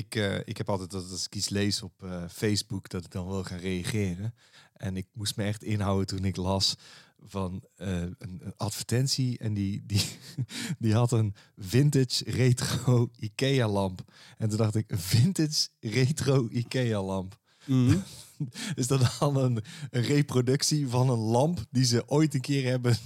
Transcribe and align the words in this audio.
ik, 0.00 0.14
eh, 0.14 0.38
ik 0.44 0.56
heb 0.56 0.68
altijd 0.68 0.90
dat 0.90 1.10
als 1.10 1.24
ik 1.24 1.34
iets 1.34 1.48
lees 1.48 1.82
op 1.82 2.02
eh, 2.02 2.24
Facebook, 2.28 2.88
dat 2.88 3.04
ik 3.04 3.10
dan 3.10 3.26
wil 3.26 3.44
gaan 3.44 3.58
reageren. 3.58 4.34
En 4.72 4.96
ik 4.96 5.06
moest 5.12 5.36
me 5.36 5.44
echt 5.44 5.62
inhouden 5.62 6.06
toen 6.06 6.24
ik 6.24 6.36
las 6.36 6.76
van 7.18 7.64
eh, 7.76 8.00
een, 8.00 8.16
een 8.18 8.54
advertentie. 8.56 9.38
En 9.38 9.54
die, 9.54 9.82
die, 9.86 10.02
die 10.78 10.94
had 10.94 11.12
een 11.12 11.34
vintage 11.56 12.30
retro 12.30 13.10
IKEA 13.26 13.68
lamp. 13.68 14.04
En 14.38 14.48
toen 14.48 14.58
dacht 14.58 14.74
ik, 14.74 14.90
een 14.90 14.98
vintage 14.98 15.68
retro 15.80 16.48
IKEA 16.50 17.02
lamp. 17.02 17.38
Mhm. 17.66 17.96
Is 18.74 18.86
dat 18.86 19.16
dan 19.18 19.36
een, 19.36 19.62
een 19.90 20.02
reproductie 20.02 20.88
van 20.88 21.10
een 21.10 21.18
lamp 21.18 21.64
die 21.70 21.84
ze 21.84 22.08
ooit 22.08 22.34
een 22.34 22.40
keer 22.40 22.70
hebben 22.70 22.96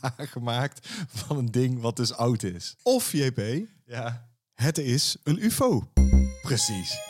nagemaakt 0.00 0.88
van 1.08 1.36
een 1.36 1.50
ding 1.50 1.80
wat 1.80 1.96
dus 1.96 2.12
oud 2.12 2.42
is? 2.42 2.76
Of 2.82 3.12
JP, 3.12 3.40
Ja, 3.84 4.28
het 4.54 4.78
is 4.78 5.16
een 5.22 5.44
UFO. 5.44 5.88
Precies. 6.48 7.07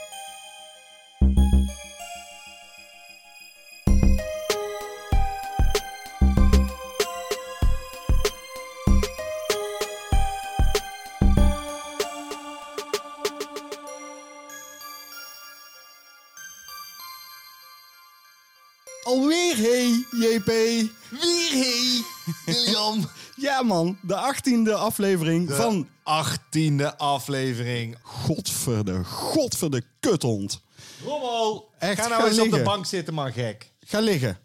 Man, 23.69 23.99
de 24.03 24.17
achttiende 24.17 24.75
aflevering 24.75 25.53
van... 25.53 25.89
achttiende 26.03 26.97
aflevering. 26.97 27.97
Godverde, 28.03 29.05
godverde 29.05 29.83
kuthond. 30.01 30.61
Rommel, 31.05 31.71
Echt, 31.79 32.01
ga 32.01 32.09
nou 32.09 32.23
ga 32.23 32.29
eens 32.29 32.39
op 32.39 32.51
de 32.51 32.63
bank 32.63 32.87
zitten, 32.87 33.15
man 33.15 33.33
gek. 33.33 33.73
Ga 33.81 34.01
liggen. 34.01 34.39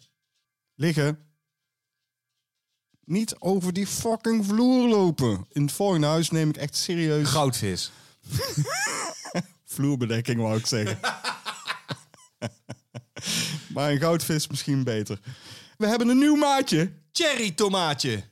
Liggen. 0.75 1.19
Niet 3.05 3.35
over 3.39 3.73
die 3.73 3.87
fucking 3.87 4.45
vloer 4.45 4.87
lopen. 4.87 5.45
In 5.49 5.61
het 5.61 5.71
volgende 5.71 6.07
huis 6.07 6.29
neem 6.29 6.49
ik 6.49 6.57
echt 6.57 6.75
serieus 6.75 7.29
Goudvis. 7.29 7.91
vloerbedekking, 9.65 10.41
wou 10.41 10.57
ik 10.57 10.65
zeggen. 10.65 10.99
maar 13.73 13.91
een 13.91 13.99
goudvis 13.99 14.47
misschien 14.47 14.83
beter. 14.83 15.19
We 15.77 15.87
hebben 15.87 16.07
een 16.07 16.17
nieuw 16.17 16.35
maatje. 16.35 16.91
Cherry 17.11 17.51
tomaatje. 17.51 18.23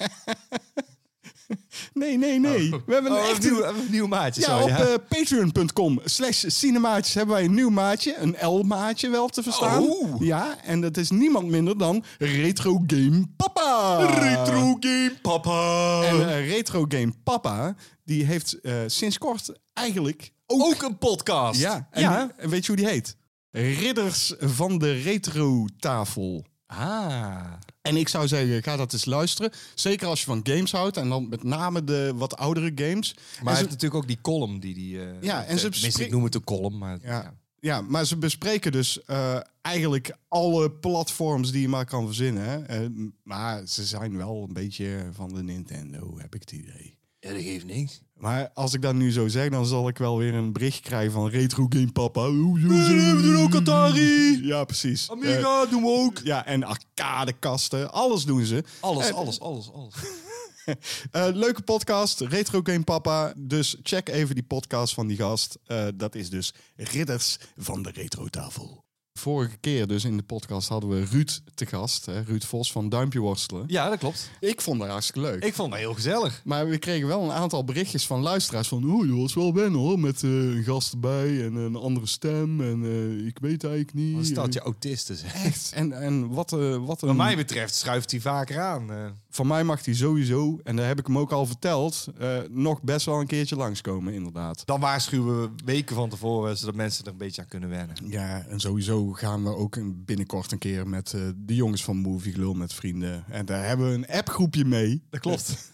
Nee, 1.92 2.18
nee, 2.18 2.40
nee. 2.40 2.70
We 2.70 2.92
hebben 2.92 3.12
een 3.12 3.18
Oh, 3.18 3.28
echt 3.28 3.44
een 3.44 3.52
nieuw, 3.52 3.64
een 3.64 3.74
nieuw 3.90 4.06
maatje. 4.06 4.40
Ja, 4.40 4.46
sorry, 4.46 4.74
op 4.74 4.80
eh, 4.80 4.94
patreon.com 5.08 6.00
slash 6.04 6.44
cinemaatjes 6.46 7.14
hebben 7.14 7.34
wij 7.34 7.44
een 7.44 7.54
nieuw 7.54 7.70
maatje. 7.70 8.16
Een 8.16 8.36
L-maatje 8.40 9.08
wel 9.08 9.28
te 9.28 9.42
verstaan. 9.42 9.82
Oh. 9.82 10.22
Ja, 10.22 10.62
en 10.62 10.80
dat 10.80 10.96
is 10.96 11.10
niemand 11.10 11.48
minder 11.48 11.78
dan 11.78 12.04
Retro 12.18 12.82
Game 12.86 13.26
Papa. 13.36 13.96
Retro 14.20 14.76
game 14.80 15.16
papa. 15.22 16.02
En 16.02 16.28
eh, 16.28 16.48
Retro 16.48 16.84
Game 16.88 17.12
Papa, 17.24 17.74
die 18.04 18.24
heeft 18.24 18.60
eh, 18.60 18.74
sinds 18.86 19.18
kort 19.18 19.52
eigenlijk 19.72 20.32
ook... 20.46 20.62
ook 20.62 20.82
een 20.82 20.98
podcast. 20.98 21.60
Ja, 21.60 21.88
en, 21.90 22.02
ja. 22.02 22.32
en 22.36 22.48
weet 22.48 22.66
je 22.66 22.72
hoe 22.72 22.80
die 22.80 22.90
heet? 22.90 23.16
Ridders 23.50 24.34
van 24.38 24.78
de 24.78 24.92
Retro 24.92 25.66
Tafel. 25.78 26.44
Ah. 26.78 27.52
En 27.82 27.96
ik 27.96 28.08
zou 28.08 28.28
zeggen, 28.28 28.62
ga 28.62 28.76
dat 28.76 28.92
eens 28.92 29.04
luisteren. 29.04 29.50
Zeker 29.74 30.06
als 30.08 30.20
je 30.20 30.26
van 30.26 30.40
games 30.42 30.72
houdt. 30.72 30.96
En 30.96 31.08
dan 31.08 31.28
met 31.28 31.42
name 31.42 31.84
de 31.84 32.12
wat 32.14 32.36
oudere 32.36 32.72
games. 32.74 33.14
Maar 33.14 33.24
En 33.38 33.44
hij 33.44 33.52
ze- 33.54 33.58
heeft 33.60 33.70
natuurlijk 33.70 34.02
ook 34.02 34.06
die 34.08 34.20
column 34.20 34.60
die 34.60 34.74
die. 34.74 35.00
eh, 35.00 35.06
Ja, 35.22 35.44
en 35.44 35.58
ze 35.58 35.66
eh, 35.66 35.72
tenminste, 35.72 35.80
bespre- 35.86 36.04
ik 36.04 36.10
noem 36.10 36.24
het 36.24 36.34
een 36.34 36.44
column, 36.44 36.78
maar 36.78 36.98
Ja. 37.02 37.08
ja. 37.22 37.38
Ja, 37.62 37.80
maar 37.80 38.04
ze 38.06 38.16
bespreken 38.16 38.72
dus 38.72 39.04
eh, 39.04 39.40
eigenlijk 39.62 40.16
alle 40.28 40.70
platforms 40.70 41.52
die 41.52 41.60
je 41.60 41.68
maar 41.68 41.84
kan 41.84 42.06
verzinnen. 42.06 42.64
Hè? 42.66 42.86
Maar 43.22 43.66
ze 43.66 43.84
zijn 43.84 44.16
wel 44.16 44.44
een 44.48 44.52
beetje 44.52 45.08
van 45.12 45.28
de 45.34 45.42
Nintendo, 45.42 46.18
heb 46.18 46.34
ik 46.34 46.40
het 46.40 46.52
idee. 46.52 46.98
Ja, 47.20 47.32
dat 47.32 47.42
geeft 47.42 47.64
niks. 47.64 48.00
Maar 48.16 48.50
als 48.54 48.74
ik 48.74 48.82
dat 48.82 48.94
nu 48.94 49.12
zo 49.12 49.28
zeg, 49.28 49.48
dan 49.48 49.66
zal 49.66 49.88
ik 49.88 49.98
wel 49.98 50.18
weer 50.18 50.34
een 50.34 50.52
bericht 50.52 50.80
krijgen 50.80 51.12
van 51.12 51.28
Retro 51.28 51.66
Game 51.68 51.92
Papa. 51.92 52.30
We 52.32 53.20
doen 53.22 53.36
ook 53.36 53.54
Atari. 53.54 54.46
Ja, 54.46 54.64
precies. 54.64 55.04
Eh, 55.04 55.10
Amiga 55.10 55.66
doen 55.66 55.82
we 55.82 55.88
ook. 55.88 56.18
ja, 56.24 56.46
en 56.46 56.62
arcadekasten, 56.64 57.92
alles 57.92 58.24
doen 58.24 58.44
ze. 58.44 58.64
Alles, 58.80 59.08
Eh, 59.08 59.14
alles, 59.14 59.40
alles, 59.40 59.70
alles. 59.72 59.94
Eh, 61.10 61.26
leuke 61.32 61.62
podcast, 61.62 62.20
Retro 62.20 62.60
Game 62.62 62.84
Papa. 62.84 63.32
Dus 63.36 63.76
check 63.82 64.08
even 64.08 64.34
die 64.34 64.44
podcast 64.44 64.94
van 64.94 65.06
die 65.06 65.16
gast. 65.16 65.58
Eh, 65.66 65.86
dat 65.94 66.14
is 66.14 66.30
dus 66.30 66.54
Ridders 66.76 67.38
van 67.56 67.82
de 67.82 67.90
Retro 67.90 68.26
Tafel. 68.28 68.84
Vorige 69.20 69.56
keer 69.56 69.86
dus 69.86 70.04
in 70.04 70.16
de 70.16 70.22
podcast 70.22 70.68
hadden 70.68 70.90
we 70.90 71.04
Ruud 71.04 71.40
te 71.54 71.66
gast. 71.66 72.06
Hè? 72.06 72.20
Ruud 72.20 72.44
Vos 72.44 72.72
van 72.72 72.88
Duimpje 72.88 73.18
Worstelen. 73.18 73.64
Ja, 73.66 73.88
dat 73.88 73.98
klopt. 73.98 74.30
Ik 74.40 74.60
vond 74.60 74.80
dat 74.80 74.88
hartstikke 74.88 75.20
leuk. 75.20 75.44
Ik 75.44 75.54
vond 75.54 75.72
het 75.72 75.80
heel 75.80 75.94
gezellig. 75.94 76.40
Maar 76.44 76.68
we 76.68 76.78
kregen 76.78 77.06
wel 77.06 77.22
een 77.22 77.30
aantal 77.30 77.64
berichtjes 77.64 78.06
van 78.06 78.20
luisteraars 78.20 78.68
van... 78.68 78.92
Oh, 78.92 79.06
je 79.06 79.14
was 79.14 79.34
wel 79.34 79.54
wennen 79.54 79.80
hoor, 79.80 79.98
met 79.98 80.22
eh, 80.22 80.30
een 80.30 80.62
gast 80.64 80.92
erbij 80.92 81.44
en 81.44 81.54
een 81.54 81.76
andere 81.76 82.06
stem. 82.06 82.60
En 82.60 82.84
eh, 82.84 83.26
ik 83.26 83.38
weet 83.40 83.64
eigenlijk 83.64 83.94
niet. 83.94 84.16
Wat 84.16 84.26
staat 84.26 84.52
je 84.52 84.60
autisten. 84.60 85.16
Echt. 85.44 85.72
En, 85.74 85.92
en 85.92 86.28
wat, 86.28 86.52
eh 86.52 86.58
wat 86.58 87.02
een... 87.02 87.08
Wat 87.08 87.16
mij 87.16 87.36
betreft 87.36 87.74
schuift 87.74 88.10
hij 88.10 88.20
vaker 88.20 88.60
aan. 88.60 88.90
Van 89.30 89.46
mij 89.46 89.64
mag 89.64 89.84
hij 89.84 89.94
sowieso, 89.94 90.58
en 90.64 90.76
daar 90.76 90.86
heb 90.86 90.98
ik 90.98 91.06
hem 91.06 91.18
ook 91.18 91.32
al 91.32 91.46
verteld... 91.46 92.06
nog 92.50 92.82
best 92.82 93.06
wel 93.06 93.20
een 93.20 93.26
keertje 93.26 93.56
langskomen, 93.56 94.12
inderdaad. 94.12 94.62
Dan 94.64 94.80
waarschuwen 94.80 95.40
we 95.42 95.50
weken 95.64 95.96
van 95.96 96.08
tevoren, 96.08 96.56
zodat 96.56 96.74
mensen 96.74 97.04
er 97.04 97.10
een 97.10 97.16
beetje 97.16 97.42
aan 97.42 97.48
kunnen 97.48 97.68
wennen. 97.68 97.96
Ja, 98.06 98.44
en 98.48 98.60
sowieso 98.60 99.09
gaan 99.16 99.42
we 99.42 99.56
ook 99.56 99.78
binnenkort 100.04 100.52
een 100.52 100.58
keer 100.58 100.88
met 100.88 101.12
eh, 101.12 101.20
de 101.36 101.54
jongens 101.54 101.84
van 101.84 101.96
Movie 101.96 102.54
met 102.54 102.74
vrienden. 102.74 103.24
En 103.28 103.46
daar 103.46 103.66
hebben 103.66 103.88
we 103.88 103.94
een 103.94 104.06
appgroepje 104.06 104.64
mee. 104.64 105.02
Dat 105.10 105.20
klopt. 105.20 105.70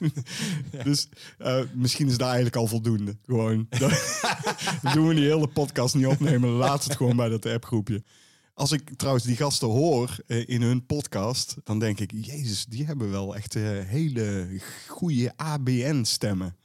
Dus 0.85 1.09
eh, 1.39 1.61
misschien 1.75 2.09
is 2.09 2.17
daar 2.17 2.27
eigenlijk 2.27 2.57
al 2.57 2.67
voldoende. 2.67 3.17
Gewoon, 3.27 3.67
dan 4.83 4.93
doen 4.93 5.09
we 5.09 5.15
die 5.15 5.25
hele 5.25 5.49
podcast 5.49 5.95
niet 5.95 6.07
opnemen. 6.07 6.51
Laat 6.51 6.85
het 6.85 6.97
gewoon 6.97 7.17
bij 7.17 7.29
dat 7.29 7.47
appgroepje. 7.47 8.03
Als 8.57 8.73
ik 8.73 8.91
trouwens 8.97 9.25
die 9.25 9.37
gasten 9.37 9.69
hoor 9.69 10.17
eh, 10.27 10.49
in 10.49 10.63
hun 10.63 10.87
podcast, 10.87 11.57
dan 11.65 11.79
denk 11.79 12.01
ik, 12.01 12.11
jezus, 12.21 12.65
die 12.67 12.87
hebben 12.87 13.11
wel 13.11 13.37
echt 13.37 13.55
eh, 13.55 13.63
hele 13.85 14.47
goede 14.89 15.33
ABN-stemmen. 15.37 16.57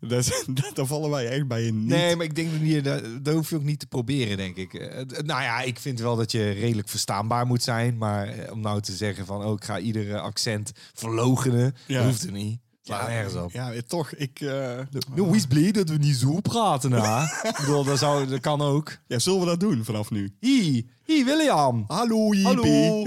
dat, 0.00 0.42
dat, 0.54 0.70
daar 0.74 0.86
vallen 0.86 1.10
wij 1.10 1.28
echt 1.28 1.46
bij 1.48 1.66
in 1.66 1.78
niet. 1.78 1.88
Nee, 1.88 2.16
maar 2.16 2.24
ik 2.24 2.34
denk 2.34 2.50
dat 2.50 2.60
je, 2.68 2.82
dat, 2.82 3.24
dat 3.24 3.34
hoef 3.34 3.50
je 3.50 3.56
ook 3.56 3.62
niet 3.62 3.78
te 3.78 3.86
proberen, 3.86 4.36
denk 4.36 4.56
ik. 4.56 4.74
Eh, 4.74 4.96
nou 5.06 5.42
ja, 5.42 5.60
ik 5.60 5.78
vind 5.78 6.00
wel 6.00 6.16
dat 6.16 6.32
je 6.32 6.50
redelijk 6.50 6.88
verstaanbaar 6.88 7.46
moet 7.46 7.62
zijn. 7.62 7.96
Maar 7.98 8.52
om 8.52 8.60
nou 8.60 8.80
te 8.80 8.92
zeggen 8.96 9.26
van, 9.26 9.44
oh, 9.44 9.52
ik 9.52 9.64
ga 9.64 9.78
iedere 9.78 10.20
accent 10.20 10.72
verlogenen, 10.94 11.74
Ja. 11.86 11.98
dat 11.98 12.06
hoeft 12.10 12.24
er 12.24 12.32
niet. 12.32 12.58
Slaat 12.86 13.08
nergens 13.08 13.34
op. 13.34 13.52
Ja, 13.52 13.72
toch, 13.86 14.12
ik... 14.12 14.40
eh, 14.40 14.48
Nou, 15.14 15.30
wees 15.30 15.46
blij 15.46 15.70
dat 15.72 15.88
we 15.88 15.96
niet 15.96 16.16
zo 16.16 16.40
praten, 16.40 16.92
hè? 16.92 17.22
ik 17.48 17.56
bedoel, 17.60 17.84
dat, 17.84 17.98
zou, 17.98 18.26
dat 18.26 18.40
kan 18.40 18.60
ook. 18.62 18.96
ja, 19.06 19.18
zullen 19.18 19.40
we 19.40 19.46
dat 19.46 19.60
doen 19.60 19.84
vanaf 19.84 20.10
nu? 20.10 20.34
Hi, 20.40 20.86
hi 21.04 21.24
William. 21.24 21.84
Hallo. 21.86 22.32
Hallo. 22.42 22.62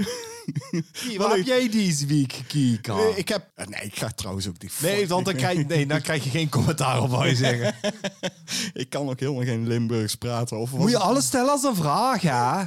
Hi, 0.70 1.16
wat 1.16 1.26
Wat 1.28 1.36
heb 1.36 1.46
jij 1.46 1.68
deze 1.70 2.06
week 2.06 2.32
gekeken? 2.32 2.94
Eh, 2.94 3.18
ik 3.18 3.28
heb... 3.28 3.50
eh, 3.54 3.66
Nee, 3.66 3.80
ik 3.82 3.96
ga 3.98 4.08
trouwens 4.14 4.48
ook 4.48 4.60
die... 4.60 4.70
Nee, 4.82 5.08
want 5.08 5.24
dan 5.24 5.34
krijg, 5.34 5.66
nee, 5.66 5.86
dan 5.86 6.00
krijg 6.00 6.24
je 6.24 6.30
geen 6.30 6.48
commentaar 6.48 7.02
op, 7.02 7.10
wou 7.10 7.26
je 7.26 7.34
zeggen. 7.36 7.74
Ik 8.72 8.90
kan 8.90 9.08
ook 9.08 9.20
helemaal 9.20 9.44
geen 9.44 9.66
Limburgs 9.66 10.14
praten. 10.14 10.58
Of 10.58 10.70
Moet 10.72 10.90
je 10.90 10.98
alles 10.98 11.26
stellen 11.26 11.50
als 11.50 11.62
een 11.62 11.74
vraag, 11.74 12.20
hè? 12.22 12.64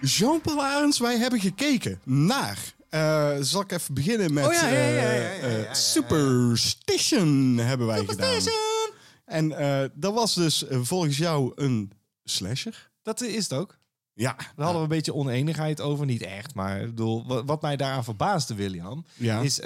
Jean-Paul 0.00 0.62
Arends, 0.64 0.98
wij 0.98 1.18
hebben 1.18 1.40
gekeken 1.40 2.00
naar... 2.04 2.74
eh, 2.88 3.36
zal 3.40 3.60
ik 3.60 3.72
even 3.72 3.94
beginnen 3.94 4.32
met... 4.34 4.46
Oh 4.46 4.52
ja, 4.52 4.68
ja, 4.68 5.12
ja. 5.12 5.74
Superstition 5.74 7.56
hebben 7.58 7.86
wij 7.86 8.04
gedaan. 8.04 8.40
En 9.24 9.52
eh, 9.58 9.88
dat 9.94 10.14
was 10.14 10.34
dus 10.34 10.66
eh, 10.66 10.78
volgens 10.82 11.16
jou 11.18 11.52
een 11.54 11.92
slasher? 12.24 12.90
Dat 13.02 13.20
is 13.20 13.42
het 13.48 13.52
ook. 13.52 13.78
Ja. 14.12 14.34
Daar 14.36 14.46
hadden 14.56 14.76
we 14.76 14.82
een 14.82 14.88
beetje 14.88 15.14
oneenigheid 15.14 15.80
over. 15.80 16.06
Niet 16.06 16.22
echt, 16.22 16.54
maar 16.54 16.80
ik 16.80 16.86
bedoel, 16.86 17.44
wat, 17.44 17.62
mij 17.62 17.76
daaraan 17.76 18.04
verbaasde, 18.04 18.54
William, 18.54 19.04
Ja. 19.14 19.40
is 19.40 19.60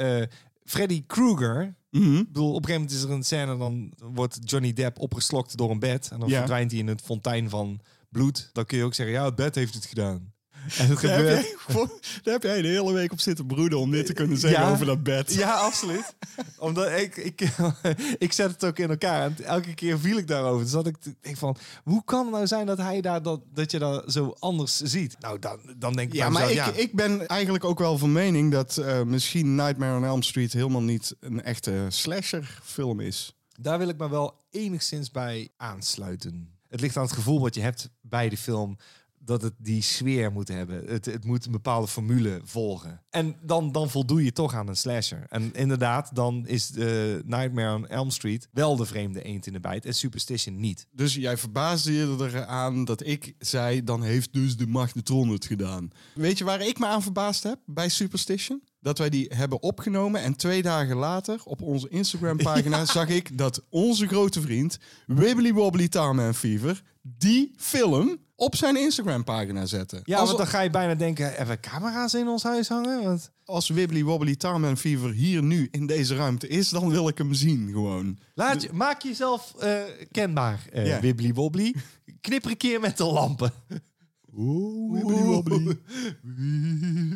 Freddy 0.69 1.05
Krueger. 1.06 1.76
Mhm. 1.91 2.17
Ik 2.17 2.26
bedoel, 2.26 2.49
op 2.55 2.56
een 2.56 2.65
gegeven 2.65 2.81
moment 2.81 2.99
is 2.99 3.03
er 3.03 3.11
een 3.11 3.23
scène, 3.23 3.56
dan 3.59 3.93
wordt 4.12 4.38
Johnny 4.44 4.73
Depp 4.73 4.99
opgeslokt 4.99 5.56
door 5.56 5.70
een 5.70 5.79
bed. 5.79 6.09
En 6.12 6.20
dan 6.20 6.29
Ja. 6.29 6.38
verdwijnt 6.38 6.70
hij 6.70 6.81
in 6.81 6.87
het 6.87 7.00
fontein 7.00 7.49
van 7.50 7.81
bloed. 8.09 8.50
Dan 8.53 8.65
kun 8.65 8.79
je 8.79 8.85
ook 8.85 8.94
zeggen, 8.94 9.15
ja, 9.15 9.25
het 9.25 9.35
bed 9.35 9.55
heeft 9.55 9.75
het 9.75 9.85
gedaan. 9.87 10.32
En 10.79 10.88
het 10.88 11.00
Daar 11.00 11.19
heb, 11.25 11.55
gewoon- 11.59 11.91
daar 12.23 12.32
heb 12.35 12.43
jij 12.43 12.62
de 12.62 12.69
hele 12.69 12.93
week 12.93 13.12
op 13.12 13.20
zitten 13.20 13.47
broeden 13.47 13.79
om 13.79 13.91
dit 13.91 14.06
te 14.06 14.12
kunnen 14.12 14.38
zeggen 14.38 14.61
Ja. 14.61 14.70
over 14.70 14.87
dat 14.87 15.03
bed. 15.03 15.35
Ja, 15.35 15.53
absoluut. 15.55 16.15
Omdat 16.59 16.91
ik, 16.99 17.17
ik, 17.17 17.41
ik 18.19 18.32
zet 18.32 18.50
het 18.50 18.65
ook 18.65 18.79
in 18.79 18.91
elkaar. 18.91 19.23
En 19.26 19.44
elke 19.44 19.75
keer 19.75 19.99
viel 19.99 20.19
ik 20.19 20.26
daarover. 20.26 20.62
Dus 20.62 20.73
dat 20.73 20.87
ik 20.87 20.97
denk 21.20 21.37
van, 21.37 21.56
hoe 21.85 22.05
kan 22.05 22.23
het 22.25 22.35
nou 22.35 22.47
zijn 22.47 22.67
dat 22.67 22.79
hij 22.79 23.00
daar 23.00 23.23
dat, 23.23 23.41
dat 23.55 23.70
je 23.70 23.79
dat 23.79 24.12
zo 24.12 24.35
anders 24.38 24.76
ziet? 24.81 25.17
Nou, 25.20 25.38
dan, 25.38 25.59
dan 25.76 25.93
denk 25.93 26.09
ik 26.12 26.15
Ja, 26.19 26.29
maar 26.29 26.49
ik, 26.49 26.55
ja. 26.55 26.73
ik 26.73 26.94
ben 26.94 27.26
eigenlijk 27.26 27.65
ook 27.65 27.79
wel 27.79 27.99
van 27.99 28.12
mening 28.12 28.53
dat 28.53 28.76
eh, 28.76 29.03
misschien 29.03 29.55
Nightmare 29.55 29.97
on 29.97 30.05
Elm 30.05 30.23
Street 30.23 30.53
helemaal 30.53 30.82
niet 30.82 31.15
een 31.20 31.43
echte 31.43 31.87
slasher-film 31.88 33.00
is. 33.00 33.37
Daar 33.61 33.79
wil 33.79 33.88
ik 33.88 33.99
me 33.99 34.09
wel 34.09 34.35
enigszins 34.50 35.11
bij 35.11 35.49
aansluiten. 35.56 36.56
Het 36.69 36.81
ligt 36.81 36.97
aan 36.97 37.03
het 37.03 37.12
gevoel 37.12 37.41
wat 37.41 37.55
je 37.55 37.61
hebt 37.61 37.91
bij 38.00 38.29
de 38.29 38.37
film. 38.37 38.76
Dat 39.29 39.43
het 39.43 39.55
die 39.59 39.83
sfeer 39.83 40.33
moet 40.33 40.49
hebben. 40.49 40.83
Het, 40.87 41.05
het 41.05 41.25
moet 41.25 41.47
een 41.47 41.53
bepaalde 41.53 41.89
formule 41.89 42.41
volgen. 42.45 43.03
En 43.11 43.37
dan, 43.43 43.73
dan 43.73 43.91
voldoe 43.91 44.25
je 44.25 44.33
toch 44.33 44.55
aan 44.55 44.69
een 44.69 44.77
slasher. 44.77 45.27
En 45.29 45.55
inderdaad, 45.55 46.15
dan 46.15 46.47
is 46.47 46.69
de 46.69 47.23
Nightmare 47.25 47.75
on 47.75 47.89
Elm 47.89 48.11
Street 48.11 48.49
wel 48.53 48.77
de 48.77 48.87
vreemde 48.87 49.23
eend 49.23 49.47
in 49.47 49.53
de 49.53 49.61
bijt. 49.61 49.85
En 49.85 49.95
Superstition 49.95 50.61
niet. 50.61 50.87
Dus 50.93 51.15
jij 51.15 51.37
verbaasde 51.37 51.93
je 51.93 52.17
eraan 52.19 52.85
dat 52.85 53.07
ik 53.07 53.35
zei, 53.39 53.85
dan 53.85 54.03
heeft 54.03 54.33
dus 54.33 54.57
de 54.57 54.67
magnetron 54.67 55.29
het 55.29 55.45
gedaan. 55.45 55.91
Weet 56.15 56.39
je 56.39 56.45
waar 56.45 56.67
ik 56.67 56.79
me 56.79 56.87
aan 56.87 57.03
verbaasd 57.03 57.43
heb 57.43 57.59
bij 57.67 57.89
Superstition? 57.89 58.63
Dat 58.81 58.99
wij 58.99 59.09
die 59.09 59.31
hebben 59.35 59.63
opgenomen 59.63 60.23
en 60.23 60.37
twee 60.37 60.63
dagen 60.63 60.97
later 60.97 61.41
op 61.45 61.63
onze 61.63 61.89
Instagram-pagina 61.89 62.85
zag 62.99 63.09
ik 63.09 63.39
dat 63.39 63.65
onze 63.69 64.07
grote 64.07 64.41
vriend 64.41 64.79
Wibbly 65.07 65.53
Wobbly 65.53 65.89
Tarman 65.89 66.35
Fever 66.35 66.83
die 67.03 67.53
film 67.57 68.19
op 68.38 68.56
zijn 68.56 68.76
Instagram-pagina 68.76 69.67
zette. 69.67 70.00
Ja, 70.05 70.19
als, 70.19 70.26
want 70.26 70.38
dan 70.38 70.46
ga 70.46 70.61
je 70.61 70.70
bijna 70.70 70.94
denken, 70.94 71.26
hebben 71.35 71.55
we 71.55 71.61
camera's 71.61 72.14
in 72.14 72.29
ons 72.29 72.43
huis 72.43 72.69
hangen? 72.69 73.02
Want... 73.02 73.31
als 73.44 73.69
Wibbly 73.69 74.02
Wobbly 74.05 74.37
Tarman 74.37 74.76
Fever 74.76 75.12
hier 75.12 75.43
nu 75.43 75.69
in 75.70 75.87
deze 75.87 76.17
ruimte 76.17 76.49
is, 76.49 76.69
dan 76.69 76.90
wil 76.90 77.08
ik 77.08 77.19
hem 77.19 77.35
zien 77.35 77.69
gewoon. 77.73 78.19
Laat 78.35 78.62
je, 78.62 78.69
maak 78.73 79.02
jezelf 79.02 79.55
eh, 79.58 79.81
kenbaar, 80.11 80.67
Ja. 80.73 81.00
wibbly 81.00 81.35
wobbly. 81.35 81.75
Knipper 82.20 82.50
een 82.50 82.56
keer 82.56 82.81
met 82.81 82.96
de 82.96 83.05
lampen. 83.05 83.52
Wibbly 84.91 85.23
Wobbly. 85.23 85.79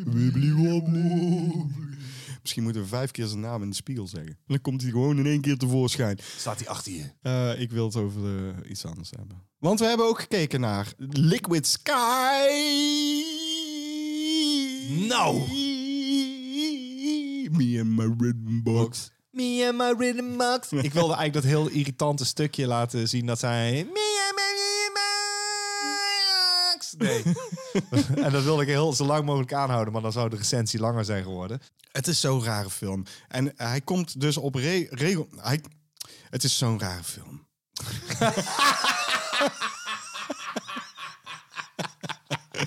Wibbly 0.05 0.51
Wobbly. 0.53 1.65
Misschien 2.43 2.63
moeten 2.63 2.81
we 2.81 2.87
vijf 2.87 3.11
keer 3.11 3.25
zijn 3.25 3.39
naam 3.39 3.61
in 3.61 3.69
de 3.69 3.75
spiegel 3.75 4.07
zeggen. 4.07 4.37
Dan 4.47 4.61
komt 4.61 4.81
hij 4.81 4.91
gewoon 4.91 5.17
in 5.17 5.25
één 5.25 5.41
keer 5.41 5.57
tevoorschijn. 5.57 6.19
Staat 6.37 6.59
hij 6.59 6.67
achter 6.67 6.91
je? 6.91 7.11
Eh, 7.21 7.61
ik 7.61 7.71
wil 7.71 7.85
het 7.85 7.95
over 7.95 8.21
eh, 8.25 8.69
iets 8.69 8.85
anders 8.85 9.09
hebben. 9.17 9.41
Want 9.59 9.79
we 9.79 9.85
hebben 9.85 10.05
ook 10.05 10.19
gekeken 10.19 10.59
naar 10.59 10.93
Liquid 10.97 11.67
Sky. 11.67 12.47
Nou. 15.07 15.39
Me 17.51 17.79
and 17.79 17.89
my 17.89 18.15
rhythm 18.17 18.61
box. 18.63 19.11
Me 19.31 19.65
and 19.67 19.77
my 19.77 20.05
rhythm 20.05 20.37
box. 20.37 20.71
Ik 20.71 20.93
wilde 20.93 21.13
eigenlijk 21.13 21.33
dat 21.33 21.43
heel 21.43 21.69
irritante 21.69 22.25
stukje 22.25 22.67
laten 22.67 23.09
zien 23.09 23.25
dat 23.25 23.39
zij... 23.39 23.71
Me 23.71 24.25
and 24.27 24.35
my 24.35 24.49
rhythm 24.55 24.93
box. 24.93 25.22
Nee. 27.03 27.23
en 28.25 28.31
dat 28.31 28.43
wilde 28.43 28.61
ik 28.61 28.67
heel 28.67 28.93
zo 28.93 29.05
lang 29.05 29.25
mogelijk 29.25 29.53
aanhouden, 29.53 29.93
maar 29.93 30.01
dan 30.01 30.11
zou 30.11 30.29
de 30.29 30.35
recensie 30.35 30.79
langer 30.79 31.05
zijn 31.05 31.23
geworden. 31.23 31.61
Het 31.91 32.07
is 32.07 32.19
zo'n 32.19 32.43
rare 32.43 32.69
film. 32.69 33.03
En 33.27 33.53
hij 33.55 33.81
komt 33.81 34.21
dus 34.21 34.37
op 34.37 34.55
re- 34.55 34.87
regel... 34.89 35.27
Hij, 35.35 35.61
het 36.29 36.43
is 36.43 36.57
zo'n 36.57 36.79
rare 36.79 37.03
film. 37.03 37.47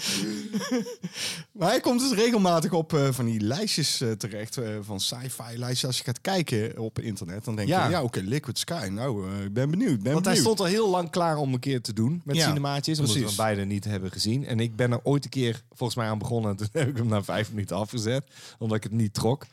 maar 1.52 1.68
hij 1.68 1.80
komt 1.80 2.00
dus 2.00 2.12
regelmatig 2.12 2.72
op 2.72 2.92
eh, 2.92 3.08
van 3.10 3.24
die 3.24 3.40
lijstjes 3.40 4.00
eh, 4.00 4.10
terecht, 4.10 4.56
eh, 4.56 4.68
van 4.80 5.00
sci-fi 5.00 5.58
lijstjes. 5.58 5.84
Als 5.86 5.98
je 5.98 6.04
gaat 6.04 6.20
kijken 6.20 6.78
op 6.78 6.98
internet, 6.98 7.44
dan 7.44 7.56
denk 7.56 7.68
Ja. 7.68 7.84
je, 7.84 7.90
ja 7.90 8.02
oké, 8.02 8.20
Liquid 8.20 8.58
Sky. 8.58 8.88
Nou, 8.90 9.42
ik 9.44 9.52
ben 9.52 9.70
benieuwd, 9.70 10.02
ben 10.02 10.12
Want 10.12 10.24
hij 10.24 10.36
stond 10.36 10.60
al 10.60 10.66
heel 10.66 10.90
lang 10.90 11.10
klaar 11.10 11.36
om 11.36 11.52
een 11.52 11.60
keer 11.60 11.80
te 11.80 11.92
doen 11.92 12.20
met 12.24 12.36
Ja, 12.36 12.46
cinemaatjes. 12.46 12.98
Omdat 12.98 13.14
we 13.14 13.20
precies. 13.20 13.36
hem 13.36 13.46
beide 13.46 13.64
niet 13.64 13.84
hebben 13.84 14.10
gezien. 14.10 14.46
En 14.46 14.60
ik 14.60 14.76
ben 14.76 14.92
er 14.92 15.00
ooit 15.02 15.24
een 15.24 15.30
keer 15.30 15.62
volgens 15.72 15.98
mij 15.98 16.08
aan 16.08 16.18
begonnen. 16.18 16.50
En 16.50 16.56
toen 16.56 16.68
heb 16.82 16.88
ik 16.88 16.96
hem 16.96 17.08
na 17.08 17.22
vijf 17.24 17.50
minuten 17.50 17.76
afgezet. 17.76 18.24
Omdat 18.58 18.76
ik 18.76 18.82
het 18.82 18.92
niet 18.92 19.14
trok. 19.14 19.46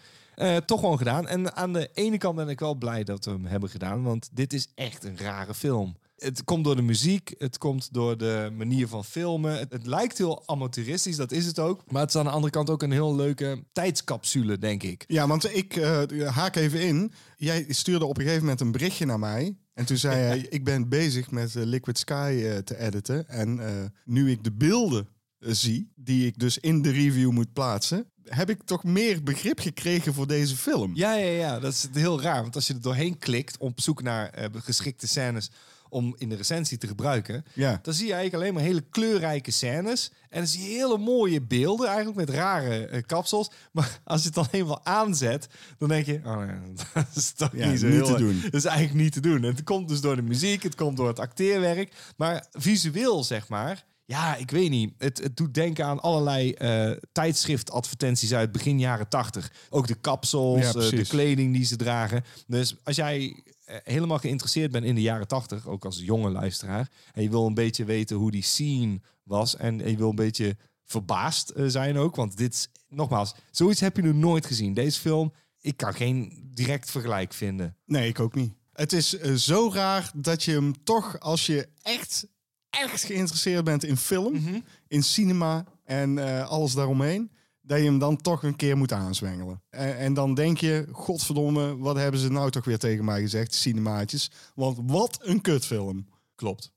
Toch 0.66 0.80
gewoon 0.80 0.98
gedaan. 0.98 1.28
En 1.28 1.56
aan 1.56 1.74
de 1.74 1.90
ene 1.94 2.18
kant 2.18 2.36
ben 2.36 2.50
ik 2.50 2.60
wel 2.60 2.75
blij 2.75 3.04
dat 3.04 3.25
we 3.25 3.31
hem 3.31 3.45
hebben 3.45 3.69
gedaan. 3.69 4.04
Want 4.04 4.30
dit 4.31 4.54
is 4.54 4.68
echt 4.75 5.04
een 5.04 5.18
rare 5.18 5.54
film. 5.54 5.95
Het 6.23 6.43
komt 6.43 6.63
door 6.63 6.75
de 6.75 6.81
muziek. 6.81 7.33
Het 7.37 7.57
komt 7.57 7.93
door 7.93 8.17
de 8.17 8.51
manier 8.57 8.87
van 8.87 9.05
filmen. 9.05 9.57
Het, 9.59 9.71
het 9.71 9.85
lijkt 9.85 10.17
heel 10.17 10.43
amateuristisch, 10.45 11.15
dat 11.15 11.31
is 11.31 11.45
het 11.45 11.59
ook. 11.59 11.91
Maar 11.91 12.01
het 12.01 12.09
is 12.09 12.15
aan 12.15 12.25
de 12.25 12.31
andere 12.31 12.51
kant 12.51 12.69
ook 12.69 12.83
een 12.83 12.91
heel 12.91 13.15
leuke 13.15 13.63
tijdscapsule, 13.71 14.57
denk 14.57 14.83
ik. 14.83 15.03
Ja, 15.07 15.27
want 15.27 15.55
ik 15.55 15.75
eh, 15.75 16.27
haak 16.27 16.55
even 16.55 16.81
in. 16.81 17.11
Jij 17.37 17.65
stuurde 17.69 18.05
op 18.05 18.17
een 18.17 18.23
gegeven 18.23 18.43
moment 18.43 18.61
een 18.61 18.71
berichtje 18.71 19.05
naar 19.05 19.19
mij. 19.19 19.57
En 19.73 19.85
toen 19.85 19.97
zei 19.97 20.15
hij, 20.27 20.45
ik 20.49 20.63
ben 20.63 20.89
bezig 20.89 21.31
met 21.31 21.55
eh, 21.55 21.63
Liquid 21.63 21.97
Sky 21.97 22.41
eh, 22.45 22.57
te 22.57 22.77
editen. 22.77 23.27
En 23.27 23.91
nu 24.05 24.31
ik 24.31 24.43
de 24.43 24.51
beelden 24.51 25.07
zie, 25.39 25.91
die 25.95 26.27
ik 26.27 26.39
dus 26.39 26.57
in 26.57 26.81
de 26.81 26.91
review 26.91 27.31
moet 27.31 27.53
plaatsen... 27.53 28.11
heb 28.23 28.49
ik 28.49 28.63
toch 28.63 28.83
meer 28.83 29.23
begrip 29.23 29.59
gekregen 29.59 30.13
voor 30.13 30.27
deze 30.27 30.55
film. 30.55 30.95
Ja, 30.95 31.13
ja, 31.13 31.31
ja, 31.31 31.59
dat 31.59 31.73
is 31.73 31.87
heel 31.93 32.21
raar. 32.21 32.41
Want 32.41 32.55
als 32.55 32.67
je 32.67 32.73
er 32.73 32.81
doorheen 32.81 33.17
klikt 33.17 33.57
op 33.57 33.81
zoek 33.81 34.01
naar 34.01 34.49
geschikte 34.51 35.07
scènes 35.07 35.49
om 35.94 36.16
in 36.18 36.30
de 36.30 36.36
recensie 36.36 36.78
te 36.78 36.88
gebruiken, 36.88 37.45
Ja. 37.54 37.80
dan 37.81 37.94
zie 37.94 38.07
je 38.07 38.13
eigenlijk 38.13 38.44
alleen 38.44 38.54
maar 38.56 38.63
hele 38.63 38.84
kleurrijke 38.90 39.51
scènes. 39.51 40.12
En 40.30 40.40
dan 40.40 40.48
zie 40.48 40.62
je 40.69 40.75
hele 40.78 40.98
mooie 40.98 41.42
beelden, 41.42 41.88
eigenlijk 41.88 42.18
met 42.18 42.30
rare 42.30 42.86
eh, 42.86 43.01
kapsels. 43.06 43.51
Maar 43.72 44.00
als 44.04 44.19
je 44.22 44.25
het 44.25 44.36
dan 44.36 44.48
eenmaal 44.51 44.86
aanzet, 44.86 45.48
dan 45.78 45.90
denk 45.90 46.06
je, 46.06 46.22
oh 46.25 46.38
nee, 46.38 46.56
dat 46.94 47.06
is 47.16 47.31
toch 47.31 47.50
Ja, 47.56 47.69
niet 47.69 47.80
zo 47.80 47.86
niet 47.88 47.95
heel... 47.95 48.06
te 48.06 48.18
doen. 48.18 48.42
Dat 48.44 48.54
is 48.54 48.66
eigenlijk 48.66 49.00
niet 49.04 49.13
te 49.13 49.19
doen. 49.19 49.36
En 49.44 49.56
het 49.56 49.63
komt 49.63 49.88
dus 49.88 50.01
door 50.01 50.16
de 50.16 50.22
muziek, 50.22 50.63
het 50.63 50.75
komt 50.75 50.98
door 50.98 51.07
het 51.07 51.19
acteerwerk. 51.19 51.94
Maar 52.18 52.45
visueel, 52.51 53.24
zeg 53.24 53.48
maar, 53.48 53.86
ja, 54.06 54.36
ik 54.36 54.51
weet 54.51 54.69
niet. 54.69 54.94
Het, 54.98 55.18
het 55.18 55.38
doet 55.38 55.54
denken 55.54 55.86
aan 55.86 56.00
allerlei 56.01 56.51
eh 56.51 56.92
tijdschriftadvertenties 57.12 58.34
uit 58.34 58.51
begin 58.51 58.80
jaren 58.80 59.07
tachtig. 59.07 59.51
Ook 59.69 59.88
de 59.88 59.95
kapsels, 59.95 60.60
Ja, 60.72 60.80
eh, 60.81 60.90
de 60.90 61.06
kleding 61.07 61.54
die 61.54 61.66
ze 61.66 61.75
dragen. 61.75 62.24
Dus 62.48 62.75
als 62.84 62.95
jij 62.95 63.44
helemaal 63.83 64.17
geïnteresseerd 64.17 64.71
bent 64.71 64.85
in 64.85 64.95
de 64.95 65.01
jaren 65.01 65.27
tachtig, 65.27 65.67
ook 65.67 65.85
als 65.85 65.99
jonge 65.99 66.29
luisteraar, 66.29 66.89
en 67.13 67.23
je 67.23 67.29
wil 67.29 67.45
een 67.45 67.53
beetje 67.53 67.85
weten 67.85 68.15
hoe 68.15 68.31
die 68.31 68.43
scene 68.43 69.01
was 69.23 69.55
en 69.55 69.77
je 69.89 69.97
wil 69.97 70.09
een 70.09 70.15
beetje 70.15 70.57
verbaasd 70.85 71.49
eh, 71.49 71.65
zijn 71.67 71.97
ook, 71.97 72.15
want 72.15 72.37
dit 72.37 72.53
is, 72.53 72.67
nogmaals, 72.89 73.33
zoiets 73.51 73.79
heb 73.79 73.95
je 73.95 74.01
nog 74.01 74.15
nooit 74.15 74.45
gezien. 74.45 74.73
Deze 74.73 74.99
film, 74.99 75.33
ik 75.61 75.77
kan 75.77 75.93
geen 75.93 76.49
direct 76.53 76.91
vergelijk 76.91 77.33
vinden. 77.33 77.75
Nee, 77.85 78.07
ik 78.07 78.19
ook 78.19 78.35
niet. 78.35 78.53
Het 78.73 78.93
is 78.93 79.17
eh, 79.17 79.33
zo 79.33 79.69
raar 79.73 80.11
dat 80.15 80.43
je 80.43 80.51
hem 80.51 80.83
toch, 80.83 81.19
als 81.19 81.45
je 81.45 81.67
echt, 81.81 82.27
echt 82.69 83.03
geïnteresseerd 83.03 83.63
bent 83.63 83.83
in 83.83 83.97
film, 83.97 84.33
Mhm. 84.33 84.59
in 84.87 85.03
cinema 85.03 85.65
en 85.83 86.17
eh, 86.17 86.47
alles 86.49 86.73
daaromheen, 86.73 87.31
dat 87.65 87.77
je 87.77 87.83
hem 87.83 87.99
dan 87.99 88.17
toch 88.17 88.43
een 88.43 88.55
keer 88.55 88.77
moet 88.77 88.91
aanzwengelen. 88.91 89.61
En, 89.69 89.97
en 89.97 90.13
dan 90.13 90.33
denk 90.33 90.57
je, 90.57 90.87
godverdomme, 90.91 91.77
wat 91.77 91.95
hebben 91.95 92.19
ze 92.19 92.31
nou 92.31 92.49
toch 92.49 92.65
weer 92.65 92.77
tegen 92.77 93.05
mij 93.05 93.21
gezegd, 93.21 93.53
cinemaatjes. 93.53 94.31
Want 94.55 94.79
wat 94.85 95.19
een 95.21 95.41
kutfilm. 95.41 96.07
Klopt. 96.35 96.71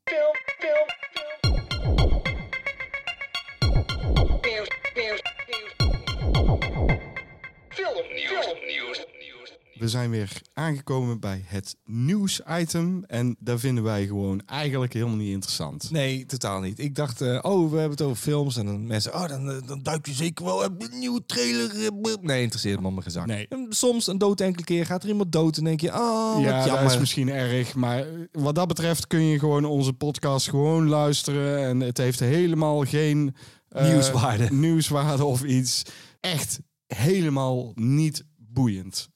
We 9.78 9.88
zijn 9.88 10.10
weer 10.10 10.40
aangekomen 10.52 11.20
bij 11.20 11.42
het 11.46 11.76
nieuwsitem 11.84 13.04
en 13.06 13.36
daar 13.38 13.58
vinden 13.58 13.84
wij 13.84 14.06
gewoon 14.06 14.42
eigenlijk 14.46 14.92
helemaal 14.92 15.16
niet 15.16 15.32
interessant. 15.32 15.90
Nee, 15.90 16.26
totaal 16.26 16.60
niet. 16.60 16.78
Ik 16.78 16.94
dacht, 16.94 17.20
eh, 17.20 17.38
oh, 17.42 17.70
we 17.70 17.78
hebben 17.78 17.90
het 17.98 18.02
over 18.02 18.16
films. 18.16 18.56
En 18.56 18.66
dan 18.66 18.86
mensen, 18.86 19.14
oh, 19.14 19.28
dan, 19.28 19.50
eh, 19.50 19.56
dan 19.66 19.82
duik 19.82 20.06
je 20.06 20.12
zeker 20.12 20.44
wel 20.44 20.64
een 20.64 20.76
nieuwe 20.98 21.26
trailer. 21.26 21.70
eh. 21.86 22.14
Nee, 22.20 22.42
interesseert 22.42 22.80
me 22.80 22.90
maar 22.90 23.02
gezakt. 23.02 23.26
Nee. 23.26 23.46
En 23.48 23.66
Soms 23.68 24.06
een 24.06 24.18
dood 24.18 24.40
enkele 24.40 24.64
keer 24.64 24.86
gaat 24.86 25.02
er 25.02 25.08
iemand 25.08 25.32
dood 25.32 25.56
en 25.56 25.64
denk 25.64 25.80
je, 25.80 25.92
oh, 25.92 26.34
wat 26.34 26.42
ja, 26.44 26.66
dat 26.66 26.90
is 26.90 26.98
misschien 26.98 27.28
erg, 27.28 27.74
maar 27.74 28.04
wat 28.32 28.54
dat 28.54 28.68
betreft 28.68 29.06
kun 29.06 29.22
je 29.22 29.38
gewoon 29.38 29.64
onze 29.64 29.92
podcast 29.92 30.48
gewoon 30.48 30.88
luisteren 30.88 31.64
en 31.68 31.80
het 31.80 31.98
heeft 31.98 32.20
helemaal 32.20 32.84
geen 32.84 33.34
Nieuwswaarde. 33.68 34.52
nieuwswaarde 34.52 35.24
of 35.24 35.44
iets. 35.44 35.82
Echt 36.20 36.60
helemaal 36.86 37.72
niet 37.74 38.24
boeiend. 38.36 39.08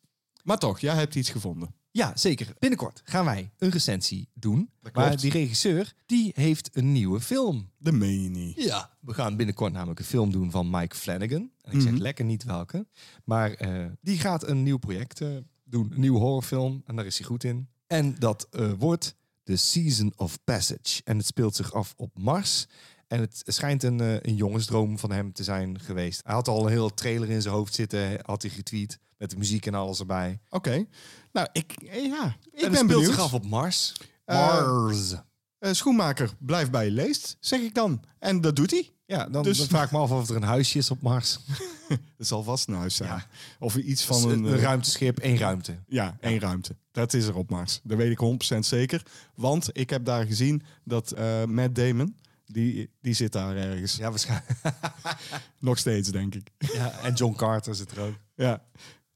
Maar 0.50 0.59
toch, 0.59 0.78
jij 0.78 0.95
hebt 0.95 1.14
iets 1.14 1.30
gevonden. 1.30 1.75
Ja, 1.90 2.12
zeker. 2.16 2.54
Binnenkort 2.59 3.00
gaan 3.04 3.25
wij 3.25 3.50
een 3.59 3.71
recensie 3.71 4.28
doen. 4.35 4.71
Maar 4.92 5.16
die 5.16 5.30
regisseur, 5.30 5.92
die 6.07 6.33
heeft 6.35 6.76
een 6.76 6.92
nieuwe 6.92 7.21
film. 7.21 7.71
De 7.78 7.92
meen 7.92 8.23
je 8.23 8.28
niet. 8.28 8.62
Ja. 8.62 8.90
We 9.00 9.14
gaan 9.14 9.37
binnenkort 9.37 9.73
namelijk 9.73 9.99
een 9.99 10.04
film 10.04 10.33
doen 10.33 10.50
van 10.50 10.71
Mike 10.71 10.97
Flanagan. 10.97 11.50
En 11.61 11.73
ik 11.73 11.80
zeg 11.80 11.92
Mhm. 11.92 12.00
lekker 12.02 12.25
niet 12.25 12.45
welke. 12.45 12.87
Maar 13.25 13.52
eh, 13.52 13.87
die 14.00 14.19
gaat 14.19 14.47
een 14.47 14.62
nieuw 14.62 14.76
project 14.78 15.21
eh, 15.21 15.28
doen. 15.64 15.92
Een 15.92 16.00
nieuwe 16.00 16.19
horrorfilm. 16.19 16.83
En 16.87 16.97
daar 16.97 17.07
is 17.07 17.19
hij 17.19 17.26
goed 17.26 17.45
in. 17.45 17.69
En 17.87 18.14
dat 18.19 18.47
eh, 18.50 18.73
wordt 18.78 19.16
The 19.42 19.57
Season 19.57 20.12
of 20.16 20.45
Passage. 20.45 21.00
En 21.04 21.16
het 21.16 21.26
speelt 21.26 21.57
zich 21.57 21.73
af 21.73 21.95
op 21.97 22.19
Mars. 22.19 22.66
En 23.07 23.21
het 23.21 23.42
schijnt 23.47 23.83
een, 23.83 24.00
eh, 24.00 24.14
een 24.21 24.37
jongensdroom 24.37 24.99
van 24.99 25.12
hem 25.12 25.33
te 25.33 25.45
zijn 25.45 25.80
geweest. 25.80 26.21
Hij 26.25 26.35
had 26.35 26.49
al 26.49 26.64
een 26.66 26.73
hele 26.73 26.95
trailer 26.95 27.30
in 27.30 27.42
zijn 27.42 27.54
hoofd 27.54 27.75
zitten, 27.75 28.19
had 28.23 28.42
hij 28.42 28.50
getweet. 28.50 28.99
Met 29.20 29.30
de 29.30 29.36
muziek 29.36 29.66
en 29.66 29.74
alles 29.74 29.98
erbij. 30.00 30.40
Oké. 30.48 30.84
Nou, 31.32 31.48
ik, 31.52 31.72
eh, 31.72 32.04
ja, 32.04 32.36
ik 32.52 32.62
en 32.62 32.72
ben 32.72 32.86
benieuwd. 32.86 33.04
zich 33.06 33.18
af 33.18 33.34
op 33.34 33.46
Mars. 33.46 33.92
Eh, 34.24 34.36
Mars. 34.36 35.14
Eh, 35.58 35.72
schoenmaker, 35.72 36.30
blijf 36.38 36.70
bij 36.70 36.84
je 36.84 36.90
leest, 36.90 37.36
zeg 37.40 37.60
ik 37.60 37.74
dan. 37.74 38.02
En 38.18 38.40
dat 38.40 38.56
doet 38.56 38.70
hij. 38.70 38.90
Ja, 39.06 39.28
dan, 39.28 39.42
dus- 39.42 39.58
dan 39.58 39.66
vraag 39.66 39.84
ik 39.84 39.90
me 39.90 39.98
af 39.98 40.10
of 40.10 40.28
er 40.28 40.36
een 40.36 40.42
huisje 40.42 40.78
is 40.78 40.90
op 40.90 41.02
Mars. 41.02 41.38
Het 42.16 42.26
zal 42.26 42.42
vast 42.42 42.68
een 42.68 42.74
huis 42.74 42.94
zijn. 42.94 43.08
Ja. 43.10 43.26
Of 43.58 43.76
iets 43.76 44.04
Van 44.04 44.20
van 44.20 44.30
een, 44.30 44.44
een... 44.44 44.58
ruimteschip, 44.58 45.18
één 45.18 45.36
ruimte. 45.38 45.78
Ja, 45.86 46.16
één 46.20 46.40
ruimte. 46.40 46.76
Dat 46.92 47.14
is 47.14 47.24
er 47.26 47.36
op 47.36 47.50
Mars. 47.50 47.80
Dat 47.82 47.96
weet 47.96 48.10
ik 48.10 48.54
100% 48.54 48.58
zeker. 48.58 49.02
Want 49.34 49.68
ik 49.72 49.90
heb 49.90 50.04
daar 50.04 50.24
gezien 50.26 50.62
dat 50.84 51.10
eh, 51.12 51.44
Matt 51.44 51.74
Damon, 51.74 52.16
die, 52.46 52.90
die 53.00 53.14
zit 53.14 53.32
daar 53.32 53.56
ergens. 53.56 53.96
Ja, 53.96 54.10
waarschijnlijk. 54.10 54.50
Nog 55.58 55.78
steeds, 55.78 56.08
denk 56.08 56.34
ik. 56.34 56.50
Ja, 56.58 56.98
en 56.98 57.14
John 57.14 57.34
Carter 57.36 57.74
zit 57.74 57.90
er 57.90 58.00
ook. 58.00 58.14
Ja. 58.34 58.62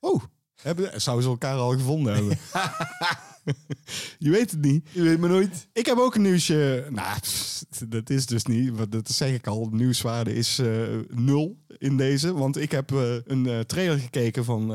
Oh, 0.05 0.23
hebben, 0.63 1.01
zouden 1.01 1.25
ze 1.25 1.31
elkaar 1.31 1.57
al 1.57 1.71
gevonden 1.71 2.15
hebben? 2.15 2.39
Je 4.19 4.31
weet 4.31 4.51
het 4.51 4.61
niet. 4.61 4.89
Je 4.93 5.03
weet 5.03 5.19
me 5.19 5.29
nooit. 5.29 5.69
Ik 5.73 5.87
heb 5.87 5.99
ook 5.99 6.15
een 6.15 6.23
nieuwsje. 6.23 6.87
Nou, 6.91 7.21
pff, 7.21 7.65
dat 7.89 8.11
is 8.11 8.27
dus 8.27 8.45
niet. 8.45 8.71
want 8.71 8.93
Dat 8.93 9.11
zeg 9.11 9.35
ik 9.35 9.47
al. 9.47 9.69
Nieuwswaarde 9.73 10.35
is 10.35 10.59
eh, 10.59 10.83
nul 11.09 11.59
in 11.79 11.97
deze. 11.97 12.33
Want 12.33 12.57
ik 12.57 12.71
heb 12.71 12.93
eh, 12.93 13.15
een 13.25 13.47
eh, 13.47 13.61
trailer 13.61 13.99
gekeken 13.99 14.45
van 14.45 14.75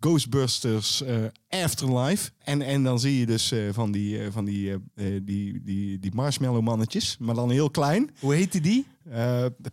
Ghostbusters 0.00 1.02
Afterlife. 1.48 2.30
En, 2.38 2.62
en 2.62 2.82
dan 2.82 3.00
zie 3.00 3.18
je 3.18 3.26
dus 3.26 3.52
van, 3.72 3.92
die, 3.92 4.30
van 4.30 4.44
die, 4.44 4.74
die, 5.22 5.62
die, 5.62 5.98
die 5.98 6.14
marshmallow 6.14 6.62
mannetjes. 6.62 7.16
Maar 7.18 7.34
dan 7.34 7.50
heel 7.50 7.70
klein. 7.70 8.10
Hoe 8.20 8.34
heette 8.34 8.60
die? 8.60 8.86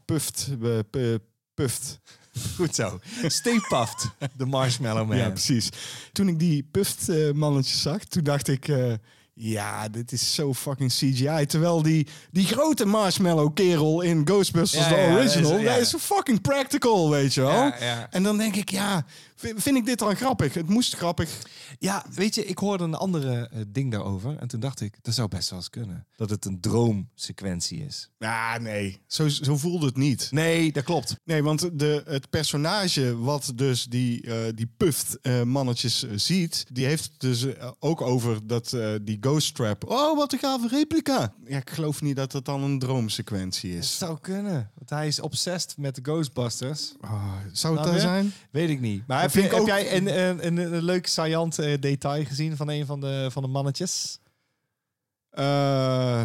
Puft. 0.06 0.50
pu- 0.90 1.20
puft. 1.54 2.00
Goed 2.58 2.76
zo. 2.76 3.00
Stay 3.28 3.60
Puft, 3.68 4.10
de 4.38 4.46
Marshmallow 4.46 5.08
Man. 5.08 5.18
Ja, 5.18 5.30
precies. 5.30 5.70
Toen 6.12 6.28
ik 6.28 6.40
die 6.40 6.66
eh, 7.10 7.32
mannetjes 7.32 7.82
zag, 7.82 8.04
toen 8.04 8.24
dacht 8.24 8.48
ik... 8.48 8.68
ja, 9.38 9.90
dit 9.90 10.12
is 10.12 10.34
zo 10.36 10.54
fucking 10.54 10.92
CGI. 10.92 11.46
Terwijl 11.46 11.82
die, 11.82 12.08
die 12.32 12.46
grote 12.46 12.86
marshmallow 12.86 13.54
kerel 13.54 14.02
in 14.02 14.28
Ghostbusters 14.28 14.88
Ja, 14.88 14.94
The 14.94 15.00
ja, 15.00 15.16
dat 15.16 15.24
is- 15.24 15.36
Original... 15.36 15.60
ja. 15.60 15.86
fucking 15.86 16.42
practical, 16.42 17.10
weet 17.10 17.34
je 17.34 17.42
wel. 17.42 17.72
En 18.10 18.24
dan 18.24 18.38
denk 18.38 18.56
ik, 18.56 18.70
ja, 18.70 19.06
vind, 19.36 19.78
ik 19.78 19.86
dit 19.86 20.00
dan 20.00 20.16
grappig? 20.16 20.54
Het 20.54 20.70
moest 20.70 20.96
grappig. 20.96 21.30
Ja, 21.80 22.06
weet 22.14 22.36
je, 22.36 22.46
ik 22.46 22.58
hoorde 22.58 22.84
een 22.84 22.96
andere 22.96 23.50
eh, 23.52 23.62
ding 23.68 23.92
daarover. 23.92 24.38
En 24.38 24.48
toen 24.48 24.60
dacht 24.60 24.82
ik, 24.82 24.98
dat 25.02 25.14
zou 25.14 25.28
best 25.28 25.50
wel 25.50 25.60
eens 25.60 25.70
kunnen. 25.70 26.08
Dat 26.16 26.30
het 26.30 26.46
een 26.46 26.60
droomsequentie 26.62 27.86
is. 27.86 28.10
Ja, 28.20 28.58
nee. 28.58 29.02
Zo, 29.08 29.28
zo 29.28 29.58
voelde 29.58 29.86
het 29.86 29.98
niet. 29.98 30.28
Nee, 30.32 30.72
dat 30.72 30.84
klopt. 30.84 31.16
Nee, 31.24 31.44
want 31.44 31.80
de, 31.80 32.04
het 32.06 32.30
personage 32.30 33.18
wat 33.18 33.52
dus 33.56 33.84
die, 33.86 34.22
eh, 34.22 34.38
die 34.56 34.72
puft 34.78 35.18
eh, 35.22 35.42
mannetjes 35.42 36.06
ziet, 36.16 36.66
die 36.72 36.86
heeft 36.86 37.12
dus 37.18 37.46
ook 37.80 38.02
over 38.02 38.48
dat 38.48 38.78
die 39.02 39.20
ghost 39.30 39.56
trap. 39.56 39.90
Oh, 39.92 40.18
wat 40.18 40.34
een 40.34 40.40
gave 40.40 40.68
replica. 40.68 41.34
Ja, 41.46 41.58
ik 41.58 41.70
geloof 41.70 42.02
niet 42.02 42.16
dat 42.16 42.32
het 42.32 42.46
dan 42.46 42.64
een 42.64 42.80
droomsequentie 42.80 43.74
Het 43.76 43.84
is. 43.84 43.98
zou 43.98 44.18
kunnen. 44.22 44.72
Want 44.76 44.90
hij 44.90 45.08
is 45.08 45.20
obsessed 45.20 45.78
met 45.78 45.96
de 45.96 46.02
Ghostbusters. 46.04 46.94
Oh, 47.02 47.34
zou 47.52 47.76
het 47.78 47.86
daar 47.86 48.00
zijn? 48.00 48.34
Weet 48.52 48.70
ik 48.70 48.80
niet. 48.80 49.08
Maar 49.08 49.22
heb, 49.22 49.32
je, 49.32 49.42
ik 49.44 49.52
heb 49.52 49.60
ook- 49.60 49.68
jij 49.68 49.96
een, 49.96 50.20
een, 50.20 50.46
een, 50.46 50.74
een 50.74 50.84
leuk 50.84 51.08
saillant 51.08 51.60
eh, 51.60 51.80
detail 51.82 52.26
gezien 52.26 52.56
van 52.56 52.70
een 52.70 52.86
van 52.86 53.00
de, 53.00 53.28
van 53.32 53.42
de 53.44 53.50
mannetjes? 53.50 54.20
Eh, 55.30 56.24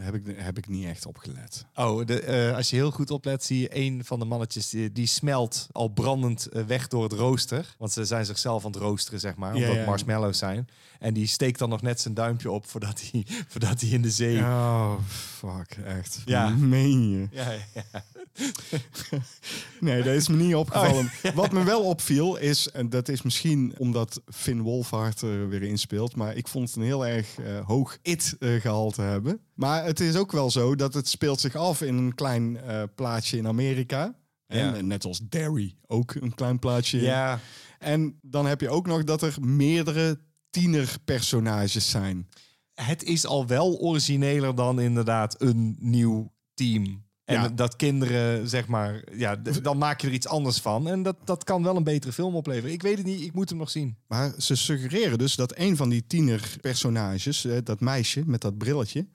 heb, 0.00 0.14
ik, 0.14 0.22
heb 0.36 0.58
ik 0.58 0.68
niet 0.68 0.86
echt 0.86 1.06
opgelet. 1.06 1.64
Oh, 1.74 2.06
de, 2.06 2.20
eh, 2.20 2.56
als 2.56 2.70
je 2.70 2.76
heel 2.76 2.90
goed 2.90 3.10
oplet, 3.10 3.44
zie 3.44 3.60
je 3.60 3.76
een 3.76 4.04
van 4.04 4.18
de 4.18 4.24
mannetjes 4.24 4.68
die, 4.68 4.92
die 4.92 5.06
smelt 5.06 5.68
al 5.72 5.88
brandend 5.88 6.46
eh, 6.46 6.62
weg 6.62 6.88
door 6.88 7.02
het 7.02 7.12
rooster. 7.12 7.74
Want 7.78 7.92
ze 7.92 8.04
zijn 8.04 8.24
zichzelf 8.24 8.64
aan 8.64 8.70
het 8.70 8.80
roosteren, 8.80 9.20
zeg 9.20 9.36
maar, 9.36 9.54
omdat 9.54 9.86
marshmallows 9.86 10.38
zijn. 10.38 10.68
En 10.98 11.14
die 11.14 11.26
steekt 11.26 11.58
dan 11.58 11.68
nog 11.68 11.82
net 11.82 12.00
zijn 12.00 12.14
duimpje 12.14 12.50
op 12.50 12.66
voordat 12.66 13.02
hij, 13.10 13.26
voordat 13.48 13.80
hij 13.80 13.90
in 13.90 14.02
de 14.02 14.10
zee... 14.10 14.38
Oh, 14.38 14.94
fuck, 15.06 15.78
echt. 15.84 16.22
Ja. 16.24 16.48
Meen 16.48 17.10
je? 17.10 17.28
Ja, 17.40 17.52
ja. 17.74 18.04
Nee, 19.80 20.02
dat 20.02 20.14
is 20.14 20.28
me 20.28 20.36
niet 20.36 20.54
opgevallen. 20.54 21.10
Oh, 21.22 21.34
Wat 21.34 21.52
me 21.52 21.64
wel 21.64 21.82
opviel 21.82 22.36
is, 22.36 22.70
en 22.70 22.88
dat 22.88 23.08
is 23.08 23.22
misschien 23.22 23.74
omdat 23.78 24.22
Finn 24.26 24.62
Wolfhard 24.62 25.20
er 25.22 25.48
weer 25.48 25.62
inspeelt, 25.62 26.16
maar 26.16 26.36
ik 26.36 26.48
vond 26.48 26.68
het 26.68 26.76
een 26.76 26.82
heel 26.82 27.06
erg 27.06 27.38
eh, 27.38 27.66
hoog 27.66 27.98
it-gehalte 28.02 29.02
hebben. 29.02 29.40
Maar 29.60 29.84
het 29.84 30.00
is 30.00 30.16
ook 30.16 30.32
wel 30.32 30.50
zo 30.50 30.74
dat 30.74 30.94
het 30.94 31.08
speelt 31.08 31.40
zich 31.40 31.54
af 31.56 31.82
in 31.82 31.96
een 31.96 32.14
klein 32.14 32.56
eh, 32.60 32.82
plaatsje 32.94 33.36
in 33.36 33.46
Amerika. 33.46 34.14
En 34.46 34.74
Ja. 34.74 34.80
net 34.80 35.04
als 35.04 35.18
Derry, 35.28 35.76
ook 35.86 36.14
een 36.14 36.34
klein 36.34 36.58
plaatsje. 36.58 37.00
ja. 37.00 37.40
En 37.78 38.18
dan 38.22 38.46
heb 38.46 38.60
je 38.60 38.68
ook 38.68 38.86
nog 38.86 39.04
dat 39.04 39.22
er 39.22 39.36
meerdere 39.40 40.20
tienerpersonages 40.50 41.90
zijn. 41.90 42.28
Het 42.74 43.02
is 43.02 43.26
al 43.26 43.46
wel 43.46 43.78
origineler 43.78 44.54
dan 44.54 44.80
inderdaad 44.80 45.42
een 45.42 45.76
nieuw 45.78 46.32
team. 46.54 47.08
En 47.24 47.34
Ja. 47.42 47.48
dat 47.48 47.76
kinderen, 47.76 48.48
zeg 48.48 48.66
maar, 48.66 49.04
ja, 49.16 49.36
dan 49.36 49.78
maak 49.78 50.00
je 50.00 50.06
er 50.06 50.12
iets 50.12 50.26
anders 50.28 50.58
van. 50.58 50.88
En 50.88 51.02
dat, 51.02 51.16
dat 51.24 51.44
kan 51.44 51.62
wel 51.62 51.76
een 51.76 51.84
betere 51.84 52.12
film 52.12 52.34
opleveren. 52.34 52.72
Ik 52.72 52.82
weet 52.82 52.96
het 52.96 53.06
niet, 53.06 53.20
ik 53.20 53.32
moet 53.34 53.48
hem 53.48 53.58
nog 53.58 53.70
zien. 53.70 53.96
Maar 54.06 54.32
ze 54.38 54.54
suggereren 54.56 55.18
dus 55.18 55.36
dat 55.36 55.58
een 55.58 55.76
van 55.76 55.88
die 55.88 56.06
tienerpersonages, 56.06 57.44
eh, 57.44 57.56
dat 57.64 57.80
meisje 57.80 58.22
met 58.26 58.40
dat 58.40 58.58
brilletje, 58.58 59.06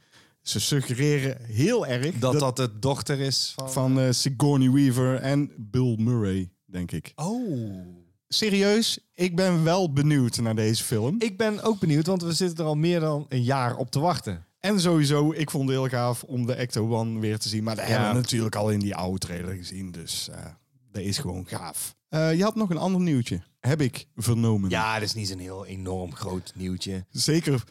ze 0.48 0.60
suggereren 0.60 1.38
heel 1.42 1.88
erg 1.88 2.16
Dat 2.16 2.40
dat 2.40 2.56
de 2.56 2.80
dochter 2.80 3.20
is 3.20 3.54
van... 3.56 3.72
van 3.72 4.00
eh, 4.00 4.12
Sigourney 4.12 4.72
Weaver 4.72 5.16
en 5.16 5.52
Bill 5.58 5.96
Murray, 6.00 6.50
denk 6.66 6.92
ik. 6.92 7.12
Oh. 7.16 7.88
Serieus, 8.28 9.00
ik 9.14 9.36
ben 9.36 9.64
wel 9.64 9.94
benieuwd 9.94 10.38
naar 10.38 10.56
deze 10.56 10.84
film. 10.84 11.16
Ik 11.20 11.38
ben 11.38 11.64
ook 11.64 11.80
benieuwd, 11.80 12.08
want 12.08 12.22
we 12.22 12.34
zitten 12.34 12.58
er 12.58 12.66
al 12.66 12.76
meer 12.76 13.00
dan 13.00 13.26
een 13.30 13.44
jaar 13.44 13.76
op 13.76 13.92
te 13.92 14.00
wachten. 14.00 14.46
En 14.60 14.80
sowieso, 14.80 15.34
ik 15.34 15.50
vond 15.50 15.70
het 15.70 15.78
heel 15.78 15.88
gaaf 15.88 16.24
om 16.24 16.46
de 16.46 16.54
Ecto 16.54 16.90
One 16.90 17.20
weer 17.20 17.38
te 17.38 17.50
zien. 17.50 17.64
Maar 17.64 17.76
dat 17.76 17.86
hebben 17.86 18.10
we 18.10 18.16
natuurlijk 18.16 18.56
al 18.56 18.70
in 18.70 18.80
die 18.80 18.96
oude 18.96 19.18
trailer 19.20 19.56
gezien. 19.56 19.92
Dus 19.92 20.30
eh, 20.30 20.46
dat 20.92 21.02
is 21.02 21.18
gewoon 21.18 21.46
gaaf. 21.48 21.96
Eh, 22.10 22.34
je 22.34 22.44
had 22.44 22.56
nog 22.56 22.70
een 22.70 22.78
ander 22.78 23.02
nieuwtje, 23.02 23.44
heb 23.68 23.82
ik 23.82 24.08
vernomen. 24.16 24.70
Ja, 24.70 24.94
dat 24.94 25.04
is 25.04 25.14
niet 25.14 25.28
zo'n 25.28 25.40
heel 25.40 25.66
enorm 25.66 26.16
groot 26.16 26.54
nieuwtje. 26.56 27.06
Zeker 27.10 27.64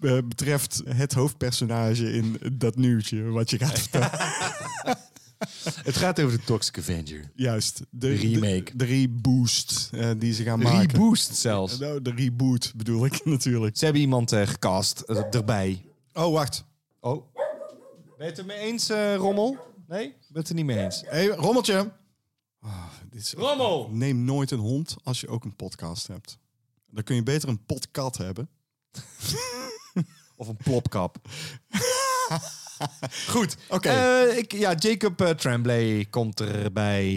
eh, 0.00 0.18
betreft 0.28 0.82
het 0.86 1.12
hoofdpersonage 1.12 2.12
in 2.12 2.36
dat 2.52 2.76
nieuwtje 2.76 3.22
wat 3.22 3.50
je 3.50 3.58
gaat 3.58 3.78
vertellen. 3.78 4.10
Het 5.82 5.96
gaat 5.96 6.20
over 6.20 6.38
de 6.38 6.44
Toxic 6.44 6.78
Avenger. 6.78 7.30
Juist, 7.34 7.82
de, 7.90 8.14
remake. 8.14 8.64
De, 8.64 8.76
de 8.76 8.84
reboost 8.84 9.90
eh, 9.92 10.10
die 10.18 10.32
ze 10.32 10.42
gaan 10.42 10.58
maken. 10.58 10.90
Reboost 10.90 11.34
zelfs. 11.34 11.78
Nou, 11.78 12.02
de 12.02 12.12
reboot 12.16 12.72
bedoel 12.76 13.04
ik 13.04 13.24
natuurlijk. 13.34 13.76
Ze 13.76 13.84
hebben 13.84 14.02
iemand 14.02 14.32
eh, 14.32 14.46
gecast 14.46 15.00
erbij. 15.30 15.84
Oh, 16.12 16.32
wacht. 16.32 16.64
Oh. 17.00 17.34
Ben 18.16 18.26
je 18.26 18.32
het 18.32 18.38
er 18.38 18.44
mee 18.44 18.58
eens, 18.58 18.90
Rommel? 19.16 19.58
Nee? 19.88 20.08
Ben 20.08 20.18
je 20.32 20.38
het 20.38 20.48
er 20.48 20.54
niet 20.54 20.64
mee 20.64 20.78
eens? 20.78 21.00
Hé, 21.00 21.08
hey, 21.08 21.26
Rommeltje. 21.26 21.92
Dit 23.10 23.20
is... 23.20 23.32
Rommel! 23.32 23.88
Neem 23.92 24.24
nooit 24.24 24.50
een 24.50 24.58
hond 24.58 24.96
als 25.02 25.20
je 25.20 25.28
ook 25.28 25.44
een 25.44 25.56
podcast 25.56 26.06
hebt. 26.06 26.38
Dan 26.86 27.04
kun 27.04 27.14
je 27.14 27.22
beter 27.22 27.48
een 27.48 27.64
podcast 27.64 28.16
hebben. 28.18 28.48
Of 30.36 30.48
een 30.48 30.56
plopkap. 30.56 31.16
Goed. 33.28 33.56
Oké. 33.68 33.88
Eh, 33.88 34.38
ik, 34.38 34.52
ja, 34.52 34.74
Jacob 34.74 35.20
eh, 35.20 35.30
Tremblay 35.30 36.06
komt 36.10 36.40
erbij. 36.40 37.08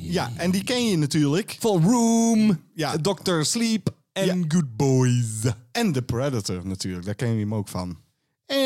Ja, 0.00 0.32
en 0.36 0.50
die 0.50 0.64
ken 0.64 0.86
je 0.86 0.96
natuurlijk. 0.96 1.56
Van 1.60 1.82
Room, 1.84 2.62
Ja. 2.74 2.96
Dr. 2.96 3.42
Sleep 3.42 3.94
en 4.12 4.44
Good 4.48 4.76
Boys. 4.76 5.42
En 5.72 5.92
de 5.92 6.02
Predator 6.02 6.66
natuurlijk. 6.66 7.04
Daar 7.04 7.14
ken 7.14 7.32
je 7.32 7.38
hem 7.40 7.54
ook 7.54 7.68
van. 7.68 7.98
Eh, 8.46 8.56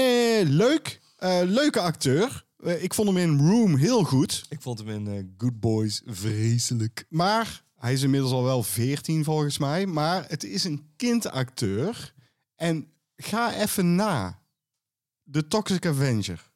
leuk. 0.42 1.00
Eh, 1.16 1.40
leuke 1.44 1.80
acteur. 1.80 2.44
Eh, 2.64 2.82
ik 2.82 2.94
vond 2.94 3.08
hem 3.08 3.16
in 3.16 3.48
Room 3.48 3.76
heel 3.76 4.04
goed. 4.04 4.44
Ik 4.48 4.60
vond 4.62 4.78
hem 4.78 4.88
in 4.88 5.06
eh, 5.08 5.24
Good 5.38 5.60
Boys 5.60 6.02
vreselijk. 6.06 7.04
Maar 7.08 7.64
hij 7.76 7.92
is 7.92 8.02
inmiddels 8.02 8.32
al 8.32 8.42
wel 8.44 8.62
14 8.62 9.24
volgens 9.24 9.58
mij. 9.58 9.86
Maar 9.86 10.24
het 10.28 10.44
is 10.44 10.64
een 10.64 10.90
kindacteur. 10.96 12.14
En 12.56 12.86
ga 13.16 13.54
even 13.54 13.94
na. 13.94 14.38
De 15.22 15.48
Toxic 15.48 15.86
Avenger. 15.86 16.50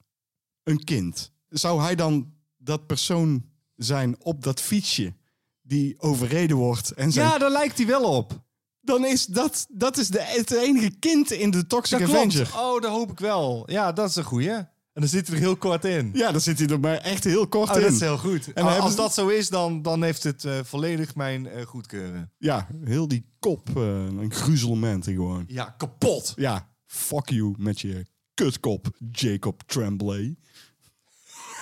Een 0.62 0.84
kind. 0.84 1.32
Zou 1.48 1.80
hij 1.82 1.94
dan 1.94 2.32
dat 2.56 2.86
persoon 2.86 3.44
zijn 3.76 4.16
op 4.22 4.42
dat 4.42 4.60
fietsje 4.60 5.14
die 5.62 6.00
overreden 6.00 6.56
wordt 6.56 6.90
en 6.90 7.12
zijn 7.12 7.28
Ja, 7.28 7.38
daar 7.38 7.50
lijkt 7.50 7.76
hij 7.78 7.86
wel 7.86 8.16
op. 8.16 8.42
dan 8.80 9.04
is 9.06 9.26
dat, 9.26 9.66
dat 9.68 9.96
is 9.98 10.08
de, 10.08 10.20
het 10.22 10.50
enige 10.50 10.90
kind 10.90 11.30
in 11.30 11.50
de 11.50 11.66
Toxic 11.66 11.98
Dat 11.98 12.08
Avenger. 12.08 12.46
klopt. 12.48 12.64
Oh, 12.64 12.80
dat 12.80 12.90
hoop 12.90 13.10
ik 13.10 13.18
wel. 13.18 13.70
Ja, 13.70 13.92
dat 13.92 14.08
is 14.08 14.16
een 14.16 14.24
goeie. 14.24 14.58
En 14.94 15.00
dan 15.00 15.08
zit 15.10 15.26
hij 15.26 15.36
er 15.36 15.42
heel 15.42 15.56
kort 15.56 15.84
in. 15.84 16.10
Ja, 16.12 16.32
dan 16.32 16.40
zit 16.40 16.58
hij 16.58 16.68
er 16.68 16.80
maar 16.80 16.96
echt 16.96 17.24
heel 17.24 17.46
kort 17.48 17.70
Oh, 17.70 17.76
in. 17.76 17.82
dat 17.82 17.92
is 17.92 18.00
heel 18.00 18.18
goed. 18.18 18.52
En 18.52 18.64
als 18.80 18.90
ze- 18.90 18.96
dat 18.96 19.14
zo 19.14 19.28
is, 19.28 19.48
dan, 19.48 19.82
dan 19.82 20.02
heeft 20.02 20.22
het 20.22 20.44
eh, 20.44 20.58
volledig 20.64 21.14
mijn 21.14 21.46
eh, 21.46 21.66
goedkeuren. 21.66 22.32
Ja, 22.38 22.68
heel 22.84 23.08
die 23.08 23.26
kop. 23.38 23.68
eh, 23.76 23.82
een 24.04 24.32
gruzelement 24.32 25.04
gewoon. 25.04 25.44
Ja, 25.46 25.74
kapot. 25.78 26.32
Ja, 26.36 26.68
fuck 26.86 27.28
you 27.30 27.54
met 27.58 27.80
je 27.80 28.06
kutkop 28.34 28.86
Jacob 29.10 29.62
Tremblay. 29.66 30.36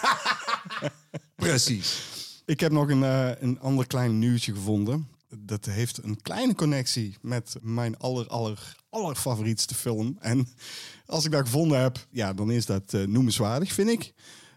Precies. 1.36 2.02
Ik 2.46 2.60
heb 2.60 2.72
nog 2.72 2.88
een, 2.88 3.02
een 3.44 3.60
ander 3.60 3.86
klein 3.86 4.18
nieuwtje 4.18 4.52
gevonden. 4.54 5.08
Dat 5.38 5.64
heeft 5.64 6.02
een 6.02 6.20
kleine 6.22 6.54
connectie 6.54 7.16
met 7.20 7.56
mijn 7.60 7.98
aller, 7.98 8.26
aller, 8.26 8.76
aller 8.92 9.14
favorietste 9.14 9.74
film. 9.74 10.16
En 10.20 10.48
als 11.06 11.24
ik 11.24 11.30
dat 11.30 11.44
gevonden 11.44 11.80
heb, 11.80 12.06
ja, 12.10 12.32
dan 12.32 12.50
is 12.50 12.66
dat 12.66 12.94
eh, 12.94 13.02
noemenswaardig, 13.02 13.72
vind 13.72 13.88
ik. 13.88 14.12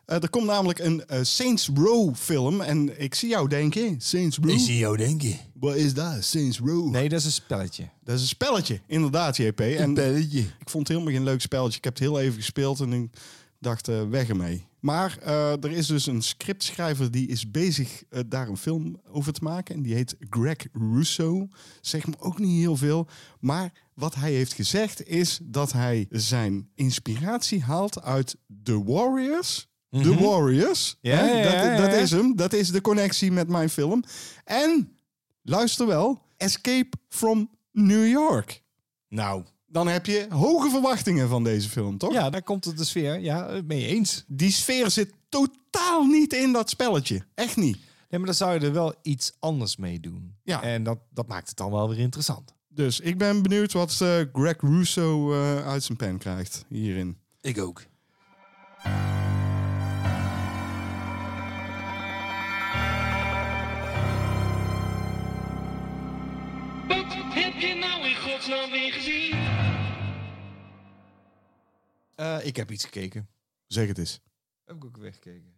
Eh, 0.05 0.21
er 0.21 0.29
komt 0.29 0.45
namelijk 0.45 0.79
een 0.79 1.05
eh, 1.07 1.19
Saints 1.23 1.69
Row 1.73 2.15
film. 2.15 2.61
En 2.61 3.01
ik 3.01 3.15
zie 3.15 3.29
jou 3.29 3.47
denken, 3.47 4.01
Saints 4.01 4.37
Row? 4.37 4.57
jou 4.57 4.97
denken. 4.97 5.37
Wat 5.53 5.75
is 5.75 5.93
dat, 5.93 6.23
Saints 6.23 6.59
Row? 6.59 6.89
Nee, 6.89 7.09
dat 7.09 7.19
is 7.19 7.25
een 7.25 7.31
spelletje. 7.31 7.89
Dat 8.03 8.15
is 8.15 8.21
een 8.21 8.27
spelletje, 8.27 8.81
inderdaad, 8.87 9.37
JP. 9.37 9.59
En 9.59 9.91
spelletje. 9.91 10.39
ik 10.39 10.69
vond 10.69 10.87
het 10.87 10.97
helemaal 10.97 11.17
geen 11.17 11.23
leuk 11.23 11.41
spelletje. 11.41 11.77
Ik 11.77 11.83
heb 11.83 11.93
het 11.93 12.03
heel 12.03 12.19
even 12.19 12.35
gespeeld 12.35 12.79
en 12.79 12.93
ik 12.93 13.09
dacht, 13.65 13.87
weg 13.87 14.29
ermee. 14.29 14.67
Maar 14.85 15.17
eh, 15.21 15.63
er 15.63 15.71
is 15.71 15.87
dus 15.87 16.05
een 16.05 16.21
scriptschrijver 16.21 17.11
die 17.11 17.27
is 17.27 17.51
bezig 17.51 18.03
eh, 18.09 18.19
daar 18.27 18.47
een 18.47 18.57
film 18.57 19.01
over 19.11 19.33
te 19.33 19.43
maken. 19.43 19.75
En 19.75 19.81
die 19.81 19.93
heet 19.93 20.15
Greg 20.19 20.57
Russo. 20.73 21.47
Zeg 21.81 22.07
me 22.07 22.13
ook 22.19 22.39
niet 22.39 22.59
heel 22.59 22.75
veel. 22.75 23.07
Maar 23.39 23.71
wat 23.93 24.15
hij 24.15 24.31
heeft 24.31 24.53
gezegd 24.53 25.07
is 25.07 25.39
dat 25.43 25.71
hij 25.71 26.05
zijn 26.09 26.69
inspiratie 26.75 27.61
haalt 27.63 28.01
uit 28.01 28.37
The 28.63 28.83
Warriors. 28.83 29.67
The 29.89 30.15
Warriors. 30.19 30.97
Ja, 31.01 31.15
Hè? 31.15 31.25
ja, 31.25 31.43
dat, 31.43 31.53
ja, 31.53 31.71
ja, 31.71 31.77
dat 31.77 31.91
ja. 31.91 31.97
is 31.97 32.11
hem. 32.11 32.35
Dat 32.35 32.53
is 32.53 32.69
de 32.69 32.81
connectie 32.81 33.31
met 33.31 33.47
mijn 33.47 33.69
film. 33.69 34.03
En, 34.43 34.97
luister 35.41 35.87
wel, 35.87 36.21
Escape 36.37 36.97
from 37.09 37.49
New 37.71 38.07
York. 38.07 38.63
Nou, 39.07 39.43
Dan 39.75 39.87
heb 39.87 40.05
je 40.05 40.25
hoge 40.29 40.69
verwachtingen 40.69 41.29
van 41.29 41.43
deze 41.43 41.69
film, 41.69 41.97
toch? 41.97 42.13
ja, 42.13 42.29
daar 42.29 42.43
komt 42.43 42.65
het 42.65 42.77
de 42.77 42.83
sfeer. 42.83 43.19
Ja, 43.19 43.47
eh, 43.47 43.61
ben 43.63 43.77
je 43.77 43.87
eens. 43.87 44.23
Die 44.27 44.51
sfeer 44.51 44.91
zit 44.91 45.13
totaal 45.29 46.05
niet 46.05 46.33
in 46.33 46.51
dat 46.51 46.69
spelletje. 46.69 47.25
Echt 47.33 47.55
niet. 47.55 47.77
Nee, 48.09 48.19
maar 48.19 48.25
dan 48.25 48.33
zou 48.33 48.53
je 48.53 48.65
er 48.65 48.73
wel 48.73 48.93
iets 49.01 49.33
anders 49.39 49.75
mee 49.75 49.99
doen. 49.99 50.35
Ja. 50.43 50.61
En 50.61 50.83
dat, 50.83 50.97
dat 51.13 51.27
maakt 51.27 51.47
het 51.47 51.57
dan 51.57 51.71
wel 51.71 51.89
weer 51.89 51.99
interessant. 51.99 52.53
Dus 52.67 52.99
ik 52.99 53.17
ben 53.17 53.41
benieuwd 53.41 53.73
wat 53.73 54.01
eh, 54.01 54.21
Greg 54.33 54.55
Russo 54.59 55.33
eh, 55.33 55.67
uit 55.67 55.83
zijn 55.83 55.97
pen 55.97 56.17
krijgt 56.17 56.65
hierin. 56.69 57.17
Ik 57.41 57.59
ook. 57.59 57.83
Wat 66.87 67.13
heb 67.29 67.53
je 67.59 67.75
nou 67.79 68.07
in 68.07 68.15
godsnaam 68.15 68.71
weer 68.71 68.93
gezien? 68.93 69.64
Eh, 72.15 72.45
ik 72.45 72.55
heb 72.55 72.71
iets 72.71 72.83
gekeken. 72.83 73.29
Zeg 73.67 73.87
het 73.87 73.97
eens. 73.97 74.19
Heb 74.65 74.75
ik 74.75 74.85
ook 74.85 74.97
weer 74.97 75.13
gekeken? 75.13 75.53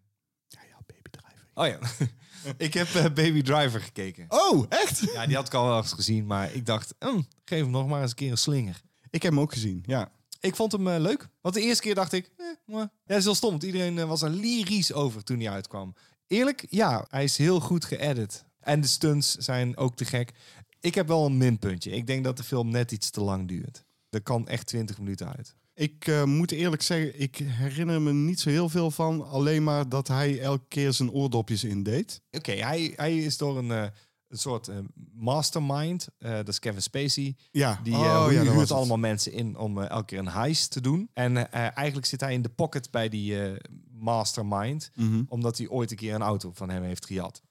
Ja, 0.48 0.60
ja, 0.70 0.78
Baby 0.86 1.10
Driver. 1.10 1.48
Oh 1.54 1.68
ja. 1.68 1.80
ik 2.68 2.74
heb 2.74 2.88
eh, 2.88 3.04
Baby 3.04 3.42
Driver 3.42 3.82
gekeken. 3.82 4.26
Oh, 4.30 4.66
echt? 4.70 5.00
Ja, 5.14 5.26
die 5.26 5.36
had 5.36 5.48
ik 5.48 5.54
al 5.54 5.66
wel 5.68 5.78
eens 5.78 5.94
gezien, 5.94 6.26
maar 6.26 6.54
ik 6.54 6.66
dacht, 6.66 6.96
hm, 7.00 7.22
geef 7.46 7.62
hem 7.62 7.70
nog 7.70 7.88
maar 7.88 8.02
eens 8.02 8.10
een 8.10 8.16
keer 8.16 8.32
een 8.32 8.38
slinger. 8.38 8.82
Ik 9.10 9.22
heb 9.22 9.32
hem 9.32 9.42
ook 9.42 9.54
gezien, 9.54 9.84
ja. 9.86 10.12
Ik 10.40 10.56
vond 10.56 10.72
hem 10.72 10.88
eh, 10.88 11.00
leuk. 11.00 11.28
Want 11.42 11.56
de 11.56 11.62
eerste 11.62 11.82
keer 11.84 11.96
dacht 11.96 12.14
ik, 12.14 12.32
eh, 12.38 12.46
ja, 12.66 12.92
dat 13.06 13.18
is 13.18 13.24
heel 13.24 13.36
stom. 13.36 13.50
want 13.50 13.64
Iedereen 13.64 14.08
was 14.08 14.22
er 14.22 14.30
lyrisch 14.30 14.94
over 14.94 15.24
toen 15.24 15.40
hij 15.40 15.50
uitkwam. 15.50 15.94
Eerlijk, 16.28 16.66
ja, 16.70 17.06
hij 17.10 17.24
is 17.24 17.38
heel 17.38 17.60
goed 17.60 17.86
geëdit. 17.86 18.46
En 18.60 18.82
de 18.82 18.88
stunts 18.88 19.36
zijn 19.36 19.78
ook 19.78 19.96
te 19.96 20.06
gek. 20.06 20.32
Ik 20.80 20.96
heb 20.96 21.08
wel 21.08 21.26
een 21.26 21.38
minpuntje. 21.38 21.92
Ik 21.92 22.08
denk 22.08 22.24
dat 22.24 22.38
de 22.38 22.44
film 22.44 22.70
net 22.70 22.92
iets 22.92 23.10
te 23.10 23.22
lang 23.22 23.48
duurt. 23.48 23.84
Er 24.10 24.22
kan 24.22 24.48
echt 24.48 24.68
20 24.68 24.98
minuten 24.98 25.36
uit. 25.36 25.56
Ik 25.78 26.08
eh, 26.08 26.24
moet 26.24 26.52
eerlijk 26.52 26.82
zeggen, 26.82 27.20
ik 27.20 27.36
herinner 27.36 28.02
me 28.02 28.14
niet 28.14 28.40
zo 28.40 28.50
heel 28.50 28.70
veel 28.70 28.92
van. 28.92 29.28
Alleen 29.28 29.64
maar 29.64 29.90
dat 29.90 30.08
hij 30.08 30.40
elke 30.40 30.66
keer 30.68 30.94
zijn 30.94 31.12
oordopjes 31.12 31.64
indeed. 31.64 32.22
Oké, 32.32 32.52
hij, 32.52 32.94
hij 32.96 33.18
is 33.18 33.38
door 33.38 33.58
een, 33.58 33.72
eh, 33.72 33.84
een 34.28 34.38
soort 34.38 34.68
eh, 34.68 34.78
mastermind. 35.14 36.08
dat 36.18 36.48
is 36.48 36.60
Kevin 36.60 36.82
Spacey. 36.82 37.36
Ja, 37.52 37.80
Die 37.84 37.94
oh, 37.94 38.28
ja, 38.32 38.44
dat 38.44 38.54
huurt 38.54 38.72
allemaal 38.72 38.98
mensen 38.98 39.32
in 39.32 39.58
om 39.58 39.82
elke 39.82 40.06
keer 40.06 40.20
een 40.20 40.28
heist 40.28 40.72
te 40.72 40.82
doen. 40.82 41.10
En 41.14 41.52
eigenlijk 41.52 42.08
zit 42.08 42.22
hij 42.22 42.34
in 42.34 42.42
de 42.42 42.50
pocket 42.50 42.92
bij 42.92 43.10
die 43.10 43.58
mastermind. 43.92 44.92
Mhm. 44.96 45.24
Omdat 45.28 45.58
hij 45.58 45.68
ooit 45.68 45.92
een 45.92 45.98
keer 45.98 46.14
een 46.14 46.22
auto 46.22 46.52
van 46.54 46.70
hem 46.70 46.84
heeft 46.84 47.06
gejat. 47.06 47.42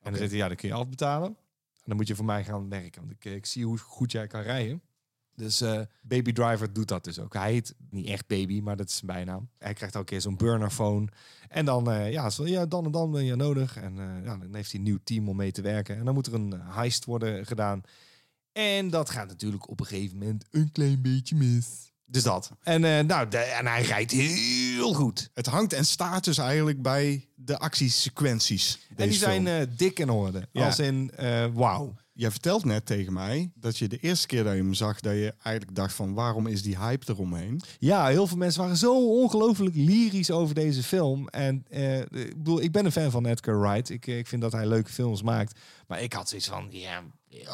En 0.00 0.10
dan 0.10 0.16
zegt 0.16 0.30
hij, 0.30 0.40
ja, 0.40 0.48
dan 0.48 0.56
kun 0.56 0.68
je 0.68 0.74
afbetalen. 0.74 1.28
En 1.28 1.86
dan 1.86 1.96
moet 1.96 2.08
je 2.08 2.14
voor 2.14 2.24
mij 2.24 2.44
gaan 2.44 2.68
werken. 2.68 3.00
Want 3.00 3.12
ik, 3.12 3.24
ik 3.24 3.46
zie 3.46 3.64
hoe 3.64 3.78
goed 3.78 4.12
jij 4.12 4.26
kan 4.26 4.42
rijden. 4.42 4.82
Dus 5.40 5.60
eh, 5.60 5.80
Baby 6.02 6.32
Driver 6.32 6.72
doet 6.72 6.88
dat 6.88 7.04
dus 7.04 7.18
ook. 7.18 7.34
Hij 7.34 7.52
heet 7.52 7.74
niet 7.90 8.06
echt 8.06 8.26
Baby, 8.26 8.60
maar 8.60 8.76
dat 8.76 8.88
is 8.88 8.96
zijn 8.96 9.06
bijnaam. 9.06 9.48
Hij 9.58 9.72
krijgt 9.72 9.94
elke 9.94 10.06
keer 10.06 10.20
zo'n 10.20 10.36
burnerphone. 10.36 11.08
En 11.48 11.64
dan, 11.64 11.90
eh, 11.90 12.12
ja, 12.12 12.30
zo, 12.30 12.46
ja, 12.46 12.66
dan 12.66 12.84
en 12.84 12.90
dan 12.90 13.10
ben 13.10 13.24
je 13.24 13.36
nodig. 13.36 13.76
En 13.76 13.98
eh, 13.98 14.24
ja, 14.24 14.36
dan 14.36 14.54
heeft 14.54 14.70
hij 14.70 14.80
een 14.80 14.86
nieuw 14.86 14.98
team 15.04 15.28
om 15.28 15.36
mee 15.36 15.52
te 15.52 15.62
werken. 15.62 15.96
En 15.96 16.04
dan 16.04 16.14
moet 16.14 16.26
er 16.26 16.34
een 16.34 16.60
heist 16.60 17.04
worden 17.04 17.46
gedaan. 17.46 17.82
En 18.52 18.90
dat 18.90 19.10
gaat 19.10 19.28
natuurlijk 19.28 19.68
op 19.68 19.80
een 19.80 19.86
gegeven 19.86 20.18
moment 20.18 20.44
een 20.50 20.72
klein 20.72 21.02
beetje 21.02 21.36
mis. 21.36 21.89
Dus 22.10 22.22
dat. 22.22 22.50
En, 22.62 22.84
eh, 22.84 23.04
nou, 23.04 23.28
de- 23.28 23.38
en 23.38 23.66
hij 23.66 23.82
rijdt 23.82 24.10
heel 24.12 24.94
goed. 24.94 25.30
Het 25.34 25.46
hangt 25.46 25.72
en 25.72 25.84
staat 25.86 26.24
dus 26.24 26.38
eigenlijk 26.38 26.82
bij 26.82 27.28
de 27.34 27.58
actiesequenties. 27.58 28.78
en 28.96 29.08
die 29.08 29.18
zijn 29.18 29.46
eh, 29.46 29.66
dik 29.76 29.98
in 29.98 30.10
orde. 30.10 30.48
Ja. 30.52 30.66
Als 30.66 30.78
in, 30.78 31.10
eh 31.16 31.44
wauw. 31.52 31.94
Jij 32.12 32.30
vertelt 32.30 32.64
net 32.64 32.86
tegen 32.86 33.12
mij 33.12 33.50
dat 33.54 33.78
je 33.78 33.88
de 33.88 33.98
eerste 33.98 34.26
keer 34.26 34.44
dat 34.44 34.52
je 34.52 34.58
hem 34.58 34.74
zag, 34.74 35.00
dat 35.00 35.12
je 35.12 35.34
eigenlijk 35.42 35.76
dacht 35.76 35.94
van 35.94 36.14
waarom 36.14 36.46
is 36.46 36.62
die 36.62 36.78
hype 36.78 37.06
eromheen? 37.12 37.60
Ja, 37.78 38.06
heel 38.06 38.26
veel 38.26 38.36
mensen 38.36 38.60
waren 38.62 38.76
zo 38.76 39.08
ongelooflijk 39.08 39.74
lyrisch 39.74 40.30
over 40.30 40.54
deze 40.54 40.82
film. 40.82 41.28
En 41.28 41.64
eh, 41.70 41.98
ik 41.98 42.36
bedoel, 42.36 42.60
ik 42.62 42.72
ben 42.72 42.84
een 42.84 42.92
fan 42.92 43.10
van 43.10 43.26
Edgar 43.26 43.60
Wright. 43.60 43.90
Ik, 43.90 44.06
ik 44.06 44.26
vind 44.26 44.42
dat 44.42 44.52
hij 44.52 44.66
leuke 44.66 44.90
films 44.92 45.22
maakt. 45.22 45.58
Maar 45.86 46.02
ik 46.02 46.12
had 46.12 46.28
zoiets 46.28 46.48
van, 46.48 46.66
ja, 46.70 47.02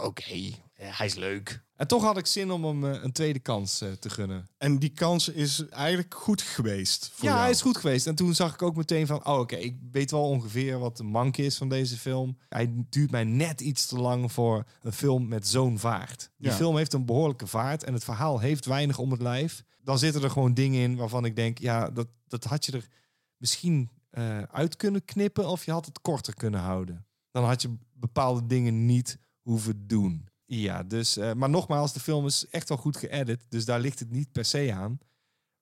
oké, 0.03 0.51
hij 0.75 1.07
is 1.07 1.15
leuk. 1.15 1.65
En 1.77 1.87
toch 1.87 2.03
had 2.03 2.19
ik 2.19 2.27
zin 2.27 2.51
om 2.51 2.65
hem 2.65 2.85
eh, 2.95 3.03
een 3.03 3.13
tweede 3.13 3.39
kans 3.39 3.81
eh, 3.81 3.93
te 3.93 4.11
gunnen. 4.11 4.49
En 4.59 4.79
die 4.79 4.89
kans 4.91 5.29
is 5.29 5.69
eigenlijk 5.69 6.15
goed 6.15 6.43
geweest 6.43 7.11
voor 7.15 7.25
ja, 7.25 7.31
jou. 7.31 7.41
hij 7.43 7.51
is 7.51 7.61
goed 7.63 7.77
geweest. 7.77 8.07
En 8.07 8.15
toen 8.15 8.35
zag 8.35 8.55
ik 8.55 8.63
ook 8.63 8.77
meteen 8.77 9.07
van, 9.07 9.27
oh 9.27 9.39
oké, 9.39 9.57
ik 9.57 9.77
weet 9.93 10.11
wel 10.11 10.29
ongeveer 10.29 10.79
wat 10.79 10.97
de 10.97 11.03
mank 11.03 11.37
is 11.37 11.57
van 11.57 11.69
deze 11.69 11.97
film. 11.97 12.39
Hij 12.49 12.73
duurt 12.91 13.11
mij 13.11 13.25
net 13.25 13.61
iets 13.61 13.87
te 13.87 13.99
lang 13.99 14.33
voor 14.33 14.65
een 14.83 14.93
film 14.93 15.29
met 15.29 15.49
zo'n 15.49 15.79
vaart. 15.79 16.31
Die 16.37 16.51
Ja. 16.51 16.57
film 16.57 16.77
heeft 16.77 16.93
een 16.93 17.05
behoorlijke 17.07 17.47
vaart 17.47 17.85
en 17.85 17.93
het 17.93 18.05
verhaal 18.05 18.39
heeft 18.41 18.65
weinig 18.65 18.99
om 18.99 19.11
het 19.11 19.23
lijf. 19.23 19.65
Dan 19.83 19.99
zitten 19.99 20.23
er 20.23 20.31
gewoon 20.31 20.55
dingen 20.55 20.81
in 20.81 20.97
waarvan 20.97 21.25
ik 21.25 21.37
denk, 21.37 21.59
ja, 21.59 21.91
dat, 21.91 22.09
dat 22.29 22.45
had 22.45 22.65
je 22.65 22.73
er 22.73 22.89
misschien 23.37 23.91
eh, 24.11 24.43
uit 24.43 24.77
kunnen 24.77 25.05
knippen 25.05 25.49
of 25.49 25.65
je 25.65 25.71
had 25.73 25.87
het 25.87 26.01
korter 26.01 26.35
kunnen 26.35 26.61
houden. 26.61 27.07
Dan 27.31 27.45
had 27.45 27.63
je 27.63 27.77
bepaalde 27.93 28.47
dingen 28.47 28.87
niet 28.87 29.19
hoeven 29.43 29.87
doen. 29.87 30.29
Ja, 30.47 30.83
dus, 30.83 31.17
eh, 31.17 31.33
maar 31.33 31.51
nogmaals, 31.51 31.93
de 31.93 32.01
film 32.01 32.27
is 32.27 32.47
echt 32.51 32.69
wel 32.69 32.79
goed 32.79 32.97
geëdit, 32.97 33.41
dus 33.49 33.65
daar 33.65 33.81
ligt 33.81 33.99
het 33.99 34.11
niet 34.11 34.33
per 34.33 34.45
se 34.45 34.73
aan. 34.75 34.99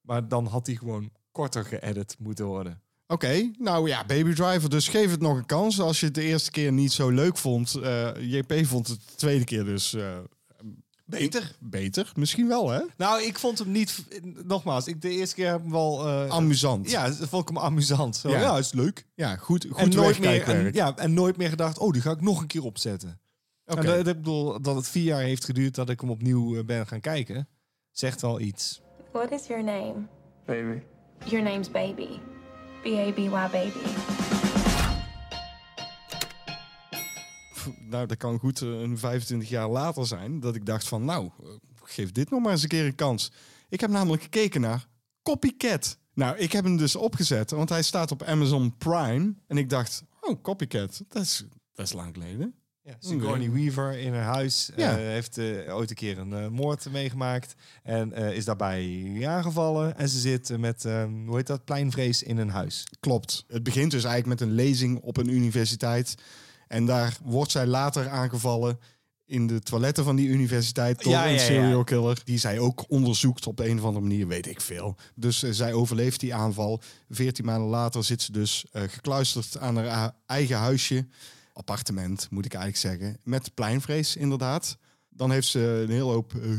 Maar 0.00 0.28
dan 0.28 0.46
had 0.46 0.66
hij 0.66 0.76
gewoon 0.76 1.10
korter 1.32 1.64
geëdit 1.64 2.16
moeten 2.18 2.44
worden. 2.46 2.82
Oké, 3.06 3.50
nou 3.58 3.88
ja, 3.88 4.04
Baby 4.04 4.32
Driver, 4.34 4.70
dus 4.70 4.88
geef 4.88 5.10
het 5.10 5.20
nog 5.20 5.36
een 5.36 5.46
kans. 5.46 5.80
Als 5.80 6.00
je 6.00 6.06
het 6.06 6.14
de 6.14 6.22
eerste 6.22 6.50
keer 6.50 6.72
niet 6.72 6.92
zo 6.92 7.10
leuk 7.10 7.36
vond, 7.38 7.74
eh, 7.74 8.10
JP 8.20 8.66
vond 8.66 8.88
het 8.88 8.98
de 9.08 9.14
tweede 9.14 9.44
keer 9.44 9.64
dus 9.64 9.94
eh, 9.94 10.18
Beter. 11.06 11.56
beter. 11.60 12.12
Misschien 12.14 12.48
wel, 12.48 12.70
hè? 12.70 12.80
Nou, 12.96 13.22
ik 13.22 13.38
vond 13.38 13.58
hem 13.58 13.70
niet... 13.70 14.04
Nogmaals, 14.44 14.86
ik 14.86 15.02
de 15.02 15.08
eerste 15.08 15.34
keer 15.34 15.50
heb 15.50 15.60
hem 15.60 15.70
wel... 15.70 16.06
eh, 16.06 16.28
Amusant. 16.30 16.90
Ja, 16.90 17.08
dat 17.08 17.28
vond 17.28 17.48
ik 17.48 17.54
hem 17.54 17.64
amusant. 17.64 18.16
Zo, 18.16 18.28
Ja. 18.30 18.40
ja, 18.40 18.58
is 18.58 18.72
leuk. 18.72 19.06
ja 19.14 19.36
goed, 19.36 19.66
goed 19.70 19.78
en, 19.80 19.88
nooit 19.88 20.18
meer, 20.18 20.42
en, 20.42 20.72
ja, 20.72 20.96
en 20.96 21.14
nooit 21.14 21.36
meer 21.36 21.48
gedacht, 21.48 21.78
oh, 21.78 21.92
die 21.92 22.02
ga 22.02 22.10
ik 22.10 22.20
nog 22.20 22.40
een 22.40 22.46
keer 22.46 22.64
opzetten. 22.64 23.20
Oké. 23.66 23.80
En 23.80 23.86
dat, 23.86 23.96
dat, 23.96 24.06
ik 24.06 24.22
bedoel, 24.22 24.60
dat 24.60 24.76
het 24.76 24.88
vier 24.88 25.04
jaar 25.04 25.20
heeft 25.20 25.44
geduurd 25.44 25.74
dat 25.74 25.90
ik 25.90 26.00
hem 26.00 26.10
opnieuw 26.10 26.56
eh, 26.56 26.64
ben 26.64 26.86
gaan 26.86 27.00
kijken, 27.00 27.48
zegt 27.90 28.20
wel 28.20 28.40
iets. 28.40 28.82
What 29.12 29.30
is 29.30 29.46
your 29.46 29.64
name? 29.64 29.94
Baby. 30.46 30.82
Your 31.24 31.44
name's 31.44 31.70
Baby. 31.70 32.08
B 32.82 32.86
A 32.86 33.12
B 33.12 33.18
Y 33.18 33.28
Baby. 33.28 33.88
Nou, 37.88 38.06
dat 38.06 38.16
kan 38.16 38.38
goed 38.38 38.62
eh, 38.62 38.68
een 38.68 38.98
25 38.98 39.48
jaar 39.48 39.68
later 39.68 40.06
zijn 40.06 40.40
dat 40.40 40.54
ik 40.54 40.66
dacht 40.66 40.88
van, 40.88 41.04
nou, 41.04 41.30
eh, 41.42 41.48
geef 41.82 42.12
dit 42.12 42.30
nog 42.30 42.42
maar 42.42 42.52
eens 42.52 42.62
een 42.62 42.68
keer 42.68 42.84
een 42.86 42.94
kans. 42.94 43.32
Ik 43.68 43.80
heb 43.80 43.90
namelijk 43.90 44.22
gekeken 44.22 44.60
naar 44.60 44.86
Copycat. 45.22 45.98
Nou, 46.14 46.36
ik 46.36 46.52
heb 46.52 46.64
hem 46.64 46.76
dus 46.76 46.96
opgezet, 46.96 47.50
want 47.50 47.68
hij 47.68 47.82
staat 47.82 48.10
op 48.10 48.22
Amazon 48.22 48.76
Prime. 48.76 49.34
En 49.46 49.56
ik 49.56 49.68
dacht, 49.68 50.04
oh, 50.20 50.42
Copycat, 50.42 51.04
dat 51.08 51.22
is, 51.22 51.44
dat 51.72 51.86
is 51.86 51.92
lang 51.92 52.14
geleden. 52.14 52.54
Ja, 52.86 52.96
Sigourney 52.98 53.50
Weaver 53.50 53.98
in 53.98 54.14
haar 54.14 54.34
huis 54.34 54.70
eh, 54.76 54.94
heeft 54.94 55.38
eh, 55.38 55.76
ooit 55.76 55.90
een 55.90 55.96
keer 55.96 56.18
een 56.18 56.32
eh, 56.32 56.48
moord 56.48 56.90
meegemaakt 56.90 57.54
en 57.82 58.12
is 58.12 58.44
daarbij 58.44 59.16
aangevallen. 59.26 59.96
En 59.98 60.08
ze 60.08 60.18
zit 60.18 60.58
met, 60.58 60.84
eh, 60.84 61.04
hoe 61.26 61.36
heet 61.36 61.46
dat, 61.46 61.64
pleinvrees 61.64 62.22
in 62.22 62.38
een 62.38 62.48
huis. 62.48 62.86
Klopt. 63.00 63.44
Het 63.48 63.62
begint 63.62 63.90
dus 63.90 64.04
eigenlijk 64.04 64.40
met 64.40 64.48
een 64.48 64.54
lezing 64.54 65.00
op 65.00 65.16
een 65.16 65.28
universiteit. 65.28 66.14
En 66.68 66.86
daar 66.86 67.16
wordt 67.22 67.50
zij 67.50 67.66
later 67.66 68.08
aangevallen 68.08 68.78
in 69.26 69.46
de 69.46 69.60
toiletten 69.60 70.04
van 70.04 70.16
die 70.16 70.28
universiteit 70.28 71.02
door 71.02 71.12
Ja, 71.12 71.24
een 71.24 71.32
ja, 71.32 71.38
ja. 71.38 71.44
serial 71.44 71.84
killer. 71.84 72.20
Die 72.24 72.38
zij 72.38 72.58
ook 72.58 72.84
onderzoekt 72.88 73.46
op 73.46 73.56
de 73.56 73.68
een 73.68 73.78
of 73.78 73.84
andere 73.84 74.04
manier, 74.06 74.26
weet 74.26 74.46
ik 74.46 74.60
veel. 74.60 74.96
Dus 75.14 75.38
zij 75.38 75.72
overleeft 75.72 76.20
die 76.20 76.34
aanval. 76.34 76.80
Veertien 77.10 77.44
maanden 77.44 77.68
later 77.68 78.04
zit 78.04 78.22
ze 78.22 78.32
dus 78.32 78.64
gekluisterd 78.72 79.58
aan 79.58 79.76
haar 79.76 80.14
eigen 80.26 80.56
huisje. 80.56 81.06
Appartement, 81.54 82.26
moet 82.30 82.44
ik 82.44 82.54
eigenlijk 82.54 83.00
zeggen. 83.00 83.18
Met 83.24 83.54
pleinvrees, 83.54 84.16
inderdaad. 84.16 84.76
Dan 85.08 85.30
heeft 85.30 85.46
ze 85.46 85.60
een 85.60 85.90
hele 85.90 86.02
hoop 86.02 86.34
eh, 86.34 86.50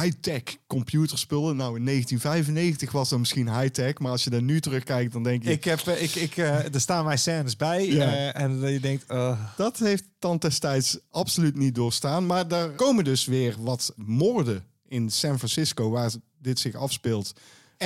high-tech 0.00 0.42
computerspullen. 0.66 1.56
Nou, 1.56 1.76
in 1.76 1.84
1995 1.84 2.92
was 2.92 3.08
dat 3.08 3.18
misschien 3.18 3.58
high-tech. 3.58 3.98
Maar 3.98 4.10
als 4.10 4.24
je 4.24 4.30
daar 4.30 4.42
nu 4.42 4.60
terugkijkt, 4.60 5.12
dan 5.12 5.22
denk 5.22 5.42
je... 5.42 5.50
Ik 5.50 5.64
heb, 5.64 5.80
eh, 5.80 6.02
ik, 6.02 6.14
ik, 6.14 6.36
eh, 6.36 6.74
er 6.74 6.80
staan 6.80 7.04
mijn 7.04 7.18
scènes 7.18 7.56
bij. 7.56 7.86
Ja. 7.86 8.32
en 8.32 8.60
je 8.60 8.80
denkt, 8.80 9.08
Dat 9.56 9.78
heeft 9.78 10.04
dan 10.18 10.36
destijds 10.36 10.98
absoluut 11.10 11.56
niet 11.56 11.74
doorstaan. 11.74 12.26
Maar 12.26 12.48
daar 12.48 12.68
komen 12.68 13.04
dus 13.04 13.24
weer 13.24 13.56
wat 13.58 13.92
moorden 13.96 14.64
in 14.88 15.10
San 15.10 15.38
Francisco, 15.38 15.90
waar 15.90 16.10
dit 16.38 16.58
zich 16.58 16.74
afspeelt. 16.74 17.32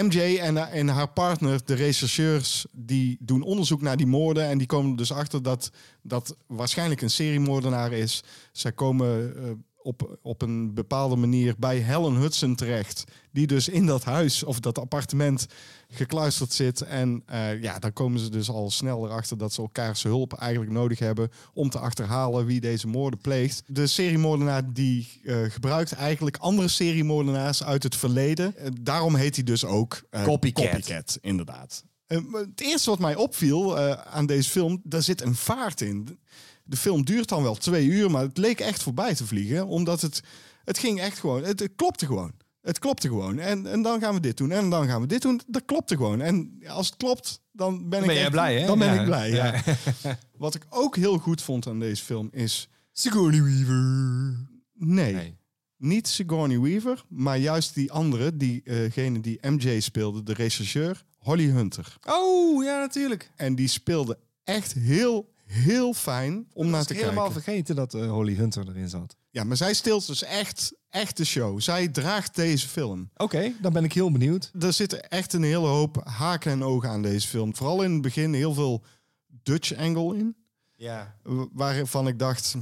MJ 0.02 0.38
en, 0.38 0.88
haar 0.88 1.08
partner, 1.08 1.64
de 1.64 1.74
rechercheurs, 1.74 2.66
die 2.72 3.16
doen 3.20 3.42
onderzoek 3.42 3.80
naar 3.80 3.96
die 3.96 4.06
moorden. 4.06 4.44
En 4.44 4.58
die 4.58 4.66
komen 4.66 4.96
dus 4.96 5.12
achter 5.12 5.42
dat 5.42 5.70
dat 6.02 6.36
waarschijnlijk 6.46 7.02
een 7.02 7.10
seriemoordenaar 7.10 7.92
is. 7.92 8.22
Zij 8.52 8.72
komen 8.72 9.36
eh, 9.36 9.50
op, 9.84 10.18
op 10.22 10.42
een 10.42 10.74
bepaalde 10.74 11.16
manier 11.16 11.54
bij 11.58 11.76
Helen 11.76 12.14
Hudson 12.14 12.54
terecht. 12.54 13.04
Die 13.32 13.46
dus 13.46 13.68
in 13.68 13.86
dat 13.86 14.04
huis 14.04 14.42
of 14.42 14.60
dat 14.60 14.78
appartement 14.78 15.46
gekluisterd 15.88 16.52
zit. 16.52 16.80
En 16.80 17.22
eh, 17.26 17.62
ja, 17.62 17.78
dan 17.78 17.92
komen 17.92 18.20
ze 18.20 18.30
dus 18.30 18.50
al 18.50 18.70
snel 18.70 19.06
erachter 19.06 19.38
dat 19.38 19.52
ze 19.52 19.60
elkaars 19.60 20.02
hulp 20.02 20.32
eigenlijk 20.32 20.72
nodig 20.72 20.98
hebben 20.98 21.30
om 21.52 21.70
te 21.70 21.78
achterhalen 21.78 22.46
wie 22.46 22.60
deze 22.60 22.86
moorden 22.86 23.20
pleegt. 23.20 23.62
De 23.66 23.86
seriemoordenaar 23.86 24.72
die 24.72 25.20
eh, 25.24 25.36
gebruikt 25.48 25.92
eigenlijk 25.92 26.36
andere 26.36 26.68
seriemoordenaars 26.68 27.64
uit 27.64 27.82
het 27.82 27.96
verleden. 27.96 28.56
Eh, 28.56 28.70
daarom 28.80 29.14
heet 29.14 29.34
hij 29.34 29.44
dus 29.44 29.64
ook 29.64 30.02
eh, 30.10 30.24
Copycat. 30.24 31.18
inderdaad. 31.20 31.84
Het 32.06 32.60
eerste 32.60 32.90
wat 32.90 32.98
mij 32.98 33.14
opviel 33.14 33.78
aan 33.78 34.26
deze 34.26 34.50
film, 34.50 34.80
daar 34.84 35.02
zit 35.02 35.22
een 35.22 35.34
vaart 35.34 35.80
in. 35.80 36.18
De 36.64 36.76
film 36.76 37.04
duurt 37.04 37.28
dan 37.28 37.42
wel 37.42 37.54
twee 37.54 37.86
uur, 37.86 38.10
maar 38.10 38.22
het 38.22 38.38
leek 38.38 38.60
echt 38.60 38.82
voorbij 38.82 39.14
te 39.14 39.26
vliegen. 39.26 39.66
Omdat 39.66 40.00
het, 40.00 40.22
het 40.64 40.78
ging 40.78 41.00
echt 41.00 41.18
gewoon, 41.18 41.42
het, 41.44 41.60
het 41.60 41.72
klopte 41.76 42.06
gewoon. 42.06 42.32
Het 42.60 42.78
klopte 42.78 43.08
gewoon. 43.08 43.38
En, 43.38 43.66
en 43.66 43.82
dan 43.82 44.00
gaan 44.00 44.14
we 44.14 44.20
dit 44.20 44.36
doen. 44.36 44.50
En 44.50 44.70
dan 44.70 44.86
gaan 44.86 45.00
we 45.00 45.06
dit 45.06 45.22
doen. 45.22 45.40
Dat 45.46 45.64
klopte 45.64 45.96
gewoon. 45.96 46.20
En 46.20 46.58
als 46.66 46.86
het 46.86 46.96
klopt, 46.96 47.40
dan 47.52 47.88
ben 47.88 48.00
ik 48.00 48.06
ben 48.06 48.14
jij 48.14 48.22
echt- 48.24 48.32
blij, 48.32 48.60
hè? 48.60 48.66
Dan 48.66 48.78
ben 48.78 48.94
Ja. 48.94 49.00
ik 49.00 49.06
blij, 49.06 49.30
ja. 49.30 49.62
Ja. 50.02 50.18
Wat 50.36 50.54
ik 50.54 50.66
ook 50.70 50.96
heel 50.96 51.18
goed 51.18 51.42
vond 51.42 51.66
aan 51.66 51.78
deze 51.80 52.04
film 52.04 52.28
is... 52.32 52.68
Sigourney 52.92 53.42
Weaver. 53.42 54.46
Nee, 54.74 55.12
Nee. 55.14 55.36
niet 55.76 56.08
Sigourney 56.08 56.60
Weaver, 56.60 57.04
maar 57.08 57.38
juist 57.38 57.74
die 57.74 57.92
andere, 57.92 58.36
diegene 58.36 59.20
die 59.20 59.38
MJ 59.42 59.80
speelde, 59.80 60.22
de 60.22 60.32
rechercheur, 60.32 61.04
Holly 61.18 61.48
Hunter. 61.48 61.96
Oh, 62.08 62.64
ja, 62.64 62.78
natuurlijk. 62.78 63.30
En 63.36 63.54
die 63.54 63.68
speelde 63.68 64.18
echt 64.44 64.72
heel, 64.72 65.32
heel 65.54 65.94
fijn 65.94 66.46
om 66.52 66.70
naar 66.70 66.84
te 66.84 66.94
ik 66.94 67.00
helemaal 67.00 67.24
kijken. 67.24 67.42
vergeten 67.42 67.74
dat 67.74 67.94
eh, 67.94 68.10
Holly 68.10 68.34
Hunter 68.34 68.68
erin 68.68 68.88
zat. 68.88 69.16
Ja, 69.30 69.44
maar 69.44 69.56
zij 69.56 69.74
stilt 69.74 70.06
dus 70.06 70.22
echt, 70.22 70.74
echt 70.88 71.16
de 71.16 71.24
show. 71.24 71.60
Zij 71.60 71.88
draagt 71.88 72.34
deze 72.34 72.68
film. 72.68 73.10
Oké, 73.16 73.52
dan 73.60 73.72
ben 73.72 73.84
ik 73.84 73.92
heel 73.92 74.12
benieuwd. 74.12 74.50
Er 74.60 74.72
zit 74.72 75.08
echt 75.08 75.32
een 75.32 75.42
hele 75.42 75.66
hoop 75.66 76.00
haken 76.04 76.52
en 76.52 76.62
ogen 76.62 76.88
aan 76.88 77.02
deze 77.02 77.28
film. 77.28 77.56
Vooral 77.56 77.82
in 77.82 77.92
het 77.92 78.02
begin 78.02 78.34
heel 78.34 78.54
veel 78.54 78.84
Dutch 79.26 79.74
angle 79.76 80.16
in. 80.16 80.36
Ja. 80.76 81.16
Waarvan 81.52 82.08
ik 82.08 82.18
dacht, 82.18 82.54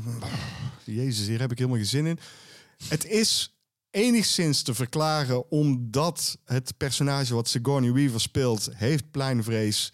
jezus, 0.85 1.27
hier 1.27 1.41
heb 1.41 1.51
ik 1.51 1.59
helemaal 1.59 1.79
geen 1.79 1.89
zin 1.89 2.07
in. 2.07 2.19
Het 2.89 3.07
is 3.07 3.57
enigszins 3.91 4.63
te 4.63 4.75
verklaren 4.75 5.51
omdat 5.51 6.39
het 6.45 6.77
personage 6.77 7.35
wat 7.35 7.49
Sigourney 7.49 7.93
Weaver 7.93 8.21
speelt, 8.21 8.69
heeft 8.73 9.11
pleinvrees. 9.11 9.93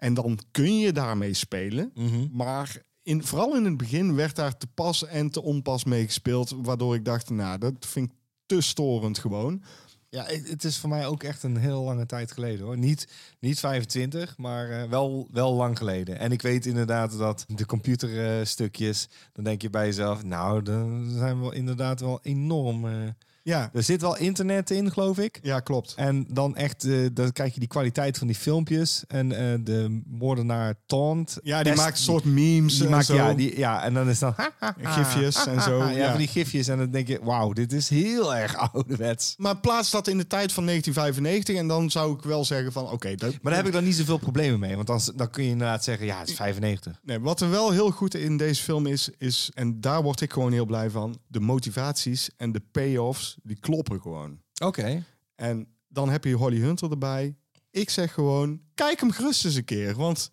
En 0.00 0.14
dan 0.14 0.38
kun 0.50 0.78
je 0.78 0.92
daarmee 0.92 1.34
spelen. 1.34 1.92
Maar 2.32 2.82
in, 3.02 3.24
vooral 3.24 3.56
in 3.56 3.64
het 3.64 3.76
begin 3.76 4.14
werd 4.14 4.36
daar 4.36 4.56
te 4.56 4.66
pas 4.74 5.06
en 5.06 5.30
te 5.30 5.42
onpas 5.42 5.84
mee 5.84 6.04
gespeeld. 6.04 6.54
Waardoor 6.62 6.94
ik 6.94 7.04
dacht, 7.04 7.30
nou, 7.30 7.58
dat 7.58 7.74
vind 7.78 8.10
ik 8.10 8.16
te 8.46 8.60
storend 8.60 9.18
gewoon. 9.18 9.62
Ja, 10.08 10.24
het 10.24 10.48
het 10.48 10.64
is 10.64 10.78
voor 10.78 10.88
mij 10.88 11.06
ook 11.06 11.22
echt 11.22 11.42
een 11.42 11.56
heel 11.56 11.82
lange 11.82 12.06
tijd 12.06 12.32
geleden 12.32 12.64
hoor. 12.66 12.78
Niet, 12.78 13.08
niet 13.40 13.58
25, 13.60 14.38
maar 14.38 14.70
eh, 14.70 14.88
wel, 14.88 15.28
wel 15.30 15.54
lang 15.54 15.78
geleden. 15.78 16.18
En 16.18 16.32
ik 16.32 16.42
weet 16.42 16.66
inderdaad 16.66 17.18
dat 17.18 17.44
de 17.48 17.66
computerstukjes, 17.66 19.08
dan 19.32 19.44
denk 19.44 19.62
je 19.62 19.70
bij 19.70 19.86
jezelf, 19.86 20.24
nou, 20.24 20.62
dan 20.62 21.10
zijn 21.10 21.42
we 21.42 21.54
inderdaad 21.54 22.00
wel 22.00 22.18
enorm. 22.22 22.86
eh, 22.86 23.08
Ja, 23.50 23.70
er 23.72 23.82
zit 23.82 24.00
wel 24.00 24.16
internet 24.16 24.70
in, 24.70 24.92
geloof 24.92 25.18
ik. 25.18 25.38
ja 25.42 25.60
klopt. 25.60 25.92
En 25.96 26.26
dan 26.28 26.56
echt, 26.56 26.84
eh, 26.84 27.06
dan 27.12 27.32
krijg 27.32 27.54
je 27.54 27.60
die 27.60 27.68
kwaliteit 27.68 28.18
van 28.18 28.26
die 28.26 28.36
filmpjes. 28.36 29.04
En 29.08 29.32
eh, 29.32 29.58
de 29.64 30.02
moordenaar 30.06 30.74
taunt. 30.86 31.38
Ja, 31.42 31.62
die 31.62 31.74
maakt 31.74 31.96
een 31.98 32.04
soort 32.04 32.24
memes 32.24 32.74
die 32.76 32.84
en 32.84 32.90
maakt, 32.90 33.06
zo. 33.06 33.14
ja, 33.14 33.34
die, 33.34 33.58
ja, 33.58 33.82
en 33.84 33.94
dan 33.94 34.08
is 34.08 34.18
dan 34.18 34.32
ha, 34.36 34.50
ha, 34.58 34.74
ha, 34.82 34.90
Gifjes 34.92 35.46
en 35.46 35.62
zo. 35.62 35.78
Ja, 35.78 35.88
ja. 35.90 36.08
van 36.08 36.18
die 36.18 36.28
gifjes. 36.28 36.68
En 36.68 36.78
dan 36.78 36.90
denk 36.90 37.08
je, 37.08 37.18
wauw, 37.22 37.52
dit 37.52 37.72
is 37.72 37.88
heel 37.88 38.34
erg 38.34 38.56
ouderwets. 38.72 39.34
Maar 39.36 39.56
plaats 39.56 39.90
dat 39.90 40.08
in 40.08 40.18
de 40.18 40.26
tijd 40.26 40.52
van 40.52 40.66
1995 40.66 41.56
en 41.56 41.68
dan 41.68 41.90
zou 41.90 42.16
ik 42.16 42.22
wel 42.22 42.44
zeggen 42.44 42.72
van 42.72 42.90
oké. 42.90 43.14
dat- 43.14 43.30
Maar 43.32 43.38
daar 43.42 43.56
heb 43.56 43.66
ik 43.66 43.72
dan 43.72 43.84
niet 43.84 43.94
zoveel 43.96 44.18
problemen 44.18 44.60
mee. 44.60 44.74
Want 44.74 44.86
dan, 44.86 45.00
dan 45.16 45.30
kun 45.30 45.44
je 45.44 45.50
inderdaad 45.50 45.84
zeggen, 45.84 46.06
ja, 46.06 46.18
het 46.18 46.28
is 46.28 46.34
95. 46.36 47.00
Nee, 47.04 47.20
wat 47.20 47.40
er 47.40 47.50
wel 47.50 47.70
heel 47.70 47.90
goed 47.90 48.14
in 48.14 48.36
deze 48.36 48.62
film 48.62 48.86
is, 48.86 49.10
is, 49.18 49.50
en 49.54 49.80
daar 49.80 50.02
word 50.02 50.20
ik 50.20 50.32
gewoon 50.32 50.52
heel 50.52 50.66
blij 50.66 50.90
van, 50.90 51.18
de 51.26 51.40
motivaties 51.40 52.30
en 52.36 52.52
de 52.52 52.62
payoffs, 52.72 53.36
die 53.42 53.58
kloppen 53.60 54.00
gewoon. 54.00 54.40
Oké. 54.64 55.04
En 55.34 55.66
dan 55.88 56.08
heb 56.10 56.24
je 56.24 56.34
Holly 56.34 56.58
Hunter 56.60 56.90
erbij. 56.90 57.34
Ik 57.70 57.90
zeg 57.90 58.12
gewoon, 58.14 58.60
kijk 58.74 59.00
hem 59.00 59.10
gerust 59.10 59.44
eens 59.44 59.54
een 59.54 59.64
keer, 59.64 59.94
want 59.94 60.30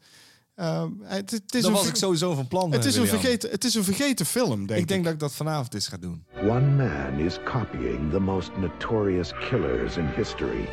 eh, 0.54 0.86
het, 1.04 1.32
het 1.32 1.56
is 1.56 1.62
Dan 1.62 1.72
een 1.72 1.78
was 1.78 1.88
ik 1.88 1.96
sowieso 1.96 2.34
van 2.34 2.48
plan. 2.48 2.72
het 2.72 2.86
is 2.86 2.96
een 2.96 3.08
vergeten, 3.08 3.50
het 3.50 3.64
is 3.64 3.74
een 3.76 3.84
vergeten 3.84 4.26
film, 4.26 4.56
denk 4.58 4.70
ik. 4.70 4.78
Ik 4.78 4.88
denk 4.88 5.04
dat 5.04 5.14
ik 5.14 5.20
dat 5.20 5.34
vanavond 5.34 5.74
eens 5.74 5.88
ga 5.88 5.98
doen. 5.98 6.26
One 6.42 6.70
man 6.76 7.20
is 7.20 7.40
copying 7.46 8.12
the 8.12 8.20
most 8.20 8.52
notorious 8.58 9.32
killers 9.50 9.98
in 9.98 10.06
history, 10.16 10.68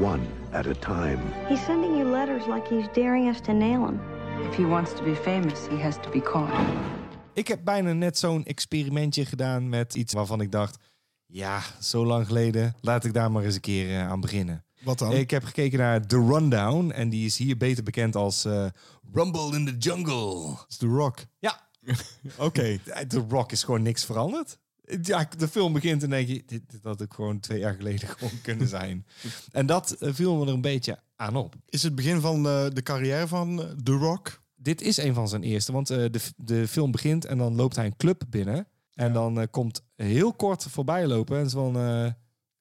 one 0.00 0.20
at 0.52 0.66
a 0.66 0.72
time. 0.72 1.18
He's 1.48 1.64
sending 1.64 1.96
you 1.96 2.10
letters 2.10 2.46
like 2.46 2.74
he's 2.74 2.86
daring 2.92 3.28
us 3.28 3.40
to 3.40 3.52
nail 3.52 3.86
him. 3.86 4.00
If 4.50 4.56
he 4.56 4.64
wants 4.66 4.90
to 4.94 5.02
be 5.02 5.14
famous, 5.14 5.66
he 5.68 5.76
has 5.82 5.94
to 6.02 6.10
be 6.10 6.20
caught. 6.20 6.66
Ik 7.32 7.48
heb 7.48 7.64
bijna 7.64 7.92
net 7.92 8.18
zo'n 8.18 8.44
experimentje 8.44 9.24
gedaan 9.24 9.68
met 9.68 9.94
iets 9.94 10.12
waarvan 10.12 10.40
ik 10.40 10.52
dacht... 10.52 10.76
Ja, 11.32 11.62
zo 11.80 12.06
lang 12.06 12.26
geleden. 12.26 12.74
Laat 12.80 13.04
ik 13.04 13.12
daar 13.14 13.30
maar 13.30 13.44
eens 13.44 13.54
een 13.54 13.60
keer 13.60 13.90
eh, 13.90 14.08
aan 14.08 14.20
beginnen. 14.20 14.64
Wat 14.80 14.98
dan? 14.98 15.12
Ik 15.12 15.30
heb 15.30 15.44
gekeken 15.44 15.78
naar 15.78 16.06
The 16.06 16.16
Rundown. 16.16 16.90
En 16.90 17.08
die 17.08 17.26
is 17.26 17.36
hier 17.36 17.56
beter 17.56 17.84
bekend 17.84 18.16
als 18.16 18.44
eh, 18.44 18.66
Rumble 19.12 19.56
in 19.56 19.64
the 19.66 19.76
Jungle. 19.76 20.56
Is 20.68 20.76
The 20.76 20.86
Rock. 20.86 21.18
Ja, 21.38 21.68
Oké. 22.36 22.78
The 23.08 23.24
Rock 23.28 23.52
is 23.52 23.62
gewoon 23.62 23.82
niks 23.82 24.04
veranderd. 24.04 24.58
Ja, 25.02 25.28
de 25.36 25.48
film 25.48 25.72
begint 25.72 26.02
en 26.02 26.10
denk 26.10 26.28
je, 26.28 26.42
dit, 26.46 26.70
dit 26.70 26.80
had 26.82 27.00
ik 27.00 27.12
gewoon 27.12 27.40
twee 27.40 27.58
jaar 27.58 27.74
geleden 27.74 28.08
gewoon 28.18 28.40
kunnen 28.42 28.68
zijn. 28.68 29.06
en 29.52 29.66
dat 29.66 29.90
eh, 29.90 30.14
viel 30.14 30.36
me 30.36 30.46
er 30.46 30.52
een 30.52 30.60
beetje 30.60 30.98
aan 31.16 31.36
op. 31.36 31.54
Is 31.68 31.82
het 31.82 31.94
begin 31.94 32.20
van 32.20 32.42
de 32.42 32.82
carrière 32.82 33.28
van 33.28 33.74
The 33.82 33.92
Rock? 33.92 34.42
Dit 34.56 34.82
is 34.82 34.96
een 34.96 35.14
van 35.14 35.28
zijn 35.28 35.42
eerste, 35.42 35.72
want 35.72 35.86
de, 35.86 36.20
de 36.36 36.68
film 36.68 36.90
begint 36.90 37.24
en 37.24 37.38
dan 37.38 37.54
loopt 37.54 37.76
hij 37.76 37.86
een 37.86 37.96
club 37.96 38.22
binnen. 38.28 38.66
En 38.98 39.12
dan 39.12 39.40
eh, 39.40 39.46
komt 39.50 39.82
heel 39.96 40.32
kort 40.32 40.62
voorbij 40.62 41.06
lopen 41.06 41.38
en 41.38 41.50
zo 41.50 41.64
van, 41.64 41.82
eh, 41.82 42.12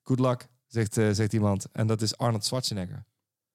good 0.03 0.19
luck, 0.19 0.47
zegt, 0.67 0.97
eh, 0.97 1.09
zegt 1.11 1.33
iemand. 1.33 1.67
En 1.71 1.87
dat 1.87 2.01
is 2.01 2.17
Arnold 2.17 2.45
Schwarzenegger. 2.45 3.05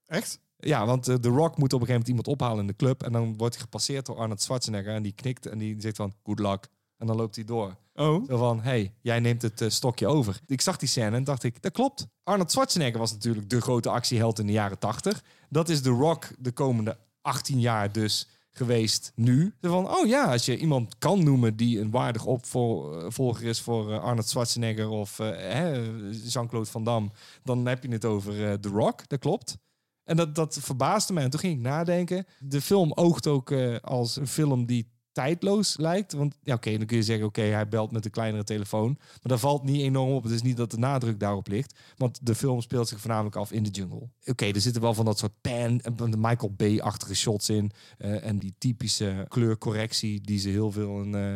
Echt? 0.07 0.41
Ja, 0.57 0.87
want 0.87 1.05
The 1.05 1.29
Rock 1.29 1.57
moet 1.57 1.73
op 1.73 1.81
een 1.81 1.87
gegeven 1.87 1.93
moment 1.93 2.09
iemand 2.09 2.27
ophalen 2.27 2.61
in 2.61 2.67
de 2.67 2.77
club. 2.77 3.03
En 3.03 3.13
dan 3.13 3.37
wordt 3.37 3.55
hij 3.55 3.65
gepasseerd 3.65 4.07
door 4.07 4.17
Arnold 4.17 4.43
Schwarzenegger. 4.43 4.95
En 4.95 5.03
die 5.03 5.13
knikt 5.13 5.47
en 5.47 5.59
die 5.59 5.81
zegt 5.81 5.97
van, 5.97 6.15
good 6.23 6.39
luck. 6.39 6.69
En 6.97 7.07
dan 7.07 7.17
loopt 7.17 7.35
hij 7.35 7.45
door. 7.45 7.77
Oh. 7.95 8.27
Zo 8.27 8.39
van, 8.39 8.61
hey, 8.61 8.95
jij 9.01 9.21
neemt 9.21 9.43
het 9.43 9.65
stokje 9.67 10.07
over. 10.07 10.41
Ik 10.47 10.61
zag 10.61 10.77
die 10.77 10.89
scène 10.89 11.17
en 11.17 11.25
dacht 11.25 11.43
ik, 11.43 11.63
dat 11.63 11.73
klopt. 11.73 12.07
Arnold 12.23 12.51
Schwarzenegger 12.51 12.99
was 12.99 13.13
natuurlijk 13.13 13.51
de 13.51 13.61
grote 13.61 13.89
actieheld 13.91 14.39
in 14.39 14.47
de 14.47 14.53
jaren 14.53 14.79
80. 14.79 15.23
Dat 15.49 15.69
is 15.69 15.83
The 15.83 15.91
Rock 15.91 16.29
de 16.39 16.53
komende 16.53 16.99
18 17.21 17.61
jaar 17.61 17.93
dus 17.93 18.29
geweest 18.53 19.13
nu. 19.15 19.55
Van, 19.61 19.91
oh 19.91 20.07
ja, 20.07 20.33
als 20.33 20.45
je 20.45 20.59
iemand 20.59 20.99
kan 20.99 21.25
noemen 21.25 21.57
die 21.57 21.81
een 21.81 21.91
waardig 21.91 22.25
opvolger 22.25 23.45
is 23.45 23.61
voor 23.61 23.93
eh, 23.93 24.03
Arnold 24.03 24.29
Schwarzenegger 24.29 24.89
of 24.89 25.19
eh, 25.19 26.31
Jean-Claude 26.31 26.71
Van 26.71 26.85
Damme, 26.85 27.11
dan 27.43 27.67
heb 27.67 27.83
je 27.83 27.89
het 27.89 28.05
over 28.05 28.51
eh, 28.51 28.53
The 28.53 28.69
Rock, 28.69 29.09
dat 29.09 29.19
klopt. 29.19 29.59
En 30.05 30.17
dat, 30.17 30.35
dat 30.35 30.59
verbaasde 30.61 31.13
mij. 31.13 31.23
En 31.25 31.31
toen 31.31 31.41
ging 31.41 31.57
ik 31.57 31.63
nadenken. 31.63 32.27
De 32.39 32.61
film 32.61 32.93
oogt 32.93 33.27
ook 33.27 33.51
eh, 33.51 33.77
als 33.77 34.17
een 34.17 34.27
film 34.27 34.67
die 34.67 34.91
tijdloos 35.13 35.77
lijkt. 35.77 36.13
Want 36.13 36.37
ja, 36.43 36.55
oké, 36.55 36.77
dan 36.79 36.87
kun 36.87 36.97
je 36.97 37.03
zeggen, 37.03 37.27
oké, 37.27 37.41
hij 37.43 37.69
belt 37.69 37.91
met 37.93 38.05
een 38.05 38.11
kleinere 38.11 38.45
telefoon. 38.45 38.97
Maar 38.99 39.19
daar 39.23 39.39
valt 39.39 39.63
niet 39.65 39.81
enorm 39.81 40.11
op. 40.11 40.23
Het 40.23 40.33
is 40.33 40.43
niet 40.43 40.57
dat 40.57 40.71
de 40.71 40.79
nadruk 40.79 41.21
daarop 41.21 41.49
ligt. 41.49 41.79
Want 41.97 42.19
de 42.27 42.35
film 42.35 42.61
speelt 42.61 42.89
zich 42.89 43.01
voornamelijk 43.01 43.37
af 43.37 43.53
in 43.53 43.63
de 43.63 43.71
jungle. 43.71 44.09
Oké, 44.25 44.45
er 44.47 44.61
zitten 44.61 44.83
wel 44.83 44.95
van 44.95 45.05
dat 45.05 45.19
soort 45.19 45.41
pan, 45.41 45.81
Michael 46.19 46.53
Bay-achtige 46.57 47.15
shots 47.15 47.49
in. 47.49 47.71
eh, 47.99 48.25
en 48.27 48.39
die 48.39 48.55
typische 48.59 49.27
kleurcorrectie 49.29 50.21
die 50.21 50.39
ze 50.39 50.49
heel 50.49 50.71
veel 50.73 51.03
in... 51.03 51.15
eh, 51.15 51.33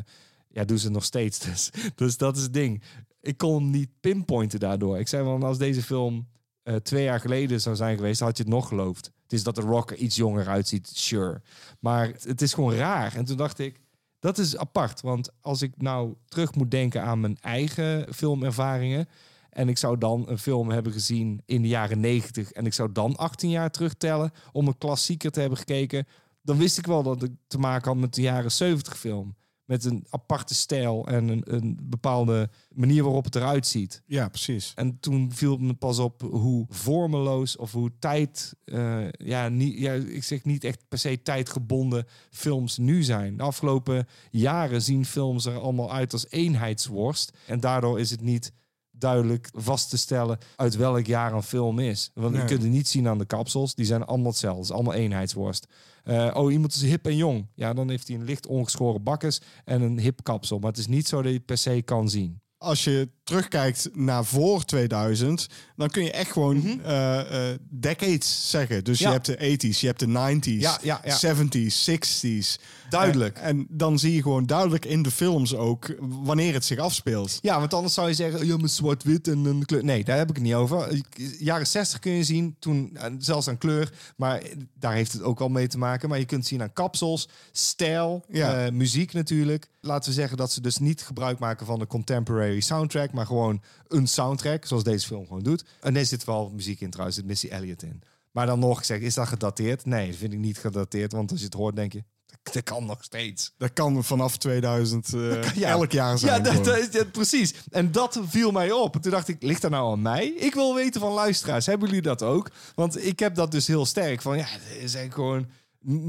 Ja, 0.48 0.64
doen 0.64 0.78
ze 0.78 0.90
nog 0.90 1.04
steeds. 1.04 1.38
Dus, 1.46 1.70
dus 1.94 2.16
dat 2.16 2.36
is 2.36 2.42
het 2.42 2.52
ding. 2.54 2.82
Ik 3.20 3.36
kon 3.36 3.70
niet 3.70 3.90
pinpointen 4.00 4.60
daardoor. 4.60 4.98
Ik 4.98 5.08
zei 5.08 5.24
van, 5.24 5.42
als 5.42 5.58
deze 5.58 5.82
film 5.82 6.28
eh, 6.62 6.74
twee 6.74 7.04
jaar 7.04 7.20
geleden 7.20 7.60
zou 7.60 7.76
zijn 7.76 7.96
geweest, 7.96 8.20
had 8.20 8.36
je 8.36 8.42
het 8.42 8.52
nog 8.52 8.68
geloofd. 8.68 9.12
Het 9.26 9.34
is 9.34 9.42
dat 9.42 9.54
de 9.54 9.60
Rock 9.60 9.90
er 9.90 9.96
iets 9.96 10.16
jonger 10.16 10.48
uitziet, 10.48 10.90
sure. 10.94 11.42
Maar 11.80 12.12
het, 12.22 12.42
is 12.42 12.54
gewoon 12.54 12.74
raar. 12.74 13.16
En 13.16 13.24
toen 13.24 13.36
dacht 13.36 13.58
ik, 13.58 13.80
dat 14.18 14.38
is 14.38 14.56
apart. 14.56 15.00
Want 15.00 15.30
als 15.40 15.62
ik 15.62 15.72
nou 15.76 16.14
terug 16.28 16.54
moet 16.54 16.70
denken 16.70 17.02
aan 17.02 17.20
mijn 17.20 17.38
eigen 17.40 18.14
filmervaringen... 18.14 19.08
en 19.50 19.68
ik 19.68 19.78
zou 19.78 19.98
dan 19.98 20.24
een 20.28 20.38
film 20.38 20.70
hebben 20.70 20.92
gezien 20.92 21.42
in 21.44 21.62
de 21.62 21.68
jaren 21.68 22.00
90... 22.00 22.52
en 22.52 22.66
ik 22.66 22.74
zou 22.74 22.92
dan 22.92 23.16
18 23.16 23.50
jaar 23.50 23.70
terugtellen 23.70 24.32
om 24.52 24.66
een 24.66 24.78
klassieker 24.78 25.30
te 25.30 25.40
hebben 25.40 25.58
gekeken... 25.58 26.06
dan 26.42 26.56
wist 26.56 26.78
ik 26.78 26.86
wel 26.86 27.02
dat 27.02 27.22
ik 27.22 27.32
te 27.46 27.58
maken 27.58 27.88
had 27.88 28.00
met 28.00 28.14
de 28.14 28.22
jaren 28.22 28.52
70 28.52 28.98
film. 28.98 29.34
Met 29.66 29.84
een 29.84 30.06
aparte 30.10 30.54
stijl 30.54 31.06
en 31.06 31.28
een, 31.28 31.42
een 31.44 31.78
bepaalde 31.82 32.50
manier 32.74 33.02
waarop 33.02 33.24
het 33.24 33.34
eruit 33.34 33.66
ziet. 33.66 34.02
Ja, 34.06 34.28
precies. 34.28 34.72
En 34.74 35.00
toen 35.00 35.32
viel 35.32 35.56
me 35.56 35.74
pas 35.74 35.98
op 35.98 36.22
hoe 36.22 36.66
vormeloos 36.68 37.56
of 37.56 37.72
hoe 37.72 37.92
tijd, 37.98 38.54
eh, 38.64 39.10
ja, 39.10 39.48
niet, 39.48 39.78
ja, 39.78 39.92
ik 39.92 40.24
zeg 40.24 40.44
niet 40.44 40.64
echt 40.64 40.88
per 40.88 40.98
se 40.98 41.22
tijdgebonden 41.22 42.06
films 42.30 42.78
nu 42.78 43.02
zijn. 43.02 43.36
De 43.36 43.42
afgelopen 43.42 44.06
jaren 44.30 44.82
zien 44.82 45.04
films 45.04 45.44
er 45.44 45.58
allemaal 45.58 45.92
uit 45.92 46.12
als 46.12 46.30
eenheidsworst. 46.30 47.36
En 47.46 47.60
daardoor 47.60 48.00
is 48.00 48.10
het 48.10 48.20
niet 48.20 48.52
duidelijk 48.98 49.48
vast 49.52 49.90
te 49.90 49.96
stellen 49.96 50.38
uit 50.56 50.76
welk 50.76 51.06
jaar 51.06 51.32
een 51.32 51.42
film 51.42 51.78
is. 51.78 52.10
Want 52.14 52.32
je 52.32 52.38
Nee. 52.38 52.46
kunt 52.46 52.62
het 52.62 52.70
niet 52.70 52.88
zien 52.88 53.08
aan 53.08 53.18
de 53.18 53.24
kapsels. 53.24 53.74
Die 53.74 53.84
zijn 53.86 54.04
allemaal 54.04 54.30
hetzelfde. 54.30 54.60
Het 54.60 54.68
is 54.68 54.74
allemaal 54.74 54.94
eenheidsworst. 54.94 55.66
Eh, 56.04 56.30
oh, 56.34 56.52
iemand 56.52 56.74
is 56.74 56.82
hip 56.82 57.06
en 57.06 57.16
jong. 57.16 57.46
Ja, 57.54 57.74
dan 57.74 57.90
heeft 57.90 58.08
hij 58.08 58.16
een 58.16 58.24
licht 58.24 58.46
ongeschoren 58.46 59.02
bakkes 59.02 59.40
en 59.64 59.82
een 59.82 59.98
hip 59.98 60.22
kapsel. 60.22 60.58
Maar 60.58 60.70
het 60.70 60.78
is 60.78 60.86
niet 60.86 61.08
zo 61.08 61.16
dat 61.22 61.30
je 61.30 61.36
het 61.36 61.46
per 61.46 61.58
se 61.58 61.82
kan 61.84 62.10
zien. 62.10 62.40
Als 62.58 62.84
je 62.84 63.08
terugkijkt 63.26 63.88
naar 63.92 64.24
voor 64.24 64.64
2000, 64.64 65.46
dan 65.76 65.88
kun 65.90 66.02
je 66.04 66.10
echt 66.10 66.32
gewoon 66.32 66.80
eh, 66.84 67.50
eh, 67.50 67.58
decades 67.70 68.50
zeggen. 68.50 68.84
Dus 68.84 69.00
Mhm. 69.00 69.08
Ja. 69.08 69.14
je 69.14 69.14
hebt 69.14 69.26
de 69.26 69.68
80s, 69.68 69.80
je 69.80 69.86
hebt 69.86 70.00
de 70.00 70.06
90s, 70.06 70.60
Ja, 70.62 70.78
ja, 70.82 71.00
ja. 71.04 71.16
70s, 71.16 71.84
60s. 71.84 72.58
Duidelijk. 72.90 73.38
En, 73.38 73.44
en 73.58 73.66
dan 73.70 73.98
zie 73.98 74.14
je 74.14 74.22
gewoon 74.22 74.46
duidelijk 74.46 74.84
in 74.84 75.02
de 75.02 75.10
films 75.10 75.54
ook 75.54 75.94
wanneer 76.00 76.52
het 76.52 76.64
zich 76.64 76.78
afspeelt. 76.78 77.38
Ja, 77.42 77.58
want 77.58 77.74
anders 77.74 77.94
zou 77.94 78.08
je 78.08 78.14
zeggen, 78.14 78.46
ja, 78.46 78.56
maar 78.56 78.68
zwart-wit 78.68 79.28
en 79.28 79.44
een 79.44 79.64
kleur. 79.64 79.84
Nee, 79.84 80.04
daar 80.04 80.18
heb 80.18 80.28
ik 80.28 80.34
het 80.34 80.44
niet 80.44 80.54
over. 80.54 81.00
Jaren 81.38 81.66
60 81.66 81.98
kun 81.98 82.12
je 82.12 82.24
zien, 82.24 82.56
toen 82.58 82.90
eh, 82.94 83.12
zelfs 83.18 83.48
aan 83.48 83.58
kleur, 83.58 83.92
maar 84.16 84.42
daar 84.78 84.92
heeft 84.94 85.12
het 85.12 85.22
ook 85.22 85.38
wel 85.38 85.48
mee 85.48 85.66
te 85.68 85.78
maken. 85.78 86.08
Maar 86.08 86.18
je 86.18 86.24
kunt 86.24 86.46
zien 86.46 86.62
aan 86.62 86.72
kapsels, 86.72 87.28
stijl, 87.52 88.24
eh, 88.30 88.68
muziek 88.72 89.12
natuurlijk. 89.12 89.68
Laten 89.80 90.08
we 90.08 90.14
zeggen 90.14 90.36
dat 90.36 90.52
ze 90.52 90.60
dus 90.60 90.78
niet 90.78 91.02
gebruik 91.02 91.38
maken 91.38 91.66
van 91.66 91.78
de 91.78 91.86
contemporary 91.86 92.60
soundtrack, 92.60 93.12
maar 93.16 93.26
gewoon 93.26 93.62
een 93.88 94.06
soundtrack, 94.06 94.64
zoals 94.64 94.84
deze 94.84 95.06
film 95.06 95.26
gewoon 95.26 95.42
doet. 95.42 95.64
En 95.80 95.96
er 95.96 96.06
zit 96.06 96.24
wel 96.24 96.50
muziek 96.54 96.80
in 96.80 96.90
trouwens, 96.90 97.16
er 97.16 97.22
zit 97.22 97.30
Missy 97.30 97.48
Elliott 97.48 97.82
in. 97.82 98.02
Maar 98.30 98.46
dan 98.46 98.58
nog 98.58 98.78
gezegd, 98.78 99.02
is 99.02 99.14
dat 99.14 99.28
gedateerd? 99.28 99.84
Nee, 99.84 100.06
dat 100.06 100.16
vind 100.16 100.32
ik 100.32 100.38
niet 100.38 100.58
gedateerd, 100.58 101.12
want 101.12 101.30
als 101.30 101.38
je 101.40 101.44
het 101.44 101.54
hoort 101.54 101.76
denk 101.76 101.92
je, 101.92 102.04
dat 102.52 102.62
kan 102.62 102.84
nog 102.84 103.04
steeds. 103.04 103.54
Dat 103.58 103.72
kan 103.72 104.04
vanaf 104.04 104.36
2000 104.36 105.14
eh, 105.14 105.54
Ja. 105.54 105.68
elk 105.68 105.92
jaar 105.92 106.18
zijn. 106.18 106.44
Ja, 106.44 106.52
dat, 106.52 106.64
dat 106.64 106.92
ja, 106.92 107.04
precies. 107.04 107.54
En 107.70 107.92
dat 107.92 108.20
viel 108.26 108.50
mij 108.50 108.72
op. 108.72 108.94
En 108.94 109.00
toen 109.00 109.10
dacht 109.10 109.28
ik, 109.28 109.42
ligt 109.42 109.62
dat 109.62 109.70
nou 109.70 109.92
aan 109.92 110.02
mij? 110.02 110.26
Ik 110.26 110.54
wil 110.54 110.74
weten 110.74 111.00
van 111.00 111.12
luisteraars, 111.12 111.66
hebben 111.66 111.88
jullie 111.88 112.02
dat 112.02 112.22
ook? 112.22 112.50
Want 112.74 113.04
ik 113.04 113.18
heb 113.18 113.34
dat 113.34 113.50
dus 113.50 113.66
heel 113.66 113.86
sterk 113.86 114.22
van, 114.22 114.36
ja, 114.36 114.46
is 114.54 114.94
eigenlijk 114.94 115.14
gewoon... 115.14 115.46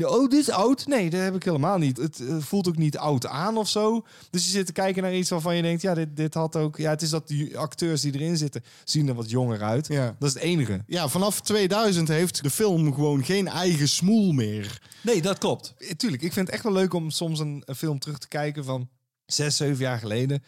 Oh, 0.01 0.29
dit 0.29 0.39
is 0.39 0.49
oud? 0.49 0.87
Nee, 0.87 1.09
dat 1.09 1.21
heb 1.21 1.35
ik 1.35 1.43
helemaal 1.43 1.77
niet. 1.77 1.97
Het 1.97 2.19
eh, 2.19 2.37
voelt 2.39 2.67
ook 2.67 2.77
niet 2.77 2.97
oud 2.97 3.25
aan 3.27 3.57
of 3.57 3.69
zo. 3.69 4.05
Dus 4.29 4.43
je 4.45 4.49
zit 4.49 4.65
te 4.65 4.71
kijken 4.71 5.03
naar 5.03 5.15
iets 5.15 5.29
waarvan 5.29 5.55
je 5.55 5.61
denkt, 5.61 5.81
ja, 5.81 5.93
dit, 5.93 6.15
dit 6.15 6.33
had 6.33 6.55
ook... 6.55 6.77
Ja, 6.77 6.89
het 6.89 7.01
is 7.01 7.09
dat 7.09 7.27
die 7.27 7.57
acteurs 7.57 8.01
die 8.01 8.13
erin 8.13 8.37
zitten, 8.37 8.63
zien 8.83 9.07
er 9.07 9.13
wat 9.13 9.29
jonger 9.29 9.63
uit. 9.63 9.87
Ja. 9.87 10.15
Dat 10.19 10.27
is 10.29 10.33
het 10.33 10.43
enige. 10.43 10.83
ja, 10.87 11.07
vanaf 11.07 11.41
2000 11.41 12.07
heeft 12.07 12.43
de 12.43 12.49
film 12.49 12.93
gewoon 12.93 13.23
geen 13.23 13.47
eigen 13.47 13.89
smoel 13.89 14.31
meer. 14.31 14.81
Nee, 15.01 15.21
dat 15.21 15.37
klopt. 15.37 15.73
Eh, 15.77 15.89
Tuurlijk, 15.89 16.23
ik 16.23 16.33
vind 16.33 16.45
het 16.45 16.55
echt 16.55 16.63
wel 16.63 16.73
leuk 16.73 16.93
om 16.93 17.09
soms 17.09 17.39
een, 17.39 17.61
een 17.65 17.75
film 17.75 17.99
terug 17.99 18.17
te 18.17 18.27
kijken 18.27 18.63
van 18.63 18.89
zes, 19.25 19.57
zeven 19.57 19.83
jaar 19.83 19.99
geleden. 19.99 20.43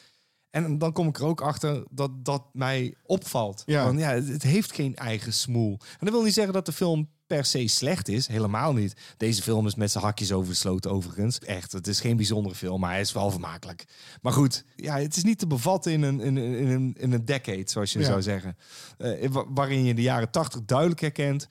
En 0.50 0.78
dan 0.78 0.92
kom 0.92 1.08
ik 1.08 1.18
er 1.18 1.26
ook 1.26 1.42
achter 1.42 1.84
dat 1.90 2.26
dat 2.26 2.44
mij 2.54 2.96
opvalt. 3.04 3.64
Ja. 3.66 3.86
Van, 3.86 3.98
ja, 3.98 4.10
het 4.10 4.44
heeft 4.44 4.74
geen 4.74 4.96
eigen 4.96 5.34
smoel. 5.34 5.78
En 5.82 6.06
dat 6.06 6.14
wil 6.14 6.24
niet 6.24 6.34
zeggen 6.34 6.54
dat 6.54 6.66
de 6.66 6.72
film 6.72 7.10
per 7.30 7.46
se 7.46 7.68
slecht 7.68 8.08
is. 8.08 8.28
Helemaal 8.28 8.74
niet. 8.74 8.94
Deze 9.18 9.42
film 9.42 9.68
is 9.68 9.76
met 9.76 9.92
zijn 9.92 10.04
hakjes 10.04 10.32
oversloten 10.32 10.92
overigens. 10.92 11.40
Echt, 11.40 11.72
het 11.72 11.88
is 11.88 12.00
geen 12.00 12.16
bijzondere 12.16 12.56
film, 12.56 12.80
maar 12.80 12.92
hij 12.92 13.00
is 13.02 13.12
wel 13.12 13.32
vermakelijk. 13.32 13.86
Maar 14.22 14.34
goed, 14.34 14.64
ja, 14.76 14.98
het 15.00 15.16
is 15.18 15.24
niet 15.24 15.40
te 15.40 15.48
bevatten 15.48 15.92
in 15.92 16.02
een, 16.02 16.20
in, 16.20 16.36
een- 16.36 16.56
in, 16.58 16.68
een, 16.68 16.96
in 17.00 17.12
een 17.12 17.26
decade, 17.26 17.64
zoals 17.66 17.94
je 17.94 18.00
Ja. 18.00 18.06
zou 18.06 18.22
zeggen. 18.22 18.58
Eh, 18.98 19.30
wa- 19.30 19.46
waarin 19.50 19.84
je 19.84 19.94
de 19.94 20.02
jaren 20.02 20.32
80 20.32 20.62
duidelijk 20.66 21.00
herkent, 21.02 21.48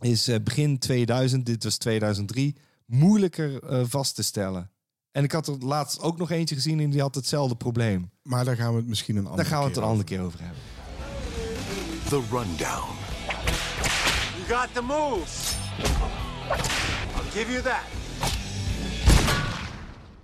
is 0.00 0.28
eh, 0.28 0.36
begin 0.44 0.78
2000, 0.78 1.46
dit 1.46 1.64
was 1.64 1.76
2003, 1.76 2.56
moeilijker 2.86 3.62
eh, 3.62 3.80
vast 3.84 4.14
te 4.14 4.22
stellen. 4.22 4.70
En 5.12 5.24
ik 5.24 5.32
had 5.32 5.46
er 5.46 5.58
laatst 5.58 6.00
ook 6.00 6.18
nog 6.18 6.30
eentje 6.30 6.54
gezien 6.54 6.80
en 6.80 6.90
die 6.90 7.00
had 7.00 7.14
hetzelfde 7.14 7.56
probleem. 7.56 8.10
Maar 8.22 8.44
daar 8.44 8.56
gaan 8.56 8.70
we 8.72 8.76
het 8.78 8.86
misschien 8.88 9.16
een 9.16 9.26
andere 9.26 9.42
Daar 9.42 9.52
gaan 9.52 9.60
we 9.62 9.68
het 9.68 9.76
een 9.76 9.82
andere 9.82 10.04
keer 10.04 10.20
over 10.20 10.40
hebben. 10.40 10.58
The 12.08 12.22
Rundown. 12.30 13.01
You 14.46 14.58
got 14.60 14.74
the 14.74 14.82
moves. 14.82 15.54
I'll 17.16 17.30
give 17.32 17.50
you 17.52 17.62
that. 17.62 17.82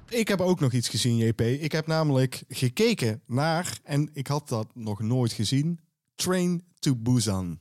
Ik 0.09 0.29
heb 0.29 0.41
ook 0.41 0.61
nog 0.61 0.73
iets 0.73 0.89
gezien, 0.89 1.17
JP. 1.17 1.41
Ik 1.41 1.73
heb 1.73 1.87
namelijk 1.87 2.43
gekeken 2.49 3.21
naar, 3.27 3.79
en 3.85 4.11
ik 4.13 4.27
had 4.27 4.49
dat 4.49 4.67
nog 4.75 5.01
nooit 5.01 5.33
gezien, 5.33 5.81
Train 6.15 6.63
to 6.79 6.95
Busan. 6.97 7.59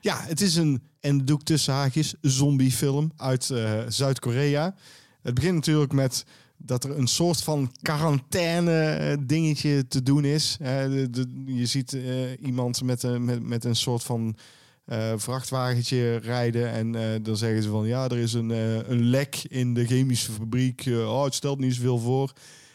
Ja, 0.00 0.20
het 0.20 0.40
is 0.40 0.56
een, 0.56 0.82
en 1.00 1.24
doe 1.24 1.38
ik 1.38 1.44
tussen 1.44 1.74
haakjes, 1.74 2.14
zombiefilm 2.20 3.12
uit 3.16 3.50
eh, 3.50 3.80
Zuid-Korea. 3.88 4.74
Het 5.22 5.34
begint 5.34 5.54
natuurlijk 5.54 5.92
met 5.92 6.24
dat 6.56 6.84
er 6.84 6.98
een 6.98 7.06
soort 7.06 7.42
van 7.42 7.72
quarantaine 7.82 8.82
eh, 8.84 9.16
dingetje 9.20 9.88
te 9.88 10.02
doen 10.02 10.24
is. 10.24 10.56
Eh, 10.60 10.82
de, 10.84 11.10
de- 11.10 11.42
je 11.46 11.66
ziet 11.66 11.96
iemand 12.40 12.82
met 12.82 13.02
een, 13.02 13.24
met, 13.24 13.42
met 13.42 13.64
een 13.64 13.76
soort 13.76 14.02
van 14.02 14.36
eh, 14.84 15.12
vrachtwagentje 15.16 16.16
rijden. 16.16 16.70
En 16.70 16.94
eh, 16.94 17.22
dan 17.22 17.36
zeggen 17.36 17.62
ze 17.62 17.68
van 17.68 17.86
ja, 17.86 18.04
er 18.04 18.18
is 18.18 18.32
een, 18.32 18.50
eh, 18.50 18.88
een 18.88 19.02
lek 19.02 19.36
in 19.36 19.74
de 19.74 19.86
chemische 19.86 20.32
fabriek. 20.32 20.84
Oh, 20.86 21.24
het 21.24 21.34
stelt 21.34 21.58
niet 21.58 21.74
zoveel 21.74 21.98
voor. 21.98 22.32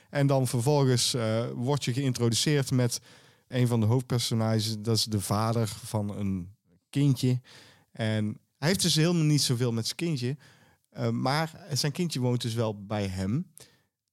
En 0.10 0.28
dan 0.28 0.48
vervolgens 0.48 1.15
word 1.56 1.86
je 1.86 1.93
geïntroduceerd 1.93 2.72
met 2.72 3.02
een 3.48 3.67
van 3.67 3.80
de 3.80 3.86
hoofdpersonages. 3.86 4.76
Dat 4.80 4.98
is 4.98 5.04
de 5.04 5.22
vader 5.22 5.67
van 5.67 6.17
een 6.17 6.56
kindje. 6.89 7.41
En 7.91 8.26
hij 8.58 8.67
heeft 8.67 8.82
dus 8.82 8.96
helemaal 8.96 9.24
niet 9.24 9.41
zoveel 9.41 9.72
met 9.72 9.86
zijn 9.86 9.96
kindje. 9.96 10.38
Maar 11.12 11.65
zijn 11.72 11.91
kindje 11.91 12.20
woont 12.20 12.41
dus 12.41 12.54
wel 12.54 12.86
bij 12.86 13.08
hem. 13.08 13.52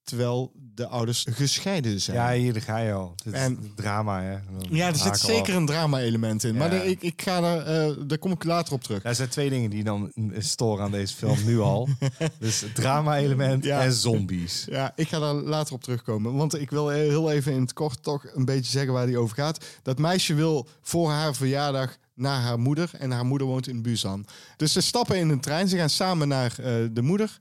Terwijl 0.04 0.52
de 0.74 0.86
ouders 0.86 1.26
gescheiden 1.30 2.00
zijn. 2.00 2.16
Ja, 2.16 2.32
hier 2.32 2.62
ga 2.62 2.78
je 2.78 2.92
al. 2.92 3.14
Het 3.24 3.34
is 3.34 3.40
En- 3.40 3.72
drama, 3.74 4.22
hè. 4.22 4.36
Ja, 4.70 4.86
er 4.88 4.96
zit 4.96 5.18
zeker 5.18 5.52
af. 5.52 5.58
een 5.60 5.66
drama-element 5.66 6.44
in. 6.44 6.56
Maar 6.56 6.72
ik, 6.72 7.02
ik 7.02 7.22
ga 7.22 7.40
daar, 7.40 7.58
eh, 7.66 7.96
daar 8.06 8.18
kom 8.18 8.32
ik 8.32 8.44
later 8.44 8.72
op 8.74 8.82
terug. 8.82 9.04
Er 9.04 9.14
zijn 9.14 9.28
twee 9.28 9.50
dingen 9.50 9.70
die 9.70 9.84
dan 9.84 10.12
storen 10.38 10.84
aan 10.84 10.90
deze 10.90 11.14
film 11.14 11.44
nu 11.44 11.60
al. 11.60 11.88
dus 12.38 12.60
het 12.60 12.74
drama-element 12.74 13.64
Ja. 13.64 13.82
en 13.82 13.92
zombies. 13.92 14.64
Ja, 14.70 14.92
ik 14.96 15.08
ga 15.08 15.18
daar 15.18 15.34
later 15.34 15.74
op 15.74 15.82
terugkomen. 15.82 16.34
Want 16.34 16.60
ik 16.60 16.70
wil 16.70 16.88
heel 16.88 17.30
even 17.30 17.52
in 17.52 17.60
het 17.60 17.72
kort 17.72 18.02
toch 18.02 18.24
een 18.34 18.44
beetje 18.44 18.70
zeggen 18.70 18.92
waar 18.92 19.06
die 19.06 19.18
over 19.18 19.36
gaat. 19.36 19.64
Dat 19.82 19.98
meisje 19.98 20.34
wil 20.34 20.66
voor 20.82 21.10
haar 21.10 21.34
verjaardag 21.34 21.96
naar 22.14 22.40
haar 22.40 22.58
moeder. 22.58 22.90
En 22.98 23.10
haar 23.10 23.24
moeder 23.26 23.46
woont 23.46 23.68
in 23.68 23.82
Busan. 23.82 24.26
Dus 24.56 24.72
ze 24.72 24.80
stappen 24.80 25.16
in 25.18 25.28
een 25.28 25.40
trein. 25.40 25.68
Ze 25.68 25.76
gaan 25.76 25.90
samen 25.90 26.28
naar 26.28 26.54
eh, 26.58 26.72
de 26.92 27.02
moeder. 27.02 27.38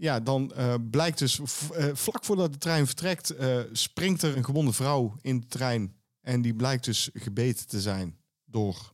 Ja, 0.00 0.20
dan 0.20 0.52
eh, 0.52 0.74
blijkt 0.90 1.18
dus 1.18 1.40
eh, 1.72 1.88
vlak 1.92 2.24
voordat 2.24 2.52
de 2.52 2.58
trein 2.58 2.86
vertrekt... 2.86 3.30
eh, 3.30 3.58
springt 3.72 4.22
er 4.22 4.36
een 4.36 4.44
gewonde 4.44 4.72
vrouw 4.72 5.16
in 5.20 5.40
de 5.40 5.46
trein. 5.46 5.94
En 6.20 6.42
die 6.42 6.54
blijkt 6.54 6.84
dus 6.84 7.10
gebeten 7.12 7.68
te 7.68 7.80
zijn 7.80 8.18
door 8.44 8.92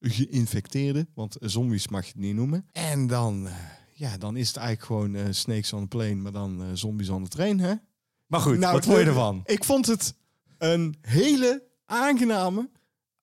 geïnfecteerde. 0.00 1.06
Want 1.14 1.36
zombies 1.40 1.88
mag 1.88 2.04
je 2.04 2.12
het 2.12 2.20
niet 2.20 2.34
noemen. 2.34 2.68
En 2.72 3.06
dan, 3.06 3.48
ja, 3.94 4.18
dan 4.18 4.36
is 4.36 4.48
het 4.48 4.56
eigenlijk 4.56 4.86
gewoon 4.86 5.34
Snakes 5.34 5.72
on 5.72 5.88
the 5.88 5.96
Plane... 5.96 6.14
maar 6.14 6.32
dan 6.32 6.76
zombies 6.76 7.08
on 7.08 7.24
the 7.24 7.30
train, 7.30 7.60
hè? 7.60 7.74
Maar 8.26 8.40
goed, 8.40 8.58
Nou, 8.58 8.72
wat 8.72 8.84
vond 8.84 8.98
je 8.98 9.04
ervan? 9.04 9.40
Ik 9.44 9.64
vond 9.64 9.86
het 9.86 10.14
een 10.58 10.96
hele 11.00 11.68
aangename 11.84 12.70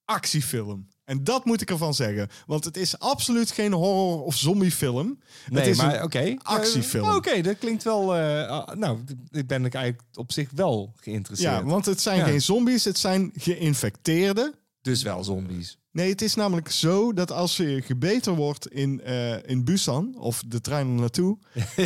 actiefilm. 0.06 0.88
En 1.10 1.24
dat 1.24 1.46
moet 1.46 1.62
ik 1.62 1.70
ervan 1.70 1.94
zeggen. 1.94 2.30
Want 2.46 2.64
het 2.64 2.78
is 2.78 3.00
absoluut 3.00 3.52
geen 3.52 3.72
horror- 3.74 4.24
of 4.24 4.36
zombiefilm. 4.36 5.20
Nee, 5.50 5.60
het 5.62 5.70
is 5.72 5.78
maar 5.78 6.02
een 6.04 6.40
actiefilm. 6.44 7.10
Eh, 7.10 7.16
Oké, 7.16 7.42
dat 7.42 7.58
klinkt 7.58 7.84
wel... 7.84 8.16
eh, 8.16 8.48
ah, 8.48 8.76
nou, 8.76 9.00
ik 9.32 9.48
ben 9.48 9.66
ik 9.66 9.74
eigenlijk 9.74 10.04
op 10.14 10.32
zich 10.32 10.50
wel 10.56 10.94
geïnteresseerd. 10.96 11.52
Ja, 11.52 11.64
want 11.64 11.86
het 11.86 12.02
zijn 12.02 12.18
Ja. 12.18 12.26
geen 12.26 12.42
zombies, 12.42 12.84
het 12.84 12.98
zijn 12.98 13.32
geïnfecteerden. 13.36 14.54
Dus 14.82 15.02
wel 15.04 15.24
zombies. 15.24 15.78
Nee, 15.92 16.10
het 16.10 16.22
is 16.22 16.36
namelijk 16.36 16.72
zo 16.72 17.14
dat 17.14 17.32
als 17.32 17.58
je 17.58 17.82
gebeten 17.86 18.36
wordt 18.36 18.68
in, 18.68 19.02
eh, 19.02 19.50
in 19.50 19.64
Busan, 19.64 20.16
of 20.20 20.44
de 20.48 20.62
trein 20.62 20.96
naartoe, 20.96 21.38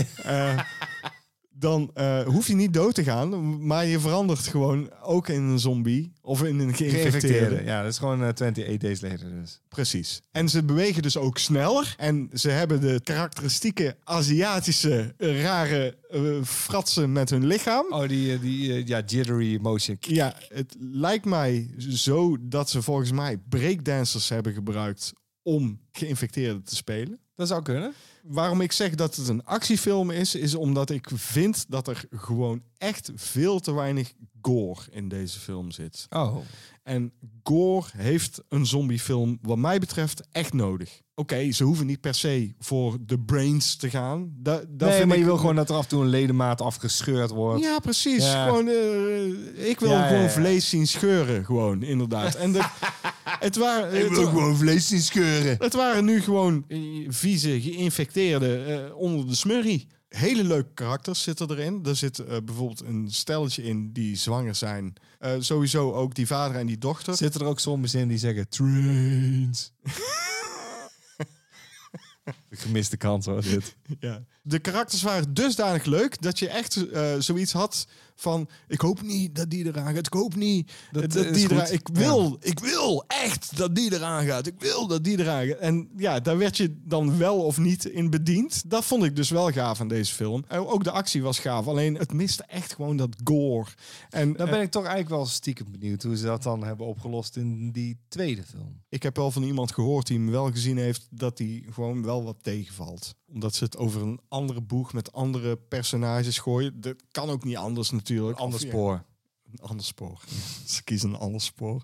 dan 1.53 1.91
eh, 1.93 2.21
hoef 2.21 2.47
je 2.47 2.55
niet 2.55 2.73
dood 2.73 2.95
te 2.95 3.03
gaan, 3.03 3.65
maar 3.65 3.85
je 3.85 3.99
verandert 3.99 4.47
gewoon 4.47 4.91
ook 5.01 5.27
in 5.27 5.41
een 5.41 5.59
zombie 5.59 6.13
of 6.21 6.43
in 6.43 6.59
een 6.59 6.73
geïnfecteerde. 6.75 7.19
Geïnfecteerde. 7.19 7.63
Ja, 7.63 7.81
dat 7.81 7.91
is 7.91 7.97
gewoon 7.97 8.21
eh 8.21 8.27
28 8.27 8.77
days 8.77 9.01
later 9.01 9.29
dus. 9.41 9.61
Precies. 9.67 10.21
En 10.31 10.49
ze 10.49 10.63
bewegen 10.63 11.01
dus 11.01 11.17
ook 11.17 11.37
sneller. 11.37 11.95
En 11.97 12.29
ze 12.33 12.49
hebben 12.49 12.81
de 12.81 13.01
karakteristieke 13.03 13.95
Aziatische 14.03 15.13
eh, 15.17 15.41
rare 15.41 15.97
eh, 16.13 16.43
fratsen 16.43 17.11
met 17.11 17.29
hun 17.29 17.45
lichaam. 17.45 17.85
Oh, 17.89 18.07
die, 18.07 18.33
eh, 18.33 18.41
die 18.41 18.73
eh, 18.73 18.85
ja, 18.85 19.01
jittery 19.05 19.59
motion. 19.61 19.97
Ja, 19.99 20.35
het 20.47 20.75
lijkt 20.79 21.25
mij 21.25 21.69
zo 21.89 22.37
dat 22.39 22.69
ze 22.69 22.81
volgens 22.81 23.11
mij 23.11 23.37
breakdancers 23.37 24.29
hebben 24.29 24.53
gebruikt 24.53 25.13
om 25.41 25.79
geïnfecteerden 25.91 26.63
te 26.63 26.75
spelen. 26.75 27.19
Dat 27.35 27.47
zou 27.47 27.61
kunnen. 27.61 27.93
Waarom 28.23 28.61
ik 28.61 28.71
zeg 28.71 28.95
dat 28.95 29.15
het 29.15 29.27
een 29.27 29.45
actiefilm 29.45 30.11
is, 30.11 30.35
is 30.35 30.55
omdat 30.55 30.89
ik 30.89 31.09
vind 31.13 31.65
dat 31.67 31.87
er 31.87 32.05
gewoon 32.11 32.63
echt 32.77 33.11
veel 33.15 33.59
te 33.59 33.73
weinig 33.73 34.13
gore 34.41 34.81
in 34.91 35.07
deze 35.07 35.39
film 35.39 35.71
zit. 35.71 36.07
Oh. 36.09 36.37
En 36.83 37.11
gore 37.43 37.87
heeft 37.97 38.41
een 38.49 38.65
zombiefilm, 38.65 39.37
wat 39.41 39.57
mij 39.57 39.79
betreft, 39.79 40.27
echt 40.31 40.53
nodig. 40.53 41.01
Oké, 41.15 41.51
ze 41.51 41.63
hoeven 41.63 41.85
niet 41.85 42.01
per 42.01 42.13
se 42.15 42.53
voor 42.59 42.97
de 43.01 43.19
brains 43.19 43.75
te 43.75 43.89
gaan. 43.89 44.33
Da, 44.37 44.55
dat 44.69 44.89
nee, 44.89 44.91
vind 44.97 45.05
maar 45.07 45.15
je 45.17 45.21
ik- 45.23 45.27
wil 45.29 45.37
gewoon 45.37 45.55
dat 45.55 45.69
er 45.69 45.75
af 45.75 45.83
en 45.83 45.89
toe 45.89 46.01
een 46.01 46.07
ledemaat 46.09 46.61
afgescheurd 46.61 47.29
wordt. 47.29 47.63
Ja, 47.63 47.79
precies. 47.79 48.23
Ja. 48.23 48.45
Gewoon, 48.47 48.67
eh, 48.67 49.69
ik 49.69 49.79
wil 49.79 49.89
Ja, 49.89 50.07
gewoon 50.07 50.21
ja. 50.23 50.29
vlees 50.29 50.69
zien 50.69 50.87
scheuren, 50.87 51.45
gewoon, 51.45 51.83
inderdaad. 51.83 52.35
En 52.35 52.51
de, 52.51 52.61
het, 53.39 53.55
waren, 53.55 53.97
het, 53.99 54.17
wa- 54.17 54.23
gewoon 54.29 54.57
vlees 54.57 54.87
zien 54.87 55.01
scheuren. 55.01 55.55
het 55.59 55.73
waren 55.73 56.05
nu 56.05 56.21
gewoon 56.21 56.65
eh, 56.67 56.79
vieze, 57.07 57.61
geïnfecteerde 57.61 58.57
eh, 58.63 58.95
onder 58.95 59.27
de 59.27 59.35
smurrie. 59.35 59.87
Hele 60.15 60.43
leuke 60.43 60.73
karakters 60.73 61.23
zitten 61.23 61.49
erin. 61.49 61.85
Er 61.85 61.95
zit 61.95 62.19
eh, 62.19 62.37
bijvoorbeeld 62.45 62.81
een 62.81 63.07
stelletje 63.11 63.63
in 63.63 63.93
die 63.93 64.15
zwanger 64.15 64.55
zijn. 64.55 64.93
Eh, 65.19 65.31
sowieso 65.39 65.93
ook 65.93 66.15
die 66.15 66.27
vader 66.27 66.57
en 66.57 66.65
die 66.65 66.77
dochter. 66.77 67.15
Zitten 67.15 67.41
er 67.41 67.47
ook 67.47 67.59
zombies 67.59 67.93
in 67.93 68.07
die 68.07 68.17
zeggen 68.17 68.49
trains? 68.49 69.71
De 72.49 72.55
gemiste 72.55 72.97
kans 72.97 73.25
hoor, 73.25 73.41
dit. 73.41 73.75
Ja. 73.99 74.23
De 74.41 74.59
karakters 74.59 75.01
waren 75.01 75.33
dusdanig 75.33 75.85
leuk 75.85 76.21
dat 76.21 76.39
je 76.39 76.47
echt 76.49 76.89
eh, 76.89 77.15
zoiets 77.19 77.51
had 77.51 77.87
van... 78.15 78.49
Ik 78.67 78.81
hoop 78.81 79.01
niet 79.01 79.35
dat 79.35 79.49
die 79.49 79.65
eraan 79.65 79.93
gaat. 79.93 80.05
Ik 80.07 80.13
hoop 80.13 80.35
niet 80.35 80.71
dat, 80.91 81.11
Dat, 81.11 81.25
eh, 81.25 81.33
die 81.33 81.51
eraan... 81.51 81.71
Ik 81.71 81.89
wil, 81.93 82.37
ik 82.39 82.59
wil 82.59 83.03
echt 83.07 83.57
dat 83.57 83.75
die 83.75 83.93
eraan 83.93 84.25
gaat. 84.25 84.47
Ik 84.47 84.59
wil 84.59 84.87
dat 84.87 85.03
die 85.03 85.19
eraan 85.19 85.47
gaat. 85.47 85.57
En 85.57 85.89
ja, 85.97 86.19
daar 86.19 86.37
werd 86.37 86.57
je 86.57 86.75
dan 86.83 87.17
wel 87.17 87.45
of 87.45 87.57
niet 87.57 87.85
in 87.85 88.09
bediend. 88.09 88.69
Dat 88.69 88.85
vond 88.85 89.03
ik 89.03 89.15
dus 89.15 89.29
wel 89.29 89.51
gaaf 89.51 89.79
aan 89.79 89.87
deze 89.87 90.13
film. 90.13 90.45
Ook 90.49 90.83
de 90.83 90.91
actie 90.91 91.21
was 91.23 91.39
gaaf. 91.39 91.67
Alleen 91.67 91.95
het 91.95 92.13
miste 92.13 92.43
echt 92.43 92.73
gewoon 92.73 92.97
dat 92.97 93.15
gore. 93.23 93.69
En 94.09 94.33
Dan 94.33 94.45
eh, 94.45 94.51
ben 94.51 94.61
ik 94.61 94.71
toch 94.71 94.85
eigenlijk 94.85 95.15
wel 95.15 95.25
stiekem 95.25 95.71
benieuwd 95.71 96.03
hoe 96.03 96.17
ze 96.17 96.25
dat 96.25 96.43
dan 96.43 96.63
hebben 96.63 96.85
opgelost 96.85 97.35
in 97.35 97.71
die 97.71 97.97
tweede 98.07 98.43
film. 98.43 98.81
ik 98.89 99.03
heb 99.03 99.15
wel 99.15 99.31
van 99.31 99.43
iemand 99.43 99.71
gehoord 99.71 100.07
die 100.07 100.17
hem 100.17 100.31
wel 100.31 100.51
gezien 100.51 100.77
heeft... 100.77 101.07
dat 101.09 101.37
hij 101.37 101.63
gewoon 101.69 102.03
wel 102.03 102.23
wat 102.23 102.37
tegenvalt. 102.41 103.15
Omdat 103.33 103.55
ze 103.55 103.63
het 103.63 103.77
over 103.77 104.01
een 104.01 104.19
andere 104.27 104.61
boeg 104.61 104.93
met 104.93 105.11
andere 105.11 105.57
personages 105.57 106.37
gooien. 106.37 106.81
Dat 106.81 106.95
kan 107.11 107.29
ook 107.29 107.43
niet 107.43 107.57
anders 107.57 107.91
natuurlijk. 107.91 108.02
Ander 108.11 108.35
Of, 108.59 108.61
ja, 108.61 108.67
spoor. 108.67 109.03
Een 109.51 109.59
ander 109.67 109.85
spoor. 109.85 110.19
Ze 110.65 110.83
kiezen 110.83 111.09
een 111.09 111.15
ander 111.19 111.41
spoor. 111.41 111.83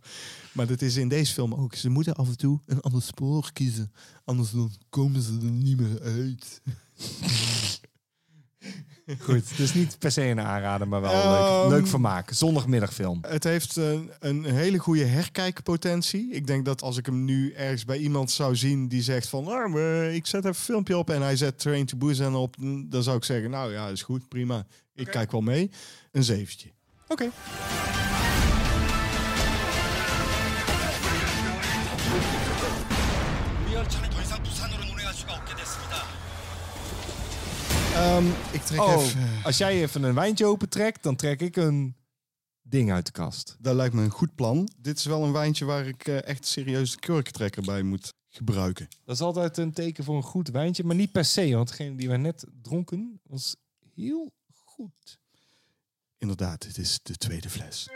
Maar 0.53 0.67
dat 0.67 0.81
is 0.81 0.95
in 0.95 1.07
deze 1.07 1.33
film 1.33 1.53
ook. 1.53 1.75
Ze 1.75 1.89
moeten 1.89 2.13
af 2.13 2.27
en 2.27 2.37
toe 2.37 2.59
een 2.65 2.81
ander 2.81 3.01
spoor 3.01 3.49
kiezen. 3.53 3.91
Anders 4.23 4.51
dan 4.51 4.71
komen 4.89 5.21
ze 5.21 5.37
er 5.41 5.51
niet 5.51 5.79
meer 5.79 6.01
uit. 6.01 6.61
Goed, 9.19 9.49
het 9.49 9.59
is 9.59 9.73
niet 9.73 9.99
per 9.99 10.11
se 10.11 10.23
een 10.23 10.39
aanrader, 10.41 10.87
maar 10.87 11.01
wel 11.01 11.11
Ehm, 11.11 11.29
leuk. 11.69 11.69
Leuk 11.79 11.87
vermaak. 11.87 12.31
Zondagmiddagfilm. 12.31 13.19
Het 13.27 13.43
heeft 13.43 13.75
een, 13.75 14.11
een 14.19 14.45
hele 14.45 14.77
goede 14.77 15.05
herkijkpotentie. 15.05 16.31
Ik 16.31 16.47
denk 16.47 16.65
dat 16.65 16.81
als 16.81 16.97
ik 16.97 17.05
hem 17.05 17.25
nu 17.25 17.51
ergens 17.51 17.85
bij 17.85 17.97
iemand 17.97 18.31
zou 18.31 18.55
zien 18.55 18.87
die 18.87 19.01
zegt 19.01 19.27
van... 19.29 19.47
"Ah, 19.47 19.71
maar 19.73 20.03
ik 20.13 20.25
zet 20.25 20.37
even 20.39 20.49
een 20.49 20.55
filmpje 20.55 20.97
op 20.97 21.09
en 21.09 21.21
hij 21.21 21.35
zet 21.35 21.59
Train 21.59 21.85
to 21.85 21.97
Busan 21.97 22.35
op. 22.35 22.55
Dan 22.85 23.03
zou 23.03 23.17
ik 23.17 23.23
zeggen, 23.23 23.49
nou 23.49 23.71
ja, 23.71 23.87
is 23.87 24.01
goed, 24.01 24.27
prima. 24.27 24.65
Ik 24.93 25.07
kijk 25.07 25.31
wel 25.31 25.41
mee. 25.41 25.71
Een 26.11 26.23
zeventje. 26.23 26.69
Oké. 27.07 27.29
Ehm, 37.93 38.25
ik 38.51 38.61
trek 38.61 38.81
Oh, 38.81 39.03
even... 39.03 39.43
als 39.43 39.57
jij 39.57 39.81
even 39.81 40.03
een 40.03 40.13
wijntje 40.13 40.45
opentrekt, 40.45 41.03
dan 41.03 41.15
trek 41.15 41.41
ik 41.41 41.55
een 41.55 41.95
ding 42.61 42.91
uit 42.91 43.05
de 43.05 43.11
kast. 43.11 43.57
Dat 43.59 43.75
lijkt 43.75 43.93
me 43.93 44.03
een 44.03 44.09
goed 44.09 44.35
plan. 44.35 44.69
Dit 44.77 44.97
is 44.97 45.05
wel 45.05 45.23
een 45.23 45.31
wijntje 45.31 45.65
waar 45.65 45.87
ik 45.87 46.07
eh, 46.07 46.23
echt 46.27 46.45
serieus 46.45 46.91
de 46.91 46.99
kurkentrekker 46.99 47.63
bij 47.63 47.83
moet 47.83 48.13
gebruiken. 48.29 48.87
Dat 49.05 49.15
is 49.15 49.21
altijd 49.21 49.57
een 49.57 49.73
teken 49.73 50.03
voor 50.03 50.15
een 50.15 50.23
goed 50.23 50.49
wijntje, 50.49 50.83
maar 50.83 50.95
niet 50.95 51.11
per 51.11 51.25
se, 51.25 51.55
want 51.55 51.67
degene 51.67 51.95
die 51.95 52.09
we 52.09 52.17
net 52.17 52.45
dronken 52.61 53.19
was 53.23 53.55
heel 53.95 54.31
goed. 54.65 55.19
Inderdaad, 56.19 56.61
dit 56.61 56.77
is 56.77 56.99
de 57.03 57.15
tweede 57.15 57.49
fles. 57.49 57.89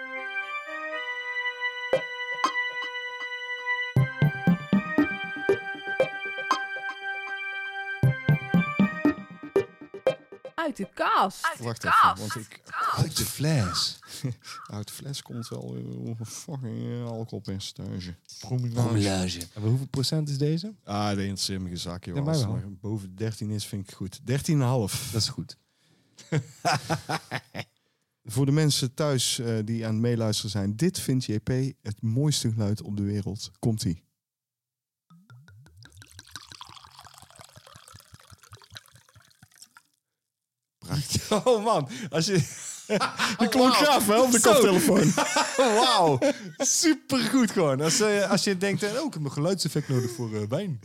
Uit 10.55 10.77
de 10.77 10.89
kast. 10.93 11.59
Wacht 11.59 11.83
even, 11.83 12.15
want 12.17 12.36
ik... 12.36 12.62
Uit 12.95 13.17
de 13.17 13.25
fles. 13.25 13.99
Uit 14.73 14.88
de 14.88 14.93
fles 14.93 15.21
komt 15.21 15.47
wel 15.47 15.75
een 15.75 16.17
fucking 16.25 16.91
eh, 16.91 17.05
alcoholpercentage. 17.05 18.15
Promillage. 18.39 19.39
En 19.53 19.62
hoeveel 19.62 19.88
procent 19.88 20.29
is 20.29 20.38
deze? 20.38 20.73
Ah, 20.83 21.15
de 21.15 21.21
interesseert 21.21 21.62
me 21.62 21.77
zak, 21.77 22.05
joh. 22.05 22.15
Ja, 22.15 22.21
Als 22.21 22.41
het 22.41 22.79
boven 22.79 23.15
13 23.15 23.49
is, 23.49 23.65
vind 23.65 23.89
ik 23.89 23.95
goed. 23.95 24.19
13,5. 24.19 24.25
Dat 25.12 25.21
is 25.21 25.29
goed. 25.29 25.57
Voor 28.23 28.45
de 28.45 28.51
mensen 28.51 28.93
thuis 28.93 29.39
eh, 29.39 29.57
die 29.65 29.86
aan 29.86 29.93
het 29.93 30.01
meeluisteren 30.01 30.51
zijn. 30.51 30.75
Dit 30.75 30.99
vindt 30.99 31.25
JP 31.25 31.49
het 31.81 32.01
mooiste 32.01 32.51
geluid 32.51 32.81
op 32.81 32.97
de 32.97 33.03
wereld. 33.03 33.51
Komt-ie. 33.59 34.03
Oh 41.43 41.63
man, 41.63 41.89
als 42.09 42.25
je... 42.25 42.62
Die 43.38 43.47
klonk 43.49 43.73
gaaf, 43.73 44.05
wel, 44.05 44.23
op 44.23 44.31
de 44.31 44.39
koptelefoon. 44.39 45.13
Wauw, 45.79 46.19
supergoed 46.57 47.51
gewoon. 47.51 47.81
Als, 47.81 47.99
eh, 47.99 48.31
als 48.31 48.43
je 48.43 48.57
denkt, 48.57 48.83
eh, 48.83 48.99
oh, 48.99 49.05
ik 49.05 49.13
heb 49.13 49.23
een 49.23 49.31
geluidseffect 49.31 49.88
nodig 49.88 50.12
voor 50.12 50.36
eh, 50.36 50.41
wijn. 50.49 50.79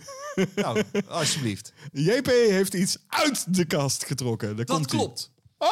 nou, 0.55 0.83
alsjeblieft. 1.09 1.73
JP 1.93 2.27
heeft 2.27 2.75
iets 2.75 2.97
uit 3.09 3.55
de 3.55 3.65
kast 3.65 4.07
getrokken. 4.07 4.57
Daar 4.57 4.67
Dat 4.67 4.87
klopt. 4.87 5.33
Oh, 5.59 5.69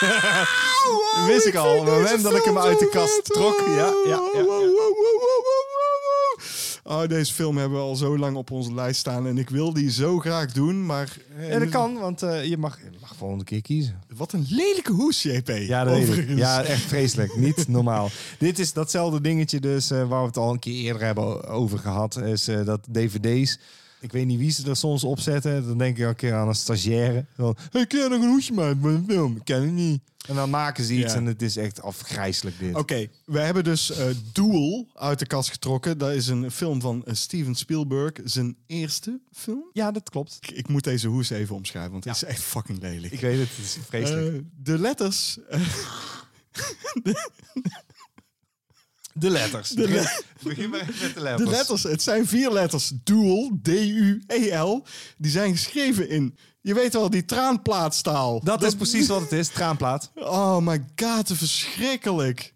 wow! 0.00 1.26
Wist 1.26 1.46
ik 1.46 1.54
al, 1.54 1.78
op 1.78 1.84
het 1.86 1.94
moment 1.94 2.22
dat 2.22 2.34
ik 2.36 2.44
hem 2.44 2.58
uit 2.58 2.78
de 2.78 2.88
kast 2.88 3.14
vet. 3.14 3.24
trok. 3.24 3.62
Ja, 3.66 3.92
ja, 4.06 4.20
ja. 4.34 4.44
Oh, 6.84 7.06
deze 7.08 7.34
film 7.34 7.56
hebben 7.56 7.78
we 7.78 7.84
al 7.84 7.96
zo 7.96 8.18
lang 8.18 8.36
op 8.36 8.50
onze 8.50 8.74
lijst 8.74 9.00
staan. 9.00 9.26
En 9.26 9.38
ik 9.38 9.50
wil 9.50 9.72
die 9.72 9.90
zo 9.90 10.18
graag 10.18 10.52
doen, 10.52 10.86
maar... 10.86 11.16
eh, 11.38 11.48
Ja, 11.50 11.58
dat 11.58 11.68
kan, 11.68 11.98
want 11.98 12.22
eh, 12.22 12.44
je, 12.44 12.56
mag, 12.58 12.78
je 12.78 12.98
mag 13.00 13.14
volgende 13.16 13.44
keer 13.44 13.62
kiezen. 13.62 14.02
Wat 14.16 14.32
een 14.32 14.46
lelijke 14.48 14.92
hoes, 14.92 15.22
JP. 15.22 15.48
Ja, 15.48 15.84
dat. 15.84 15.98
Ja, 16.28 16.62
echt 16.62 16.80
vreselijk. 16.82 17.36
Niet 17.36 17.68
normaal. 17.78 18.10
Dit 18.38 18.58
is 18.58 18.72
datzelfde 18.72 19.20
dingetje 19.20 19.60
dus 19.60 19.90
eh, 19.90 20.08
waar 20.08 20.20
we 20.20 20.26
het 20.26 20.36
al 20.36 20.52
een 20.52 20.58
keer 20.58 20.84
eerder 20.84 21.02
hebben 21.02 21.44
over 21.46 21.78
gehad. 21.78 22.16
Is 22.16 22.44
dat 22.64 22.80
dvd's. 22.92 23.58
Ik 24.00 24.12
weet 24.12 24.26
niet 24.26 24.38
wie 24.38 24.50
ze 24.50 24.68
er 24.68 24.76
soms 24.76 25.04
op 25.04 25.20
zetten. 25.20 25.66
Dan 25.66 25.78
denk 25.78 25.96
ik 25.96 26.04
elke 26.04 26.14
keer 26.16 26.34
aan 26.34 26.48
een 26.48 26.54
stagiaire. 26.54 27.24
Van, 27.36 27.56
hey, 27.70 27.86
ken 27.86 28.02
je 28.02 28.08
nog 28.08 28.22
een 28.22 28.28
hoesje 28.28 28.52
maken 28.52 28.78
voor 28.80 28.90
een 28.90 29.04
film? 29.08 29.36
Ik 29.36 29.44
ken 29.44 29.62
het 29.62 29.72
niet. 29.72 30.00
En 30.28 30.34
dan 30.34 30.50
maken 30.50 30.84
ze 30.84 30.94
iets 30.94 31.12
Ja. 31.12 31.18
en 31.18 31.26
het 31.26 31.42
is 31.42 31.56
echt 31.56 31.82
afgrijzelijk 31.82 32.58
dit. 32.58 32.74
Oké, 32.74 33.06
we 33.24 33.38
hebben 33.40 33.64
dus 33.64 33.90
eh 33.90 34.06
Duel 34.32 34.86
uit 34.94 35.18
de 35.18 35.26
kast 35.26 35.50
getrokken. 35.50 35.98
Dat 35.98 36.12
is 36.12 36.26
een 36.26 36.50
film 36.50 36.80
van 36.80 37.04
eh, 37.04 37.14
Steven 37.14 37.54
Spielberg. 37.54 38.12
Zijn 38.24 38.56
eerste 38.66 39.20
film. 39.32 39.64
Ja, 39.72 39.90
dat 39.90 40.10
klopt. 40.10 40.38
Ik, 40.40 40.50
ik 40.50 40.68
moet 40.68 40.84
deze 40.84 41.08
hoes 41.08 41.30
even 41.30 41.54
omschrijven, 41.54 41.92
want 41.92 42.04
het 42.04 42.14
is 42.14 42.24
echt 42.24 42.42
fucking 42.42 42.80
lelijk. 42.82 43.12
Ik 43.12 43.20
weet 43.20 43.38
het, 43.38 43.48
het 43.56 43.64
is 43.64 43.76
vreselijk. 43.88 44.36
Eh, 44.36 44.40
de 44.62 44.78
letters. 44.78 45.38
de 49.18 49.30
letters. 49.30 49.68
de 49.68 49.82
begin, 49.82 49.94
le- 49.94 50.20
begin 50.48 50.70
maar 50.70 50.80
even 50.80 50.94
met 51.02 51.14
de 51.14 51.20
letters. 51.20 51.50
De 51.50 51.56
letters, 51.56 51.82
het 51.82 52.02
zijn 52.02 52.26
vier 52.26 52.52
letters. 52.52 52.92
Duel, 53.04 53.58
D-U-E-L. 53.62 54.84
Die 55.18 55.30
zijn 55.30 55.52
geschreven 55.56 56.08
in, 56.08 56.36
je 56.60 56.74
weet 56.74 56.92
wel, 56.92 57.10
die 57.10 57.24
traanplaatstaal. 57.24 58.40
Dat 58.44 58.62
is 58.62 58.74
precies 58.74 59.06
wat 59.06 59.20
het 59.20 59.32
is, 59.32 59.48
traanplaat. 59.48 60.10
Oh 60.14 60.58
my 60.58 60.84
god, 60.96 61.26
te 61.26 61.36
verschrikkelijk. 61.36 62.54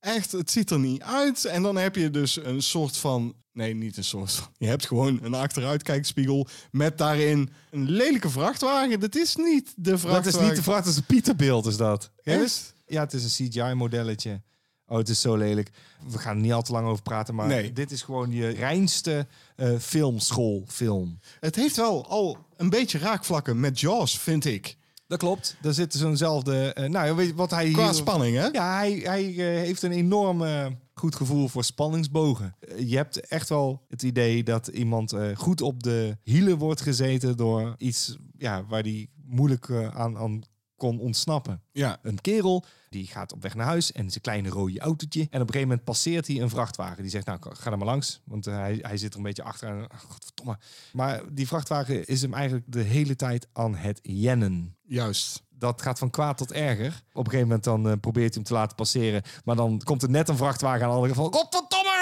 Echt, 0.00 0.32
het 0.32 0.50
ziet 0.50 0.70
er 0.70 0.78
niet 0.78 1.02
uit. 1.02 1.44
En 1.44 1.62
dan 1.62 1.76
heb 1.76 1.96
je 1.96 2.10
dus 2.10 2.36
een 2.44 2.62
soort 2.62 2.96
van... 2.96 3.34
Nee, 3.52 3.74
niet 3.74 3.96
een 3.96 4.04
soort 4.04 4.32
van... 4.32 4.48
Je 4.58 4.66
hebt 4.66 4.86
gewoon 4.86 5.18
een 5.22 5.34
achteruitkijkspiegel 5.34 6.46
met 6.70 6.98
daarin 6.98 7.50
een 7.70 7.90
lelijke 7.90 8.30
vrachtwagen. 8.30 9.00
Dat 9.00 9.14
is 9.16 9.36
niet 9.36 9.72
de 9.76 9.98
vrachtwagen. 9.98 10.32
Dat 10.32 10.40
is 10.42 10.46
niet 10.48 10.56
de 10.56 10.62
vracht, 10.62 10.84
dat 10.84 10.92
is 10.92 10.98
een 10.98 11.04
Pieterbeeld 11.06 11.66
is 11.66 11.76
dat. 11.76 12.10
Echt? 12.22 12.74
Ja, 12.86 13.00
het 13.02 13.12
is 13.12 13.38
een 13.38 13.48
CGI-modelletje. 13.50 14.42
Oh, 14.86 14.98
het 14.98 15.08
is 15.08 15.20
zo 15.20 15.36
lelijk. 15.36 15.70
We 16.08 16.18
gaan 16.18 16.36
er 16.36 16.42
niet 16.42 16.52
al 16.52 16.62
te 16.62 16.72
lang 16.72 16.86
over 16.86 17.02
praten, 17.02 17.34
maar 17.34 17.46
Nee. 17.46 17.72
dit 17.72 17.90
is 17.90 18.02
gewoon 18.02 18.30
je 18.32 18.48
reinste 18.48 19.26
eh 19.56 19.78
filmschoolfilm. 19.78 21.18
Het 21.40 21.54
heeft 21.56 21.76
wel 21.76 22.06
al 22.08 22.38
een 22.56 22.70
beetje 22.70 22.98
raakvlakken 22.98 23.60
met 23.60 23.80
Jaws, 23.80 24.18
vind 24.18 24.44
ik. 24.44 24.76
Dat 25.06 25.18
klopt. 25.18 25.56
Daar 25.60 25.72
zit 25.72 25.94
zo'nzelfde... 25.94 26.72
eh 26.72 26.88
nou, 26.88 27.16
weet 27.16 27.26
je 27.28 27.34
wat 27.34 27.50
hij 27.50 27.70
Qua 27.70 27.84
hier- 27.84 27.94
spanning, 27.94 28.36
hè? 28.36 28.46
Ja, 28.46 28.76
hij, 28.76 28.92
hij 28.92 29.24
eh, 29.30 29.36
heeft 29.62 29.82
een 29.82 29.92
enorm 29.92 30.42
eh, 30.44 30.66
goed 30.94 31.14
gevoel 31.14 31.48
voor 31.48 31.64
spanningsbogen. 31.64 32.56
Je 32.78 32.96
hebt 32.96 33.20
echt 33.20 33.48
wel 33.48 33.82
het 33.88 34.02
idee 34.02 34.42
dat 34.42 34.66
iemand 34.66 35.14
goed 35.34 35.60
op 35.60 35.82
de 35.82 36.16
hielen 36.22 36.58
wordt 36.58 36.80
gezeten 36.80 37.36
door 37.36 37.74
iets 37.78 38.16
ja, 38.38 38.64
waar 38.68 38.82
hij 38.82 39.08
moeilijk 39.26 39.70
aan, 39.94 40.16
aan 40.18 40.42
kon 40.84 41.00
ontsnappen. 41.00 41.62
Ja. 41.72 41.98
Een 42.02 42.20
kerel 42.20 42.64
die 42.88 43.06
gaat 43.06 43.32
op 43.32 43.42
weg 43.42 43.54
naar 43.54 43.66
huis 43.66 43.92
en 43.92 44.10
zijn 44.10 44.22
kleine 44.22 44.48
rode 44.48 44.80
autootje. 44.80 45.20
En 45.20 45.26
op 45.26 45.32
een 45.32 45.40
gegeven 45.40 45.68
moment 45.68 45.84
passeert 45.84 46.26
hij 46.26 46.40
een 46.40 46.50
vrachtwagen. 46.50 47.02
Die 47.02 47.10
zegt, 47.10 47.26
nou, 47.26 47.38
ga 47.42 47.70
er 47.70 47.78
maar 47.78 47.86
langs. 47.86 48.20
Want 48.24 48.46
eh, 48.46 48.54
hij, 48.54 48.78
hij 48.80 48.96
zit 48.96 49.12
er 49.12 49.18
een 49.18 49.24
beetje 49.24 49.42
achter. 49.42 49.68
En, 49.68 49.88
ach, 49.88 50.04
godverdomme. 50.08 50.58
Maar 50.92 51.22
die 51.32 51.46
vrachtwagen 51.46 52.06
is 52.06 52.22
hem 52.22 52.34
eigenlijk 52.34 52.64
de 52.72 52.80
hele 52.80 53.16
tijd 53.16 53.46
aan 53.52 53.74
het 53.74 54.00
jennen 54.02 54.76
Juist. 54.82 55.42
dat 55.48 55.82
gaat 55.82 55.98
van 55.98 56.10
kwaad 56.10 56.36
tot 56.36 56.52
erger. 56.52 57.02
Op 57.12 57.24
een 57.24 57.30
gegeven 57.30 57.46
moment 57.46 57.64
dan 57.64 57.88
eh, 57.88 57.92
probeert 58.00 58.34
hij 58.34 58.42
hem 58.42 58.44
te 58.44 58.52
laten 58.52 58.76
passeren. 58.76 59.22
Maar 59.44 59.56
dan 59.56 59.80
komt 59.84 60.02
er 60.02 60.10
net 60.10 60.28
een 60.28 60.36
vrachtwagen 60.36 60.82
aan 60.82 60.88
de 60.88 60.94
andere 60.94 61.14
kant 61.14 61.32
van... 61.32 61.40
Godverdomme! 61.40 61.94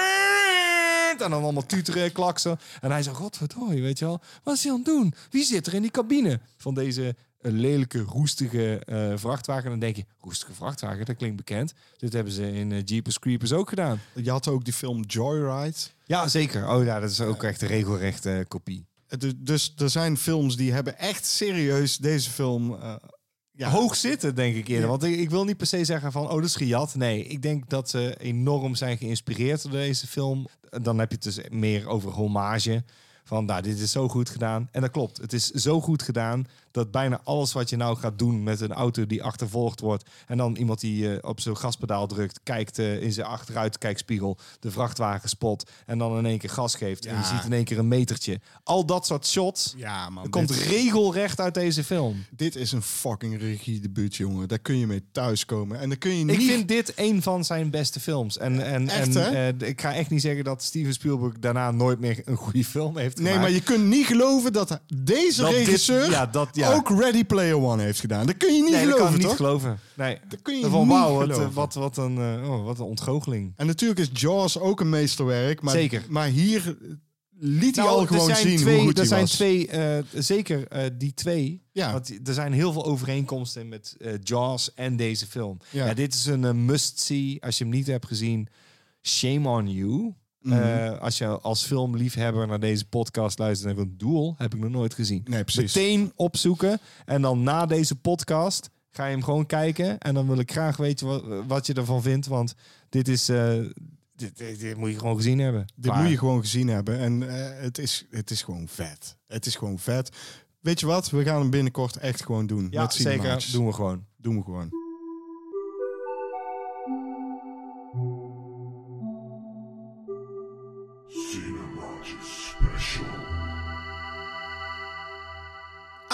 En 1.13 1.31
dan 1.31 1.43
allemaal 1.43 1.67
tuteren, 1.67 2.13
klaksen. 2.13 2.59
En 2.81 2.91
hij 2.91 3.03
zegt, 3.03 3.17
godverdomme, 3.17 3.81
weet 3.81 3.99
je 3.99 4.05
wel. 4.05 4.21
Wat 4.43 4.55
is 4.55 4.63
hij 4.63 4.73
aan 4.73 4.79
het 4.79 4.87
doen? 4.87 5.15
Wie 5.31 5.45
zit 5.45 5.67
er 5.67 5.75
in 5.75 5.83
die 5.83 5.91
cabine? 5.91 6.41
Van 6.57 6.75
deze 6.75 7.17
eh, 7.43 7.53
lelijke, 7.53 7.99
roestige 8.01 8.79
eh, 8.85 9.13
vrachtwagen. 9.17 9.65
En 9.65 9.71
dan 9.71 9.79
denk 9.79 9.97
je, 9.97 10.05
roestige 10.21 10.53
vrachtwagen, 10.55 11.05
dat 11.05 11.17
klinkt 11.17 11.37
bekend. 11.37 11.73
Dit 11.97 12.13
hebben 12.13 12.33
ze 12.33 12.53
in 12.53 12.73
eh, 12.73 12.83
Jeepers 12.85 13.19
Creepers 13.19 13.53
ook 13.53 13.69
gedaan. 13.69 14.01
Je 14.15 14.31
had 14.31 14.49
ook 14.49 14.65
die 14.65 14.73
film 14.73 15.03
Joyride. 15.03 15.77
Ja, 16.05 16.29
zeker. 16.29 16.69
Oh 16.69 16.85
ja, 16.85 17.01
dat 17.01 17.11
is 17.11 17.21
ook 17.21 17.43
echt 17.43 17.63
een 17.63 17.69
regelrechte 17.69 18.31
eh, 18.33 18.45
kopie. 18.49 18.87
Eh, 19.09 19.19
du- 19.19 19.33
Dus 19.43 19.73
er 19.77 19.91
zijn 19.91 20.17
films 20.17 20.57
die 20.57 20.73
hebben 20.73 20.99
echt 20.99 21.27
serieus 21.27 21.97
deze 21.97 22.31
film... 22.31 22.77
ja, 23.55 23.71
hoog 23.71 23.97
zitten, 23.97 24.35
denk 24.35 24.57
ik 24.57 24.69
eerder. 24.69 24.89
Want 24.89 25.03
ik, 25.03 25.19
ik 25.19 25.31
wil 25.31 25.45
niet 25.45 25.57
per 25.57 25.67
se 25.67 25.85
zeggen 25.85 26.13
van, 26.13 26.23
oh, 26.29 26.35
dat 26.35 26.45
is 26.45 26.57
gejat. 26.57 26.95
Nee, 26.95 27.25
ik 27.27 27.43
denk 27.43 27.69
dat 27.69 27.91
ze 27.91 28.17
enorm 28.19 28.75
zijn 28.75 28.97
geïnspireerd 28.99 29.63
door 29.63 29.71
deze 29.71 30.07
film. 30.07 30.47
Dan 30.83 30.99
heb 30.99 31.09
je 31.09 31.15
het 31.15 31.25
dus 31.25 31.39
meer 31.51 31.89
over 31.89 32.11
hommage. 32.11 32.85
Van, 33.25 33.45
nou, 33.45 33.63
dit 33.63 33.79
is 33.79 33.91
zo 33.91 34.09
goed 34.09 34.31
gedaan. 34.31 34.69
En 34.71 34.81
dat 34.81 34.91
klopt. 34.91 35.17
Het 35.17 35.33
is 35.33 35.51
zo 35.51 35.81
goed 35.81 36.03
gedaan 36.03 36.45
dat 36.73 36.91
bijna 36.91 37.21
alles 37.25 37.53
wat 37.53 37.71
je 37.71 37.77
nou 37.77 37.97
gaat 37.97 38.19
doen 38.19 38.43
met 38.43 38.61
een 38.61 38.73
auto 38.73 39.07
die 39.07 39.23
achtervolgd 39.23 39.81
wordt. 39.81 40.11
En 40.27 40.37
dan 40.37 40.57
iemand 40.57 40.81
die 40.81 41.13
eh, 41.17 41.29
op 41.31 41.41
zijn 41.41 41.57
gaspedaal 41.57 42.07
drukt, 42.07 42.41
kijkt 42.43 42.79
eh, 42.79 43.03
in 43.03 43.13
zijn 43.13 43.27
achteruitkijkspiegel, 43.27 44.39
de 44.61 44.71
vrachtwagen 44.71 45.29
spot. 45.29 45.71
En 45.87 45.99
dan 45.99 46.19
in 46.19 46.27
één 46.27 46.39
keer 46.39 46.51
gas 46.51 46.75
geeft. 46.75 47.07
En 47.07 47.17
je 47.19 47.25
ziet 47.25 47.45
in 47.45 47.53
één 47.53 47.65
keer 47.65 47.79
een 47.79 47.89
metertje. 47.89 48.41
Al 48.65 48.87
dat 48.87 49.07
soort 49.07 49.27
shots 49.27 49.75
Ja, 49.77 50.11
man. 50.11 50.29
komt 50.31 50.49
dit, 50.49 50.57
regelrecht 50.59 51.41
uit 51.41 51.55
deze 51.55 51.85
film. 51.85 52.25
dit 52.31 52.57
is 52.57 52.73
een 52.73 52.83
fucking 52.83 53.39
regiedebuut, 53.41 54.17
jongen. 54.17 54.49
Daar 54.49 54.59
kun 54.59 54.79
je 54.79 54.87
mee 54.87 55.03
thuiskomen. 55.13 55.81
En 55.81 55.89
dan 55.89 55.99
kun 55.99 56.19
je 56.19 56.25
niet... 56.25 56.41
Ik 56.41 56.47
vind 56.47 56.69
dit 56.69 56.93
een 56.97 57.23
van 57.23 57.45
zijn 57.45 57.71
beste 57.71 58.01
films. 58.01 58.39
En, 58.39 58.65
en, 58.65 58.89
Echt, 58.89 59.17
en 59.17 59.59
eh, 59.61 59.69
ik 59.69 59.81
ga 59.81 59.95
echt 59.95 60.11
niet 60.11 60.21
zeggen 60.21 60.45
dat 60.45 60.63
Steven 60.63 60.93
Spielberg 60.93 61.39
daarna 61.39 61.71
nooit 61.71 62.01
meer 62.01 62.23
een 62.25 62.37
goede 62.37 62.65
film 62.65 62.97
heeft 62.97 63.17
Nee, 63.17 63.27
gemaakt. 63.27 63.43
maar 63.43 63.51
je 63.59 63.63
kunt 63.63 63.85
niet 63.85 64.07
geloven 64.07 64.53
dat 64.53 64.81
deze 64.95 65.41
Dat 65.41 65.51
dit- 65.51 65.59
regisseur 65.59 66.11
ja, 66.11 66.27
dat- 66.27 66.49
ja. 66.53 66.62
Ook 66.71 66.89
Ready 67.01 67.25
Player 67.25 67.57
One 67.57 67.83
heeft 67.83 68.01
gedaan. 68.01 68.27
Dat 68.27 68.37
kun 68.37 68.55
je 68.55 68.63
niet 68.63 68.73
nee, 68.73 68.87
dat 68.87 68.97
kan 68.97 69.07
ik 69.09 69.13
niet 69.19 69.23
toch? 69.27 69.37
geloven. 69.37 69.79
Nee. 69.97 70.19
Dat 70.29 70.43
kun 70.43 70.59
je 70.59 70.67
Van, 70.69 70.81
niet 70.81 70.89
wat, 70.99 71.21
geloven. 71.23 71.45
eh, 71.45 71.53
wat, 71.55 71.75
wat, 71.75 71.97
een, 71.97 72.19
eh, 72.19 72.51
oh, 72.51 72.65
wat 72.65 72.79
een 72.79 72.85
ontgoocheling. 72.85 73.53
En 73.57 73.67
natuurlijk 73.67 74.01
is 74.01 74.09
Jaws 74.13 74.59
ook 74.59 74.81
een 74.81 74.89
meesterwerk. 74.89 75.63
Maar, 75.63 75.75
Zeker. 75.75 76.05
Maar 76.09 76.27
hier 76.29 76.77
liet 77.39 77.77
hij 77.77 77.85
Nou, 77.85 77.99
al 77.99 78.07
gewoon 78.07 78.29
er 78.31 78.37
zijn 78.37 78.49
zien 78.49 78.59
twee, 78.59 78.75
hoe 78.77 78.85
goed 78.85 78.93
er 78.93 78.99
hij 78.99 79.07
zijn 79.09 79.21
was. 79.21 79.31
twee, 79.33 79.69
eh, 79.69 79.99
zeker 80.15 80.69
eh, 80.69 80.91
die 80.99 81.15
twee. 81.15 81.63
Ja. 81.73 81.93
Want 81.93 82.29
er 82.29 82.35
zijn 82.35 82.53
heel 82.53 82.73
veel 82.73 82.85
overeenkomsten 82.85 83.69
met 83.69 83.97
Jaws 84.23 84.75
en 84.75 84.97
deze 84.97 85.27
film. 85.27 85.59
Ja. 85.71 85.87
Ja. 85.87 85.95
dit 85.95 86.15
is 86.15 86.27
een 86.27 86.65
must-see. 86.65 87.43
Als 87.43 87.59
je 87.59 87.65
hem 87.65 87.73
niet 87.73 87.87
hebt 87.87 88.07
gezien, 88.07 88.49
shame 89.03 89.49
on 89.49 89.71
you. 89.71 90.15
Mhm. 90.43 90.53
Eh, 90.59 90.99
als 91.01 91.19
je 91.19 91.27
als 91.27 91.65
filmliefhebber 91.65 92.47
naar 92.47 92.61
deze 92.61 92.85
podcast 92.85 93.39
luistert 93.39 93.71
en 93.71 93.77
van 93.77 93.95
Duel, 93.97 94.35
heb 94.39 94.55
ik 94.55 94.61
nog 94.61 94.71
nooit 94.71 94.95
gezien. 94.95 95.23
Nee, 95.25 95.45
precies. 95.45 95.75
Meteen 95.75 96.13
opzoeken 96.17 96.81
en 97.05 97.23
dan 97.23 97.43
na 97.43 97.67
deze 97.67 97.97
podcast 97.97 98.71
ga 98.91 99.05
je 99.07 99.13
hem 99.13 99.23
gewoon 99.25 99.47
kijken. 99.47 99.99
En 99.99 100.15
dan 100.15 100.27
wil 100.27 100.39
ik 100.39 100.53
graag 100.53 100.77
weten 100.77 101.07
wat, 101.07 101.25
wat 101.47 101.67
je 101.67 101.75
ervan 101.75 102.03
vindt, 102.03 102.27
want 102.27 102.55
dit 102.89 103.09
is... 103.09 103.29
eh, 103.29 103.53
dit, 104.17 104.39
dit, 104.39 104.61
dit 104.61 104.77
moet 104.77 104.91
je 104.91 104.99
gewoon 104.99 105.17
gezien 105.17 105.39
hebben. 105.39 105.65
Dit 105.77 105.95
moet 105.95 106.09
je 106.09 106.19
gewoon 106.19 106.41
gezien 106.41 106.69
hebben. 106.69 106.99
En 106.99 107.29
eh, 107.29 107.63
het, 107.63 107.79
is, 107.79 108.07
het 108.11 108.31
is 108.31 108.43
gewoon 108.43 108.69
vet. 108.69 109.17
Het 109.27 109.47
is 109.47 109.57
gewoon 109.57 109.79
vet. 109.79 110.17
Weet 110.61 110.81
je 110.81 110.87
wat? 110.87 111.11
We 111.11 111.25
gaan 111.25 111.41
hem 111.41 111.51
binnenkort 111.51 111.97
echt 111.97 112.25
gewoon 112.25 112.47
doen. 112.47 112.67
Ja, 112.71 112.83
met 112.83 112.95
zeker. 112.95 113.49
Doen 113.53 113.67
we 113.67 113.73
gewoon. 113.73 114.05
Doen 114.17 114.37
we 114.37 114.43
gewoon. 114.43 114.82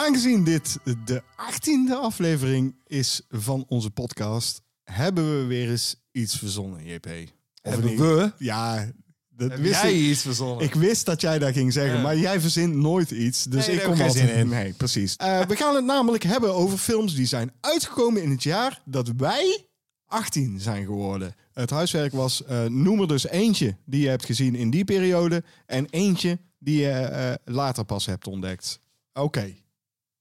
Aangezien 0.09 0.45
dit 0.45 0.79
de 1.05 1.23
achttiende 1.37 1.95
aflevering 1.95 2.75
is 2.87 3.23
van 3.29 3.65
onze 3.69 3.91
podcast, 3.91 4.63
hebben 4.85 5.39
we 5.41 5.47
weer 5.47 5.71
eens 5.71 5.97
iets 6.13 6.39
verzonnen, 6.39 6.85
JP. 6.87 7.07
Of 7.07 7.73
Hebben 7.73 7.91
niet? 7.91 7.99
we? 7.99 8.33
Ja, 8.39 8.91
dat 9.29 9.51
Heb 9.51 9.59
wist 9.61 9.81
jij 9.83 9.95
ik. 9.95 10.11
iets 10.11 10.21
verzonnen? 10.23 10.65
Ik 10.65 10.75
wist 10.75 11.07
dat 11.07 11.21
jij 11.21 11.39
dat 11.39 11.53
ging 11.53 11.73
zeggen, 11.73 11.97
Ja. 11.97 12.03
maar 12.03 12.17
jij 12.17 12.41
verzint 12.41 12.75
nooit 12.75 13.11
iets. 13.11 13.43
Dus 13.45 13.67
Nee, 13.67 13.77
ik 13.77 13.83
kom 13.83 13.91
altijd 13.93 14.13
zin 14.13 14.29
in. 14.29 14.49
Nee, 14.49 14.73
precies. 14.73 15.17
Eh, 15.17 15.41
we 15.47 15.57
gaan 15.57 15.75
het 15.75 15.85
namelijk 15.85 16.23
hebben 16.23 16.55
over 16.55 16.79
films 16.79 17.15
die 17.15 17.27
zijn 17.27 17.53
uitgekomen 17.61 18.23
in 18.23 18.31
het 18.31 18.43
jaar 18.43 18.83
dat 18.85 19.13
wij 19.17 19.67
18 20.07 20.61
zijn 20.61 20.85
geworden. 20.85 21.35
Het 21.53 21.71
huiswerk 21.71 22.13
was, 22.13 22.45
eh, 22.45 22.65
noem 22.65 23.01
er 23.01 23.09
dus 23.09 23.27
eentje 23.29 23.77
die 23.85 24.01
je 24.03 24.09
hebt 24.09 24.25
gezien 24.25 24.55
in 24.55 24.71
die 24.71 24.85
periode 24.85 25.45
en 25.67 25.87
eentje 25.91 26.39
die 26.59 26.81
je 26.81 26.91
eh, 26.91 27.35
later 27.45 27.85
pas 27.85 28.07
hebt 28.07 28.27
ontdekt. 28.27 28.81
Oké, 29.13 29.55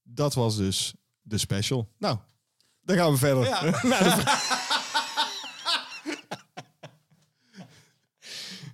dat 0.08 0.34
was 0.34 0.56
dus 0.56 0.94
de 1.22 1.38
special. 1.38 1.88
Nou, 1.98 2.18
dan 2.82 2.96
gaan 2.96 3.10
we 3.12 3.16
verder. 3.18 3.44
Vra- 3.54 4.38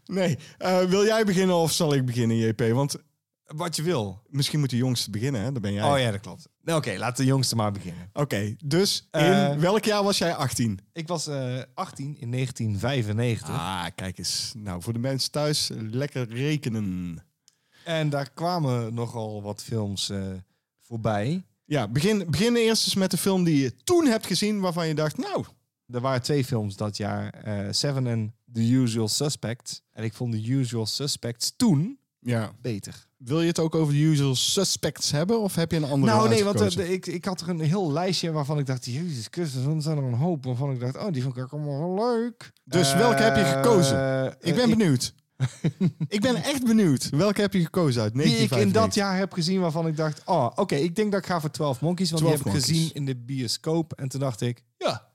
nee, 0.05 0.39
eh, 0.59 0.83
wil 0.83 1.05
jij 1.05 1.25
beginnen 1.25 1.57
of 1.57 1.73
zal 1.73 1.95
ik 1.95 2.05
beginnen, 2.07 2.37
JP? 2.37 2.61
Want 2.73 2.97
Wat 3.45 3.77
je 3.77 3.83
wil. 3.83 4.23
misschien 4.29 4.61
moet 4.61 4.71
de 4.71 4.77
jongste 4.77 5.11
beginnen, 5.11 5.41
hè? 5.41 5.53
Dat 5.53 5.63
ben 5.63 5.73
jij. 5.73 5.83
Oh 5.93 5.99
ja, 5.99 6.11
dat 6.11 6.21
klopt. 6.21 6.49
Nou, 6.63 6.79
Oké, 6.79 6.95
laat 6.99 7.17
de 7.17 7.25
jongste 7.25 7.57
maar 7.57 7.73
beginnen. 7.73 8.11
Oké, 8.13 8.55
dus 8.65 9.09
in 9.11 9.21
Eh, 9.21 9.57
welk 9.57 9.85
jaar 9.85 10.03
was 10.03 10.19
jij 10.19 10.35
18? 10.35 10.79
Ik 10.93 11.09
was 11.09 11.27
eh 11.27 11.63
18 11.75 12.17
in 12.21 12.31
1995. 12.31 13.49
Ah, 13.49 13.87
kijk 13.95 14.19
eens. 14.19 14.53
Nou, 14.57 14.83
voor 14.83 14.93
de 14.93 14.99
mensen 14.99 15.31
thuis, 15.31 15.71
lekker 15.75 16.29
rekenen. 16.29 17.19
En 17.85 18.09
daar 18.11 18.31
kwamen 18.31 18.95
nogal 18.95 19.43
wat 19.43 19.63
films 19.63 20.11
eh, 20.11 20.23
voorbij. 20.95 21.45
Ja, 21.65 21.89
begin, 21.89 22.25
begin 22.31 22.57
eerst 22.57 22.85
eens 22.85 22.95
met 22.95 23.11
de 23.11 23.17
film 23.17 23.45
die 23.45 23.63
je 23.63 23.75
toen 23.85 24.07
hebt 24.07 24.27
gezien 24.27 24.61
waarvan 24.61 24.87
je 24.89 24.95
dacht, 24.95 25.17
nou, 25.19 25.45
Er 25.93 26.01
waren 26.01 26.23
twee 26.23 26.45
films 26.45 26.77
dat 26.77 26.97
jaar. 26.97 27.31
eh, 27.33 27.67
Seven 27.71 28.07
en 28.07 28.35
The 28.53 28.61
Usual 28.71 29.09
Suspects. 29.09 29.83
En 29.93 30.05
ik 30.05 30.15
vond 30.15 30.33
The 30.33 30.51
Usual 30.51 30.87
Suspects 30.87 31.53
toen 31.57 31.99
ja. 32.21 32.53
beter. 32.61 33.07
Wil 33.17 33.41
je 33.41 33.47
het 33.47 33.59
ook 33.59 33.75
over 33.75 33.93
de 33.93 33.99
usual 34.01 34.35
suspects 34.35 35.11
hebben 35.11 35.41
of 35.41 35.55
heb 35.55 35.71
je 35.71 35.77
een 35.77 35.85
andere 35.85 36.13
Nou 36.13 36.29
nee, 36.29 36.45
want 36.45 36.61
eh, 36.61 36.69
de- 36.71 36.93
ik, 36.93 37.07
ik 37.07 37.25
had 37.25 37.41
er 37.41 37.49
een 37.49 37.61
heel 37.61 37.93
lijstje 37.93 38.33
waarvan 38.33 38.59
ik 38.59 38.67
dacht... 38.67 38.85
Jezus 38.85 39.27
Christus, 39.31 39.65
dan 39.65 39.83
zijn 39.83 39.97
er 39.99 40.05
een 40.05 40.15
hoop 40.15 40.45
waarvan 40.45 40.71
ik 40.73 40.81
dacht... 40.81 40.97
Oh, 40.97 41.13
die 41.13 41.23
vond 41.23 41.37
ik 41.37 41.43
ook 41.43 41.53
allemaal 41.53 41.79
wel 41.95 42.07
leuk. 42.13 42.53
Dus 42.65 42.95
welke 42.95 43.23
heb 43.23 43.37
je 43.37 43.45
gekozen? 43.45 44.25
Eh, 44.25 44.33
ik 44.49 44.55
ben 44.55 44.69
benieuwd. 44.71 45.15
Ik 46.09 46.21
ben 46.21 46.37
echt 46.37 46.65
benieuwd. 46.65 47.11
Welke 47.11 47.41
heb 47.41 47.53
je 47.53 47.65
gekozen 47.65 48.03
uit 48.03 48.13
Die 48.13 48.23
ik 48.23 48.29
in 48.29 48.37
1995? 48.37 48.83
dat 48.83 48.95
jaar 48.95 49.17
heb 49.19 49.33
gezien 49.33 49.61
waarvan 49.61 49.87
ik 49.87 49.97
dacht... 49.97 50.23
Oh, 50.25 50.51
oké, 50.55 50.75
ik 50.75 50.97
denk 50.97 51.13
dat 51.13 51.21
ik 51.21 51.27
ga 51.27 51.41
voor 51.41 51.51
12 51.51 51.81
Monkeys. 51.81 52.11
Want 52.11 52.23
12 52.23 52.43
die 52.43 52.53
heb 52.53 52.61
ik 52.61 52.65
gezien 52.65 52.91
in 52.93 53.05
de 53.05 53.17
bioscoop. 53.17 53.93
En 53.93 54.09
toen 54.09 54.21
dacht 54.21 54.41
ik... 54.41 54.65
Ja, 54.77 55.13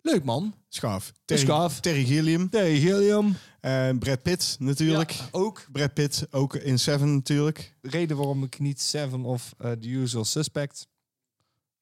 leuk 0.00 0.24
man. 0.24 0.54
Schaaf. 0.68 1.12
Terry, 1.24 1.42
Schaaf. 1.42 1.80
Terry 1.80 2.04
Gilliam. 2.04 2.48
Nee, 2.50 2.80
Helium. 2.80 3.36
En 3.60 3.98
Brad 3.98 4.22
Pitt 4.22 4.56
natuurlijk. 4.58 5.10
Ja, 5.10 5.28
ook. 5.30 5.66
Brad 5.72 5.94
Pitt 5.94 6.26
ook 6.30 6.54
in 6.54 6.78
Seven 6.78 7.14
natuurlijk. 7.14 7.76
De 7.80 7.88
reden 7.88 8.16
waarom 8.16 8.42
ik 8.42 8.58
niet 8.58 8.80
Seven 8.80 9.24
of 9.24 9.54
eh, 9.58 9.72
The 9.72 9.88
Usual 9.88 10.24
Suspect... 10.24 10.86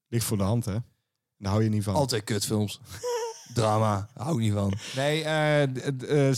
Ligt 0.09 0.25
voor 0.25 0.37
de 0.37 0.43
hand, 0.43 0.65
hè? 0.65 0.77
Daar 1.39 1.53
hou 1.53 1.63
je 1.63 1.69
niet 1.69 1.85
van. 1.85 1.95
Altijd 1.95 2.25
kutfilms. 2.25 2.81
Drama, 3.55 4.09
hou 4.15 4.35
ik 4.35 4.41
niet 4.41 4.53
van. 4.53 4.73
Nee, 4.97 5.23
eh, 5.25 5.63
eh, 5.63 6.29
eh, 6.29 6.33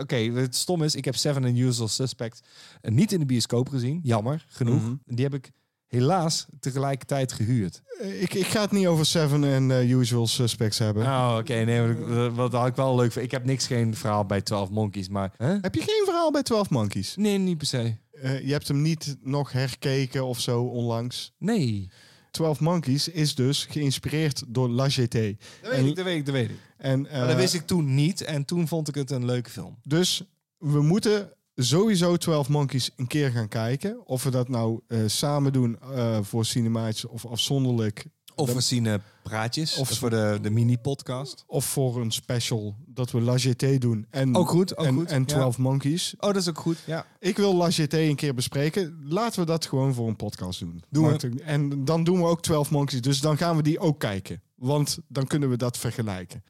oké, 0.00 0.16
het 0.16 0.56
stom 0.56 0.82
is, 0.82 0.94
ik 0.94 1.04
heb 1.04 1.16
Seven 1.16 1.44
and 1.44 1.56
Usual 1.56 1.88
Suspects 1.88 2.40
niet 2.82 3.12
in 3.12 3.18
de 3.18 3.26
bioscoop 3.26 3.68
gezien. 3.68 4.00
Jammer, 4.02 4.44
genoeg. 4.48 4.80
Mhm. 4.82 4.94
Die 5.06 5.24
heb 5.24 5.34
ik 5.34 5.50
helaas 5.86 6.46
tegelijkertijd 6.60 7.32
gehuurd. 7.32 7.82
Eh, 8.00 8.22
Ik, 8.22 8.34
ik 8.34 8.46
ga 8.46 8.60
het 8.60 8.70
niet 8.70 8.86
over 8.86 9.06
Seven 9.06 9.44
en 9.44 9.70
Usual 9.90 10.26
Suspects 10.26 10.78
hebben. 10.78 11.02
Oh, 11.04 11.36
oké, 11.38 11.54
nee, 11.64 11.94
wat, 12.30 12.52
had 12.52 12.66
ik 12.66 12.74
wel 12.76 12.96
leuk 12.96 13.12
vind. 13.12 13.24
Ik 13.24 13.30
heb 13.30 13.44
niks, 13.44 13.66
geen 13.66 13.94
verhaal 13.94 14.24
bij 14.26 14.40
12 14.40 14.70
Monkeys, 14.70 15.08
maar... 15.08 15.32
Hè? 15.36 15.56
Heb 15.60 15.74
je 15.74 15.80
geen 15.82 16.02
verhaal 16.04 16.30
bij 16.30 16.42
12 16.42 16.70
Monkeys? 16.70 17.16
Nee, 17.16 17.38
niet 17.38 17.58
per 17.58 17.66
se. 17.66 17.96
Eh, 18.12 18.46
je 18.46 18.52
hebt 18.52 18.68
hem 18.68 18.82
niet 18.82 19.16
nog 19.22 19.52
herkeken 19.52 20.24
of 20.26 20.40
zo 20.40 20.62
onlangs. 20.62 21.32
Nee. 21.38 21.88
12 22.30 22.60
Monkeys 22.60 23.08
is 23.08 23.34
dus 23.34 23.64
geïnspireerd 23.70 24.42
door 24.48 24.68
La 24.68 24.86
Jetée. 24.86 25.36
Dat 25.62 25.70
weet 25.70 25.86
ik, 25.86 25.96
dat 25.96 26.04
weet 26.04 26.16
ik, 26.18 26.24
dat 26.26 26.34
weet 26.34 26.50
ik. 26.50 26.56
En, 26.76 27.00
Maar 27.00 27.26
dat 27.26 27.36
wist 27.36 27.54
ik 27.54 27.66
toen 27.66 27.94
niet 27.94 28.20
en 28.20 28.44
toen 28.44 28.68
vond 28.68 28.88
ik 28.88 28.94
het 28.94 29.10
een 29.10 29.24
leuke 29.24 29.50
film. 29.50 29.78
Dus 29.82 30.22
we 30.58 30.82
moeten 30.82 31.32
sowieso 31.54 32.16
12 32.16 32.48
Monkeys 32.48 32.90
een 32.96 33.06
keer 33.06 33.30
gaan 33.30 33.48
kijken. 33.48 34.06
Of 34.06 34.22
we 34.22 34.30
dat 34.30 34.48
nou 34.48 34.80
eh, 34.86 34.98
samen 35.06 35.52
doen 35.52 35.78
eh, 35.80 36.18
voor 36.22 36.44
Cinemaatjes 36.44 37.04
of 37.06 37.26
afzonderlijk. 37.26 38.04
Of 38.34 38.46
Dat- 38.46 38.54
we 38.56 38.60
zien 38.62 38.86
eh, 38.86 38.94
praatjes, 39.34 39.76
Of- 39.76 39.90
voor 39.98 40.10
de, 40.10 40.38
de 40.42 40.50
mini-podcast. 40.50 41.44
Of 41.46 41.64
voor 41.64 42.00
een 42.00 42.10
special 42.10 42.76
dat 42.86 43.10
we 43.10 43.20
La 43.20 43.36
Jetée 43.36 43.78
doen. 43.78 44.06
En, 44.10 44.36
Ook 44.36 44.48
goed, 44.48 44.76
ook 44.76 44.86
en, 44.86 44.94
goed, 44.94 45.10
En 45.10 45.20
ja. 45.20 45.24
12 45.26 45.58
Monkeys. 45.58 46.14
Oh, 46.18 46.20
dat 46.32 46.36
is 46.36 46.48
ook 46.48 46.58
goed, 46.58 46.76
ja. 46.86 47.06
Ik 47.18 47.36
wil 47.36 47.54
La 47.54 47.68
Jetée 47.68 48.08
een 48.08 48.16
keer 48.16 48.34
bespreken. 48.34 49.00
Laten 49.04 49.40
we 49.40 49.46
dat 49.46 49.66
gewoon 49.66 49.94
voor 49.94 50.08
een 50.08 50.16
podcast 50.16 50.58
doen. 50.60 50.82
Doen 50.90 51.04
we. 51.04 51.10
Maakt 51.10 51.40
En 51.40 51.84
dan 51.84 52.04
doen 52.04 52.18
we 52.18 52.24
ook 52.26 52.42
12 52.42 52.70
Monkeys. 52.70 53.00
Dus 53.00 53.20
dan 53.20 53.36
gaan 53.36 53.56
we 53.56 53.62
die 53.62 53.78
ook 53.78 53.98
kijken. 54.00 54.42
Want 54.54 54.98
dan 55.08 55.26
kunnen 55.26 55.50
we 55.50 55.56
dat 55.56 55.78
vergelijken. 55.78 56.44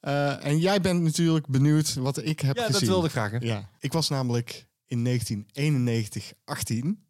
Eh, 0.00 0.44
en 0.46 0.58
jij 0.58 0.80
bent 0.80 1.02
natuurlijk 1.02 1.46
benieuwd 1.46 1.94
wat 1.94 2.24
ik 2.24 2.40
heb 2.40 2.56
Ja, 2.56 2.62
gezien. 2.64 2.80
dat 2.80 2.88
wilde 2.88 3.06
ik 3.06 3.12
graag. 3.12 3.30
hè. 3.30 3.38
Ja, 3.40 3.70
ik 3.78 3.92
was 3.92 4.08
namelijk 4.08 4.66
in 4.86 5.02
1991, 5.02 6.32
18. 6.44 7.04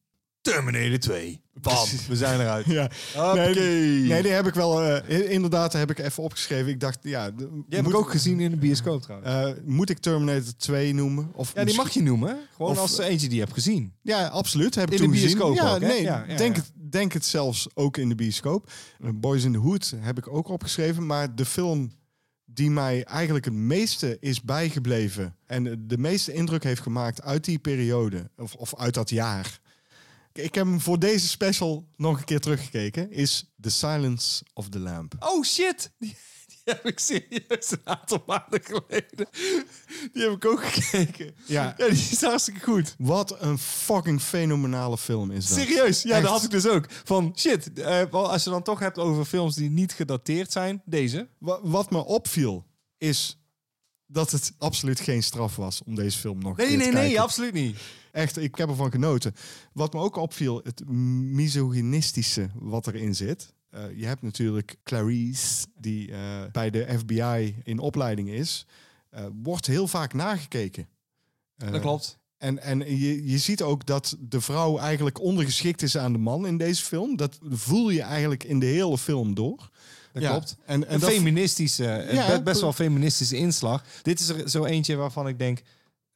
Terminator 0.53 0.99
2. 0.99 1.41
Bam, 1.61 1.75
we 2.09 2.17
zijn 2.17 2.41
eruit. 2.41 2.67
Ja, 2.79 2.91
Hoppakee. 3.15 3.55
nee, 3.55 4.01
nee, 4.09 4.23
die 4.23 4.31
heb 4.33 4.47
ik 4.47 4.55
wel. 4.55 4.97
i- 4.97 5.01
inderdaad, 5.29 5.73
heb 5.73 5.91
ik 5.91 5.99
even 5.99 6.23
opgeschreven. 6.23 6.69
Ik 6.69 6.81
dacht, 6.81 6.99
ja, 7.03 7.31
Die 7.31 7.47
heb 7.69 7.83
moet, 7.85 7.93
ik 7.93 7.99
ook 7.99 8.11
gezien 8.11 8.41
in 8.41 8.51
de 8.51 8.57
bioscoop 8.57 9.03
trouwens. 9.03 9.31
eh, 9.59 9.65
moet 9.65 9.91
ik 9.91 9.99
Terminator 9.99 10.57
2 10.57 10.95
noemen? 10.95 11.31
Of 11.35 11.53
ja, 11.55 11.65
die 11.65 11.75
mag 11.77 11.91
je 11.91 12.03
noemen. 12.03 12.39
Gewoon 12.57 12.71
Of- 12.71 12.79
als 12.79 12.99
eentje 12.99 13.27
die 13.27 13.37
je 13.37 13.43
hebt 13.43 13.55
gezien. 13.55 13.93
Ja, 14.03 14.27
absoluut. 14.27 14.75
Heb 14.75 14.87
ik 14.87 14.93
In 14.93 14.99
toen 14.99 15.11
de 15.11 15.19
gezien. 15.19 15.37
bioscoop 15.39 15.57
Ja, 15.57 15.75
ook, 15.75 15.81
nee, 15.81 16.03
Ja, 16.03 16.25
ja, 16.29 16.37
denk. 16.37 16.57
Het, 16.57 16.73
denk 16.91 17.13
het 17.13 17.25
zelfs 17.25 17.69
ook 17.75 17.97
in 17.97 18.09
de 18.09 18.15
bioscoop. 18.15 18.71
Eh, 19.03 19.11
Boys 19.15 19.45
in 19.45 19.53
the 19.53 19.59
Hood 19.59 19.95
heb 20.01 20.19
ik 20.19 20.29
ook 20.29 20.49
opgeschreven. 20.49 21.07
Maar 21.07 21.35
de 21.35 21.45
film 21.45 21.93
die 22.45 22.71
mij 22.71 23.05
eigenlijk 23.05 23.45
het 23.45 23.55
meeste 23.55 24.17
is 24.21 24.43
bijgebleven... 24.43 25.37
en 25.47 25.85
de 25.87 25.99
meeste 25.99 26.33
indruk 26.33 26.63
heeft 26.65 26.81
gemaakt 26.83 27.23
uit 27.23 27.45
die 27.45 27.59
periode... 27.59 28.31
of, 28.37 28.55
of 28.55 28.75
uit 28.77 28.95
dat 28.95 29.11
jaar... 29.11 29.61
Ik 30.39 30.55
heb 30.55 30.65
hem 30.67 30.81
voor 30.81 30.99
deze 30.99 31.29
special 31.29 31.89
nog 31.97 32.19
een 32.19 32.25
keer 32.25 32.41
teruggekeken. 32.41 33.11
Is 33.13 33.53
The 33.61 33.71
Silence 33.71 34.45
of 34.55 34.69
the 34.69 34.79
Lamb. 34.79 35.15
Oh 35.19 35.45
shit! 35.45 35.91
Die, 35.99 36.17
die 36.47 36.75
heb 36.75 36.87
ik 36.87 36.99
serieus 36.99 37.71
een 37.71 37.81
aantal 37.85 38.23
maanden 38.27 38.61
geleden. 38.65 39.29
Die 40.13 40.23
heb 40.23 40.33
ik 40.33 40.45
ook 40.45 40.65
gekeken. 40.67 41.35
Ja. 41.47 41.75
Ja, 41.77 41.89
die 41.89 42.09
is 42.11 42.23
hartstikke 42.23 42.61
goed. 42.61 42.95
Wat 42.99 43.43
een 43.43 43.59
fucking 43.59 44.21
fenomenale 44.23 44.99
film 44.99 45.31
is 45.31 45.49
dat. 45.49 45.59
Serieus, 45.59 46.03
ja, 46.03 46.11
Echt. 46.15 46.23
dat 46.23 46.31
had 46.31 46.43
ik 46.45 46.51
dus 46.51 46.67
ook. 46.67 46.87
Van 47.05 47.33
shit, 47.37 47.73
eh, 47.73 48.11
als 48.11 48.45
je 48.45 48.51
dan 48.51 48.63
toch 48.63 48.79
hebt 48.79 48.99
over 48.99 49.25
films 49.25 49.55
die 49.55 49.71
niet 49.71 49.93
gedateerd 49.93 50.53
zijn, 50.53 50.83
deze. 50.85 51.29
Wa- 51.39 51.61
Wat 51.63 51.91
me 51.91 52.05
opviel 52.05 52.67
is 52.99 53.39
dat 54.07 54.31
het 54.31 54.53
absoluut 54.59 55.01
geen 55.01 55.23
straf 55.23 55.57
was 55.57 55.83
om 55.85 55.95
deze 55.95 56.19
film 56.19 56.39
nog 56.39 56.51
een 56.51 56.57
Nee, 56.57 56.67
keer 56.67 56.77
nee, 56.77 56.87
te 56.87 56.93
nee, 56.93 57.03
kijken. 57.05 57.23
absoluut 57.23 57.53
niet. 57.53 57.77
Echt, 58.17 58.37
ik 58.37 58.57
heb 58.57 58.69
ervan 58.69 58.91
genoten. 58.91 59.35
Wat 59.73 59.93
me 59.93 60.01
ook 60.01 60.17
opviel, 60.17 60.61
het 60.65 60.89
misogynistische 60.89 62.49
wat 62.55 62.87
erin 62.87 63.15
zit. 63.15 63.55
Eh, 63.71 63.83
je 63.97 64.07
hebt 64.07 64.23
natuurlijk 64.23 64.77
Clarice, 64.83 65.67
die 65.79 66.13
eh, 66.13 66.19
bij 66.53 66.71
de 66.71 66.87
FBI 66.99 67.57
in 67.65 67.79
opleiding 67.79 68.29
is. 68.31 68.67
Eh, 69.11 69.25
wordt 69.43 69.67
heel 69.67 69.89
vaak 69.89 70.13
nagekeken. 70.13 70.89
Dat 71.57 71.81
klopt. 71.81 72.19
En, 72.39 72.63
en 72.63 72.79
je, 72.79 73.31
je 73.31 73.39
ziet 73.39 73.63
ook 73.63 73.87
dat 73.87 74.17
de 74.21 74.41
vrouw 74.41 74.79
eigenlijk 74.79 75.21
ondergeschikt 75.21 75.83
is 75.83 75.97
aan 75.97 76.13
de 76.13 76.19
man 76.19 76.47
in 76.47 76.57
deze 76.59 76.85
film. 76.85 77.17
Dat 77.17 77.39
voel 77.43 77.91
je 77.91 78.03
eigenlijk 78.03 78.45
in 78.45 78.59
de 78.59 78.67
hele 78.67 78.99
film 78.99 79.35
door. 79.35 79.71
Dat 80.13 80.23
Ja, 80.23 80.31
klopt. 80.31 80.57
En, 80.65 80.87
en 80.87 80.95
Een 80.95 81.01
dat, 81.01 81.11
feministische, 81.11 82.09
Ja, 82.13 82.27
best 82.27 82.43
pre- 82.43 82.61
wel 82.61 82.73
feministische 82.73 83.37
inslag. 83.37 83.85
Dit 84.03 84.21
is 84.21 84.29
er 84.29 84.51
zo 84.51 84.65
eentje 84.65 84.97
waarvan 84.97 85.29
ik 85.29 85.39
denk, 85.39 85.63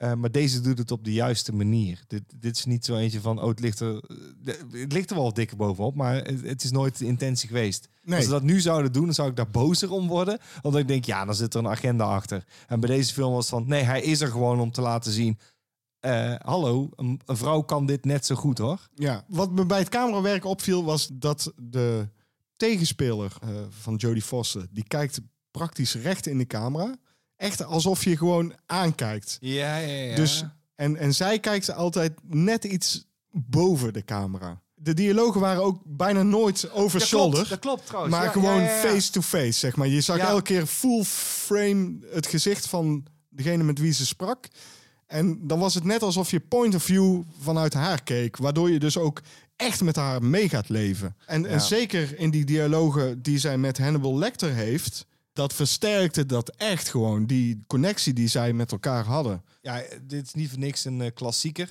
eh, 0.00 0.14
maar 0.14 0.30
deze 0.30 0.60
doet 0.60 0.78
het 0.78 0.90
op 0.90 1.04
de 1.04 1.12
juiste 1.12 1.52
manier. 1.54 2.02
Dit, 2.06 2.22
dit 2.36 2.56
is 2.56 2.64
niet 2.64 2.84
zo 2.84 2.96
eentje 2.96 3.20
van, 3.20 3.40
oh, 3.42 3.48
het 3.48 3.60
ligt 3.60 3.80
er, 3.80 4.02
eh, 4.44 4.54
het 4.70 4.92
ligt 4.92 5.10
er 5.10 5.16
wel 5.16 5.32
dikker 5.32 5.56
bovenop, 5.56 5.94
maar 5.94 6.14
het, 6.14 6.42
het 6.42 6.62
is 6.64 6.70
nooit 6.70 6.98
de 6.98 7.04
intentie 7.06 7.48
geweest. 7.48 7.88
Nee. 8.02 8.16
Als 8.16 8.24
ze 8.24 8.30
dat 8.30 8.42
nu 8.42 8.60
zouden 8.60 8.92
doen, 8.92 9.04
dan 9.04 9.14
zou 9.14 9.28
ik 9.30 9.36
daar 9.36 9.50
bozer 9.50 9.90
om 9.90 10.06
worden. 10.08 10.38
Omdat 10.62 10.80
ik 10.80 10.88
denk, 10.88 11.04
ja, 11.04 11.24
dan 11.24 11.34
zit 11.34 11.54
er 11.54 11.60
een 11.60 11.68
agenda 11.68 12.04
achter. 12.04 12.44
En 12.66 12.80
bij 12.80 12.88
deze 12.88 13.12
film 13.12 13.32
was 13.32 13.50
het 13.50 13.54
van, 13.58 13.68
nee, 13.68 13.82
hij 13.82 14.02
is 14.02 14.20
er 14.20 14.28
gewoon 14.28 14.60
om 14.60 14.70
te 14.70 14.80
laten 14.80 15.12
zien. 15.12 15.38
eh, 16.00 16.34
hallo, 16.38 16.88
een, 16.96 17.20
een 17.24 17.36
vrouw 17.36 17.60
kan 17.60 17.86
dit 17.86 18.04
net 18.04 18.26
zo 18.26 18.34
goed 18.34 18.58
hoor. 18.58 18.88
Ja, 18.94 19.24
wat 19.28 19.50
me 19.50 19.66
bij 19.66 19.78
het 19.78 19.88
camerawerk 19.88 20.44
opviel 20.44 20.84
was 20.84 21.10
dat 21.12 21.52
de 21.56 22.08
tegenspeler 22.56 23.32
van 23.68 23.94
Jodie 23.94 24.22
Foster, 24.22 24.66
die 24.70 24.84
kijkt 24.84 25.20
praktisch 25.50 25.94
recht 25.94 26.26
in 26.26 26.38
de 26.38 26.46
camera. 26.46 26.96
Echt 27.40 27.64
alsof 27.64 28.04
je 28.04 28.16
gewoon 28.16 28.54
aankijkt. 28.66 29.36
Ja, 29.40 29.76
ja, 29.76 29.94
ja. 29.94 30.14
Dus, 30.14 30.44
en, 30.74 30.96
en 30.96 31.14
zij 31.14 31.38
kijkt 31.38 31.72
altijd 31.74 32.12
net 32.28 32.64
iets 32.64 33.06
boven 33.30 33.92
de 33.92 34.04
camera. 34.04 34.60
De 34.74 34.94
dialogen 34.94 35.40
waren 35.40 35.62
ook 35.62 35.80
bijna 35.84 36.22
nooit 36.22 36.70
over 36.72 36.98
dat 36.98 37.08
shoulder. 37.08 37.32
klopt, 37.32 37.48
dat 37.48 37.58
klopt 37.58 37.86
trouwens. 37.86 38.14
Maar 38.14 38.24
Ja, 38.24 38.30
gewoon 38.30 38.60
ja, 38.62 38.68
ja. 38.70 38.80
face-to-face, 38.80 39.58
zeg 39.58 39.76
maar. 39.76 39.88
Je 39.88 40.00
zag 40.00 40.18
elke 40.18 40.42
keer 40.42 40.66
full 40.66 41.04
frame 41.04 41.98
het 42.10 42.26
gezicht 42.26 42.66
van 42.66 43.06
degene 43.28 43.62
met 43.62 43.78
wie 43.78 43.92
ze 43.92 44.06
sprak. 44.06 44.48
En 45.06 45.46
dan 45.46 45.58
was 45.58 45.74
het 45.74 45.84
net 45.84 46.02
alsof 46.02 46.30
je 46.30 46.40
point 46.40 46.74
of 46.74 46.82
view 46.82 47.22
vanuit 47.40 47.74
haar 47.74 48.02
keek. 48.02 48.36
Waardoor 48.36 48.70
je 48.70 48.78
dus 48.78 48.96
ook 48.96 49.22
echt 49.56 49.82
met 49.82 49.96
haar 49.96 50.22
mee 50.22 50.48
gaat 50.48 50.68
leven. 50.68 51.16
En, 51.26 51.46
en 51.46 51.60
zeker 51.60 52.18
in 52.18 52.30
die 52.30 52.44
dialogen 52.44 53.22
die 53.22 53.38
zij 53.38 53.58
met 53.58 53.78
Hannibal 53.78 54.18
Lecter 54.18 54.52
heeft... 54.54 55.08
dat 55.40 55.54
versterkte 55.54 56.26
dat 56.26 56.48
echt 56.56 56.88
gewoon. 56.88 57.26
Die 57.26 57.64
connectie 57.66 58.12
die 58.12 58.28
zij 58.28 58.52
met 58.52 58.72
elkaar 58.72 59.04
hadden. 59.04 59.44
Ja, 59.60 59.82
dit 60.02 60.26
is 60.26 60.34
niet 60.34 60.48
voor 60.50 60.58
niks 60.58 60.84
een 60.84 61.00
eh, 61.00 61.10
klassieker. 61.14 61.70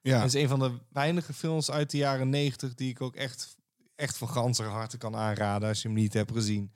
Ja, 0.00 0.18
Het 0.20 0.34
is 0.34 0.42
een 0.42 0.48
van 0.48 0.58
de 0.58 0.72
weinige 0.92 1.32
films 1.32 1.70
uit 1.70 1.90
de 1.90 1.96
jaren 1.98 2.28
90 2.30 2.74
die 2.74 2.88
ik 2.90 3.00
ook 3.00 3.14
echt, 3.16 3.56
echt 3.96 4.16
van 4.16 4.28
ganser 4.28 4.66
harte 4.66 4.96
kan 4.98 5.16
aanraden 5.16 5.68
als 5.68 5.82
je 5.82 5.88
hem 5.88 5.96
niet 5.96 6.12
hebt 6.12 6.32
gezien. 6.32 6.70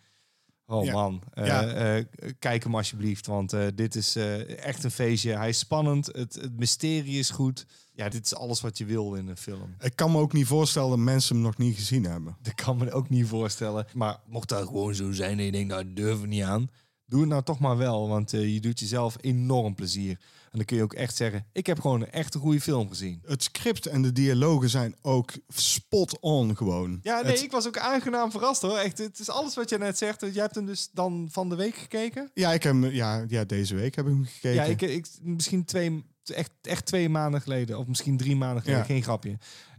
Oh 0.66 0.84
Ja. 0.84 0.92
man, 0.92 1.22
Eh, 1.30 1.47
Ja. 1.47 1.66
eh, 1.66 2.05
kijk 2.38 2.62
hem 2.62 2.74
alsjeblieft, 2.76 3.26
want 3.26 3.55
dit 3.74 3.95
is 3.95 4.16
echt 4.57 4.84
een 4.84 4.90
feestje. 4.90 5.36
Hij 5.36 5.49
is 5.49 5.59
spannend, 5.59 6.07
het, 6.07 6.34
het 6.34 6.57
mysterie 6.59 7.18
is 7.18 7.30
goed. 7.30 7.66
Ja, 7.97 8.09
dit 8.09 8.24
is 8.24 8.34
alles 8.34 8.61
wat 8.61 8.78
je 8.78 8.84
wil 8.84 9.14
in 9.14 9.28
een 9.28 9.36
film. 9.36 9.74
ik 9.80 9.97
kan 9.97 10.12
me 10.12 10.18
ook 10.18 10.32
niet 10.32 10.47
voorstellen 10.47 10.88
dat 10.88 10.99
mensen 10.99 11.34
hem 11.34 11.45
nog 11.45 11.57
niet 11.59 11.76
gezien 11.76 12.05
hebben. 12.05 12.36
Dat 12.42 12.55
kan 12.55 12.76
me 12.76 12.92
ook 12.92 13.09
niet 13.09 13.26
voorstellen. 13.26 13.86
Maar 13.95 14.20
mocht 14.26 14.49
dat 14.49 14.66
gewoon 14.66 14.95
zo 14.95 15.12
zijn 15.12 15.38
en 15.38 15.45
je 15.45 15.53
denkt, 15.53 15.68
nou, 15.68 15.92
durf 15.92 16.20
er 16.20 16.26
niet 16.28 16.42
aan. 16.42 16.68
Doe 17.07 17.20
het 17.20 17.28
nou 17.28 17.42
toch 17.42 17.59
maar 17.59 17.76
wel, 17.76 18.09
want 18.09 18.32
eh, 18.32 18.53
je 18.55 18.61
doet 18.61 18.80
jezelf 18.80 19.16
enorm 19.20 19.74
plezier. 19.74 20.11
En 20.51 20.61
dan 20.61 20.64
kun 20.64 20.76
je 20.76 20.82
ook 20.82 20.92
echt 20.92 21.16
zeggen, 21.16 21.47
ik 21.53 21.66
heb 21.66 21.80
gewoon 21.80 22.01
een 22.01 22.11
echt 22.11 22.34
een 22.34 22.40
goede 22.40 22.61
film 22.61 22.88
gezien. 22.88 23.20
Het 23.24 23.42
script 23.42 23.86
en 23.86 24.03
de 24.03 24.12
dialogen 24.12 24.70
zijn 24.70 24.97
ook 25.03 25.32
spot 25.49 26.20
on 26.20 26.57
gewoon. 26.57 26.99
Ja, 27.03 27.20
nee, 27.20 27.32
Het- 27.32 27.42
ik 27.42 27.51
was 27.51 27.66
ook 27.66 27.78
aangenaam 27.78 28.30
verrast 28.30 28.62
hoor. 28.62 28.76
Echt, 28.78 28.99
het 28.99 29.18
is 29.18 29.28
alles 29.30 29.55
wat 29.55 29.70
je 29.70 29.78
net 29.78 29.99
zegt. 29.99 30.20
Jij 30.20 30.30
hebt 30.42 30.55
hem 30.55 30.66
dus 30.66 30.88
dan 30.92 31.28
van 31.30 31.49
de 31.49 31.55
week 31.57 31.74
gekeken? 31.74 32.30
Ja, 32.34 32.53
ik 32.53 32.62
heb 32.62 32.76
ja, 32.90 33.24
ja, 33.28 33.45
deze 33.45 33.74
week 33.74 33.95
heb 33.95 34.07
ik 34.07 34.12
hem 34.12 34.24
gekeken. 34.24 34.55
Ja, 34.55 34.62
ik, 34.64 34.80
ik, 34.82 35.07
misschien 35.22 35.64
twee, 35.64 36.05
echt, 36.31 36.51
echt 36.62 36.87
twee 36.87 37.09
maanden 37.09 37.41
geleden. 37.41 37.79
Of 37.79 37.87
misschien 37.87 38.16
drie 38.16 38.37
maanden 38.37 38.62
geleden, 38.62 38.81
Ja. 38.83 38.87
geen 38.89 39.03
grapje. 39.03 39.39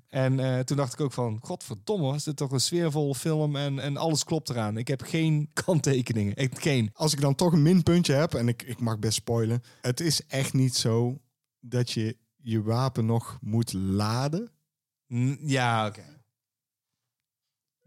En 0.09 0.39
eh, 0.39 0.59
toen 0.59 0.77
dacht 0.77 0.93
ik 0.93 0.99
ook 1.01 1.13
van, 1.13 1.39
godverdomme, 1.41 2.15
is 2.15 2.23
dit 2.23 2.37
toch 2.37 2.51
een 2.51 2.59
sfeervolle 2.59 3.15
film 3.15 3.55
en, 3.55 3.79
en 3.79 3.97
alles 3.97 4.23
klopt 4.23 4.49
eraan. 4.49 4.77
Ik 4.77 4.87
heb 4.87 5.01
geen 5.01 5.49
kanttekeningen, 5.65 6.35
echt 6.35 6.61
geen. 6.61 6.89
Als 6.93 7.13
ik 7.13 7.21
dan 7.21 7.35
toch 7.35 7.53
een 7.53 7.61
minpuntje 7.61 8.13
heb, 8.13 8.33
en 8.33 8.47
ik, 8.47 8.61
ik 8.61 8.79
mag 8.79 8.99
best 8.99 9.15
spoilen. 9.15 9.63
Het 9.81 9.99
is 9.99 10.25
echt 10.27 10.53
niet 10.53 10.75
zo 10.75 11.21
dat 11.59 11.91
je 11.91 12.17
je 12.35 12.61
wapen 12.61 13.05
nog 13.05 13.37
moet 13.41 13.73
laden. 13.73 14.49
Ja, 15.39 15.87
oké. 15.87 16.03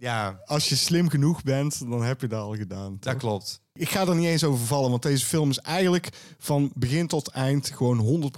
Ja, 0.01 0.41
Als 0.45 0.69
je 0.69 0.77
slim 0.77 1.09
genoeg 1.09 1.43
bent, 1.43 1.79
dan 1.91 2.03
heb 2.03 2.21
je 2.21 2.27
dat 2.27 2.41
al 2.43 2.55
gedaan. 2.57 2.97
dat 3.01 3.13
toch? 3.13 3.21
klopt. 3.21 3.61
Ik 3.73 3.89
ga 3.89 4.07
er 4.07 4.15
niet 4.15 4.27
eens 4.27 4.45
over 4.45 4.67
vallen, 4.67 4.91
want 4.91 5.03
deze 5.03 5.27
film 5.27 5.51
is 5.51 5.59
eigenlijk 5.59 6.09
van 6.39 6.71
begin 6.75 7.07
tot 7.07 7.29
eind 7.29 7.71
gewoon 7.71 8.31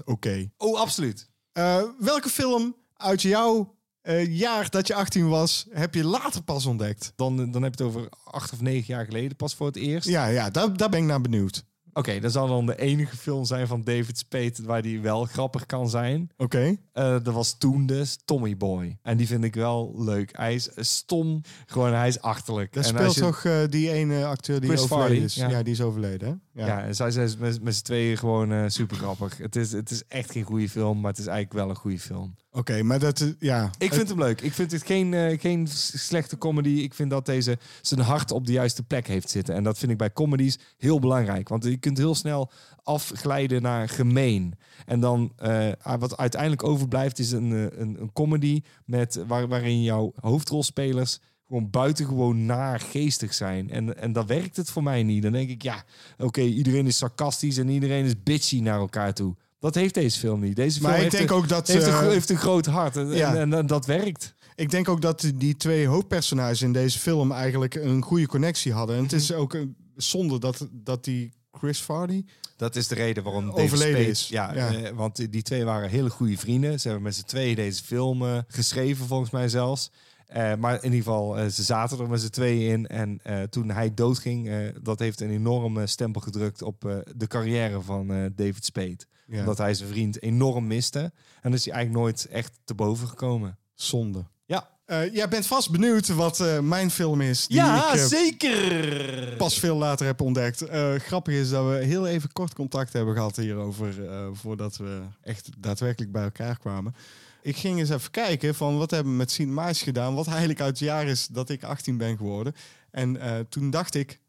100% 0.00 0.04
oké. 0.04 0.50
Oh, 0.56 0.80
absoluut. 0.80 1.28
Eh, 1.52 1.82
welke 1.98 2.28
film 2.28 2.76
uit 2.96 3.22
jouw 3.22 3.76
eh, 4.00 4.36
jaar 4.36 4.70
dat 4.70 4.86
je 4.86 4.94
18 4.94 5.28
was, 5.28 5.66
heb 5.70 5.94
je 5.94 6.04
later 6.04 6.42
pas 6.42 6.66
ontdekt? 6.66 7.12
Dan, 7.16 7.50
dan 7.50 7.62
heb 7.62 7.74
je 7.78 7.84
het 7.84 7.94
over 7.94 8.08
acht 8.24 8.52
of 8.52 8.60
negen 8.60 8.94
jaar 8.94 9.04
geleden 9.04 9.36
pas 9.36 9.54
voor 9.54 9.66
het 9.66 9.76
eerst. 9.76 10.08
Ja, 10.08 10.26
ja 10.26 10.50
daar, 10.50 10.76
daar 10.76 10.88
ben 10.88 11.00
ik 11.00 11.06
naar 11.06 11.20
benieuwd. 11.20 11.64
Oké, 11.98 12.20
dat 12.20 12.32
zal 12.32 12.46
dan 12.48 12.66
de 12.66 12.78
enige 12.78 13.16
film 13.16 13.44
zijn 13.44 13.66
van 13.66 13.84
David 13.84 14.18
Spade 14.18 14.52
waar 14.62 14.82
die 14.82 15.00
wel 15.00 15.24
grappig 15.24 15.66
kan 15.66 15.90
zijn. 15.90 16.30
Oké. 16.36 16.76
Eh, 16.92 17.04
dat 17.22 17.34
was 17.34 17.58
toen 17.58 17.86
dus 17.86 18.18
Tommy 18.24 18.56
Boy. 18.56 18.98
En 19.02 19.16
die 19.16 19.26
vind 19.26 19.44
ik 19.44 19.54
wel 19.54 19.94
leuk. 19.96 20.36
Hij 20.36 20.54
is 20.54 20.68
stom, 20.76 21.40
gewoon 21.66 21.92
hij 21.92 22.08
is 22.08 22.20
achterlijk. 22.20 22.72
Dat 22.72 22.84
en 22.84 22.88
speelt 22.88 23.14
je- 23.14 23.20
toch 23.20 23.44
eh, 23.44 23.58
die 23.68 23.90
ene 23.92 24.24
acteur 24.24 24.60
die 24.60 24.68
Chris 24.68 24.82
overleden 24.82 25.08
Farley, 25.08 25.24
is? 25.24 25.34
ja. 25.34 25.48
Ja. 25.48 25.62
die 25.62 25.72
is 25.72 25.80
overleden, 25.80 26.42
hè? 26.52 26.64
Ja, 26.66 26.82
en 26.82 26.94
zij 26.94 27.10
zijn 27.10 27.30
met, 27.38 27.62
met 27.62 27.74
z'n 27.74 27.82
tweeën 27.84 28.16
gewoon 28.16 28.52
eh, 28.52 28.64
super 28.66 28.96
grappig. 28.96 29.38
Het 29.38 29.56
is, 29.56 29.72
het 29.72 29.90
is 29.90 30.02
echt 30.08 30.30
geen 30.32 30.44
goede 30.44 30.68
film, 30.68 31.00
maar 31.00 31.10
het 31.10 31.20
is 31.20 31.26
eigenlijk 31.26 31.58
wel 31.58 31.68
een 31.70 31.76
goede 31.80 31.98
film. 32.00 32.34
Oké, 32.58 32.82
maar 32.82 32.98
dat... 32.98 33.20
eh, 33.20 33.28
Ja. 33.38 33.70
Ik 33.78 33.94
vind 33.94 34.08
hem 34.08 34.18
leuk. 34.18 34.40
Ik 34.40 34.52
vind 34.52 34.72
het 34.72 34.86
geen, 34.86 35.14
eh, 35.14 35.40
geen 35.40 35.66
slechte 35.94 36.38
comedy. 36.38 36.68
Ik 36.68 36.94
vind 36.94 37.10
dat 37.10 37.26
deze 37.26 37.58
zijn 37.82 38.00
hart 38.00 38.30
op 38.30 38.46
de 38.46 38.52
juiste 38.52 38.82
plek 38.82 39.06
heeft 39.06 39.30
zitten. 39.30 39.54
En 39.54 39.62
dat 39.64 39.78
vind 39.78 39.92
ik 39.92 39.98
bij 39.98 40.12
comedies 40.12 40.58
heel 40.76 40.98
belangrijk. 41.00 41.48
Want 41.48 41.64
je 41.64 41.76
kunt 41.76 41.98
heel 41.98 42.14
snel 42.14 42.50
afglijden 42.82 43.62
naar 43.62 43.88
gemeen. 43.88 44.54
En 44.86 45.00
dan, 45.00 45.32
eh, 45.36 45.68
wat 45.98 46.16
uiteindelijk 46.16 46.64
overblijft, 46.64 47.18
is 47.18 47.30
een, 47.32 47.50
een, 47.80 47.96
een 48.00 48.12
comedy 48.12 48.62
met, 48.84 49.24
waar, 49.26 49.48
waarin 49.48 49.82
jouw 49.82 50.12
hoofdrolspelers 50.20 51.18
gewoon 51.46 51.70
buitengewoon 51.70 52.46
naar 52.46 52.80
geestig 52.80 53.34
zijn. 53.34 53.70
En, 53.70 53.98
en 53.98 54.12
dat 54.12 54.26
werkt 54.26 54.56
het 54.56 54.70
voor 54.70 54.82
mij 54.82 55.02
niet. 55.02 55.22
Dan 55.22 55.32
denk 55.32 55.50
ik, 55.50 55.62
ja, 55.62 55.84
oké, 56.18 56.40
iedereen 56.40 56.86
is 56.86 56.96
sarcastisch 56.96 57.56
en 57.58 57.68
iedereen 57.68 58.04
is 58.04 58.22
bitchy 58.22 58.60
naar 58.60 58.78
elkaar 58.78 59.14
toe. 59.14 59.34
Dat 59.58 59.74
heeft 59.74 59.94
deze 59.94 60.18
film 60.18 60.40
niet. 60.40 60.56
Deze 60.56 60.78
film 60.78 60.82
Maar 60.90 60.94
ik 60.96 61.02
heeft 61.02 61.16
denk 61.16 61.30
een, 61.30 61.36
ook 61.36 61.48
dat, 61.48 61.66
heeft, 61.68 61.86
een, 61.86 61.92
eh, 61.92 62.00
heeft 62.08 62.30
een 62.30 62.36
groot 62.36 62.66
hart. 62.66 62.96
En, 62.96 63.08
Ja. 63.08 63.34
en, 63.36 63.52
en 63.52 63.66
dat 63.66 63.86
werkt. 63.86 64.34
Ik 64.54 64.70
denk 64.70 64.88
ook 64.88 65.00
dat 65.00 65.32
die 65.34 65.56
twee 65.56 65.86
hoofdpersonages 65.86 66.62
in 66.62 66.72
deze 66.72 66.98
film 66.98 67.32
eigenlijk 67.32 67.74
een 67.74 68.02
goede 68.02 68.26
connectie 68.26 68.72
hadden. 68.72 68.96
En 68.96 69.02
het 69.02 69.12
is 69.12 69.32
ook 69.32 69.54
een 69.54 69.76
zonde 69.96 70.38
dat, 70.38 70.68
dat 70.72 71.04
die 71.04 71.32
Chris 71.52 71.78
Farley... 71.78 72.24
Dat 72.56 72.76
is 72.76 72.88
de 72.88 72.94
reden 72.94 73.22
waarom 73.22 73.46
David 73.46 73.62
Overleden 73.64 73.94
Spade- 73.96 74.10
is. 74.10 74.28
Ja, 74.28 74.54
Ja. 74.54 74.74
eh, 74.74 74.90
want 74.94 75.32
die- 75.32 75.42
twee 75.42 75.64
waren 75.64 75.88
hele 75.90 76.10
goede 76.10 76.38
vrienden. 76.38 76.80
Ze 76.80 76.86
hebben 76.88 77.04
met 77.04 77.14
z'n 77.14 77.24
tweeën 77.24 77.56
deze 77.56 77.82
film 77.84 78.22
eh, 78.22 78.38
geschreven, 78.48 79.06
volgens 79.06 79.30
mij 79.30 79.48
zelfs. 79.48 79.90
Eh, 80.26 80.54
maar 80.54 80.74
in 80.74 80.82
ieder 80.92 80.98
geval, 80.98 81.50
ze 81.50 81.62
zaten 81.62 81.98
er 81.98 82.08
met 82.08 82.20
z'n 82.20 82.28
tweeën 82.28 82.70
in. 82.70 82.86
En 82.86 83.20
eh, 83.22 83.42
toen 83.42 83.70
hij 83.70 83.94
doodging, 83.94 84.48
eh, 84.48 84.56
dat 84.82 84.98
heeft 84.98 85.20
een 85.20 85.30
enorme 85.30 85.86
stempel 85.86 86.20
gedrukt 86.20 86.62
op 86.62 86.84
eh, 86.84 86.96
de 87.16 87.26
carrière 87.26 87.80
van 87.80 88.10
eh, 88.12 88.24
David 88.34 88.64
Spade. 88.64 88.98
Ja. 89.28 89.38
Omdat 89.38 89.58
hij 89.58 89.74
zijn 89.74 89.88
vriend 89.88 90.22
enorm 90.22 90.66
miste. 90.66 91.12
En 91.42 91.52
is 91.52 91.64
hij 91.64 91.74
eigenlijk 91.74 92.04
nooit 92.04 92.26
echt 92.26 92.58
te 92.64 92.74
boven 92.74 93.08
gekomen. 93.08 93.58
Zonde. 93.74 94.24
Ja, 94.46 94.68
Eh, 94.84 95.14
jij 95.14 95.28
bent 95.28 95.46
vast 95.46 95.70
benieuwd 95.70 96.08
wat 96.08 96.40
eh, 96.40 96.58
mijn 96.58 96.90
film 96.90 97.20
is. 97.20 97.46
Die 97.46 97.56
ja 97.56 97.92
ik, 97.92 97.98
eh, 97.98 98.04
zeker! 98.06 99.34
pas 99.36 99.58
veel 99.58 99.76
later 99.76 100.06
heb 100.06 100.20
ontdekt. 100.20 100.64
Grappig 100.96 101.34
is 101.34 101.50
dat 101.50 101.68
we 101.68 101.84
heel 101.84 102.06
even 102.06 102.32
kort 102.32 102.54
contact 102.54 102.92
hebben 102.92 103.14
gehad 103.14 103.36
hierover 103.36 103.94
voordat 104.32 104.76
we 104.76 105.00
echt 105.22 105.48
daadwerkelijk 105.58 106.12
bij 106.12 106.22
elkaar 106.22 106.58
kwamen. 106.58 106.94
Ik 107.42 107.56
ging 107.56 107.78
eens 107.78 107.90
even 107.90 108.10
kijken 108.10 108.54
van 108.54 108.78
wat 108.78 108.90
hebben 108.90 109.12
we 109.12 109.18
met 109.18 109.30
Cinema's 109.30 109.82
gedaan, 109.82 110.14
wat 110.14 110.26
eigenlijk 110.26 110.60
uit 110.60 110.78
het 110.78 110.88
jaar 110.88 111.06
is 111.06 111.26
dat 111.26 111.50
ik 111.50 111.64
18 111.64 111.96
ben 111.96 112.16
geworden. 112.16 112.54
En 112.90 113.18
toen 113.48 113.70
dacht 113.70 113.94
ik, 113.94 114.20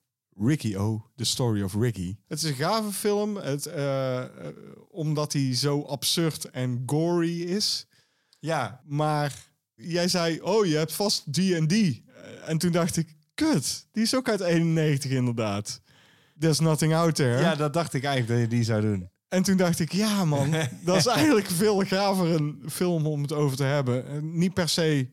Ricky 0.42 0.76
O, 0.76 1.06
The 1.16 1.24
Story 1.24 1.62
of 1.62 1.74
Ricky. 1.74 2.16
Het 2.28 2.44
is 2.44 2.50
een 2.50 2.56
gave 2.56 2.92
film, 2.92 3.36
het, 3.36 3.66
eh, 3.66 4.20
eh, 4.20 4.28
omdat 4.90 5.34
hij 5.34 5.56
zo 5.56 5.82
absurd 5.82 6.46
en 6.46 6.84
gory 6.86 7.42
is. 7.42 7.88
Ja, 8.40 8.82
Maar 8.86 9.34
jij 9.76 10.08
zei, 10.08 10.42
oh, 10.42 10.66
je 10.66 10.76
hebt 10.76 10.94
vast 10.94 11.34
die 11.34 11.56
en 11.56 11.68
die. 11.68 12.04
En 12.46 12.58
toen 12.58 12.72
dacht 12.72 12.98
ik, 12.98 13.16
kut, 13.34 13.88
die 13.92 14.04
is 14.04 14.16
ook 14.16 14.30
uit 14.30 14.40
91 14.40 15.12
inderdaad. 15.12 15.82
There's 16.40 16.60
nothing 16.60 16.94
out 16.94 17.16
there. 17.16 17.40
ja, 17.40 17.56
dat 17.56 17.74
dacht 17.74 17.94
ik 17.94 18.04
eigenlijk 18.04 18.42
dat 18.42 18.50
je 18.50 18.56
die 18.56 18.66
zou 18.66 18.82
doen. 18.82 19.10
En 19.28 19.44
toen 19.44 19.58
dacht 19.58 19.80
ik, 19.80 19.92
ja 19.92 20.26
man, 20.26 20.52
dat 20.86 20.96
is 20.96 21.06
eigenlijk 21.06 21.48
veel 21.48 21.80
gaver 21.80 22.32
een 22.32 22.64
film 22.70 23.08
om 23.08 23.22
het 23.22 23.32
over 23.32 23.58
te 23.58 23.64
hebben. 23.64 24.08
Eh, 24.08 24.22
niet 24.22 24.54
per 24.54 24.70
se 24.70 25.10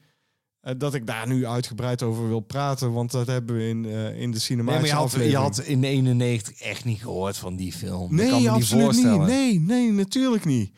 dat 0.78 0.94
ik 0.94 1.06
daar 1.06 1.26
nu 1.26 1.46
uitgebreid 1.46 2.02
over 2.02 2.28
wil 2.28 2.40
praten, 2.40 2.92
want 2.92 3.10
dat 3.10 3.26
hebben 3.26 3.56
we 3.56 3.68
in, 3.68 3.84
eh, 3.84 4.06
in 4.06 4.20
de 4.20 4.26
Nee, 4.26 4.38
cinematische 4.38 4.80
maar 4.80 4.88
je 4.88 5.02
had, 5.02 5.10
je 5.10 5.16
aflevering. 5.18 5.42
had 5.56 5.58
in 5.64 5.84
91 5.84 6.60
echt 6.60 6.84
niet 6.84 7.00
gehoord 7.00 7.36
van 7.36 7.56
die 7.56 7.72
film. 7.72 8.14
Nee, 8.14 8.24
ik 8.26 8.30
kan 8.32 8.42
me 8.42 8.50
absoluut 8.50 8.92
niet. 9.04 9.18
Nee, 9.20 9.60
nee, 9.60 9.92
natuurlijk 9.92 10.44
niet. 10.44 10.70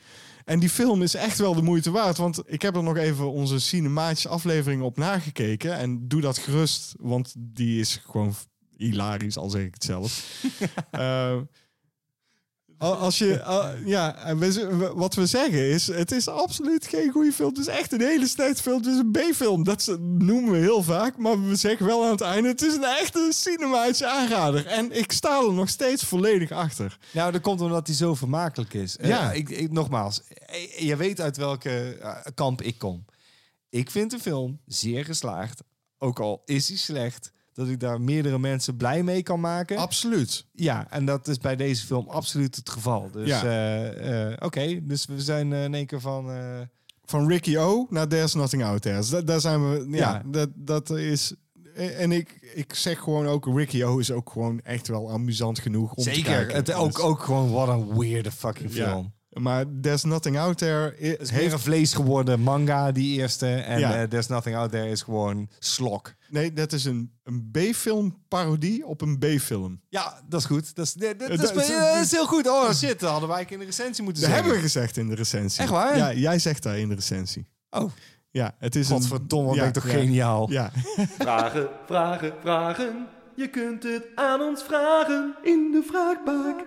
En 0.45 0.59
die 0.61 0.68
film 0.68 1.03
is 1.03 1.14
echt 1.14 1.39
wel 1.39 1.55
de 1.55 1.62
moeite 1.62 1.91
waard. 1.91 2.16
Want 2.16 2.43
ik 2.47 2.62
heb 2.62 2.76
er 2.76 2.82
nog 2.82 2.97
even 2.97 3.32
onze 3.32 3.59
cinematische 3.59 4.28
aflevering 4.28 4.82
op 4.82 4.97
nagekeken. 4.97 5.76
En 5.76 6.09
doe 6.09 6.20
dat 6.20 6.39
gerust, 6.39 6.95
want 7.01 7.34
die 7.39 7.80
is 7.80 8.01
gewoon 8.07 8.34
hilarisch, 8.76 9.36
al 9.36 9.51
zeg 9.51 9.62
ik 9.62 9.74
het 9.74 9.84
zelf. 9.84 10.22
Eh, 10.91 11.30
al- 11.30 11.49
als 12.79 13.18
je, 13.18 13.43
ja, 13.85 14.35
wat 14.95 15.14
we 15.14 15.26
zeggen 15.26 15.70
is, 15.70 15.87
het 15.87 16.12
is 16.12 16.29
absoluut 16.29 16.87
geen 16.87 17.11
goede 17.11 17.33
film. 17.33 17.49
Het 17.49 17.59
is 17.59 17.66
echt 17.66 17.93
een 17.93 18.01
hele 18.01 18.26
slechte 18.26 18.62
film. 18.62 18.76
Het 18.76 18.87
is 18.87 18.99
een 18.99 19.11
B-film. 19.11 19.64
Dat 19.64 19.97
noemen 20.01 20.53
we 20.53 20.59
heel 20.59 20.83
vaak. 20.83 21.16
Maar 21.16 21.45
we 21.49 21.57
zeggen 21.57 21.87
wel 21.87 22.05
aan 22.05 22.11
het 22.11 22.20
einde, 22.20 22.49
het 22.49 22.62
is 22.62 22.74
een 22.74 22.85
echte 22.85 23.31
cinematische 23.35 24.07
aanrader. 24.07 24.66
En 24.66 24.93
ik 24.99 25.12
sta 25.12 25.41
er 25.43 25.53
nog 25.53 25.68
steeds 25.68 26.05
volledig 26.05 26.51
achter. 26.51 26.99
Nou, 27.12 27.33
dat 27.33 27.41
komt 27.41 27.61
omdat 27.61 27.87
hij 27.87 27.97
zo 27.97 28.14
vermakelijk 28.14 28.74
is. 28.74 28.97
Eh, 28.97 29.09
Ja. 29.09 29.33
ik, 29.33 29.49
ik, 29.49 29.72
nogmaals, 29.72 30.22
eh, 30.29 30.79
je 30.79 30.97
weet 30.97 31.20
uit 31.20 31.37
welke 31.37 31.97
eh, 32.01 32.16
kamp 32.35 32.62
ik 32.62 32.79
kom. 32.79 33.05
Ik 33.70 33.91
vind 33.91 34.11
de 34.11 34.18
film 34.18 34.61
zeer 34.66 35.05
geslaagd. 35.05 35.62
Ook 35.99 36.20
al 36.20 36.43
is 36.45 36.68
hij 36.68 36.76
slecht, 36.76 37.33
dat 37.59 37.69
ik 37.69 37.81
daar 37.81 38.01
meerdere 38.01 38.39
mensen 38.39 38.77
blij 38.77 39.03
mee 39.03 39.23
kan 39.23 39.41
maken. 39.41 39.77
Absoluut. 39.77 40.47
Ja, 40.53 40.87
en 40.91 41.05
dat 41.05 41.29
is 41.29 41.39
bij 41.39 41.57
deze 41.57 41.87
film 41.87 42.09
absoluut 42.09 42.57
het 42.57 42.71
geval. 42.71 43.11
Dus 43.13 43.29
Ja. 43.29 43.43
eh, 43.43 44.31
eh, 44.31 44.37
oké, 44.39 44.87
dus 44.87 45.07
we 45.07 45.21
zijn 45.21 45.53
eh, 45.53 45.65
in 45.65 45.75
één 45.75 45.87
keer 45.87 46.01
van... 46.01 46.31
Van 47.05 47.29
Ricky 47.29 47.57
O 47.57 47.87
naar 47.91 48.09
There's 48.09 48.35
Nothing 48.35 48.65
Out 48.65 48.83
There. 48.83 48.97
Dus 48.97 49.09
da- 49.09 49.21
daar 49.21 49.41
zijn 49.41 49.71
we. 49.71 49.87
Ja, 49.91 49.97
Ja. 49.97 50.23
Dat, 50.27 50.49
dat 50.55 50.91
is. 50.91 51.35
En 51.75 52.13
ik, 52.13 52.51
ik 52.55 52.75
zeg 52.75 52.99
gewoon 52.99 53.27
ook, 53.27 53.47
Ricky 53.57 53.83
O 53.83 53.99
is 53.99 54.11
ook 54.11 54.31
gewoon 54.31 54.61
echt 54.61 54.89
wel 54.89 55.11
amusant 55.11 55.59
genoeg 55.59 55.93
om 55.95 56.05
te 56.05 56.15
zeker, 56.15 56.33
kijken. 56.33 56.55
het, 56.55 56.73
ook, 56.73 56.93
Dus- 56.95 57.03
ook 57.03 57.21
gewoon 57.23 57.51
wat 57.51 57.69
een 57.69 57.99
weirde 57.99 58.31
fucking 58.31 58.73
Ja. 58.75 59.03
Maar 59.39 59.64
There's 59.80 60.05
Nothing 60.05 60.39
Out 60.39 60.59
There 60.59 60.95
Het 60.99 61.20
is 61.20 61.30
heeft... 61.30 61.53
een 61.53 61.59
vlees 61.59 61.93
geworden 61.95 62.41
manga, 62.41 62.93
die 62.93 63.18
eerste. 63.18 63.47
En 63.47 63.78
Ja. 63.78 63.95
eh, 63.95 64.03
There's 64.09 64.26
Nothing 64.26 64.57
Out 64.57 64.70
There 64.70 64.89
is 64.91 65.03
gewoon 65.03 65.49
slok. 65.59 66.14
Nee, 66.30 66.53
dat 66.53 66.72
is 66.72 66.84
een, 66.84 67.12
een 67.24 67.49
B-film 67.53 68.22
parodie 68.28 68.86
op 68.86 69.01
een 69.01 69.18
B-film. 69.18 69.80
Ja, 69.89 70.20
dat 70.28 70.41
is 70.41 70.47
goed. 70.47 70.74
Dat 70.74 70.84
is, 70.86 70.93
dat, 70.93 71.18
dat, 71.18 71.30
is, 71.30 71.36
dat- 71.36 71.57
eh, 71.57 71.95
dat 71.95 72.05
is 72.05 72.11
heel 72.11 72.26
goed. 72.26 72.49
Oh 72.49 72.72
shit, 72.72 73.01
dat 73.01 73.11
hadden 73.11 73.28
wij 73.28 73.47
in 73.49 73.59
de 73.59 73.64
recensie 73.64 74.05
moeten 74.05 74.22
Dat 74.22 74.30
zeggen. 74.30 74.34
hebben 74.34 74.53
we 74.53 74.61
gezegd 74.61 74.97
in 74.97 75.09
de 75.09 75.14
recensie. 75.14 75.61
Echt 75.62 75.70
waar? 75.70 75.97
Ja, 75.97 76.12
jij 76.12 76.39
zegt 76.39 76.62
daar 76.62 76.78
in 76.78 76.89
de 76.89 76.95
recensie. 76.95 77.47
Oh, 77.70 77.91
Ja, 78.30 78.55
het 78.59 78.76
is 78.76 78.89
godverdomme, 78.89 79.47
wat 79.49 79.55
een... 79.55 79.59
ben 79.61 79.68
ik 79.68 79.74
toch 79.74 79.86
ja, 79.93 79.99
geniaal. 79.99 80.51
Ja, 80.51 80.70
Vragen, 81.18 81.68
vragen, 81.86 82.32
vragen. 82.41 83.07
Je 83.36 83.49
kunt 83.49 83.82
het 83.82 84.03
aan 84.14 84.41
ons 84.41 84.62
vragen 84.62 85.34
in 85.43 85.70
de 85.72 85.82
vraagbak. 85.86 86.66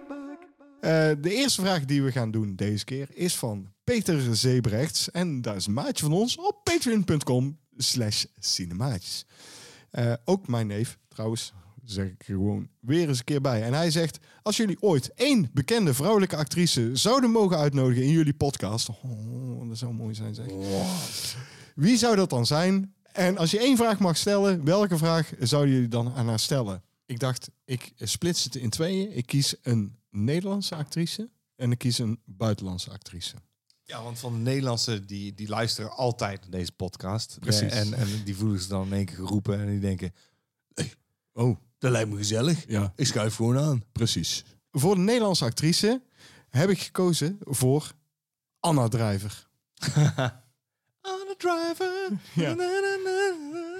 Eh, 0.82 1.11
de 1.21 1.34
eerste 1.34 1.61
vraag 1.61 1.86
die 1.86 2.03
we 2.03 2.11
gaan 2.11 2.32
doen 2.32 2.55
deze 2.55 2.86
keer 2.86 3.07
is 3.13 3.36
van 3.36 3.71
Peter 3.84 4.36
Zebrechts. 4.36 5.11
En 5.11 5.41
dat 5.41 5.55
is 5.55 5.65
een 5.65 5.73
maatje 5.73 6.03
van 6.03 6.13
ons 6.13 6.38
op 6.38 6.63
patreon.com 6.63 7.57
slash 7.77 8.25
cinemaatjes. 8.39 9.25
Eh, 9.91 10.13
ook 10.25 10.47
mijn 10.47 10.67
neef, 10.67 10.97
trouwens, 11.07 11.53
zeg 11.86 12.05
ik 12.05 12.23
gewoon 12.25 12.67
weer 12.79 13.07
eens 13.07 13.17
een 13.17 13.23
keer 13.23 13.41
bij. 13.41 13.63
En 13.63 13.73
hij 13.73 13.91
zegt, 13.91 14.19
als 14.41 14.57
jullie 14.57 14.82
ooit 14.82 15.13
één 15.13 15.49
bekende 15.53 15.93
vrouwelijke 15.93 16.36
actrice 16.36 16.89
zouden 16.93 17.32
mogen 17.32 17.57
uitnodigen 17.57 18.03
in 18.03 18.11
jullie 18.11 18.34
podcast. 18.34 18.89
Oh, 18.89 19.67
dat 19.67 19.77
zou 19.77 19.93
mooi 19.93 20.15
zijn 20.15 20.36
zeg. 20.36 20.45
Wie 21.75 21.97
zou 21.97 22.15
dat 22.15 22.29
dan 22.29 22.45
zijn? 22.45 22.93
En 23.11 23.38
als 23.38 23.51
je 23.51 23.59
één 23.59 23.77
vraag 23.77 23.99
mag 23.99 24.17
stellen, 24.17 24.65
welke 24.65 24.97
vraag 24.97 25.34
zouden 25.39 25.73
jullie 25.73 25.89
dan 25.89 26.13
aan 26.13 26.27
haar 26.27 26.39
stellen? 26.39 26.84
Ik 27.05 27.19
dacht, 27.19 27.49
ik 27.65 27.91
splits 27.97 28.43
het 28.43 28.55
in 28.55 28.69
tweeën. 28.69 29.15
Ik 29.17 29.25
kies 29.25 29.55
een 29.61 29.99
Nederlandse 30.12 30.76
actrice 30.76 31.30
en 31.55 31.72
ik 31.72 31.78
kies 31.78 31.97
een 31.97 32.20
buitenlandse 32.26 32.91
actrice. 32.91 33.36
Ja, 33.84 34.03
want 34.03 34.20
van 34.20 34.34
de 34.34 34.39
Nederlandse, 34.39 35.05
die, 35.05 35.34
die 35.34 35.47
luisteren 35.47 35.91
altijd 35.91 36.41
naar 36.41 36.49
deze 36.49 36.72
podcast. 36.72 37.38
Precies. 37.39 37.72
En, 37.72 37.93
en 37.93 38.24
die 38.24 38.36
voelen 38.36 38.59
zich 38.59 38.68
dan 38.70 38.86
in 38.88 38.93
één 38.93 39.05
keer 39.05 39.16
geroepen 39.16 39.59
en 39.59 39.68
die 39.70 39.80
denken... 39.80 40.14
Oh, 41.34 41.57
Dat 41.78 41.91
lijkt 41.91 42.09
me 42.09 42.18
gezellig. 42.18 42.68
ja, 42.68 42.93
Ik 42.95 43.05
schuif 43.05 43.36
gewoon 43.36 43.57
aan. 43.57 43.84
precies. 43.91 44.43
Voor 44.72 44.95
de 44.95 45.01
Nederlandse 45.01 45.45
actrice 45.45 46.01
heb 46.49 46.70
ik 46.70 46.80
gekozen 46.80 47.38
voor 47.39 47.91
Anna 48.59 48.88
Drijver. 48.88 49.47
On 51.01 51.28
a 51.30 51.36
driver. 51.38 52.09
Ja. 52.34 52.53
Na, 52.53 52.55
na, 52.55 52.95
na, 53.03 53.70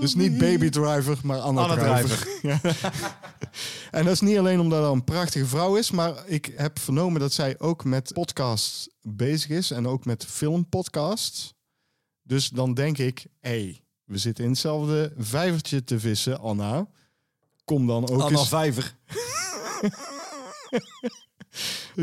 Dus 0.00 0.14
niet. 0.14 0.38
Baby 0.38 0.68
Driver, 0.68 1.18
maar 1.22 1.38
Anna, 1.38 1.62
Anna 1.62 1.74
Driver. 1.74 2.28
Ja. 2.42 2.60
En 3.90 4.04
dat 4.04 4.12
is 4.12 4.20
niet 4.20 4.38
alleen 4.38 4.60
omdat 4.60 4.82
dat 4.82 4.92
een 4.92 5.04
prachtige 5.04 5.46
vrouw 5.46 5.76
is, 5.76 5.90
maar 5.90 6.26
ik 6.26 6.52
heb 6.56 6.78
vernomen 6.78 7.20
dat 7.20 7.32
zij 7.32 7.58
ook 7.58 7.84
met 7.84 8.12
podcasts 8.12 8.88
bezig 9.02 9.50
is 9.50 9.70
en 9.70 9.86
ook 9.86 10.04
met 10.04 10.24
filmpodcasts. 10.24 11.54
Dus 12.22 12.48
dan 12.48 12.74
denk 12.74 12.98
ik, 12.98 13.26
hé, 13.40 13.50
hey, 13.50 13.84
we 14.04 14.18
zitten 14.18 14.44
in 14.44 14.50
hetzelfde 14.50 15.12
vijvertje 15.18 15.84
te 15.84 16.00
vissen, 16.00 16.40
Anna. 16.40 16.88
Kom 17.64 17.86
dan 17.86 18.08
ook 18.08 18.20
Anna 18.20 18.38
eens... 18.38 18.48
Vijver. 18.48 18.96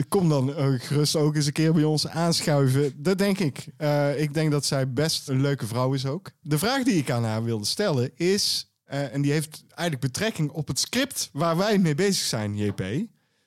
Kom 0.07 0.29
dan 0.29 0.55
eh, 0.55 0.73
gerust 0.77 1.15
ook 1.15 1.35
eens 1.35 1.45
een 1.45 1.51
keer 1.51 1.73
bij 1.73 1.83
ons 1.83 2.07
aanschuiven. 2.07 2.93
Dat 3.03 3.17
denk 3.17 3.39
ik. 3.39 3.65
Eh, 3.77 4.21
ik 4.21 4.33
denk 4.33 4.51
dat 4.51 4.65
zij 4.65 4.93
best 4.93 5.29
een 5.29 5.41
leuke 5.41 5.67
vrouw 5.67 5.93
is 5.93 6.05
ook. 6.05 6.31
De 6.41 6.57
vraag 6.57 6.83
die 6.83 6.93
ik 6.95 7.11
aan 7.11 7.23
haar 7.23 7.43
wilde 7.43 7.65
stellen 7.65 8.11
is... 8.15 8.71
eh, 8.83 9.13
en 9.13 9.21
die 9.21 9.31
heeft 9.31 9.63
eigenlijk 9.67 9.99
betrekking 10.13 10.51
op 10.51 10.67
het 10.67 10.79
script 10.79 11.29
waar 11.33 11.57
wij 11.57 11.77
mee 11.77 11.95
bezig 11.95 12.25
zijn, 12.25 12.57
JP. 12.57 12.83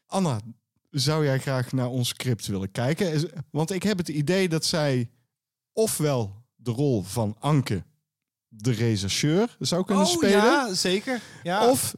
Anna, 0.06 0.40
zou 0.90 1.24
jij 1.24 1.38
graag 1.38 1.72
naar 1.72 1.88
ons 1.88 2.08
script 2.08 2.46
willen 2.46 2.70
kijken? 2.70 3.30
Want 3.50 3.70
ik 3.70 3.82
heb 3.82 3.98
het 3.98 4.08
idee 4.08 4.48
dat 4.48 4.64
zij 4.64 5.10
ofwel 5.72 6.44
de 6.56 6.70
rol 6.70 7.02
van 7.02 7.36
Anke, 7.38 7.84
de 8.48 8.70
rechercheur, 8.72 9.56
zou 9.58 9.84
kunnen 9.84 10.04
Oh 10.04 10.10
spelen. 10.12 10.30
ja, 10.44 10.74
zeker. 10.74 11.20
Ja. 11.42 11.70
Of 11.70 11.94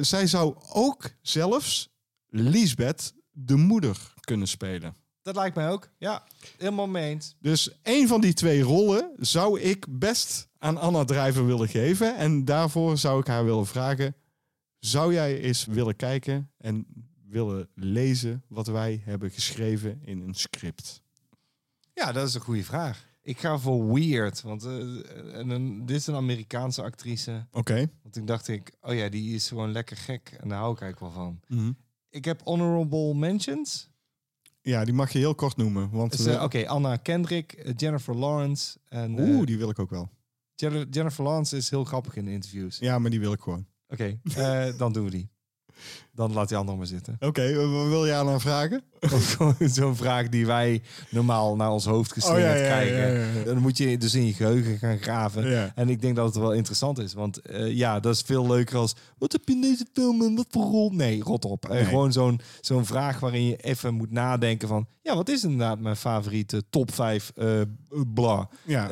zij 0.00 0.26
zou 0.26 0.54
ook 0.72 1.10
zelfs 1.22 1.90
Lisbeth, 2.28 3.12
de 3.32 3.56
moeder, 3.56 4.12
kunnen 4.20 4.48
spelen. 4.48 4.94
Dat 5.22 5.34
lijkt 5.34 5.56
mij 5.56 5.70
ook. 5.70 5.88
Ja, 5.98 6.24
helemaal 6.58 6.86
mee 6.86 7.10
eens. 7.10 7.36
Dus 7.40 7.70
een 7.82 8.08
van 8.08 8.20
die 8.20 8.32
twee 8.32 8.62
rollen 8.62 9.10
zou 9.18 9.60
ik 9.60 9.86
best 9.88 10.48
aan 10.58 10.76
Anna 10.78 11.04
Drijver 11.04 11.46
willen 11.46 11.68
geven. 11.68 12.16
En 12.16 12.44
daarvoor 12.44 12.98
zou 12.98 13.20
ik 13.20 13.26
haar 13.26 13.44
willen 13.44 13.66
vragen: 13.66 14.14
zou 14.78 15.12
jij 15.12 15.40
eens 15.40 15.64
willen 15.64 15.96
kijken 15.96 16.50
en 16.58 16.86
willen 17.28 17.68
lezen 17.74 18.42
wat 18.48 18.66
wij 18.66 19.02
hebben 19.04 19.30
geschreven 19.30 20.00
in 20.04 20.20
een 20.20 20.34
script? 20.34 21.02
Ja, 21.94 22.12
dat 22.12 22.28
is 22.28 22.34
een 22.34 22.40
goede 22.40 22.64
vraag. 22.64 23.06
Ik 23.22 23.38
ga 23.38 23.58
voor 23.58 23.92
Weird, 23.92 24.42
want 24.42 24.64
eh, 24.64 25.38
en 25.38 25.50
een, 25.50 25.86
dit 25.86 25.96
is 25.96 26.06
een 26.06 26.14
Amerikaanse 26.14 26.82
actrice. 26.82 27.46
Oké. 27.52 27.90
Want 28.02 28.14
toen 28.14 28.24
dacht 28.24 28.48
ik, 28.48 28.72
oh 28.80 28.94
ja, 28.94 29.08
die 29.08 29.34
is 29.34 29.48
gewoon 29.48 29.72
lekker 29.72 29.96
gek. 29.96 30.36
En 30.40 30.48
daar 30.48 30.58
hou 30.58 30.74
ik 30.74 30.80
eigenlijk 30.80 31.14
wel 31.14 31.24
van. 31.24 31.40
Mhm. 31.46 31.72
Ik 32.12 32.24
heb 32.24 32.40
honorable 32.44 33.14
mentions. 33.14 33.90
Ja, 34.60 34.84
die 34.84 34.94
mag 34.94 35.12
je 35.12 35.18
heel 35.18 35.34
kort 35.34 35.56
noemen. 35.56 35.90
Want 35.90 36.16
Dus, 36.16 36.26
eh, 36.26 36.42
Oké, 36.42 36.68
Anna 36.68 36.96
Kendrick, 36.96 37.52
eh, 37.52 37.72
Jennifer 37.76 38.16
Lawrence. 38.16 38.78
En, 38.88 39.18
eh, 39.18 39.28
Oeh, 39.28 39.46
die 39.46 39.58
wil 39.58 39.70
ik 39.70 39.78
ook 39.78 39.90
wel. 39.90 40.10
Jennifer, 40.90 41.24
Lawrence 41.24 41.56
is 41.56 41.70
heel 41.70 41.84
grappig 41.84 42.16
in 42.16 42.24
de 42.24 42.30
interviews. 42.30 42.78
Ja, 42.78 42.98
maar 42.98 43.10
die 43.10 43.20
wil 43.20 43.32
ik 43.32 43.40
gewoon. 43.40 43.66
Oké, 43.88 44.20
eh, 44.36 44.78
dan 44.78 44.92
doen 44.92 45.04
we 45.04 45.10
die. 45.10 45.30
Dan 46.14 46.32
laat 46.32 46.48
die 46.48 46.56
andere 46.56 46.76
maar 46.76 46.86
zitten. 46.86 47.16
Oké, 47.20 47.54
wat 47.54 47.88
wil 47.88 48.06
je 48.06 48.12
aan 48.12 48.40
vragen? 48.40 48.82
Zo'n 49.58 49.96
vraag 49.96 50.28
die 50.28 50.46
wij 50.46 50.82
normaal 51.10 51.56
naar 51.56 51.70
ons 51.70 51.84
hoofd 51.84 52.12
geslingerd 52.12 52.44
Oh, 52.44 52.50
ja, 52.50 52.56
ja, 52.56 52.66
krijgen. 52.66 53.38
ja. 53.38 53.44
Dan 53.44 53.58
moet 53.58 53.76
je 53.76 53.98
dus 53.98 54.14
in 54.14 54.26
je 54.26 54.32
geheugen 54.32 54.78
gaan 54.78 54.98
graven. 54.98 55.74
En 55.74 55.88
ik 55.88 56.00
denk 56.00 56.16
dat 56.16 56.26
het 56.26 56.36
wel 56.36 56.52
interessant 56.52 56.98
is. 56.98 57.12
Want 57.14 57.40
eh, 57.40 57.70
ja, 57.70 58.00
dat 58.00 58.14
is 58.14 58.20
veel 58.20 58.46
leuker 58.46 58.76
als... 58.76 58.94
Wat 59.18 59.32
heb 59.32 59.48
je 59.48 59.54
in 59.54 59.60
deze 59.60 59.86
film 59.92 60.22
en 60.22 60.34
wat 60.34 60.46
voor 60.50 60.62
rol? 60.62 60.90
Nee, 60.90 61.22
rot 61.22 61.44
op. 61.44 61.68
Eh, 61.68 61.86
gewoon 61.88 62.12
zo'n 62.12 62.40
zo'n 62.60 62.86
vraag 62.86 63.20
waarin 63.20 63.44
je 63.46 63.56
even 63.56 63.94
moet 63.94 64.10
nadenken 64.10 64.68
van... 64.68 64.86
Ja, 65.02 65.14
wat 65.16 65.28
is 65.28 65.42
inderdaad 65.44 65.80
mijn 65.80 65.96
favoriete 65.96 66.62
top 66.70 66.94
5 66.94 67.32
eh 67.34 67.60
bla? 68.14 68.48
Ja. 68.64 68.90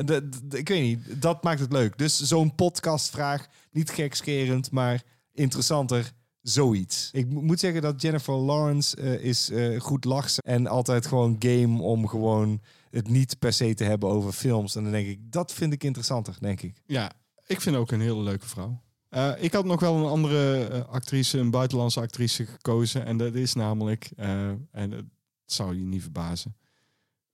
Ik 0.49 0.67
weet 0.67 0.81
niet, 0.81 1.21
dat 1.21 1.43
maakt 1.43 1.59
het 1.59 1.71
leuk. 1.71 1.97
Dus 1.97 2.19
zo'n 2.19 2.55
podcastvraag, 2.55 3.47
niet 3.71 3.89
gekscherend, 3.89 4.71
maar 4.71 5.01
interessanter, 5.33 6.11
zoiets. 6.41 7.09
Ik 7.11 7.29
mo- 7.29 7.41
moet 7.41 7.59
zeggen 7.59 7.81
dat 7.81 8.01
Jennifer 8.01 8.33
Lawrence 8.33 8.95
eh, 8.97 9.23
is 9.23 9.49
eh, 9.49 9.79
goed 9.79 10.05
lachs 10.05 10.37
en 10.39 10.67
altijd 10.67 11.05
gewoon 11.05 11.35
game 11.39 11.81
om 11.81 12.07
gewoon 12.07 12.61
het 12.89 13.07
niet 13.09 13.39
per 13.39 13.53
se 13.53 13.73
te 13.73 13.83
hebben 13.83 14.09
over 14.09 14.31
films. 14.31 14.75
En 14.75 14.83
dan 14.83 14.91
denk 14.91 15.07
ik, 15.07 15.31
dat 15.31 15.53
vind 15.53 15.73
ik 15.73 15.83
interessanter, 15.83 16.35
denk 16.39 16.61
ik. 16.61 16.81
Ja, 16.85 17.11
ik 17.45 17.61
vind 17.61 17.75
ook 17.75 17.91
een 17.91 18.01
hele 18.01 18.21
leuke 18.23 18.47
vrouw. 18.47 18.81
Eh, 19.09 19.31
ik 19.39 19.53
had 19.53 19.65
nog 19.65 19.79
wel 19.79 19.95
een 19.97 20.09
andere 20.09 20.85
actrice, 20.85 21.37
een 21.39 21.51
buitenlandse 21.51 21.99
actrice 21.99 22.45
gekozen. 22.45 23.05
En 23.05 23.17
dat 23.17 23.35
is 23.35 23.53
namelijk, 23.53 24.11
eh, 24.15 24.49
en 24.71 24.91
het 24.91 25.05
zou 25.45 25.75
je 25.75 25.83
niet 25.85 26.01
verbazen. 26.01 26.55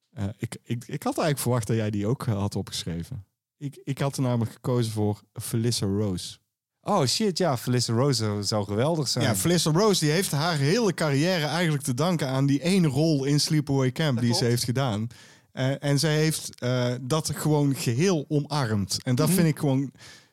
Eh, 0.09 0.25
ik, 0.37 0.57
ik, 0.63 0.83
ik 0.87 1.03
had 1.03 1.13
eigenlijk 1.13 1.39
verwacht 1.39 1.67
dat 1.67 1.75
jij 1.75 1.89
die 1.89 2.07
ook 2.07 2.25
had 2.25 2.55
opgeschreven. 2.55 3.25
Ik, 3.57 3.81
ik 3.83 3.97
had 3.99 4.15
er 4.15 4.21
namelijk 4.21 4.51
gekozen 4.51 4.91
voor 4.91 5.21
Felissa 5.33 5.85
Rose. 5.85 6.37
Oh 6.89 7.05
shit, 7.05 7.37
ja, 7.37 7.57
Felissa 7.57 7.93
Rose 7.93 8.37
zou- 8.41 8.65
geweldig 8.65 9.07
zijn. 9.07 9.25
Ja, 9.25 9.35
Felissa 9.35 9.71
Rose 9.71 9.99
die 9.99 10.13
heeft 10.13 10.31
haar 10.31 10.57
hele 10.57 10.93
carrière 10.93 11.45
eigenlijk 11.45 11.83
te 11.83 11.93
danken 11.93 12.27
aan 12.27 12.45
die 12.45 12.61
ene 12.63 12.87
rol 12.87 13.25
in 13.25 13.39
Sleepaway 13.39 13.91
Camp 13.91 14.19
die 14.19 14.33
ze 14.33 14.45
heeft 14.45 14.63
gedaan. 14.63 15.07
Eh, 15.51 15.83
en 15.83 15.99
zij 15.99 16.15
heeft 16.15 16.49
eh, 16.59 16.93
dat 17.01 17.31
gewoon 17.35 17.75
geheel 17.75 18.25
omarmd. 18.27 18.97
En 19.03 19.15
dat 19.15 19.27
Mhm. 19.27 19.35
vind 19.35 19.47
ik 19.47 19.59
gewoon 19.59 19.91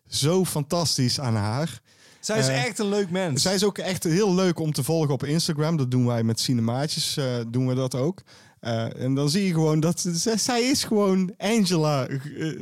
zo 0.09 0.45
fantastisch 0.45 1.21
aan 1.21 1.35
haar. 1.37 1.81
Zij 2.21 2.39
is 2.39 2.49
Eh, 2.49 2.65
echt 2.65 2.79
een 2.79 2.89
leuk 2.89 3.11
mens. 3.11 3.43
Zij 3.43 3.55
is 3.55 3.65
ook 3.65 3.79
echt 3.79 4.05
heel 4.05 4.35
leuk 4.35 4.59
om 4.59 4.73
te 4.73 4.83
volgen 4.83 5.15
op 5.15 5.25
Instagram. 5.25 5.77
Dat 5.77 5.91
doen 5.91 6.07
wij 6.07 6.23
met 6.23 6.41
Cinemaatjes, 6.41 7.19
doen 7.49 7.67
we 7.69 7.75
dat 7.75 7.95
ook. 7.95 8.23
Eh, 8.65 9.03
en 9.03 9.15
dan 9.15 9.29
zie 9.31 9.45
je 9.47 9.53
gewoon 9.53 9.81
dat 9.81 10.07
zij, 10.13 10.37
zij 10.39 10.63
is 10.63 10.85
gewoon 10.85 11.35
Angela 11.37 12.07
eh, 12.07 12.53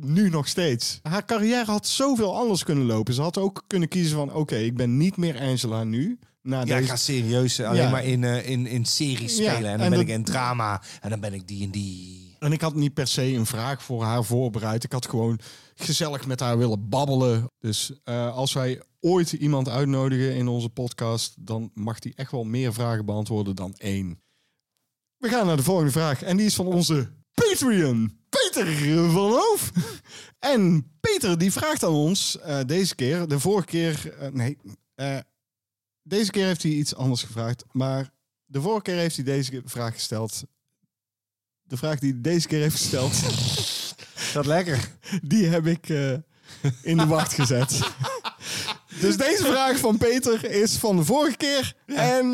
nu 0.00 0.28
nog 0.30 0.48
steeds. 0.48 0.98
Haar 1.02 1.24
carrière 1.24 1.64
had 1.70 1.86
zoveel 1.86 2.36
anders 2.36 2.64
kunnen 2.64 2.84
lopen. 2.86 3.14
Ze 3.14 3.20
had 3.22 3.38
ook 3.38 3.64
kunnen 3.66 3.88
kiezen 3.88 4.16
van 4.16 4.32
oké, 4.34 4.56
ik 4.56 4.76
ben 4.76 4.96
niet 4.96 5.16
meer 5.16 5.40
Angela 5.40 5.84
nu. 5.84 6.18
Na 6.42 6.58
ja, 6.58 6.64
deze... 6.64 6.78
ik 6.80 6.88
ga 6.88 6.96
serieus 6.96 7.58
eh, 7.58 7.68
alleen 7.68 7.82
Ja. 7.82 7.90
maar 7.90 8.04
in, 8.04 8.24
in, 8.24 8.66
in 8.66 8.84
series 8.84 9.36
Ja, 9.36 9.50
spelen. 9.52 9.70
en 9.70 9.76
dan 9.76 9.84
en 9.84 9.90
ben 9.90 9.98
dat- 9.98 10.08
ik 10.08 10.14
in 10.14 10.24
drama. 10.24 10.82
En 11.00 11.10
dan 11.10 11.20
ben 11.20 11.34
ik 11.34 11.48
die 11.48 11.64
en 11.64 11.70
die. 11.70 12.36
En 12.38 12.52
ik 12.52 12.60
had 12.60 12.74
niet 12.74 12.94
per 12.94 13.06
se 13.06 13.22
een 13.34 13.46
vraag 13.46 13.82
voor 13.82 14.02
haar 14.02 14.24
voorbereid. 14.24 14.84
Ik 14.84 14.92
had 14.92 15.08
gewoon 15.08 15.38
gezellig 15.74 16.26
met 16.26 16.40
haar 16.40 16.58
willen 16.58 16.88
babbelen. 16.88 17.46
Dus 17.58 17.92
als 18.32 18.52
wij 18.52 18.82
ooit 19.00 19.32
iemand 19.32 19.68
uitnodigen 19.68 20.34
in 20.34 20.48
onze 20.48 20.68
podcast, 20.68 21.34
dan 21.38 21.70
mag 21.74 21.98
die 21.98 22.12
echt 22.16 22.30
wel 22.30 22.44
meer 22.44 22.72
vragen 22.72 23.04
beantwoorden 23.04 23.54
dan 23.56 23.74
één. 23.76 24.20
We 25.20 25.28
gaan 25.28 25.46
naar 25.46 25.56
de 25.56 25.62
volgende 25.62 25.90
vraag. 25.90 26.22
En 26.22 26.36
die 26.36 26.46
is 26.46 26.54
van 26.54 26.66
onze 26.66 27.10
Patreon. 27.34 28.18
Peter 28.28 28.66
van 29.10 29.30
Hoof. 29.30 29.70
En 30.38 30.92
Peter 31.00 31.38
die 31.38 31.52
vraagt 31.52 31.84
aan 31.84 31.92
ons 31.92 32.38
eh, 32.38 32.58
deze 32.66 32.94
keer. 32.94 33.28
De 33.28 33.40
vorige 33.40 33.66
keer... 33.66 34.14
eh, 34.18 34.28
nee. 34.28 34.56
eh, 34.94 35.18
deze 36.02 36.30
keer 36.30 36.46
heeft 36.46 36.62
hij 36.62 36.72
iets 36.72 36.94
anders 36.94 37.22
gevraagd. 37.22 37.64
Maar 37.72 38.10
de 38.44 38.60
vorige 38.60 38.82
keer 38.82 38.96
heeft 38.96 39.16
hij 39.16 39.24
deze 39.24 39.62
vraag 39.64 39.92
gesteld. 39.94 40.42
De 41.62 41.76
vraag 41.76 41.98
die 41.98 42.12
hij 42.12 42.20
deze 42.20 42.46
keer 42.46 42.60
heeft 42.60 42.76
gesteld, 42.76 43.12
Dat 44.34 44.46
lekker. 44.46 44.90
die 45.22 45.46
heb 45.46 45.66
ik 45.66 45.88
in 46.82 46.96
de 46.96 47.06
wacht 47.06 47.32
gezet. 47.32 47.78
Dus 49.00 49.16
deze 49.16 49.44
vraag 49.44 49.78
van 49.78 49.98
Peter 49.98 50.44
is 50.50 50.76
van 50.76 50.96
de 50.96 51.04
vorige 51.04 51.36
keer. 51.36 51.74
En 51.86 52.30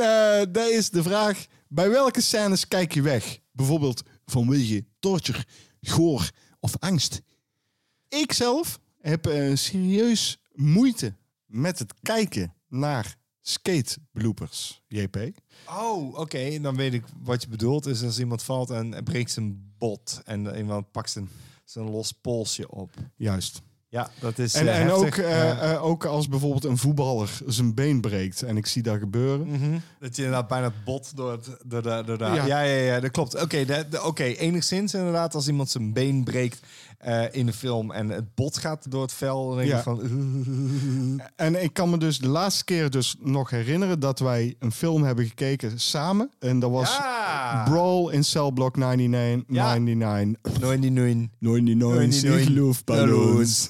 dat 0.53 0.69
is 0.69 0.91
de 0.91 1.03
vraag: 1.03 1.47
bij 1.69 1.91
welke 1.91 2.21
scènes 2.21 2.69
kijk 2.69 2.95
je 2.95 3.03
weg? 3.03 3.39
Bijvoorbeeld 3.53 4.03
vanwege 4.27 4.85
torture, 4.99 5.45
goor 5.81 6.31
of 6.61 6.77
angst. 6.79 7.23
Ik 8.09 8.33
zelf 8.33 8.81
heb 9.01 9.27
eh, 9.27 9.57
serieus 9.57 10.39
moeite 10.53 11.15
met 11.47 11.79
het 11.79 11.95
kijken 12.03 12.55
naar 12.69 13.17
skate 13.41 13.97
bloopers, 14.13 14.83
JP. 14.89 15.17
Oh, 15.69 16.19
oké. 16.19 16.61
Dan 16.61 16.77
weet 16.77 16.93
ik 16.93 17.05
wat 17.23 17.43
je 17.43 17.49
bedoelt. 17.49 17.85
Dus 17.85 18.03
als 18.03 18.19
iemand 18.19 18.43
valt 18.43 18.71
en 18.71 18.95
en 18.95 19.05
breekt 19.05 19.31
zijn 19.31 19.75
bot. 19.79 20.21
En 20.25 20.57
iemand 20.57 20.91
pakt 20.91 21.11
zijn, 21.11 21.29
zijn 21.65 21.91
los 21.91 22.13
polsje 22.13 22.71
op. 22.71 22.91
Juist. 23.17 23.63
Ja, 23.97 24.11
dat 24.19 24.39
is 24.39 24.55
En, 24.55 24.69
eh, 24.69 24.81
en 24.81 24.91
ook, 24.91 25.05
eh, 25.17 25.31
Ja. 25.31 25.59
eh, 25.61 25.85
ook 25.85 26.05
als 26.05 26.29
bijvoorbeeld 26.29 26.65
een 26.65 26.79
voetballer 26.79 27.31
zijn 27.47 27.75
been 27.75 28.01
breekt 28.01 28.43
en 28.43 28.57
ik 28.57 28.67
zie 28.67 28.83
dat 28.83 28.99
gebeuren. 28.99 29.47
Mhm. 29.49 29.79
Dat 30.01 30.17
je 30.17 30.23
inderdaad 30.23 30.49
bijna 30.49 30.65
het 30.65 30.85
bot 30.85 31.17
door, 31.17 31.33
het, 31.33 31.49
door 31.65 31.83
de... 31.83 32.03
Door 32.07 32.19
de 32.19 32.25
ja. 32.25 32.35
Ja. 32.35 32.61
Ja, 32.61 32.61
ja, 32.63 33.01
dat 33.01 33.11
klopt. 33.11 33.43
Oké, 33.43 33.87
oké, 34.05 34.25
enigszins 34.25 34.95
inderdaad. 34.95 35.35
Als 35.35 35.49
iemand 35.49 35.71
zijn 35.71 35.93
been 35.93 36.25
breekt 36.25 36.61
eh, 36.99 37.25
in 37.31 37.47
de 37.47 37.53
film 37.53 37.91
en 37.91 38.09
het 38.09 38.35
bot 38.35 38.57
gaat 38.57 38.91
door 38.91 39.03
het 39.03 39.13
vel... 39.13 39.55
denk 39.55 39.69
Ja. 39.69 39.83
van... 39.83 40.01
En 41.37 41.63
ik 41.63 41.73
kan 41.73 41.91
me 41.91 41.99
dus 41.99 42.19
de 42.19 42.29
laatste 42.29 42.65
keer 42.65 42.91
dus 42.91 43.17
nog 43.21 43.51
herinneren 43.51 44.01
dat 44.01 44.19
wij 44.19 44.55
een 44.59 44.73
film 44.73 45.03
hebben 45.03 45.27
gekeken 45.27 45.81
samen. 45.81 46.31
En 46.39 46.59
dat 46.59 46.71
was 46.71 46.97
Ja! 46.97 47.65
Brawl 47.65 48.09
in 48.09 48.25
Cell 48.25 48.51
Block 48.53 48.77
99. 48.77 49.57
Ja. 49.57 49.75
99. 49.75 50.61
Nooit 50.61 50.81
niet 50.81 50.93
nooit. 50.93 51.27
99 51.39 52.23
99 52.23 52.49
luchtballons. 52.49 53.69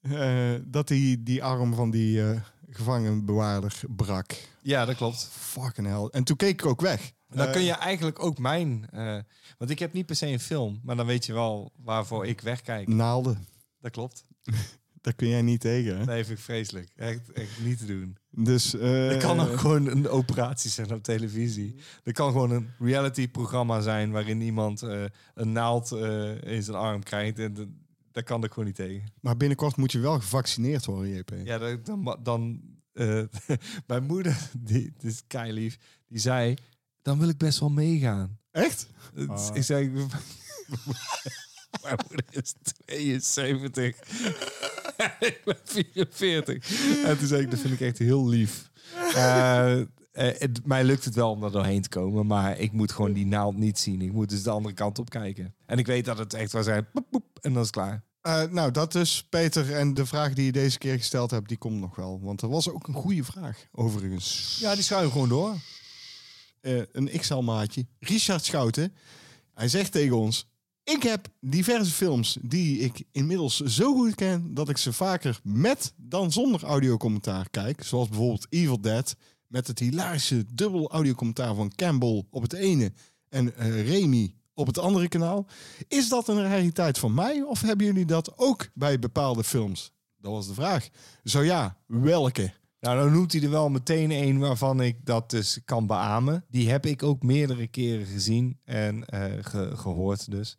Eh, 0.00 0.54
dat 0.64 0.88
die, 0.88 1.22
die 1.22 1.44
arm 1.44 1.74
van 1.74 1.90
die 1.90 2.22
eh 2.22 2.40
gevangenbewaarder 2.70 3.80
brak. 3.96 4.34
Ja, 4.62 4.84
dat 4.84 4.96
klopt. 4.96 5.28
Fucking 5.32 5.86
hell. 5.86 6.08
En 6.10 6.24
toen 6.24 6.36
keek 6.36 6.60
ik 6.62 6.66
ook 6.66 6.80
weg. 6.80 7.12
Dan 7.28 7.46
Eh, 7.46 7.52
kun 7.52 7.62
je 7.62 7.72
eigenlijk 7.72 8.22
ook 8.22 8.38
mijn... 8.38 8.88
eh, 8.90 9.18
want 9.58 9.70
ik 9.70 9.78
heb 9.78 9.92
niet 9.92 10.06
per 10.06 10.16
se 10.16 10.26
een 10.26 10.40
film, 10.40 10.80
maar 10.82 10.96
dan 10.96 11.06
weet 11.06 11.26
je 11.26 11.32
wel 11.32 11.72
waarvoor 11.76 12.26
ik 12.26 12.40
wegkijk. 12.40 12.88
Naalden. 12.88 13.46
Dat 13.80 13.90
klopt. 13.90 14.24
Daar 15.00 15.14
kun 15.14 15.28
jij 15.28 15.42
niet 15.42 15.60
tegen. 15.60 15.98
Hè? 15.98 16.04
Nee, 16.04 16.24
vind 16.24 16.38
ik 16.38 16.44
vreselijk. 16.44 16.92
Echt, 16.96 17.32
echt 17.32 17.60
niet 17.60 17.78
te 17.78 17.86
doen. 17.86 18.16
Dus, 18.30 18.74
Er 18.74 19.18
kan 19.18 19.40
ook 19.40 19.58
gewoon 19.58 19.86
een 19.86 20.08
operatie 20.08 20.70
zijn 20.70 20.92
op 20.92 21.02
televisie. 21.02 21.74
Er 22.04 22.12
kan 22.12 22.32
gewoon 22.32 22.50
een 22.50 22.68
reality-programma 22.78 23.80
zijn 23.80 24.10
waarin 24.10 24.40
iemand 24.40 24.80
een 25.34 25.52
naald 25.52 25.90
in 26.42 26.62
zijn 26.62 26.76
arm 26.76 27.02
krijgt. 27.02 27.38
En 27.38 27.54
dat- 27.54 27.66
daar 28.12 28.22
kan 28.24 28.44
ik 28.44 28.48
gewoon 28.50 28.64
niet 28.64 28.74
tegen. 28.74 29.12
Maar 29.20 29.36
binnenkort 29.36 29.76
moet 29.76 29.92
je 29.92 29.98
wel 29.98 30.14
gevaccineerd 30.20 30.84
worden, 30.84 31.14
JP. 31.16 31.32
Ja, 31.44 31.58
dan, 31.58 31.80
dan, 32.04 32.18
dan 32.22 32.60
mijn 33.86 34.04
moeder, 34.06 34.50
die, 34.58 34.92
die 34.98 35.10
is 35.10 35.22
kei 35.26 35.52
lief, 35.52 35.78
die 36.08 36.18
zei, 36.20 36.54
dan 37.06 37.18
wil 37.18 37.28
ik 37.28 37.38
best 37.38 37.58
wel 37.58 37.68
meegaan. 37.68 38.38
Echt? 38.50 38.86
Dus 39.14 39.28
Ah. 39.28 39.56
Ik 39.56 39.62
zei, 39.62 39.88
mijn 41.82 41.98
moeder 42.08 42.24
is 42.30 42.54
72 42.84 43.96
en 44.96 45.12
ik 45.28 45.40
ben 45.44 45.56
44. 45.64 47.04
En 47.04 47.18
toen 47.18 47.26
zei 47.26 47.42
ik, 47.42 47.50
dat 47.50 47.60
vind 47.60 47.72
ik 47.72 47.80
echt 47.80 47.98
heel 47.98 48.28
lief. 48.28 48.70
Eh, 49.14 49.80
eh, 49.80 49.86
het, 50.12 50.66
mij 50.66 50.84
lukt 50.84 51.04
het 51.04 51.14
wel 51.14 51.30
om 51.30 51.44
er 51.44 51.52
doorheen 51.52 51.82
te 51.82 51.88
komen, 51.88 52.26
maar 52.26 52.58
ik 52.58 52.72
moet 52.72 52.92
gewoon 52.92 53.12
die 53.12 53.26
naald 53.26 53.56
niet 53.56 53.78
zien. 53.78 54.00
Ik 54.00 54.12
moet 54.12 54.28
dus 54.28 54.42
de 54.42 54.50
andere 54.50 54.74
kant 54.74 54.98
op 54.98 55.10
kijken. 55.10 55.54
En 55.66 55.78
ik 55.78 55.86
weet 55.86 56.04
dat 56.04 56.18
het 56.18 56.34
echt 56.34 56.52
wel 56.52 56.62
zijn, 56.62 56.86
en 57.40 57.52
dan 57.52 57.52
is 57.52 57.58
het 57.58 57.70
klaar. 57.70 58.04
Eh, 58.20 58.42
nou, 58.42 58.70
dat 58.70 58.94
is 58.94 59.26
Peter. 59.28 59.74
En 59.74 59.94
de 59.94 60.06
vraag 60.06 60.32
die 60.32 60.44
je 60.44 60.52
deze 60.52 60.78
keer 60.78 60.96
gesteld 60.96 61.30
hebt, 61.30 61.48
die 61.48 61.58
komt 61.58 61.80
nog 61.80 61.96
wel. 61.96 62.20
Want 62.22 62.42
er 62.42 62.48
was 62.48 62.70
ook 62.70 62.88
een 62.88 62.94
goede 62.94 63.24
vraag, 63.24 63.66
overigens. 63.72 64.56
Ja, 64.60 64.74
die 64.74 64.82
schuiven 64.82 65.12
gewoon 65.12 65.28
door. 65.28 65.54
Eh, 66.66 66.82
een 66.92 67.10
XL-maatje. 67.18 67.86
Richard 67.98 68.44
Schouten. 68.44 68.94
Hij 69.54 69.68
zegt 69.68 69.92
tegen 69.92 70.16
ons... 70.16 70.48
Ik 70.84 71.02
heb 71.02 71.28
diverse 71.40 71.90
films 71.90 72.36
die 72.42 72.78
ik 72.78 73.02
inmiddels 73.12 73.60
zo 73.60 73.94
goed 73.94 74.14
ken... 74.14 74.54
dat 74.54 74.68
ik 74.68 74.76
ze 74.76 74.92
vaker 74.92 75.40
met 75.42 75.92
dan 75.96 76.32
zonder 76.32 76.62
audiocommentaar 76.62 77.50
kijk. 77.50 77.82
Zoals 77.82 78.08
bijvoorbeeld 78.08 78.46
Evil 78.48 78.80
Dead... 78.80 79.16
met 79.46 79.66
het 79.66 79.78
hilarische 79.78 80.44
dubbel 80.54 80.90
audiocommentaar 80.90 81.54
van 81.54 81.72
Campbell 81.74 82.24
op 82.30 82.42
het 82.42 82.52
ene... 82.52 82.92
en 83.28 83.56
eh, 83.56 83.88
Remy 83.88 84.34
op 84.54 84.66
het 84.66 84.78
andere 84.78 85.08
kanaal. 85.08 85.46
Is 85.88 86.08
dat 86.08 86.28
een 86.28 86.42
rariteit 86.42 86.98
van 86.98 87.14
mij 87.14 87.42
of 87.42 87.60
hebben 87.60 87.86
jullie 87.86 88.06
dat 88.06 88.38
ook 88.38 88.68
bij 88.74 88.98
bepaalde 88.98 89.44
films? 89.44 89.92
Dat 90.18 90.32
was 90.32 90.46
de 90.46 90.54
vraag. 90.54 90.88
Zo 91.24 91.42
ja, 91.42 91.76
welke? 91.86 92.52
Nou, 92.86 92.98
dan 92.98 93.12
noemt 93.12 93.32
hij 93.32 93.42
er 93.42 93.50
wel 93.50 93.68
meteen 93.68 94.10
een 94.10 94.38
waarvan 94.38 94.80
ik 94.80 94.96
dat 95.04 95.30
dus 95.30 95.58
kan 95.64 95.86
beamen. 95.86 96.44
Die 96.50 96.70
heb 96.70 96.86
ik 96.86 97.02
ook 97.02 97.22
meerdere 97.22 97.66
keren 97.66 98.06
gezien 98.06 98.58
en 98.64 99.04
eh, 99.04 99.22
ge- 99.40 99.70
gehoord 99.76 100.30
dus. 100.30 100.58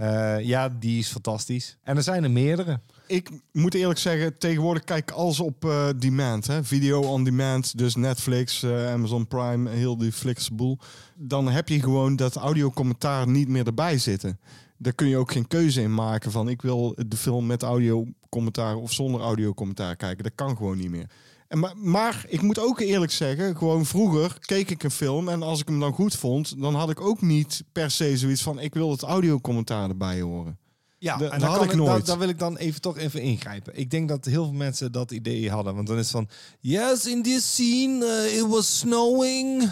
Eh, 0.00 0.40
ja, 0.40 0.68
die 0.68 0.98
is 0.98 1.08
fantastisch. 1.08 1.78
En 1.82 1.96
er 1.96 2.02
zijn 2.02 2.24
er 2.24 2.30
meerdere. 2.30 2.80
Ik 3.06 3.30
moet 3.52 3.74
eerlijk 3.74 3.98
zeggen, 3.98 4.38
tegenwoordig 4.38 4.84
kijk 4.84 5.10
ik 5.10 5.16
alles 5.16 5.40
op 5.40 5.64
eh, 5.64 5.88
demand. 5.98 6.46
Hè? 6.46 6.64
Video 6.64 7.00
on 7.00 7.24
demand, 7.24 7.78
dus 7.78 7.94
Netflix, 7.94 8.64
Amazon 8.66 9.26
Prime, 9.26 9.70
heel 9.70 9.96
die 9.96 10.12
Flixboel. 10.12 10.78
Dan 11.16 11.48
heb 11.48 11.68
je 11.68 11.80
gewoon 11.82 12.16
dat 12.16 12.36
audiocommentaar 12.36 13.28
niet 13.28 13.48
meer 13.48 13.66
erbij 13.66 13.98
zitten. 13.98 14.38
Daar 14.78 14.92
kun 14.94 15.08
je 15.08 15.16
ook 15.16 15.32
geen 15.32 15.46
keuze 15.46 15.82
in 15.82 15.94
maken 15.94 16.30
van 16.30 16.48
ik 16.48 16.62
wil 16.62 16.96
de 17.06 17.16
film 17.16 17.46
met 17.46 17.62
audiocommentaar 17.62 18.76
of 18.76 18.92
zonder 18.92 19.20
audiocommentaar 19.20 19.96
kijken. 19.96 20.24
Dat 20.24 20.34
kan 20.34 20.56
gewoon 20.56 20.76
niet 20.78 20.90
meer. 20.90 21.06
En 21.48 21.58
maar, 21.58 21.76
maar 21.76 22.24
ik 22.28 22.42
moet 22.42 22.58
ook 22.58 22.80
eerlijk 22.80 23.12
zeggen, 23.12 23.56
gewoon 23.56 23.86
vroeger 23.86 24.36
keek 24.40 24.70
ik 24.70 24.82
een 24.82 24.90
film 24.90 25.28
en 25.28 25.42
als 25.42 25.60
ik 25.60 25.68
hem 25.68 25.80
dan 25.80 25.92
goed 25.92 26.14
vond, 26.14 26.60
dan 26.60 26.74
had 26.74 26.90
ik 26.90 27.00
ook 27.00 27.20
niet 27.22 27.64
per 27.72 27.90
se 27.90 28.16
zoiets 28.16 28.42
van 28.42 28.58
ik 28.58 28.74
wil 28.74 28.90
het 28.90 29.02
audiocommentaar 29.02 29.88
erbij 29.88 30.20
horen. 30.20 30.58
Ja, 30.98 31.16
De- 31.16 31.26
en 31.26 31.40
dat 31.40 31.48
had 31.48 31.64
ik 31.64 31.74
nooit. 31.74 32.06
Daar 32.06 32.18
wil 32.18 32.28
ik 32.28 32.38
dan 32.38 32.56
even 32.56 32.80
toch 32.80 32.98
even 32.98 33.20
ingrijpen. 33.20 33.78
Ik 33.78 33.90
denk 33.90 34.08
dat 34.08 34.24
heel 34.24 34.44
veel 34.44 34.52
mensen 34.52 34.92
dat 34.92 35.10
idee 35.10 35.50
hadden. 35.50 35.74
Want 35.74 35.86
dan 35.86 35.96
is 35.96 36.02
het 36.02 36.10
van... 36.10 36.28
Yes, 36.60 37.06
in 37.06 37.22
this 37.22 37.52
scene 37.54 38.04
uh, 38.30 38.36
it 38.36 38.46
was 38.46 38.78
snowing. 38.78 39.62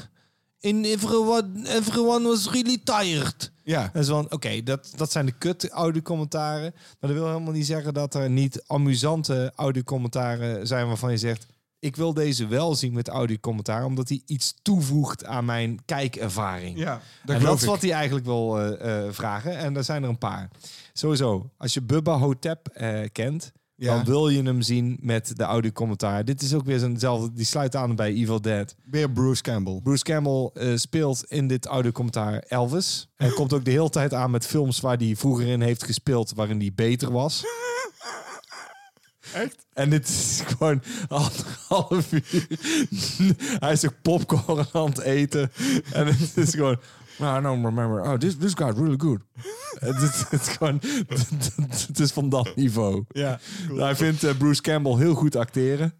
And 0.60 0.84
everyone, 0.86 1.68
everyone 1.68 2.28
was 2.28 2.50
really 2.50 2.80
tired. 2.84 3.50
Ja. 3.62 3.90
En 3.92 4.04
zo 4.04 4.14
van, 4.14 4.32
oké, 4.32 4.62
dat, 4.62 4.92
dat 4.96 5.12
zijn 5.12 5.26
de 5.26 5.32
kut 5.38 5.68
audiocommentaren. 5.68 6.72
Maar 6.72 7.10
dat 7.10 7.10
wil 7.10 7.26
helemaal 7.26 7.52
niet 7.52 7.66
zeggen 7.66 7.94
dat 7.94 8.14
er 8.14 8.30
niet 8.30 8.62
amusante 8.66 9.52
audiocommentaren 9.54 10.66
zijn 10.66 10.86
waarvan 10.86 11.10
je 11.10 11.16
zegt... 11.18 11.46
Ik 11.86 11.96
wil 11.96 12.14
deze 12.14 12.46
wel 12.46 12.74
zien 12.74 12.92
met 12.92 13.08
audiocommentaar, 13.08 13.84
omdat 13.84 14.08
hij 14.08 14.22
iets 14.26 14.54
toevoegt 14.62 15.24
aan 15.24 15.44
mijn 15.44 15.80
kijkervaring. 15.84 16.78
Ja, 16.78 17.00
dat 17.24 17.36
en 17.36 17.42
dat 17.42 17.56
is 17.60 17.64
wat 17.64 17.82
hij 17.82 17.92
eigenlijk 17.92 18.26
wil 18.26 18.60
eh, 18.60 19.04
eh, 19.06 19.12
vragen. 19.12 19.56
En 19.58 19.72
daar 19.74 19.84
zijn 19.84 20.02
er 20.02 20.08
een 20.08 20.18
paar. 20.18 20.48
Sowieso, 20.92 21.50
als 21.58 21.74
je 21.74 21.82
Bubba 21.82 22.18
Hotep 22.18 22.68
eh, 22.68 23.00
kent, 23.12 23.52
Ja. 23.76 23.94
dan 23.94 24.04
wil 24.04 24.28
je 24.28 24.42
hem 24.42 24.62
zien 24.62 24.98
met 25.00 25.36
de 25.36 25.42
audiocommentaar. 25.44 26.24
Dit 26.24 26.42
is 26.42 26.54
ook 26.54 26.64
weer 26.64 26.78
zo'nzelfde, 26.78 27.32
die 27.32 27.44
sluit 27.44 27.76
aan 27.76 27.96
bij 27.96 28.12
Evil 28.12 28.40
Dead. 28.40 28.74
Weer 28.84 29.10
Bruce 29.10 29.42
Campbell. 29.42 29.80
Bruce 29.82 30.04
Campbell 30.04 30.76
speelt 30.78 31.24
in 31.24 31.48
dit 31.48 31.66
audiocommentaar 31.66 32.38
Elvis. 32.38 33.08
En 33.16 33.32
komt 33.38 33.52
ook 33.52 33.64
de 33.64 33.70
hele 33.70 33.90
tijd 33.90 34.14
aan 34.14 34.30
met 34.30 34.46
films 34.46 34.80
waar 34.80 34.96
hij 34.96 35.16
vroeger 35.16 35.46
in 35.46 35.60
heeft 35.60 35.84
gespeeld, 35.84 36.32
waarin 36.34 36.60
hij 36.60 36.72
beter 36.74 37.12
was. 37.12 37.44
Echt? 39.34 39.66
En 39.72 39.90
dit 39.90 40.08
is 40.08 40.42
gewoon 40.50 40.82
anderhalf 41.08 42.12
uur. 42.12 42.46
Hij 43.64 43.72
is 43.72 43.84
ook 43.86 44.02
popcorn 44.02 44.66
aan 44.72 44.88
het 44.88 44.98
eten. 44.98 45.52
En 45.92 46.06
het 46.06 46.36
is 46.36 46.54
gewoon... 46.54 46.78
I 47.20 47.40
don't 47.42 47.64
remember. 47.64 48.00
Oh, 48.02 48.14
this, 48.14 48.36
this 48.36 48.52
guy's 48.54 48.74
really 48.74 48.98
good. 48.98 49.20
het, 49.78 50.02
is, 50.02 50.24
het 50.28 50.40
is 50.40 50.48
gewoon... 50.48 50.80
Het 51.86 52.00
is 52.00 52.12
van 52.12 52.28
dat 52.28 52.56
niveau. 52.56 53.04
Ja. 53.08 53.40
Hij 53.74 53.96
vindt 53.96 54.24
eh, 54.24 54.36
Bruce 54.36 54.62
Campbell 54.62 54.96
heel 54.96 55.14
goed 55.14 55.36
acteren. 55.36 55.94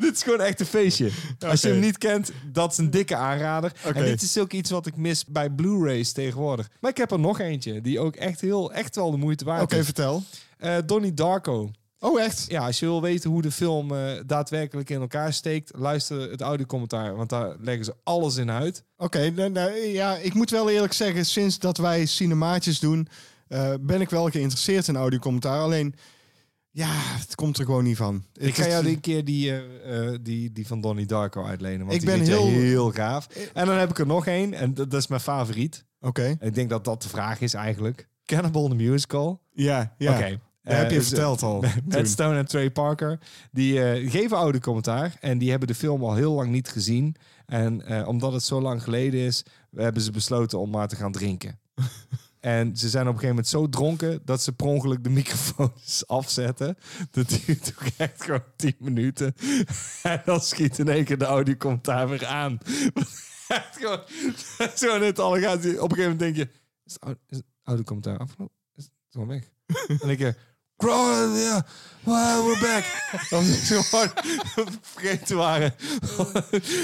dit 0.00 0.12
is 0.14 0.22
gewoon 0.22 0.40
echt 0.40 0.60
een 0.60 0.66
feestje. 0.66 1.10
Als 1.38 1.60
je 1.60 1.66
Oké. 1.66 1.76
hem 1.76 1.84
niet 1.86 1.98
kent, 1.98 2.32
dat 2.52 2.72
is 2.72 2.78
een 2.78 2.90
dikke 2.90 3.16
aanrader. 3.16 3.72
Oké. 3.86 3.98
En 3.98 4.04
dit 4.04 4.22
is 4.22 4.38
ook 4.38 4.52
iets 4.52 4.70
wat 4.70 4.86
ik 4.86 4.96
mis 4.96 5.26
bij 5.26 5.50
Blu-rays 5.50 6.12
tegenwoordig. 6.12 6.68
Maar 6.80 6.90
ik 6.90 6.96
heb 6.96 7.10
er 7.10 7.20
nog 7.20 7.40
eentje 7.40 7.80
die 7.80 8.00
ook 8.00 8.16
echt, 8.16 8.40
heel, 8.40 8.72
echt 8.72 8.96
wel 8.96 9.10
de 9.10 9.16
moeite 9.16 9.44
waard 9.44 9.62
Oké, 9.62 9.76
is. 9.76 9.84
vertel. 9.84 10.22
Eh, 10.62 10.76
Donnie 10.86 11.14
Darko. 11.14 11.70
Oh, 11.98 12.20
echt? 12.20 12.44
Ja, 12.48 12.66
als 12.66 12.78
je 12.78 12.86
wil 12.86 13.02
weten 13.02 13.30
hoe 13.30 13.42
de 13.42 13.50
film 13.50 13.94
eh, 13.94 14.12
daadwerkelijk 14.26 14.90
in 14.90 15.00
elkaar 15.00 15.32
steekt, 15.32 15.70
luister 15.74 16.30
het 16.30 16.40
audiocommentaar, 16.40 17.16
want 17.16 17.30
daar 17.30 17.56
leggen 17.60 17.84
ze 17.84 17.94
alles 18.04 18.36
in 18.36 18.50
uit. 18.50 18.84
Oké, 18.96 19.30
nou, 19.30 19.50
nou, 19.50 19.72
ja, 19.74 20.16
ik 20.16 20.34
moet 20.34 20.50
wel 20.50 20.70
eerlijk 20.70 20.92
zeggen, 20.92 21.26
sinds 21.26 21.58
dat 21.58 21.76
wij 21.76 22.06
cinemaatjes 22.06 22.78
doen, 22.80 23.08
eh, 23.48 23.74
ben 23.80 24.00
ik 24.00 24.10
wel 24.10 24.28
geïnteresseerd 24.30 24.88
in 24.88 24.96
audiocommentaar. 24.96 25.60
Alleen, 25.60 25.94
ja, 26.70 26.88
het 26.92 27.34
komt 27.34 27.58
er 27.58 27.64
gewoon 27.64 27.84
niet 27.84 27.96
van. 27.96 28.24
Ik 28.34 28.46
Het 28.56 28.64
ga 28.64 28.68
jou 28.70 28.84
die 28.84 29.00
keer 29.00 29.24
die, 29.24 29.52
die, 30.22 30.52
die 30.52 30.66
van 30.66 30.80
Donnie 30.80 31.06
Darko 31.06 31.44
uitlenen, 31.44 31.80
want 31.86 31.92
Ik 31.92 32.00
die 32.00 32.08
ben 32.10 32.20
heel- 32.26 32.46
heel 32.46 32.90
gaaf. 32.90 33.26
En 33.54 33.66
dan 33.66 33.76
heb 33.76 33.90
ik 33.90 33.98
er 33.98 34.06
nog 34.06 34.26
één, 34.26 34.54
en 34.54 34.74
dat, 34.74 34.90
dat 34.90 35.00
is 35.00 35.06
mijn 35.06 35.20
favoriet. 35.20 35.84
Oké, 36.00 36.36
ik 36.40 36.54
denk 36.54 36.70
dat 36.70 36.84
dat 36.84 37.02
de 37.02 37.08
vraag 37.08 37.40
is 37.40 37.54
eigenlijk. 37.54 38.08
Cannibal 38.24 38.68
the 38.68 38.74
Musical. 38.74 39.40
ja, 39.52 39.94
ja. 39.98 40.12
Oké. 40.16 40.40
Dat 40.62 40.74
heb 40.74 40.90
je 40.90 40.94
Eh, 40.94 40.98
dus, 40.98 41.08
verteld 41.08 41.42
al. 41.42 41.64
Matt. 41.88 42.08
Stone 42.08 42.38
en 42.38 42.46
Trey 42.46 42.70
Parker. 42.70 43.18
Die 43.50 43.82
eh, 43.84 44.10
geven 44.10 44.36
oude 44.36 44.60
commentaar. 44.60 45.16
En 45.20 45.38
die 45.38 45.50
hebben 45.50 45.68
de 45.68 45.74
film 45.74 46.02
al 46.04 46.14
heel 46.14 46.32
lang 46.32 46.50
niet 46.50 46.68
gezien. 46.68 47.16
En 47.46 47.86
eh, 47.86 48.08
omdat 48.08 48.32
het 48.32 48.42
zo 48.42 48.60
lang 48.60 48.82
geleden 48.82 49.20
is, 49.20 49.44
hebben 49.76 50.02
ze 50.02 50.10
besloten 50.10 50.58
om 50.58 50.70
maar 50.70 50.88
te 50.88 50.96
gaan 50.96 51.12
drinken. 51.12 51.60
en 52.40 52.76
ze 52.76 52.88
zijn 52.88 53.08
op 53.08 53.14
een 53.14 53.20
gegeven 53.20 53.28
moment 53.28 53.48
zo 53.48 53.68
dronken 53.68 54.20
dat 54.24 54.42
ze 54.42 54.52
per 54.52 54.66
ongeluk 54.66 55.04
de 55.04 55.10
microfoons 55.10 56.06
afzetten. 56.18 56.76
Dat 57.10 57.28
duurt 57.28 57.74
ook 57.80 57.88
echt 57.96 58.22
gewoon 58.24 58.44
10 58.56 58.74
minuten. 58.78 59.34
en 60.02 60.22
dan 60.24 60.40
schiet 60.40 60.78
in 60.78 60.88
één 60.88 61.04
keer 61.04 61.18
de 61.18 61.24
audiocommentaar 61.24 62.08
weer 62.08 62.26
aan. 62.26 62.58
echt 63.48 63.76
gewoon, 63.78 64.00
zo 64.76 64.98
net 64.98 65.18
alle 65.18 65.40
gaat. 65.40 65.58
Op 65.58 65.64
een 65.64 65.72
gegeven 65.74 65.98
moment 65.98 66.18
denk 66.18 66.36
je, 66.36 66.48
is 67.28 67.42
audiocommentaar 67.62 68.18
afgelopen? 68.18 68.56
Is 68.74 68.84
het 68.84 68.92
gewoon 69.10 69.28
weg? 69.28 69.50
En 70.00 70.08
dan 70.18 70.34
ja, 70.90 71.64
wow, 72.02 72.46
we're 72.46 72.60
back. 72.60 72.84
Als 73.30 73.66
ze 73.66 73.82
gewoon 73.82 74.10
vergeten 74.82 75.36
waren. 75.36 75.74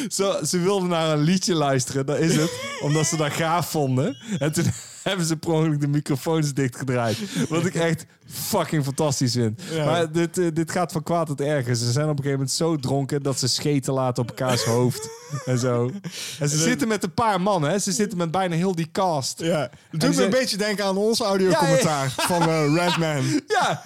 Zo, 0.09 0.45
ze 0.45 0.59
wilden 0.59 0.89
naar 0.89 1.13
een 1.13 1.23
liedje 1.23 1.55
luisteren, 1.55 2.07
dat 2.07 2.19
is 2.19 2.37
het. 2.37 2.51
Omdat 2.81 3.07
ze 3.07 3.17
dat 3.17 3.33
gaaf 3.33 3.71
vonden. 3.71 4.17
En 4.39 4.53
toen 4.53 4.65
hebben 5.03 5.27
ze 5.27 5.37
per 5.37 5.51
ongeluk 5.51 5.81
de 5.81 5.89
microfoons 5.89 6.53
dichtgedraaid. 6.55 7.19
Wat 7.49 7.67
ik 7.67 7.75
echt 7.75 8.07
fucking 8.29 8.85
fantastisch 8.85 9.33
vind. 9.33 9.63
Ja. 9.71 9.85
Maar 9.85 10.13
dit, 10.13 10.39
eh, 10.39 10.47
dit 10.53 10.71
gaat 10.71 10.93
van 10.93 11.03
kwaad 11.03 11.27
tot 11.27 11.41
erger. 11.41 11.77
Ze 11.77 11.93
zijn 11.93 12.05
op 12.05 12.11
een 12.11 12.17
gegeven 12.17 12.39
moment 12.39 12.51
zo 12.51 12.77
dronken 12.77 13.23
dat 13.23 13.39
ze 13.39 13.49
scheten 13.49 13.93
laten 13.93 14.23
op 14.23 14.29
elkaars 14.29 14.65
hoofd. 14.75 15.09
En 15.45 15.59
zo. 15.59 15.91
En 16.41 16.49
ze 16.49 16.59
zitten 16.59 16.89
met 16.89 17.03
een 17.03 17.15
paar 17.15 17.41
mannen. 17.41 17.71
Hè. 17.71 17.79
Ze 17.79 17.93
zitten 17.93 18.19
met 18.19 18.31
bijna 18.31 18.55
heel 18.55 18.75
die 18.75 18.89
cast. 18.93 19.41
Ja, 19.41 19.71
doet 19.91 20.17
me 20.17 20.25
een 20.25 20.31
beetje 20.31 20.57
denken 20.57 20.85
aan 20.85 20.97
ons 20.97 21.21
audiocommentaar 21.21 22.11
van 22.17 22.43
eh, 22.43 22.75
Redman. 22.75 23.25
Ja. 23.59 23.83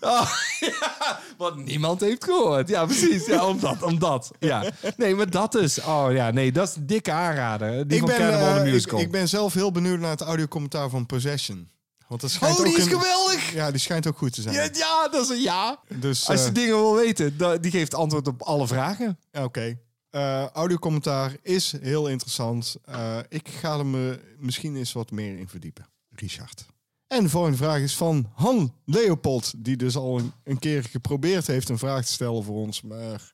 Oh, 0.00 0.30
ja. 0.60 1.20
Wat 1.36 1.56
niemand 1.56 2.00
heeft 2.00 2.24
gehoord. 2.24 2.68
Ja, 2.68 2.84
precies. 2.84 3.26
Ja, 3.26 3.46
omdat. 3.46 3.82
omdat. 3.82 4.30
Ja. 4.38 4.64
Nee, 4.96 5.14
maar 5.14 5.30
dat 5.30 5.54
is... 5.54 5.80
Oh 5.80 6.06
ja, 6.10 6.30
nee, 6.30 6.52
dat 6.52 6.68
is 6.68 6.76
een 6.76 6.86
dikke 6.86 7.12
aanrader. 7.12 7.88
Die 7.88 8.00
Ik 8.02 8.08
van 8.08 8.16
ben, 8.18 8.64
the 8.64 8.70
ik, 8.70 8.92
ik 8.92 9.10
ben 9.10 9.28
zelf 9.28 9.54
heel 9.54 9.72
benieuwd 9.72 9.98
naar 9.98 10.10
het 10.10 10.20
audiocommentaar 10.20 10.88
van 10.88 11.06
Possession. 11.06 11.68
Want 12.08 12.20
dat 12.20 12.30
schijnt 12.30 12.58
Oh, 12.58 12.64
die 12.64 12.72
ook 12.72 12.78
is 12.78 12.84
een- 12.84 12.90
geweldig! 13.00 13.52
Ja, 13.52 13.70
die 13.70 13.80
schijnt 13.80 14.06
ook 14.06 14.18
goed 14.18 14.32
te 14.32 14.42
zijn. 14.42 14.54
Ja, 14.54 14.68
ja, 14.72 15.08
dat 15.08 15.22
is 15.22 15.28
een 15.28 15.40
ja. 15.42 15.80
Dus, 15.98 16.28
Als 16.28 16.40
je 16.42 16.48
eh, 16.48 16.54
dingen 16.54 16.74
wil 16.74 16.94
weten, 16.94 17.36
da- 17.38 17.56
die 17.56 17.70
geeft 17.70 17.94
antwoord 17.94 18.26
op 18.28 18.42
alle 18.42 18.66
vragen. 18.66 19.18
Ja, 19.32 19.44
Oké. 19.44 19.78
Eh, 20.10 20.46
audiocommentaar 20.48 21.36
is 21.42 21.72
heel 21.80 22.08
interessant. 22.08 22.76
Eh, 22.84 23.18
ik 23.28 23.48
ga 23.48 23.78
er 23.78 23.86
me 23.86 24.20
misschien 24.38 24.76
eens 24.76 24.92
wat 24.92 25.10
meer 25.10 25.38
in 25.38 25.48
verdiepen. 25.48 25.88
Richard. 26.10 26.66
En 27.06 27.22
de 27.22 27.28
volgende 27.28 27.56
vraag 27.56 27.80
is 27.80 27.96
van 27.96 28.30
Han 28.34 28.74
Leopold, 28.84 29.52
die 29.56 29.76
dus 29.76 29.96
al 29.96 30.18
een, 30.18 30.32
een 30.44 30.58
keer 30.58 30.82
geprobeerd 30.84 31.46
heeft 31.46 31.68
een 31.68 31.78
vraag 31.78 32.04
te 32.04 32.12
stellen 32.12 32.44
voor 32.44 32.56
ons. 32.56 32.82
Maar 32.82 33.32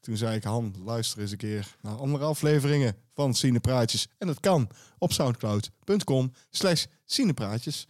toen 0.00 0.16
zei 0.16 0.36
ik, 0.36 0.44
Han, 0.44 0.74
luister 0.84 1.20
eens 1.20 1.30
een 1.30 1.36
keer 1.36 1.76
naar 1.80 1.96
andere 1.96 2.24
afleveringen 2.24 2.96
van 3.14 3.34
Cinepraatjes. 3.34 4.08
En 4.18 4.26
dat 4.26 4.40
kan 4.40 4.68
op 4.98 5.12
soundcloud.com 5.12 6.32
slash 6.50 6.84
cinepraatjes. 7.04 7.86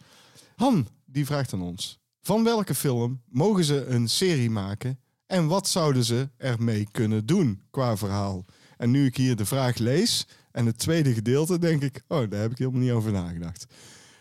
Han, 0.56 0.88
die 1.04 1.26
vraagt 1.26 1.52
aan 1.52 1.62
ons. 1.62 1.98
Van 2.22 2.44
welke 2.44 2.74
film 2.74 3.22
mogen 3.28 3.64
ze 3.64 3.86
een 3.86 4.08
serie 4.08 4.50
maken 4.50 5.00
en 5.26 5.46
wat 5.46 5.68
zouden 5.68 6.04
ze 6.04 6.28
ermee 6.36 6.88
kunnen 6.90 7.26
doen 7.26 7.62
qua 7.70 7.96
verhaal? 7.96 8.44
En 8.76 8.90
nu 8.90 9.06
ik 9.06 9.16
hier 9.16 9.36
de 9.36 9.44
vraag 9.44 9.76
lees 9.76 10.26
en 10.52 10.66
het 10.66 10.78
tweede 10.78 11.14
gedeelte, 11.14 11.58
denk 11.58 11.82
ik, 11.82 12.02
oh, 12.08 12.30
daar 12.30 12.40
heb 12.40 12.50
ik 12.50 12.58
helemaal 12.58 12.80
niet 12.80 12.90
over 12.90 13.12
nagedacht. 13.12 13.66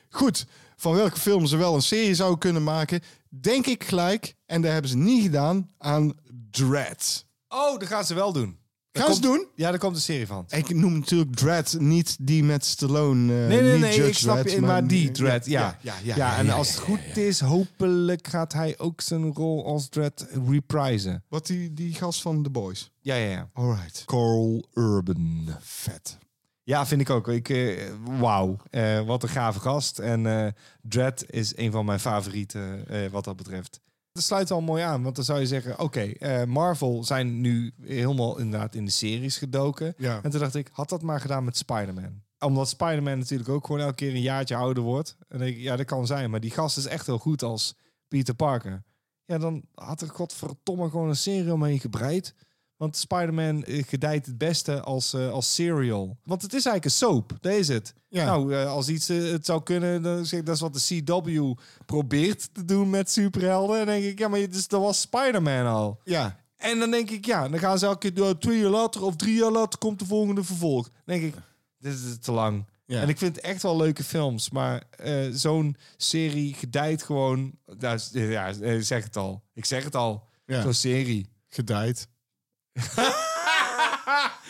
Goed, 0.10 0.46
van 0.76 0.94
welke 0.94 1.20
film 1.20 1.46
ze 1.46 1.58
wel 1.58 1.76
een 1.76 1.82
serie 1.82 2.16
zouden 2.16 2.40
kunnen 2.40 2.64
maken, 2.64 3.02
denk 3.30 3.66
ik 3.66 3.84
gelijk, 3.84 4.36
en 4.46 4.62
dat 4.62 4.72
hebben 4.72 4.92
ze 4.92 4.98
niet 4.98 5.24
gedaan, 5.24 5.72
aan 5.78 6.14
Dread. 6.52 7.26
Oh, 7.50 7.80
dat 7.80 7.88
gaan 7.88 8.06
ze 8.06 8.14
wel 8.14 8.34
doen. 8.34 8.58
Gaan 8.92 9.14
ze 9.14 9.22
komt- 9.22 9.24
doen? 9.34 9.48
Ja, 9.56 9.70
daar 9.70 9.80
komt 9.80 9.96
een 9.96 10.02
serie 10.02 10.28
van. 10.28 10.46
Ik 10.50 10.74
noem 10.76 10.94
natuurlijk 10.94 11.36
Dread 11.36 11.76
niet 11.80 12.18
die 12.22 12.44
met 12.44 12.66
Stallone. 12.66 13.34
eh, 13.42 13.48
Nee, 13.48 13.62
nee, 13.62 13.72
niet 13.72 13.82
nee, 13.82 13.96
Judge 13.96 14.10
ik 14.10 14.16
snap 14.18 14.36
Dredd, 14.36 14.52
je, 14.52 14.62
maar 14.62 14.88
die 14.88 15.12
Dread, 15.12 15.46
ja. 15.46 15.78
Ja, 15.82 15.94
ja, 16.04 16.16
Ja, 16.16 16.38
en 16.38 16.46
ja, 16.46 16.54
als 16.54 16.68
het 16.68 16.78
ja, 16.78 16.84
goed 16.84 17.18
is, 17.18 17.40
hopelijk 17.40 18.28
gaat 18.28 18.54
hij 18.54 18.76
ook 18.78 19.02
zijn 19.02 19.34
rol 19.34 19.66
als 19.66 19.90
Dread 19.90 20.28
reprisen. 20.48 21.24
Wat 21.28 21.46
die, 21.48 21.74
die 21.74 21.94
gast 21.94 22.22
van 22.22 22.44
The 22.44 22.50
Boys. 22.50 22.92
Ja, 23.02 23.16
ja, 23.16 23.30
ja. 23.30 23.50
Alright. 23.54 24.04
Carl 24.06 24.66
Urban. 24.74 25.50
Vet. 25.60 26.18
Ja, 26.64 26.86
vind 26.86 27.02
ik 27.02 27.10
ook. 27.10 27.28
Ik, 27.28 27.50
eh, 27.50 27.84
wauw, 28.20 28.58
Eh, 28.70 29.02
wat 29.02 29.24
een 29.24 29.30
gave 29.30 29.60
gast. 29.60 30.00
En 30.00 30.26
eh 30.26 30.52
Dread 30.82 31.24
is 31.28 31.58
een 31.58 31.72
van 31.72 31.86
mijn 31.86 32.00
favorieten 32.00 32.88
eh, 32.88 33.10
wat 33.12 33.24
dat 33.24 33.36
betreft. 33.36 33.80
Dat 34.20 34.28
sluit 34.28 34.50
wel 34.50 34.62
mooi 34.62 34.84
aan, 34.84 35.04
want 35.04 35.16
dan 35.16 35.26
zou 35.26 35.40
je 35.40 35.48
zeggen... 35.48 35.80
oké, 35.80 36.02
eh, 36.02 36.44
Marvel 36.44 37.04
zijn 37.04 37.42
nu 37.42 37.74
helemaal 37.82 38.40
inderdaad 38.40 38.76
in 38.76 38.86
de 38.86 38.92
series 38.92 39.38
gedoken. 39.38 39.94
Ja. 39.98 40.20
En 40.24 40.30
toen 40.30 40.40
dacht 40.40 40.56
ik, 40.56 40.70
had 40.72 40.90
dat 40.90 41.02
maar 41.02 41.22
gedaan 41.22 41.44
met 41.44 41.58
Spider-Man. 41.58 42.22
Omdat 42.40 42.70
Spider-Man 42.70 43.18
natuurlijk 43.18 43.50
ook 43.50 43.66
gewoon 43.66 43.82
elke 43.82 43.96
keer 43.96 44.10
een 44.10 44.22
jaartje 44.22 44.56
ouder 44.56 44.84
wordt. 44.84 45.18
En 45.28 45.42
ik, 45.42 45.58
ja, 45.58 45.76
dat 45.76 45.86
kan 45.86 46.08
zijn. 46.08 46.30
Maar 46.30 46.40
die 46.40 46.52
gast 46.52 46.78
is 46.78 46.86
echt 46.86 47.06
heel 47.06 47.18
goed 47.18 47.44
als 47.44 47.76
Peter 48.08 48.34
Parker. 48.34 48.84
Ja, 49.26 49.38
dan 49.38 49.64
had 49.74 50.02
er 50.02 50.10
godverdomme 50.10 50.90
gewoon 50.90 51.10
een 51.10 51.16
serie 51.16 51.54
omheen 51.54 51.80
gebreid. 51.80 52.36
Want 52.80 52.98
Spider-Man 52.98 53.64
eh, 53.64 53.84
gedijt 53.88 54.26
het 54.26 54.38
beste 54.38 54.82
als, 54.82 55.14
eh, 55.14 55.32
als 55.32 55.54
serial. 55.54 56.18
Want 56.24 56.42
het 56.42 56.54
is 56.54 56.66
eigenlijk 56.66 56.86
een 56.86 56.92
soap, 56.92 57.38
dat 57.42 57.54
is 57.54 57.68
het. 57.68 57.94
Ja. 58.10 58.26
Nou, 58.26 58.56
eh, 58.56 58.72
als 58.72 58.90
iets 58.90 59.08
het 59.08 59.46
zou 59.46 59.64
kunnen, 59.64 60.02
dan 60.02 60.26
zeg 60.26 60.40
ik, 60.40 60.46
dat 60.46 60.56
is 60.56 60.62
wat 60.62 60.74
de 60.74 61.04
CW 61.04 61.54
probeert 61.86 62.50
te 62.54 62.66
doen 62.66 62.90
met 62.90 63.12
superhelden. 63.12 63.80
En 63.80 63.86
dan 63.86 63.96
denk 63.96 64.06
ik, 64.06 64.20
ja, 64.20 64.28
maar 64.28 64.50
dus, 64.50 64.68
dat 64.68 64.82
was 64.82 65.02
Spider-Man 65.02 65.66
al. 65.66 66.00
Ja. 66.04 66.40
En 66.58 66.80
dan 66.80 66.92
denk 66.92 67.10
ik, 67.10 67.26
ja, 67.26 67.50
dan 67.50 67.60
gaan 67.60 67.80
ze 67.80 67.86
elke 67.86 68.12
keer, 68.12 68.24
uh, 68.26 68.30
twee 68.30 68.60
jaar 68.60 68.70
later 68.70 69.04
of 69.04 69.16
drie 69.16 69.36
jaar 69.36 69.52
later 69.52 69.80
komt 69.80 70.00
de 70.00 70.06
volgende 70.06 70.44
vervolg. 70.44 70.84
Dan 70.84 71.20
denk 71.20 71.24
ik, 71.24 71.42
dit 71.80 71.94
is 71.94 72.18
te 72.22 72.32
lang. 72.32 72.66
Ja. 72.86 73.02
En 73.02 73.10
ik 73.10 73.18
vind 73.18 73.36
het 73.36 73.46
echt 73.46 73.62
wel 73.62 73.78
leuke 73.78 74.04
films, 74.04 74.50
maar 74.50 74.84
zo'n 75.32 75.78
serie 75.98 76.54
gedijt 76.54 77.04
gewoon, 77.04 77.52
nou, 77.78 78.00
ja, 78.12 78.48
ik 78.48 78.84
zeg 78.84 79.04
het 79.04 79.18
al. 79.18 79.44
Ik 79.54 79.66
zeg 79.66 79.84
het 79.84 79.96
al, 79.96 80.28
Ja. 80.46 80.62
zo'n 80.62 80.74
serie. 80.74 81.28
Gedijt. 81.48 82.08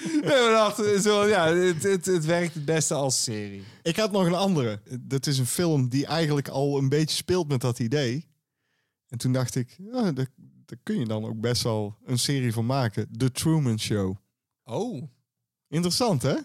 Nee, 0.03 0.21
maar 0.23 0.73
dat, 0.75 1.01
zo, 1.03 1.27
ja, 1.27 1.53
het, 1.53 1.83
het, 1.83 2.05
het 2.05 2.25
werkt 2.25 2.53
het 2.53 2.65
beste 2.65 2.93
als 2.93 3.23
serie. 3.23 3.63
Ik 3.81 3.95
had 3.95 4.11
nog 4.11 4.25
een 4.25 4.33
andere. 4.33 4.79
Dat 4.99 5.27
is 5.27 5.37
een 5.37 5.45
film 5.45 5.89
die 5.89 6.05
eigenlijk 6.05 6.47
al 6.47 6.77
een 6.77 6.89
beetje 6.89 7.15
speelt 7.15 7.47
met 7.47 7.61
dat 7.61 7.79
idee. 7.79 8.27
En 9.07 9.17
toen 9.17 9.31
dacht 9.31 9.55
ik, 9.55 9.75
ja, 9.77 10.11
daar, 10.11 10.27
daar 10.65 10.79
kun 10.83 10.99
je 10.99 11.05
dan 11.05 11.25
ook 11.25 11.39
best 11.39 11.63
wel 11.63 11.97
een 12.05 12.19
serie 12.19 12.53
van 12.53 12.65
maken. 12.65 13.17
The 13.17 13.31
Truman 13.31 13.79
Show. 13.79 14.15
Oh. 14.63 15.03
Interessant, 15.67 16.21
hè? 16.21 16.35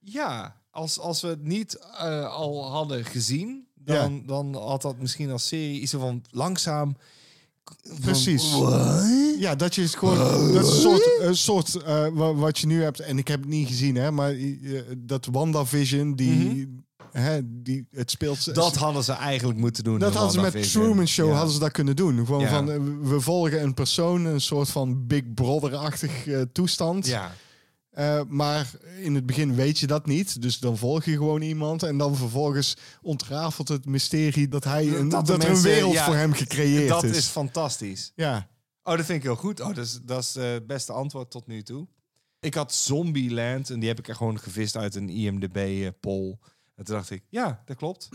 Ja, 0.00 0.62
als, 0.70 0.98
als 0.98 1.20
we 1.20 1.28
het 1.28 1.42
niet 1.42 1.74
eh, 1.74 2.32
al 2.32 2.70
hadden 2.70 3.04
gezien, 3.04 3.68
dan, 3.74 4.26
dan 4.26 4.54
had 4.54 4.82
dat 4.82 4.98
misschien 4.98 5.30
als 5.30 5.48
serie 5.48 5.80
iets 5.80 5.92
van 5.92 6.24
langzaam. 6.30 6.96
Precies. 8.00 8.54
Ja, 9.38 9.54
dat 9.54 9.74
je 9.74 9.82
het 9.82 9.94
gewoon... 9.96 10.18
Dat 10.52 10.66
is 10.66 10.70
een 10.74 10.80
soort, 10.80 11.10
een 11.20 11.36
soort 11.36 11.74
eh, 11.82 12.06
wa- 12.12 12.34
wat 12.34 12.58
je 12.58 12.66
nu 12.66 12.82
hebt. 12.82 13.00
En 13.00 13.18
ik 13.18 13.28
heb 13.28 13.40
het 13.40 13.48
niet 13.48 13.68
gezien, 13.68 13.94
hè. 13.94 14.10
Maar 14.10 14.30
eh, 14.30 14.80
dat 14.98 15.28
WandaVision, 15.32 16.14
die... 16.14 16.78
hè, 17.12 17.40
die 17.44 17.86
het 17.90 18.10
speelt... 18.10 18.54
Dat 18.54 18.76
hadden 18.76 19.04
ze 19.04 19.12
eigenlijk 19.12 19.58
moeten 19.58 19.84
doen. 19.84 19.98
Dat 19.98 20.14
hadden 20.14 20.32
ze 20.32 20.40
met. 20.58 20.70
Truman 20.72 21.06
Show 21.08 21.28
Ja. 21.28 21.34
hadden 21.34 21.52
ze 21.54 21.60
dat 21.60 21.72
kunnen 21.72 21.96
doen. 21.96 22.26
Gewoon 22.26 22.40
Ja. 22.40 22.48
van, 22.48 22.70
eh, 22.70 22.78
we 23.02 23.20
volgen 23.20 23.62
een 23.62 23.74
persoon, 23.74 24.24
een 24.24 24.40
soort 24.40 24.68
van 24.68 25.06
Big 25.06 25.34
Brother-achtig 25.34 26.26
toestand. 26.52 27.06
Ja. 27.06 27.32
Eh, 27.90 28.20
maar 28.28 28.70
in 28.98 29.14
het 29.14 29.26
begin 29.26 29.54
weet 29.54 29.78
je 29.78 29.86
dat 29.86 30.06
niet. 30.06 30.42
Dus 30.42 30.58
dan 30.58 30.76
volg 30.76 31.04
je 31.04 31.12
gewoon 31.12 31.42
iemand. 31.42 31.82
En 31.82 31.98
dan 31.98 32.16
vervolgens 32.16 32.76
ontrafelt 33.02 33.68
het 33.68 33.86
mysterie 33.86 34.48
dat, 34.48 34.64
hij 34.64 34.88
een, 34.88 35.08
dat, 35.08 35.28
er 35.28 35.50
een 35.50 35.62
wereld 35.62 35.92
ja, 35.92 36.04
voor 36.04 36.14
hem 36.14 36.32
gecreëerd 36.32 36.88
Dat 36.88 37.04
is. 37.04 37.16
is 37.16 37.26
fantastisch. 37.26 38.12
Ja. 38.14 38.48
Oh, 38.82 38.96
dat 38.96 39.06
vind 39.06 39.18
ik 39.18 39.24
heel 39.24 39.36
goed. 39.36 39.60
Oh, 39.60 39.74
dat 39.74 39.84
is, 39.84 40.00
dat 40.02 40.22
is 40.22 40.36
eh, 40.36 40.50
het 40.50 40.66
beste 40.66 40.92
antwoord 40.92 41.30
tot 41.30 41.46
nu 41.46 41.62
toe. 41.62 41.88
Ik 42.40 42.54
had 42.54 42.74
Zombieland 42.74 43.70
en 43.70 43.78
die 43.78 43.88
heb 43.88 43.98
ik 43.98 44.08
er 44.08 44.14
gewoon 44.14 44.38
gevist 44.38 44.76
uit 44.76 44.94
een 44.94 45.08
IMDb-poll. 45.08 46.38
En 46.76 46.84
toen 46.84 46.94
dacht 46.94 47.10
ik, 47.10 47.24
ja, 47.28 47.62
dat 47.64 47.76
klopt. 47.76 48.08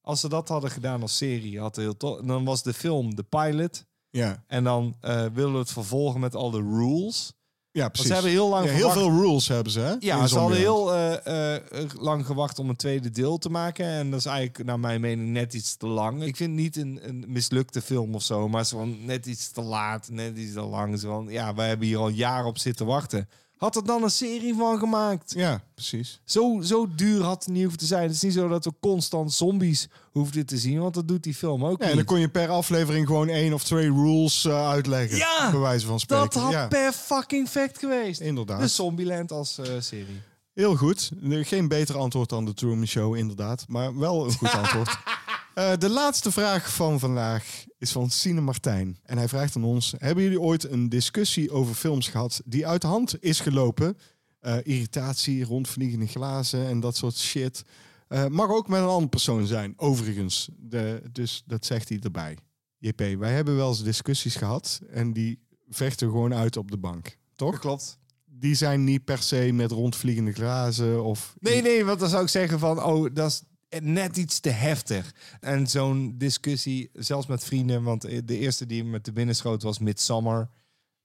Als 0.00 0.20
ze 0.20 0.28
dat 0.28 0.48
hadden 0.48 0.70
gedaan 0.70 1.02
als 1.02 1.16
serie, 1.16 1.60
had 1.60 1.76
heel 1.76 1.96
tof. 1.96 2.20
Dan 2.20 2.44
was 2.44 2.62
de 2.62 2.72
film 2.72 3.14
de 3.14 3.22
pilot. 3.22 3.84
Ja. 4.10 4.44
En 4.46 4.64
dan 4.64 4.96
eh, 5.00 5.26
willen 5.32 5.52
we 5.52 5.58
het 5.58 5.72
vervolgen 5.72 6.20
met 6.20 6.34
al 6.34 6.50
de 6.50 6.62
rules. 6.62 7.32
Ja, 7.72 7.80
Want 7.80 7.92
precies. 7.92 8.08
Ze 8.08 8.14
hebben 8.14 8.32
heel 8.32 8.48
lang 8.48 8.66
Ja, 8.66 8.72
heel 8.72 8.90
veel 8.90 9.10
rules 9.10 9.48
hebben 9.48 9.72
ze, 9.72 9.80
hè? 9.80 9.94
Ja, 9.98 10.26
ze 10.26 10.38
hadden 10.38 10.58
heel 10.58 10.94
eh, 10.94 11.56
eh, 11.56 11.90
lang 11.98 12.26
gewacht 12.26 12.58
om 12.58 12.68
een 12.68 12.76
tweede 12.76 13.10
deel 13.10 13.38
te 13.38 13.50
maken. 13.50 13.86
En 13.86 14.10
dat 14.10 14.18
is 14.18 14.26
eigenlijk, 14.26 14.64
naar 14.64 14.80
mijn 14.80 15.00
mening, 15.00 15.28
net 15.28 15.54
iets 15.54 15.76
te 15.76 15.86
lang. 15.86 16.22
Ik 16.22 16.36
vind 16.36 16.54
niet 16.54 16.76
een, 16.76 17.00
een 17.02 17.24
mislukte 17.28 17.82
film 17.82 18.14
of 18.14 18.22
zo, 18.22 18.48
maar 18.48 18.66
zo 18.66 18.84
net 18.84 19.26
iets 19.26 19.50
te 19.50 19.62
laat, 19.62 20.08
net 20.10 20.36
iets 20.38 20.52
te 20.52 20.60
lang. 20.60 21.00
Zo 21.00 21.24
ja, 21.28 21.54
wij 21.54 21.68
hebben 21.68 21.86
hier 21.86 21.98
al 21.98 22.08
jaren 22.08 22.46
op 22.46 22.58
zitten 22.58 22.86
wachten. 22.86 23.28
Had 23.60 23.76
er 23.76 23.84
dan 23.84 24.02
een 24.02 24.10
serie 24.10 24.54
van 24.54 24.78
gemaakt? 24.78 25.32
Ja, 25.36 25.62
precies. 25.74 26.20
Zo, 26.24 26.60
zo 26.62 26.88
duur 26.94 27.22
had 27.22 27.44
het 27.44 27.52
niet 27.52 27.60
hoeven 27.60 27.78
te 27.78 27.86
zijn. 27.86 28.02
Het 28.02 28.12
is 28.12 28.22
niet 28.22 28.32
zo 28.32 28.48
dat 28.48 28.64
we 28.64 28.72
constant 28.80 29.32
zombies 29.32 29.88
hoefden 30.12 30.46
te 30.46 30.58
zien, 30.58 30.78
want 30.78 30.94
dat 30.94 31.08
doet 31.08 31.22
die 31.22 31.34
film 31.34 31.64
ook 31.64 31.78
Ja, 31.78 31.82
en 31.82 31.86
niet. 31.86 31.96
dan 31.96 32.04
kon 32.04 32.20
je 32.20 32.28
per 32.28 32.48
aflevering 32.48 33.06
gewoon 33.06 33.28
één 33.28 33.52
of 33.52 33.64
twee 33.64 33.92
rules 33.92 34.44
eh, 34.44 34.68
uitleggen. 34.68 35.16
Ja, 35.18 35.50
bij 35.50 35.60
wijze 35.60 35.86
van 35.86 36.00
spreken. 36.00 36.24
dat 36.30 36.42
had 36.42 36.52
ja. 36.52 36.66
per 36.68 36.92
fucking 36.92 37.48
fact 37.48 37.78
geweest. 37.78 38.20
Inderdaad. 38.20 38.60
Dus 38.60 38.74
Zombieland 38.74 39.32
als 39.32 39.58
eh, 39.58 39.72
serie. 39.78 40.20
Heel 40.54 40.76
goed. 40.76 41.10
Geen 41.30 41.68
beter 41.68 41.96
antwoord 41.96 42.28
dan 42.28 42.44
de 42.44 42.54
Truman 42.54 42.86
Show, 42.86 43.16
inderdaad. 43.16 43.64
Maar 43.68 43.98
wel 43.98 44.24
een 44.24 44.32
goed 44.32 44.54
antwoord. 44.62 44.98
Eh, 45.54 45.72
de 45.78 45.88
laatste 45.88 46.32
vraag 46.32 46.72
van 46.72 46.98
vandaag 46.98 47.44
is 47.80 47.92
van 47.92 48.10
Sine 48.10 48.40
Martijn. 48.40 48.98
En 49.02 49.18
hij 49.18 49.28
vraagt 49.28 49.56
aan 49.56 49.64
ons... 49.64 49.94
Hebben 49.98 50.24
jullie 50.24 50.40
ooit 50.40 50.70
een 50.70 50.88
discussie 50.88 51.50
over 51.50 51.74
films 51.74 52.08
gehad 52.08 52.42
die 52.44 52.66
uit 52.66 52.80
de 52.80 52.86
hand 52.86 53.22
is 53.22 53.40
gelopen? 53.40 53.96
Eh, 54.40 54.56
irritatie, 54.62 55.44
rondvliegende 55.44 56.06
glazen 56.06 56.66
en 56.66 56.80
dat 56.80 56.96
soort 56.96 57.16
shit. 57.16 57.64
Eh, 58.08 58.26
mag 58.26 58.50
ook 58.50 58.68
met 58.68 58.80
een 58.80 58.86
andere 58.86 59.08
persoon 59.08 59.46
zijn, 59.46 59.74
overigens. 59.76 60.48
De, 60.58 61.02
dus 61.12 61.42
dat 61.46 61.66
zegt 61.66 61.88
hij 61.88 61.98
erbij. 61.98 62.36
JP, 62.78 63.00
wij 63.18 63.32
hebben 63.32 63.56
wel 63.56 63.68
eens 63.68 63.82
discussies 63.82 64.36
gehad... 64.36 64.80
en 64.90 65.12
die 65.12 65.38
vechten 65.68 66.08
gewoon 66.08 66.34
uit 66.34 66.56
op 66.56 66.70
de 66.70 66.78
bank. 66.78 67.18
Toch? 67.34 67.58
Klopt. 67.58 67.98
die 68.24 68.54
zijn 68.54 68.84
niet 68.84 69.04
per 69.04 69.22
se 69.22 69.50
met 69.52 69.70
rondvliegende 69.70 70.32
glazen 70.32 71.04
of... 71.04 71.34
Nee, 71.38 71.62
nee, 71.62 71.84
want 71.84 72.00
dan 72.00 72.08
zou 72.08 72.22
ik 72.22 72.28
zeggen 72.28 72.58
van, 72.58 72.82
oh, 72.82 73.14
dat 73.14 73.30
is 73.30 73.42
net 73.80 74.16
iets 74.16 74.40
te 74.40 74.50
heftig. 74.50 75.14
En 75.40 75.66
zo'n 75.66 76.14
discussie, 76.18 76.90
zelfs 76.92 77.26
met 77.26 77.44
vrienden, 77.44 77.82
want 77.82 78.02
de 78.26 78.38
eerste 78.38 78.66
die 78.66 78.84
me 78.84 79.00
te 79.00 79.12
binnen 79.12 79.34
schoot 79.36 79.62
was 79.62 79.78
Midsummer. 79.78 80.48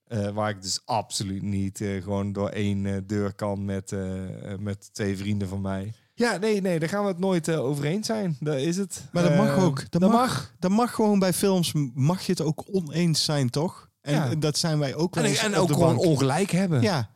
eh, 0.05 0.29
waar 0.29 0.49
ik 0.49 0.61
dus 0.61 0.81
absoluut 0.85 1.41
niet 1.41 1.81
eh, 1.81 2.03
gewoon 2.03 2.33
door 2.33 2.49
één 2.49 2.85
eh, 2.85 2.97
deur 3.05 3.33
kan 3.33 3.65
met, 3.65 3.91
eh, 3.91 4.51
eh, 4.51 4.59
met 4.59 4.93
twee 4.93 5.17
vrienden 5.17 5.47
van 5.47 5.61
mij. 5.61 5.93
Ja, 6.13 6.37
nee, 6.37 6.61
nee, 6.61 6.79
daar 6.79 6.89
gaan 6.89 7.01
we 7.03 7.07
het 7.07 7.19
nooit 7.19 7.47
eh, 7.47 7.59
over 7.59 7.85
eens 7.85 8.05
zijn. 8.05 8.37
Dat 8.39 8.55
is 8.57 8.77
het. 8.77 9.05
Maar 9.11 9.23
dat 9.23 9.35
mag 9.35 9.47
Eh, 9.57 9.63
ook. 9.63 9.91
Dat, 9.91 10.01
mag. 10.01 10.53
Dat 10.59 10.71
mag 10.71 10.93
gewoon 10.93 11.19
bij 11.19 11.33
films. 11.33 11.73
Mag 11.93 12.21
je 12.25 12.31
het 12.31 12.41
ook 12.41 12.63
oneens 12.71 13.23
zijn, 13.23 13.49
toch? 13.49 13.89
En 14.01 14.13
Ja. 14.13 14.35
dat 14.35 14.57
zijn 14.57 14.79
wij 14.79 14.95
ook 14.95 15.15
wel 15.15 15.23
En, 15.23 15.29
eens 15.29 15.39
en 15.39 15.53
op 15.53 15.57
ook 15.57 15.71
gewoon 15.71 15.97
ongelijk 15.97 16.51
hebben. 16.51 16.81
Ja. 16.81 17.09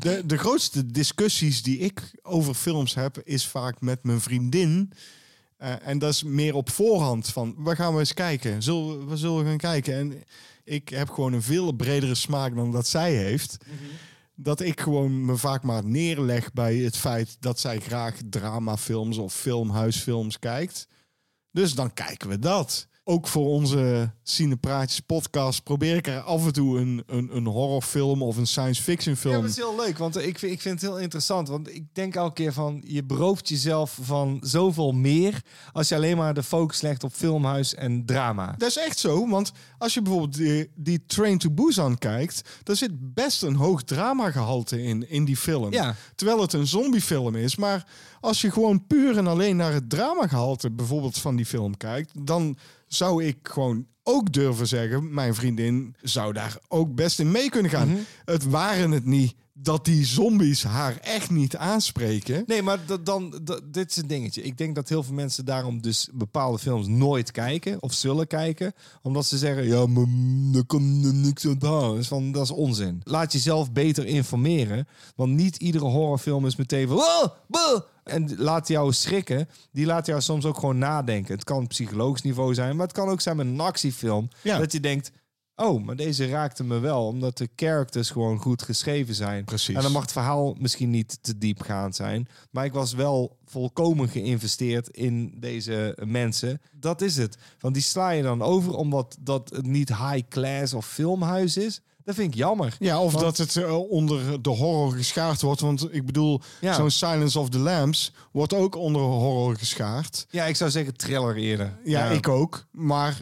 De, 0.00 0.22
de 0.26 0.38
grootste 0.38 0.86
discussies 0.86 1.62
die 1.62 1.78
ik 1.78 2.18
over 2.22 2.54
films 2.54 2.94
heb, 2.94 3.20
is 3.24 3.46
vaak 3.46 3.80
met 3.80 4.02
mijn 4.02 4.20
vriendin. 4.20 4.92
Eh, 5.56 5.86
en 5.86 5.98
dat 5.98 6.12
is 6.12 6.22
meer 6.22 6.54
op 6.54 6.70
voorhand 6.70 7.28
van, 7.28 7.54
waar 7.56 7.76
gaan 7.76 7.92
we 7.92 7.98
eens 7.98 8.14
kijken? 8.14 8.62
Zullen, 8.62 9.08
we 9.08 9.16
zullen 9.16 9.38
we 9.38 9.44
gaan 9.44 9.56
kijken? 9.56 9.94
En 9.94 10.22
ik 10.64 10.88
heb 10.88 11.10
gewoon 11.10 11.32
een 11.32 11.42
veel 11.42 11.72
bredere 11.72 12.14
smaak 12.14 12.54
dan 12.54 12.72
dat 12.72 12.86
zij 12.86 13.14
heeft. 13.14 13.56
Dat 14.34 14.60
ik 14.60 14.80
gewoon 14.80 15.24
me 15.24 15.36
vaak 15.36 15.62
maar 15.62 15.84
neerleg 15.84 16.52
bij 16.52 16.76
het 16.76 16.96
feit 16.96 17.36
dat 17.40 17.60
zij 17.60 17.80
graag 17.80 18.16
dramafilms 18.30 19.16
of 19.16 19.34
filmhuisfilms 19.34 20.38
kijkt. 20.38 20.88
Dus 21.50 21.74
dan 21.74 21.92
kijken 21.92 22.28
we 22.28 22.38
dat. 22.38 22.88
Ook 23.06 23.26
voor 23.26 23.46
onze 23.46 24.10
Cinepraatjes 24.22 25.00
podcast 25.00 25.62
probeer 25.62 25.96
ik 25.96 26.06
er 26.06 26.20
af 26.20 26.46
en 26.46 26.52
toe 26.52 26.78
een, 26.78 27.02
een, 27.06 27.36
een 27.36 27.46
horrorfilm 27.46 28.22
of 28.22 28.36
een 28.36 28.46
science 28.46 28.82
fiction 28.82 29.14
Ja, 29.14 29.20
film. 29.20 29.40
dat 29.40 29.50
is 29.50 29.56
heel 29.56 29.76
leuk, 29.76 29.98
want 29.98 30.16
ik 30.16 30.38
vind, 30.38 30.52
ik 30.52 30.60
vind 30.60 30.80
het 30.80 30.90
heel 30.90 31.00
interessant. 31.00 31.48
Want 31.48 31.74
ik 31.74 31.84
denk 31.92 32.14
elke 32.14 32.32
keer 32.34 32.52
van, 32.52 32.82
je 32.86 33.04
berooft 33.04 33.48
jezelf 33.48 33.98
van 34.02 34.38
zoveel 34.40 34.92
meer... 34.92 35.42
als 35.72 35.88
je 35.88 35.94
alleen 35.94 36.16
maar 36.16 36.34
de 36.34 36.42
focus 36.42 36.80
legt 36.80 37.04
op 37.04 37.12
filmhuis 37.12 37.74
en 37.74 38.06
drama. 38.06 38.54
Dat 38.58 38.68
is 38.68 38.78
echt 38.78 38.98
zo, 38.98 39.28
want 39.28 39.52
als 39.78 39.94
je 39.94 40.02
bijvoorbeeld 40.02 40.36
die, 40.36 40.70
die 40.74 41.06
Train 41.06 41.38
to 41.38 41.50
Busan 41.50 41.98
kijkt, 41.98 42.48
daar 42.62 42.76
zit 42.76 43.14
best 43.14 43.42
een 43.42 43.56
hoog 43.56 43.82
dramagehalte 43.82 44.82
in, 44.82 45.10
in 45.10 45.24
die 45.24 45.36
film. 45.36 45.72
Ja. 45.72 45.94
Terwijl 46.14 46.40
het 46.40 46.52
een 46.52 46.66
zombiefilm 46.66 47.34
is, 47.34 47.56
maar 47.56 47.86
als 48.20 48.40
je 48.40 48.50
gewoon 48.50 48.86
puur 48.86 49.16
en 49.16 49.26
alleen 49.26 49.56
naar 49.56 49.72
het 49.72 49.90
dramagehalte 49.90 50.70
bijvoorbeeld 50.70 51.18
van 51.18 51.36
die 51.36 51.46
film 51.46 51.76
kijkt, 51.76 52.10
dan 52.26 52.56
zou 52.94 53.24
ik 53.24 53.36
gewoon 53.42 53.86
ook 54.02 54.32
durven 54.32 54.66
zeggen, 54.66 55.14
mijn 55.14 55.34
vriendin 55.34 55.96
zou 56.02 56.32
daar 56.32 56.58
ook 56.68 56.94
best 56.94 57.18
in 57.18 57.30
mee 57.30 57.48
kunnen 57.48 57.70
gaan. 57.70 58.06
Het 58.24 58.44
waren 58.44 58.90
het 58.90 59.04
niet 59.04 59.34
dat 59.56 59.84
die 59.84 60.04
zombies 60.04 60.62
haar 60.64 60.96
echt 61.00 61.30
niet 61.30 61.56
aanspreken. 61.56 62.42
Nee, 62.46 62.62
maar 62.62 62.86
dat- 62.86 63.06
dan, 63.06 63.40
dat- 63.42 63.62
dit 63.72 63.90
is 63.90 63.96
een 63.96 64.06
dingetje. 64.06 64.42
Ik 64.42 64.58
denk 64.58 64.74
dat 64.74 64.88
heel 64.88 65.02
veel 65.02 65.14
mensen 65.14 65.44
daarom 65.44 65.80
dus 65.82 66.08
bepaalde 66.12 66.58
films 66.58 66.86
nooit 66.86 67.30
kijken 67.30 67.82
of 67.82 67.92
zullen 67.92 68.26
kijken. 68.26 68.72
Omdat 69.02 69.26
ze 69.26 69.38
zeggen, 69.38 69.66
ja, 69.66 69.86
maar 69.86 70.08
mm, 70.08 70.54
er 70.54 70.66
kan 70.66 71.02
er 71.04 71.14
niks 71.14 71.46
aan 71.46 71.58
doen. 71.58 71.94
Dus 71.96 72.08
van, 72.08 72.32
dat 72.32 72.42
is 72.42 72.50
onzin. 72.50 73.00
Laat 73.04 73.32
jezelf 73.32 73.72
beter 73.72 74.06
informeren. 74.06 74.88
Want 75.16 75.32
niet 75.32 75.56
iedere 75.56 75.84
horrorfilm 75.84 76.46
is 76.46 76.56
meteen 76.56 76.88
van... 76.88 76.96
"Oh, 76.96 77.24
buh!" 77.46 77.80
En 78.04 78.34
laat 78.36 78.68
jou 78.68 78.92
schrikken. 78.92 79.48
Die 79.72 79.86
laat 79.86 80.06
jou 80.06 80.20
soms 80.20 80.44
ook 80.44 80.58
gewoon 80.58 80.78
nadenken. 80.78 81.34
Het 81.34 81.44
kan 81.44 81.62
op 81.62 81.68
psychologisch 81.68 82.22
niveau 82.22 82.54
zijn. 82.54 82.76
Maar 82.76 82.86
het 82.86 82.96
kan 82.96 83.08
ook 83.08 83.20
zijn 83.20 83.36
met 83.36 83.46
een 83.46 83.60
actiefilm. 83.60 84.28
Ja. 84.42 84.58
Dat 84.58 84.72
je 84.72 84.80
denkt... 84.80 85.10
Oh, 85.56 85.84
maar 85.84 85.96
deze 85.96 86.26
raakte 86.28 86.64
me 86.64 86.78
wel. 86.78 87.06
Omdat 87.06 87.38
de 87.38 87.48
characters 87.56 88.10
gewoon 88.10 88.38
goed 88.38 88.62
geschreven 88.62 89.14
zijn. 89.14 89.44
Precies. 89.44 89.74
En 89.76 89.82
dan 89.82 89.92
mag 89.92 90.02
het 90.02 90.12
verhaal 90.12 90.54
misschien 90.58 90.90
niet 90.90 91.18
te 91.22 91.38
diepgaand 91.38 91.96
zijn. 91.96 92.28
Maar 92.50 92.64
ik 92.64 92.72
was 92.72 92.92
wel 92.92 93.36
volkomen 93.44 94.08
geïnvesteerd 94.08 94.88
in 94.88 95.34
deze 95.36 95.96
mensen. 96.04 96.60
Dat 96.72 97.00
is 97.00 97.16
het. 97.16 97.36
Want 97.60 97.74
die 97.74 97.82
sla 97.82 98.10
je 98.10 98.22
dan 98.22 98.42
over 98.42 98.74
omdat 98.74 99.16
dat 99.20 99.50
het 99.50 99.66
niet 99.66 99.88
high 99.96 100.28
class 100.28 100.74
of 100.74 100.86
filmhuis 100.86 101.56
is. 101.56 101.80
Dat 102.04 102.14
vind 102.14 102.28
ik 102.32 102.38
jammer. 102.38 102.76
Ja, 102.78 103.00
of 103.00 103.12
Want- 103.12 103.24
dat 103.24 103.36
het 103.36 103.56
eh, 103.56 103.78
onder 103.90 104.42
de 104.42 104.50
horror 104.50 104.92
geschaard 104.92 105.40
wordt. 105.40 105.60
Want 105.60 105.94
ik 105.94 106.06
bedoel, 106.06 106.40
Ja. 106.60 106.74
zo'n 106.74 106.90
Silence 106.90 107.38
of 107.38 107.48
the 107.48 107.58
Lambs 107.58 108.12
wordt 108.32 108.52
ook 108.54 108.76
onder 108.76 109.02
horror 109.02 109.56
geschaard. 109.56 110.26
Ja, 110.30 110.44
ik 110.44 110.56
zou 110.56 110.70
zeggen 110.70 110.96
thriller 110.96 111.36
eerder. 111.36 111.78
Ja, 111.84 112.04
ik 112.10 112.28
ook. 112.28 112.66
Maar 112.70 113.20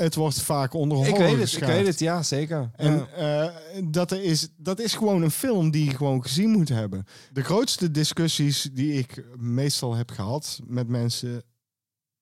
het 0.00 0.14
wordt 0.14 0.42
vaak 0.42 0.74
onder 0.74 1.06
Ik 1.08 1.16
weet 1.16 1.38
het, 1.38 1.52
ik 1.52 1.64
weet 1.64 1.86
het, 1.86 1.98
ja, 1.98 2.22
zeker. 2.22 2.70
En 2.76 3.06
Ja. 3.16 3.48
eh, 3.48 3.82
dat, 3.84 4.12
is, 4.12 4.48
dat 4.56 4.80
is 4.80 4.94
gewoon 4.94 5.22
een 5.22 5.30
film 5.30 5.70
die 5.70 5.84
je 5.84 5.96
gewoon 5.96 6.22
gezien 6.22 6.50
moet 6.50 6.68
hebben. 6.68 7.04
De 7.32 7.42
grootste 7.42 7.90
discussies 7.90 8.68
die 8.72 8.92
ik 8.92 9.24
meestal 9.36 9.94
heb 9.94 10.10
gehad 10.10 10.60
met 10.66 10.88
mensen... 10.88 11.42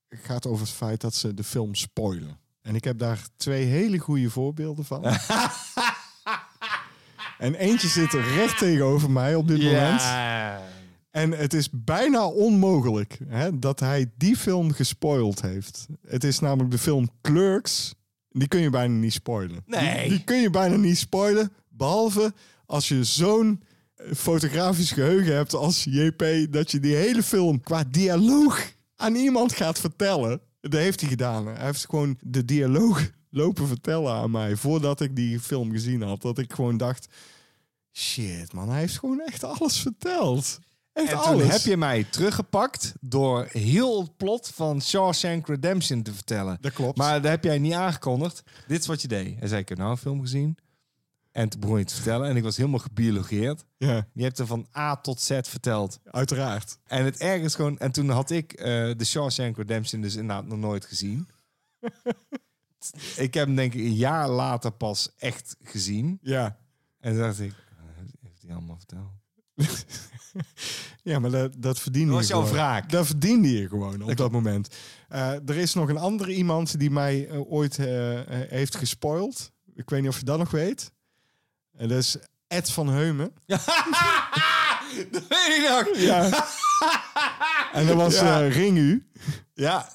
gaat 0.08 0.46
over 0.46 0.66
het 0.66 0.74
feit 0.74 1.00
dat 1.00 1.14
ze 1.14 1.34
de 1.34 1.44
film 1.44 1.74
spoilen. 1.74 2.38
En 2.62 2.74
ik 2.74 2.84
heb 2.84 2.98
daar 2.98 3.26
twee 3.36 3.64
hele 3.64 3.98
goede 3.98 4.30
voorbeelden 4.30 4.84
van. 4.84 5.04
en 7.38 7.54
eentje 7.54 7.88
zit 7.88 8.12
er 8.12 8.34
recht 8.34 8.58
tegenover 8.58 9.10
mij 9.10 9.34
op 9.34 9.48
dit 9.48 9.62
moment. 9.62 10.00
En 11.10 11.30
het 11.30 11.54
is 11.54 11.68
bijna 11.70 12.26
onmogelijk 12.26 13.18
hè, 13.28 13.58
dat 13.58 13.80
hij 13.80 14.10
die 14.16 14.36
film 14.36 14.72
gespoild 14.72 15.42
heeft. 15.42 15.86
Het 16.06 16.24
is 16.24 16.38
namelijk 16.38 16.70
de 16.70 16.78
film 16.78 17.08
Clerks. 17.22 17.94
Die 18.30 18.48
kun 18.48 18.60
je 18.60 18.70
bijna 18.70 18.94
niet 18.94 19.12
spoilen. 19.12 19.62
Nee. 19.66 20.00
Die, 20.00 20.08
die 20.08 20.24
kun 20.24 20.40
je 20.40 20.50
bijna 20.50 20.76
niet 20.76 20.98
spoilen. 20.98 21.52
Behalve 21.68 22.32
als 22.66 22.88
je 22.88 23.04
zo'n 23.04 23.62
eh, 23.94 24.12
fotografisch 24.14 24.92
geheugen 24.92 25.34
hebt 25.34 25.54
als 25.54 25.84
JP... 25.84 26.46
dat 26.50 26.70
je 26.70 26.80
die 26.80 26.94
hele 26.94 27.22
film 27.22 27.60
qua 27.60 27.84
dialoog 27.90 28.72
aan 28.96 29.14
iemand 29.14 29.52
gaat 29.52 29.80
vertellen. 29.80 30.40
Dat 30.60 30.72
heeft 30.80 31.00
hij 31.00 31.08
gedaan. 31.10 31.46
Hij 31.46 31.64
heeft 31.64 31.86
gewoon 31.88 32.16
de 32.20 32.44
dialoog 32.44 33.10
lopen 33.30 33.66
vertellen 33.66 34.12
aan 34.12 34.30
mij... 34.30 34.56
voordat 34.56 35.00
ik 35.00 35.16
die 35.16 35.40
film 35.40 35.70
gezien 35.70 36.02
had. 36.02 36.22
Dat 36.22 36.38
ik 36.38 36.52
gewoon 36.52 36.76
dacht... 36.76 37.08
Shit, 37.92 38.52
man, 38.52 38.68
hij 38.68 38.80
heeft 38.80 38.98
gewoon 38.98 39.20
echt 39.20 39.44
alles 39.44 39.80
verteld. 39.80 40.58
En 41.06 41.20
toen 41.22 41.40
heb 41.40 41.60
je 41.60 41.76
mij 41.76 42.04
teruggepakt 42.04 42.94
door 43.00 43.48
heel 43.50 44.00
het 44.02 44.16
plot 44.16 44.48
van 44.54 44.82
Shawshank 44.82 45.46
Redemption 45.46 46.02
te 46.02 46.12
vertellen. 46.12 46.58
Dat 46.60 46.72
klopt. 46.72 46.98
Maar 46.98 47.22
dat 47.22 47.30
heb 47.30 47.44
jij 47.44 47.58
niet 47.58 47.72
aangekondigd. 47.72 48.42
Dit 48.66 48.80
is 48.80 48.86
wat 48.86 49.02
je 49.02 49.08
deed. 49.08 49.38
Hij 49.38 49.48
zei, 49.48 49.60
ik 49.60 49.68
heb 49.68 49.78
nou 49.78 49.90
een 49.90 49.96
film 49.96 50.20
gezien. 50.20 50.58
En 51.32 51.48
toen 51.48 51.60
begon 51.60 51.78
je 51.78 51.84
te 51.84 51.94
vertellen. 51.94 52.28
En 52.28 52.36
ik 52.36 52.42
was 52.42 52.56
helemaal 52.56 52.78
gebiologeerd. 52.78 53.64
Ja, 53.76 54.06
Je 54.12 54.22
hebt 54.22 54.38
er 54.38 54.46
van 54.46 54.66
A 54.76 54.96
tot 54.96 55.20
Z 55.20 55.38
verteld. 55.42 56.00
uiteraard. 56.04 56.78
En 56.86 57.04
het 57.04 57.16
erg 57.18 57.42
is 57.42 57.54
gewoon... 57.54 57.78
En 57.78 57.92
toen 57.92 58.08
had 58.08 58.30
ik 58.30 58.52
eh 58.52 58.66
de 58.96 59.04
Shawshank 59.04 59.56
Redemption 59.56 60.00
dus 60.00 60.14
inderdaad 60.16 60.46
nog 60.46 60.58
nooit 60.58 60.84
gezien. 60.84 61.28
ik 63.16 63.34
heb 63.34 63.46
hem 63.46 63.54
denk 63.54 63.74
ik 63.74 63.80
een 63.80 63.94
jaar 63.94 64.28
later 64.28 64.70
pas 64.70 65.12
echt 65.18 65.56
gezien. 65.62 66.18
Ja. 66.22 66.58
En 67.00 67.12
toen 67.12 67.22
dacht 67.22 67.40
ik... 67.40 67.54
Heeft 68.20 68.42
hij 68.42 68.52
allemaal 68.52 68.76
verteld? 68.76 69.10
Ja, 71.02 71.18
maar 71.18 71.30
dat, 71.30 71.52
dat 71.58 71.78
verdiende 71.78 72.08
Dat 72.10 72.18
was 72.18 72.28
je 72.28 72.34
jouw 72.34 72.46
wraak. 72.46 72.90
Dat 72.90 73.06
verdiende 73.06 73.52
je 73.60 73.68
gewoon 73.68 74.02
op 74.02 74.16
dat 74.16 74.32
moment. 74.32 74.74
Eh, 75.08 75.48
er 75.48 75.56
is 75.56 75.74
nog 75.74 75.88
een 75.88 75.98
andere 75.98 76.34
iemand 76.34 76.78
die 76.78 76.90
mij 76.90 77.28
eh, 77.28 77.52
ooit 77.52 77.78
eh, 77.78 77.86
heeft 78.28 78.76
gespoild. 78.76 79.52
Ik 79.74 79.90
weet 79.90 80.00
niet 80.00 80.10
of 80.10 80.18
je 80.18 80.24
dat 80.24 80.38
nog 80.38 80.50
weet. 80.50 80.92
En 81.76 81.88
dat 81.88 81.98
is 81.98 82.16
Ed 82.46 82.70
van 82.70 82.88
Heumen. 82.88 83.32
dat 83.46 85.26
weet 85.28 85.48
ik 85.48 85.66
nog. 85.68 85.96
Ja. 85.96 86.46
en 87.78 87.86
dat 87.86 87.96
was 87.96 88.14
Ja. 88.14 88.38
Ringu. 88.38 89.06
Ja. 89.54 89.88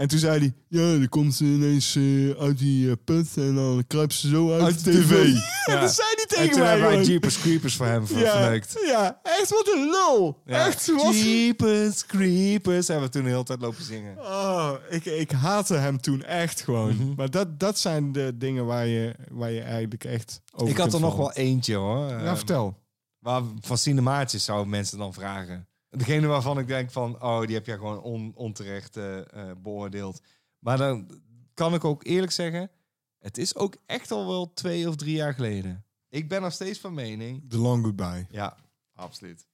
En 0.00 0.08
toen 0.08 0.18
zei 0.18 0.38
hij, 0.38 0.52
ja, 0.68 0.98
dan 0.98 1.08
komt 1.08 1.34
ze 1.34 1.44
ineens 1.44 1.96
eh, 1.96 2.30
uit 2.30 2.58
die 2.58 2.90
eh, 2.90 2.96
put 3.04 3.28
en 3.36 3.54
dan 3.54 3.84
kruipt 3.86 4.14
ze 4.14 4.28
zo 4.28 4.52
uit, 4.52 4.62
Uit 4.62 4.84
de 4.84 4.90
tv. 4.90 5.10
Ja, 5.66 5.80
dat 5.80 5.94
zei 5.94 6.06
hij 6.14 6.22
En 6.22 6.28
tegen 6.28 6.50
toen 6.50 6.60
mij 6.60 6.70
hebben 6.70 6.88
wij. 6.90 7.02
Jeepers 7.04 7.38
Creepers 7.40 7.76
voor 7.76 7.86
hem 7.86 8.06
ver- 8.06 8.18
ja, 8.18 8.30
verneukt. 8.40 8.76
ja, 8.86 9.20
echt 9.22 9.50
wat 9.50 9.70
een 9.74 9.90
lul. 9.90 10.42
Ja. 10.44 10.66
Echt 10.66 10.86
wat 10.92 11.20
Jeepers 11.20 12.06
Creepers 12.06 12.88
hebben 12.88 13.06
we 13.06 13.12
toen 13.12 13.22
de 13.24 13.30
hele 13.30 13.42
tijd 13.42 13.60
lopen 13.60 13.84
zingen. 13.84 14.18
Oh, 14.18 14.72
ik, 14.90 15.04
ik 15.04 15.30
haatte 15.30 15.74
hem 15.74 16.00
toen 16.00 16.22
echt 16.24 16.60
gewoon. 16.60 16.96
Mhm. 16.96 17.14
Maar 17.16 17.30
dat, 17.30 17.60
dat 17.60 17.78
zijn 17.78 18.12
de 18.12 18.32
dingen 18.36 18.66
waar 18.66 18.86
je, 18.86 19.14
waar 19.30 19.50
je 19.50 19.60
eigenlijk 19.62 20.04
echt 20.04 20.40
over 20.54 20.68
ik 20.68 20.76
had 20.76 20.82
kunt 20.82 20.94
er 20.94 21.00
nog 21.08 21.16
vallen. 21.16 21.34
wel 21.34 21.44
eentje 21.44 21.74
hoor. 21.74 22.08
Ja, 22.08 22.18
Eh, 22.24 22.36
vertel. 22.36 22.76
waar, 23.18 23.42
van 23.60 23.78
cinemaatjes 23.78 24.44
zouden 24.44 24.68
mensen 24.70 24.98
dan 24.98 25.12
vragen. 25.14 25.68
Degene 25.90 26.26
waarvan 26.26 26.58
ik 26.58 26.66
denk 26.66 26.90
van, 26.90 27.22
oh, 27.22 27.40
die 27.40 27.54
heb 27.54 27.66
jij 27.66 27.76
gewoon 27.76 28.00
on, 28.00 28.32
onterecht 28.34 28.96
eh, 28.96 29.20
beoordeeld. 29.62 30.20
Maar 30.58 30.78
dan 30.78 31.20
kan 31.54 31.74
ik 31.74 31.84
ook 31.84 32.04
eerlijk 32.06 32.32
zeggen, 32.32 32.70
het 33.18 33.38
is 33.38 33.56
ook 33.56 33.76
echt 33.86 34.10
al 34.10 34.26
wel 34.26 34.52
twee 34.52 34.88
of 34.88 34.96
drie 34.96 35.14
jaar 35.14 35.34
geleden. 35.34 35.84
Ik 36.08 36.28
ben 36.28 36.42
nog 36.42 36.52
steeds 36.52 36.78
van 36.78 36.94
mening. 36.94 37.44
The 37.48 37.58
Long 37.58 37.84
Goodbye. 37.84 38.26
Ja, 38.30 38.56
absoluut. 38.94 39.46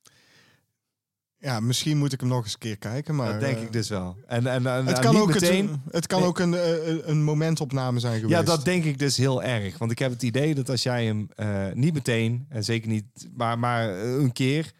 Ja, 1.39 1.61
misschien 1.61 1.99
moet 1.99 2.13
ik 2.13 2.21
hem 2.21 2.29
nog 2.29 2.45
eens 2.45 2.53
een 2.53 2.59
keer 2.59 2.79
kijken, 2.79 3.15
maar... 3.15 3.31
dat 3.33 3.41
denk 3.41 3.57
eh, 3.57 3.63
ik 3.63 3.73
dus 3.73 3.89
wel. 3.89 4.17
En, 4.27 4.47
en, 4.47 4.67
en, 4.67 4.87
Het 4.87 4.99
kan, 4.99 5.17
ook, 5.17 5.29
meteen. 5.29 5.69
het, 5.69 5.79
het 5.91 6.07
kan 6.07 6.19
Nee. 6.19 6.29
ook 6.29 6.39
een, 6.39 7.11
een 7.11 7.23
momentopname 7.23 8.01
zijn 8.01 8.21
geweest. 8.21 8.39
Ja, 8.39 8.43
dat 8.43 8.65
denk 8.65 8.85
ik 8.85 8.99
dus 8.99 9.17
heel 9.17 9.43
erg. 9.43 9.79
Want 9.79 9.91
ik 9.91 9.99
heb 9.99 10.11
het 10.11 10.23
idee 10.23 10.55
dat 10.55 10.69
als 10.71 10.83
jij 10.83 11.05
hem 11.05 11.29
niet 11.75 11.95
meteen, 11.95 12.47
en 12.49 12.65
zeker 12.65 12.89
niet, 12.89 13.29
maar, 13.35 13.59
maar 13.59 13.89
een 13.99 14.33
keer. 14.33 14.73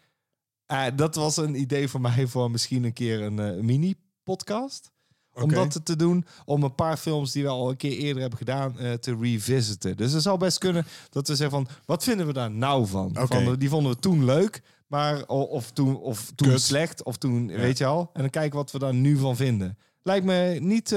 Eh, 0.67 0.85
dat 0.95 1.15
was 1.15 1.37
een 1.37 1.59
idee 1.59 1.87
voor 1.87 2.01
mij 2.01 2.27
voor 2.27 2.51
misschien 2.51 2.83
een 2.83 2.93
keer 2.93 3.21
een 3.21 3.39
eh, 3.39 3.61
mini-podcast. 3.61 4.91
Om 5.33 5.49
dat 5.53 5.85
te 5.85 5.95
doen, 5.95 6.25
om 6.45 6.63
een 6.63 6.75
paar 6.75 6.97
films 6.97 7.31
die 7.31 7.43
we 7.43 7.49
al 7.49 7.69
een 7.69 7.77
keer 7.77 7.91
eerder 7.97 8.21
hebben 8.21 8.37
gedaan 8.37 8.79
eh, 8.79 8.93
te 8.93 9.15
revisiten. 9.21 9.97
Dus 9.97 10.11
het 10.11 10.21
zou 10.21 10.37
best 10.37 10.57
kunnen 10.57 10.85
dat 11.09 11.27
we 11.27 11.35
zeggen 11.35 11.65
van, 11.65 11.75
wat 11.85 12.03
vinden 12.03 12.27
we 12.27 12.33
daar 12.33 12.51
nou 12.51 12.87
van? 12.87 13.09
Van 13.13 13.55
die 13.59 13.69
vonden 13.69 13.91
we 13.91 13.99
toen 13.99 14.25
leuk, 14.25 14.61
maar 14.87 15.25
of 15.27 15.71
toen, 15.71 15.97
of 15.99 16.31
toen 16.35 16.47
Kut. 16.49 16.61
slecht, 16.61 17.03
of 17.03 17.17
toen, 17.17 17.47
weet 17.47 17.77
je 17.77 17.85
al. 17.85 18.09
En 18.13 18.21
dan 18.21 18.29
kijken 18.29 18.57
wat 18.57 18.71
we 18.71 18.79
daar 18.79 18.93
nu 18.93 19.17
van 19.17 19.35
vinden. 19.35 19.77
Lijkt 20.01 20.25
me 20.25 20.57
niet 20.61 20.91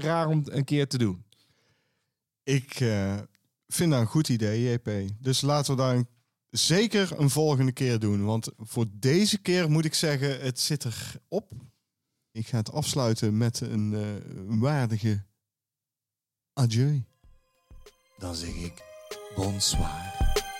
raar 0.00 0.28
om 0.28 0.42
een 0.44 0.64
keer 0.64 0.86
te 0.88 0.98
doen. 0.98 1.24
Ik 2.44 2.74
vind 3.68 3.90
dat 3.90 4.00
een 4.00 4.06
goed 4.06 4.28
idee, 4.28 4.72
JP. 4.72 4.90
Dus 5.20 5.40
laten 5.40 5.76
we 5.76 5.82
daar 5.82 5.94
een- 5.94 6.06
zeker 6.52 7.20
een 7.20 7.30
volgende 7.30 7.72
keer 7.72 7.98
doen. 7.98 8.24
Want 8.24 8.48
voor 8.58 8.86
deze 8.90 9.38
keer 9.38 9.70
moet 9.70 9.84
ik 9.84 9.94
zeggen, 9.94 10.40
het 10.40 10.60
zit 10.60 10.84
er 10.84 11.14
op. 11.28 11.52
Ik 12.30 12.46
ga 12.46 12.56
het 12.56 12.72
afsluiten 12.72 13.36
met 13.36 13.60
een 13.60 13.94
eh, 13.94 14.58
waardige 14.60 15.24
adieu. 16.52 17.04
Dan 18.18 18.34
zeg 18.34 18.54
ik 18.54 18.84
bonsoir. 19.34 20.51